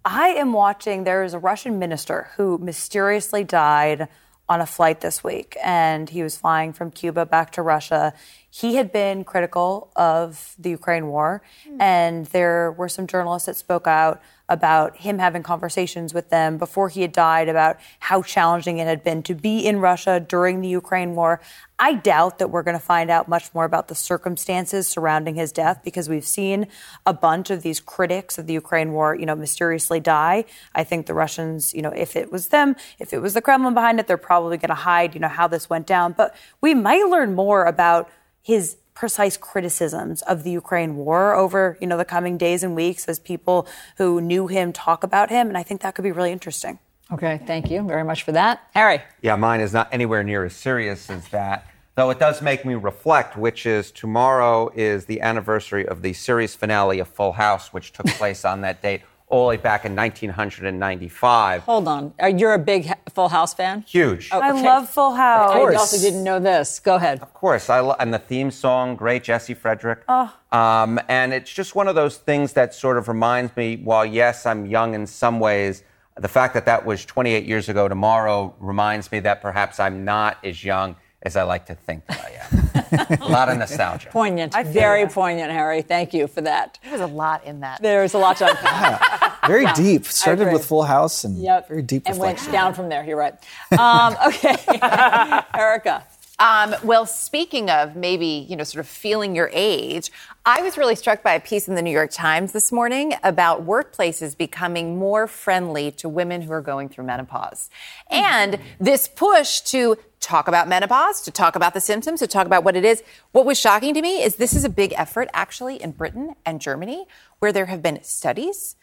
I 0.05 0.29
am 0.29 0.53
watching. 0.53 1.05
There 1.05 1.25
is 1.25 1.35
a 1.35 1.39
Russian 1.39 1.79
minister 1.79 2.29
who 2.37 2.59
mysteriously 2.59 3.43
died 3.45 4.09
on 4.49 4.61
a 4.61 4.67
flight 4.67 5.01
this 5.01 5.25
week, 5.25 5.57
and 5.65 6.11
he 6.11 6.23
was 6.23 6.37
flying 6.37 6.73
from 6.73 6.91
Cuba 6.91 7.27
back 7.27 7.51
to 7.53 7.63
Russia. 7.63 8.13
He 8.55 8.77
had 8.77 8.93
been 8.93 9.25
critical 9.25 9.91
of 9.97 10.55
the 10.61 10.71
Ukraine 10.71 11.09
war, 11.09 11.43
hmm. 11.67 11.81
and 11.81 12.27
there 12.27 12.71
were 12.71 12.89
some 12.89 13.09
journalists 13.09 13.47
that 13.47 13.57
spoke 13.57 13.89
out 13.89 14.23
about 14.49 14.99
him 14.99 15.19
having 15.19 15.43
conversations 15.43 16.15
with 16.15 16.29
them 16.29 16.57
before 16.57 16.89
he 16.89 17.03
had 17.03 17.11
died 17.11 17.49
about 17.49 17.79
how 17.99 18.23
challenging 18.23 18.79
it 18.79 18.87
had 18.87 19.03
been 19.03 19.25
to 19.25 19.35
be 19.35 19.67
in 19.67 19.81
Russia 19.81 20.21
during 20.21 20.61
the 20.61 20.69
Ukraine 20.69 21.17
war. 21.17 21.41
I 21.81 21.95
doubt 21.95 22.39
that 22.39 22.51
we're 22.51 22.63
going 22.63 22.79
to 22.79 22.85
find 22.85 23.11
out 23.11 23.27
much 23.27 23.53
more 23.55 23.65
about 23.65 23.89
the 23.89 23.97
circumstances 23.97 24.87
surrounding 24.87 25.35
his 25.35 25.51
death 25.51 25.81
because 25.83 26.09
we've 26.09 26.27
seen 26.27 26.69
a 27.05 27.13
bunch 27.13 27.51
of 27.51 27.63
these 27.63 27.81
critics 27.81 28.39
of 28.39 28.47
the 28.47 28.53
Ukraine 28.53 28.93
war, 28.93 29.17
you 29.17 29.27
know, 29.27 29.35
mysteriously 29.35 29.99
die. 29.99 30.45
I 30.77 30.85
think 30.85 31.07
the 31.07 31.15
Russians, 31.15 31.75
you 31.75 31.83
know, 31.83 31.91
if 31.91 32.15
it 32.15 32.31
was 32.31 32.49
them, 32.49 32.77
if 33.01 33.13
it 33.13 33.21
was 33.21 33.35
the 33.35 33.43
Kremlin 33.43 33.75
behind 33.75 33.99
it, 33.99 34.07
they're 34.07 34.17
probably 34.17 34.59
going 34.59 34.69
to 34.69 34.75
hide, 34.75 35.15
you 35.15 35.21
know, 35.21 35.27
how 35.27 35.49
this 35.49 35.69
went 35.69 35.89
down. 35.89 36.13
But 36.13 36.37
we 36.61 36.73
might 36.73 37.09
learn 37.09 37.35
more 37.35 37.65
about 37.65 38.09
his 38.45 38.77
precise 38.95 39.37
criticisms 39.37 40.23
of 40.23 40.45
the 40.45 40.51
Ukraine 40.51 40.97
war 40.97 41.35
over, 41.35 41.77
you 41.81 41.87
know, 41.87 41.97
the 41.97 42.05
coming 42.05 42.39
days 42.39 42.63
and 42.63 42.77
weeks 42.77 43.09
as 43.09 43.19
people 43.19 43.67
who 43.97 44.21
knew 44.21 44.47
him 44.47 44.73
talk 44.73 45.03
about 45.03 45.31
him. 45.31 45.49
And 45.49 45.59
I 45.59 45.65
think 45.65 45.81
that 45.81 45.95
could 45.97 46.05
be 46.05 46.13
really 46.13 46.31
interesting. 46.31 46.79
Okay, 47.11 47.41
thank 47.47 47.71
you 47.71 47.83
very 47.83 48.05
much 48.05 48.23
for 48.23 48.33
that. 48.33 48.63
Harry. 48.73 49.03
Yeah, 49.21 49.37
mine 49.37 49.61
is 49.61 49.73
not 49.73 49.89
anywhere 49.93 50.23
near 50.23 50.45
as 50.45 50.55
serious 50.55 51.11
as 51.11 51.27
that. 51.29 51.67
Though 51.97 52.11
it 52.11 52.19
does 52.19 52.43
make 52.43 52.65
me 52.65 52.75
reflect, 52.75 53.37
which 53.37 53.67
is 53.67 53.91
tomorrow 53.91 54.71
is 54.75 55.07
the 55.07 55.21
anniversary 55.21 55.87
of 55.87 56.03
the 56.03 56.13
series 56.13 56.55
finale 56.55 56.99
of 56.99 57.09
Full 57.09 57.33
House, 57.33 57.73
which 57.73 57.93
took 57.93 58.07
place 58.07 58.45
on 58.45 58.61
that 58.61 58.83
date 58.83 59.03
all 59.35 59.47
the 59.47 59.49
way 59.49 59.57
back 59.57 59.85
in 59.85 59.97
1995. 59.97 61.63
Hold 61.63 61.89
on. 61.89 62.15
You're 62.39 62.55
a 62.55 62.59
big 62.59 62.89
Full 63.13 63.29
House 63.29 63.53
fan? 63.53 63.85
Huge. 63.89 64.29
Oh, 64.31 64.39
I 64.39 64.53
love 64.53 64.89
Full 64.89 65.13
House. 65.13 65.51
I 65.51 65.75
also 65.75 65.99
didn't 65.99 66.23
know 66.23 66.39
this. 66.39 66.79
Go 66.79 66.95
ahead. 66.95 67.21
Of 67.21 67.35
course, 67.35 67.69
I 67.69 67.81
lo- 67.81 67.97
and 67.99 68.15
the 68.15 68.21
theme 68.21 68.53
song, 68.53 68.95
great 68.95 69.25
Jesse 69.25 69.55
Frederick. 69.55 70.05
Oh. 70.09 70.33
Um, 70.53 71.01
and 71.09 71.35
it's 71.35 71.53
just 71.53 71.75
one 71.75 71.89
of 71.89 71.97
those 71.97 72.17
things 72.17 72.53
that 72.53 72.75
sort 72.75 72.97
of 72.97 73.09
reminds 73.09 73.57
me. 73.57 73.77
While 73.79 74.07
yes, 74.07 74.47
I'm 74.47 74.67
young 74.67 74.95
in 74.95 75.05
some 75.05 75.41
ways, 75.41 75.83
the 76.17 76.29
fact 76.29 76.55
that 76.55 76.67
that 76.67 76.87
was 76.87 77.05
28 77.05 77.45
years 77.45 77.69
ago 77.69 77.89
tomorrow 77.89 78.55
reminds 78.61 79.11
me 79.11 79.19
that 79.21 79.43
perhaps 79.43 79.81
I'm 79.81 80.05
not 80.05 80.39
as 80.45 80.63
young 80.63 80.95
as 81.25 81.37
I 81.37 81.43
like 81.43 81.67
to 81.67 81.75
think 81.75 82.07
that 82.07 82.21
I 82.25 83.17
am. 83.17 83.23
a 83.23 83.29
lot 83.29 83.49
of 83.49 83.59
nostalgia. 83.59 84.11
Poignant. 84.11 84.55
I 84.55 84.63
feel 84.65 84.73
Very 84.73 85.05
that. 85.05 85.13
poignant, 85.13 85.51
Harry. 85.51 85.83
Thank 85.83 86.13
you 86.15 86.27
for 86.27 86.41
that. 86.43 86.79
There 86.83 86.93
was 86.93 87.01
a 87.01 87.07
lot 87.07 87.45
in 87.45 87.61
that. 87.61 87.81
There's 87.83 88.15
a 88.15 88.19
lot 88.19 88.37
to 88.39 88.49
unpack. 88.51 89.47
Very 89.47 89.65
Yeah, 89.65 89.75
deep. 89.75 90.07
Started 90.07 90.53
with 90.53 90.65
Full 90.65 90.83
House 90.85 91.25
and 91.25 91.37
Yep. 91.37 91.69
very 91.69 91.83
deep 91.83 92.05
and 92.07 92.15
reflection. 92.17 92.47
went 92.47 92.53
down 92.53 92.75
from 92.75 92.89
there. 92.89 93.05
You're 93.05 93.17
right. 93.17 93.35
Um, 93.79 94.17
okay, 94.27 94.57
Erica. 95.55 96.05
Um, 96.39 96.75
well, 96.83 97.07
speaking 97.07 97.71
of 97.71 97.95
maybe, 97.95 98.27
you 98.49 98.57
know, 98.57 98.65
sort 98.65 98.81
of 98.85 98.89
feeling 98.89 99.37
your 99.37 99.51
age, 99.53 100.11
I 100.45 100.63
was 100.63 100.77
really 100.77 100.97
struck 100.97 101.23
by 101.23 101.35
a 101.35 101.41
piece 101.41 101.69
in 101.69 101.77
the 101.77 101.83
New 101.83 101.93
York 101.93 102.11
Times 102.11 102.51
this 102.51 102.73
morning 102.73 103.15
about 103.23 103.65
workplaces 103.65 104.37
becoming 104.37 104.99
more 104.99 105.29
friendly 105.29 105.93
to 105.93 106.09
women 106.09 106.43
who 106.43 106.53
are 106.53 106.61
going 106.61 106.89
through 106.89 107.05
menopause. 107.05 107.71
And 108.11 108.59
this 108.81 109.07
push 109.07 109.61
to 109.61 109.97
talk 110.19 110.49
about 110.49 110.67
menopause, 110.67 111.21
to 111.21 111.31
talk 111.31 111.55
about 111.55 111.73
the 111.73 111.81
symptoms, 111.81 112.19
to 112.19 112.27
talk 112.27 112.47
about 112.47 112.65
what 112.65 112.75
it 112.75 112.85
is. 112.85 113.05
What 113.31 113.47
was 113.47 113.61
shocking 113.61 113.95
to 113.95 114.03
me 114.03 114.23
is 114.23 114.37
this 114.37 114.55
is 114.55 114.65
a 114.65 114.69
big 114.69 114.93
effort 114.97 115.29
actually 115.35 115.81
in 115.81 115.93
Britain 115.93 116.35
and 116.45 116.61
Germany 116.61 117.07
where 117.39 117.53
there 117.53 117.67
have 117.67 117.81
been 117.81 118.03
studies. 118.03 118.75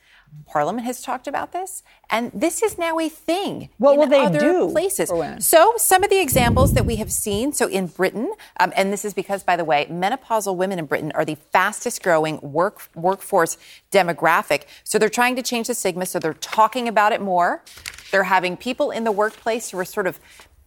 Parliament 0.46 0.86
has 0.86 1.02
talked 1.02 1.28
about 1.28 1.52
this, 1.52 1.84
and 2.10 2.32
this 2.34 2.62
is 2.62 2.78
now 2.78 3.00
a 3.00 3.10
thing. 3.10 3.70
What 3.78 3.94
in 3.94 4.00
will 4.00 4.08
they 4.08 4.26
other 4.26 4.40
do 4.40 4.72
places? 4.72 5.10
So, 5.40 5.74
some 5.78 6.04
of 6.04 6.10
the 6.10 6.22
examples 6.22 6.74
that 6.74 6.86
we 6.86 6.98
have 6.98 7.12
seen. 7.12 7.54
So, 7.54 7.68
in 7.68 7.88
Britain, 7.88 8.34
um, 8.60 8.74
and 8.76 8.92
this 8.92 9.06
is 9.06 9.14
because, 9.14 9.44
by 9.44 9.56
the 9.56 9.64
way, 9.64 9.88
menopausal 9.90 10.56
women 10.56 10.80
in 10.80 10.86
Britain 10.86 11.12
are 11.16 11.26
the 11.26 11.36
fastest 11.36 12.04
growing 12.04 12.40
work 12.42 12.90
workforce 12.96 13.58
demographic. 13.92 14.64
So, 14.84 15.00
they're 15.00 15.10
trying 15.10 15.36
to 15.38 15.42
change 15.42 15.68
the 15.68 15.76
stigma. 15.76 16.06
So, 16.06 16.20
they're 16.20 16.34
talking 16.34 16.88
about 16.88 17.14
it 17.14 17.22
more. 17.22 17.64
They're 18.12 18.24
having 18.24 18.58
people 18.58 18.92
in 18.92 19.06
the 19.06 19.12
workplace 19.12 19.70
who 19.70 19.80
are 19.80 19.86
sort 19.86 20.08
of 20.08 20.20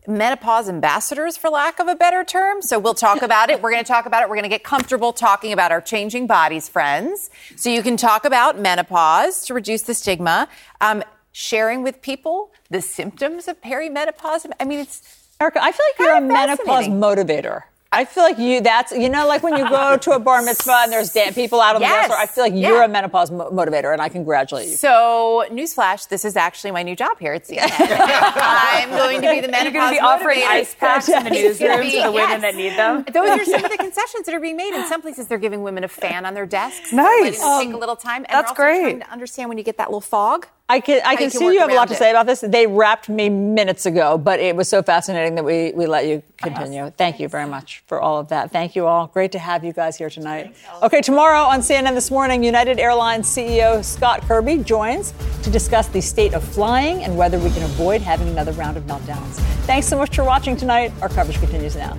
menopause 0.06 0.68
ambassadors, 0.68 1.36
for 1.36 1.50
lack 1.50 1.78
of 1.78 1.88
a 1.88 1.94
better 1.94 2.24
term. 2.24 2.62
So 2.62 2.78
we'll 2.78 2.94
talk 2.94 3.22
about 3.22 3.50
it. 3.50 3.62
We're 3.62 3.70
going 3.70 3.84
to 3.84 3.88
talk 3.88 4.06
about 4.06 4.22
it. 4.22 4.28
We're 4.28 4.36
going 4.36 4.44
to 4.44 4.48
get 4.48 4.64
comfortable 4.64 5.12
talking 5.12 5.52
about 5.52 5.72
our 5.72 5.80
changing 5.80 6.26
bodies, 6.26 6.68
friends. 6.68 7.30
So 7.56 7.70
you 7.70 7.82
can 7.82 7.96
talk 7.96 8.24
about 8.24 8.58
menopause 8.58 9.44
to 9.46 9.54
reduce 9.54 9.82
the 9.82 9.94
stigma, 9.94 10.48
um, 10.80 11.02
sharing 11.32 11.82
with 11.82 12.02
people 12.02 12.52
the 12.70 12.80
symptoms 12.80 13.48
of 13.48 13.60
perimenopause. 13.60 14.50
I 14.60 14.64
mean, 14.64 14.80
it's 14.80 15.02
Erica, 15.40 15.62
I 15.62 15.72
feel 15.72 15.86
like 15.90 15.98
you're 15.98 16.16
a 16.16 16.20
menopause 16.20 16.86
motivator. 16.86 17.62
I 17.94 18.04
feel 18.04 18.22
like 18.24 18.38
you. 18.38 18.60
That's 18.60 18.92
you 18.92 19.08
know, 19.08 19.26
like 19.26 19.42
when 19.42 19.56
you 19.56 19.68
go 19.68 19.96
to 19.96 20.10
a 20.12 20.18
bar 20.18 20.42
mitzvah 20.42 20.80
and 20.84 20.92
there's 20.92 21.12
da- 21.12 21.30
people 21.32 21.60
out 21.60 21.76
on 21.76 21.80
Yes. 21.82 21.90
the 21.90 21.96
dance 21.96 22.06
floor. 22.08 22.18
I 22.18 22.26
feel 22.26 22.44
like 22.44 22.52
Yeah. 22.54 22.68
you're 22.68 22.82
a 22.82 22.88
menopause 22.88 23.30
mo- 23.30 23.50
motivator, 23.50 23.92
and 23.92 24.02
I 24.02 24.08
congratulate 24.08 24.68
you. 24.68 24.76
So, 24.76 25.46
newsflash, 25.50 26.08
this 26.08 26.24
is 26.24 26.36
actually 26.36 26.70
my 26.72 26.82
new 26.82 26.96
job 26.96 27.18
here 27.18 27.32
at 27.34 27.44
CNN. 27.46 27.70
I'm 27.78 28.90
going 28.90 29.20
to 29.22 29.30
be 29.30 29.40
the 29.40 29.48
menopause 29.48 29.64
You're 29.64 29.72
going 29.72 29.88
to 29.94 29.94
be 29.94 30.00
offering 30.00 30.40
motivator. 30.40 30.48
ice 30.48 30.74
packs 30.74 31.08
in 31.08 31.24
the 31.24 31.30
It's 31.32 31.58
gonna 31.58 31.76
newsroom 31.76 31.80
be- 31.86 31.96
to 31.96 32.02
the 32.02 32.12
women 32.12 32.30
yes. 32.30 32.40
that 32.42 32.54
need 32.56 32.76
them. 32.76 33.04
Those 33.12 33.40
are 33.40 33.44
some 33.44 33.64
of 33.64 33.70
the 33.70 33.76
concessions 33.86 34.26
that 34.26 34.34
are 34.34 34.40
being 34.40 34.56
made. 34.56 34.74
In 34.74 34.86
some 34.86 35.00
places, 35.02 35.26
they're 35.28 35.38
giving 35.38 35.62
women 35.62 35.84
a 35.84 35.88
fan 35.88 36.26
on 36.26 36.34
their 36.34 36.46
desks. 36.46 36.92
Nice. 36.92 37.38
They're 37.38 37.58
take 37.60 37.68
Um, 37.68 37.74
a 37.74 37.78
little 37.78 37.96
time. 37.96 38.24
And 38.28 38.34
that's 38.38 38.50
also 38.50 38.54
great. 38.62 38.80
trying 38.82 39.00
to 39.00 39.10
understand 39.10 39.48
when 39.48 39.58
you 39.58 39.64
get 39.64 39.76
that 39.78 39.88
little 39.88 40.00
fog. 40.00 40.46
I 40.66 40.80
can 40.80 41.02
I 41.04 41.14
can 41.16 41.30
can 41.30 41.38
see 41.38 41.44
you 41.44 41.60
have 41.60 41.70
a 41.70 41.74
lot 41.74 41.88
to 41.88 41.94
it. 41.94 41.98
say 41.98 42.10
about 42.10 42.24
this. 42.24 42.40
They 42.40 42.66
wrapped 42.66 43.10
me 43.10 43.28
minutes 43.28 43.84
ago, 43.84 44.16
but 44.16 44.40
it 44.40 44.56
was 44.56 44.66
so 44.66 44.82
fascinating 44.82 45.34
that 45.34 45.44
we 45.44 45.72
we 45.72 45.86
let 45.86 46.06
you 46.06 46.22
continue. 46.38 46.88
Thank 46.90 47.20
you 47.20 47.28
very 47.28 47.46
much 47.46 47.82
for 47.86 48.00
all 48.00 48.18
of 48.18 48.28
that. 48.28 48.50
Thank 48.50 48.74
you 48.74 48.86
all. 48.86 49.08
Great 49.08 49.30
to 49.32 49.38
have 49.38 49.62
you 49.62 49.74
guys 49.74 49.98
here 49.98 50.08
tonight. 50.08 50.56
Okay, 50.82 51.02
tomorrow 51.02 51.42
on 51.42 51.60
CNN 51.60 51.94
this 51.94 52.10
morning, 52.10 52.42
United 52.42 52.80
Airlines 52.80 53.26
CEO 53.26 53.84
Scott 53.84 54.22
Kirby 54.22 54.58
joins 54.58 55.12
to 55.42 55.50
discuss 55.50 55.88
the 55.88 56.00
state 56.00 56.32
of 56.32 56.42
flying 56.42 57.04
and 57.04 57.14
whether 57.14 57.38
we 57.38 57.50
can 57.50 57.62
avoid 57.62 58.00
having 58.00 58.28
another 58.28 58.52
round 58.52 58.78
of 58.78 58.84
meltdowns. 58.84 59.34
Thanks 59.66 59.86
so 59.86 59.98
much 59.98 60.16
for 60.16 60.24
watching 60.24 60.56
tonight. 60.56 60.92
Our 61.02 61.10
coverage 61.10 61.38
continues 61.40 61.76
now. 61.76 61.98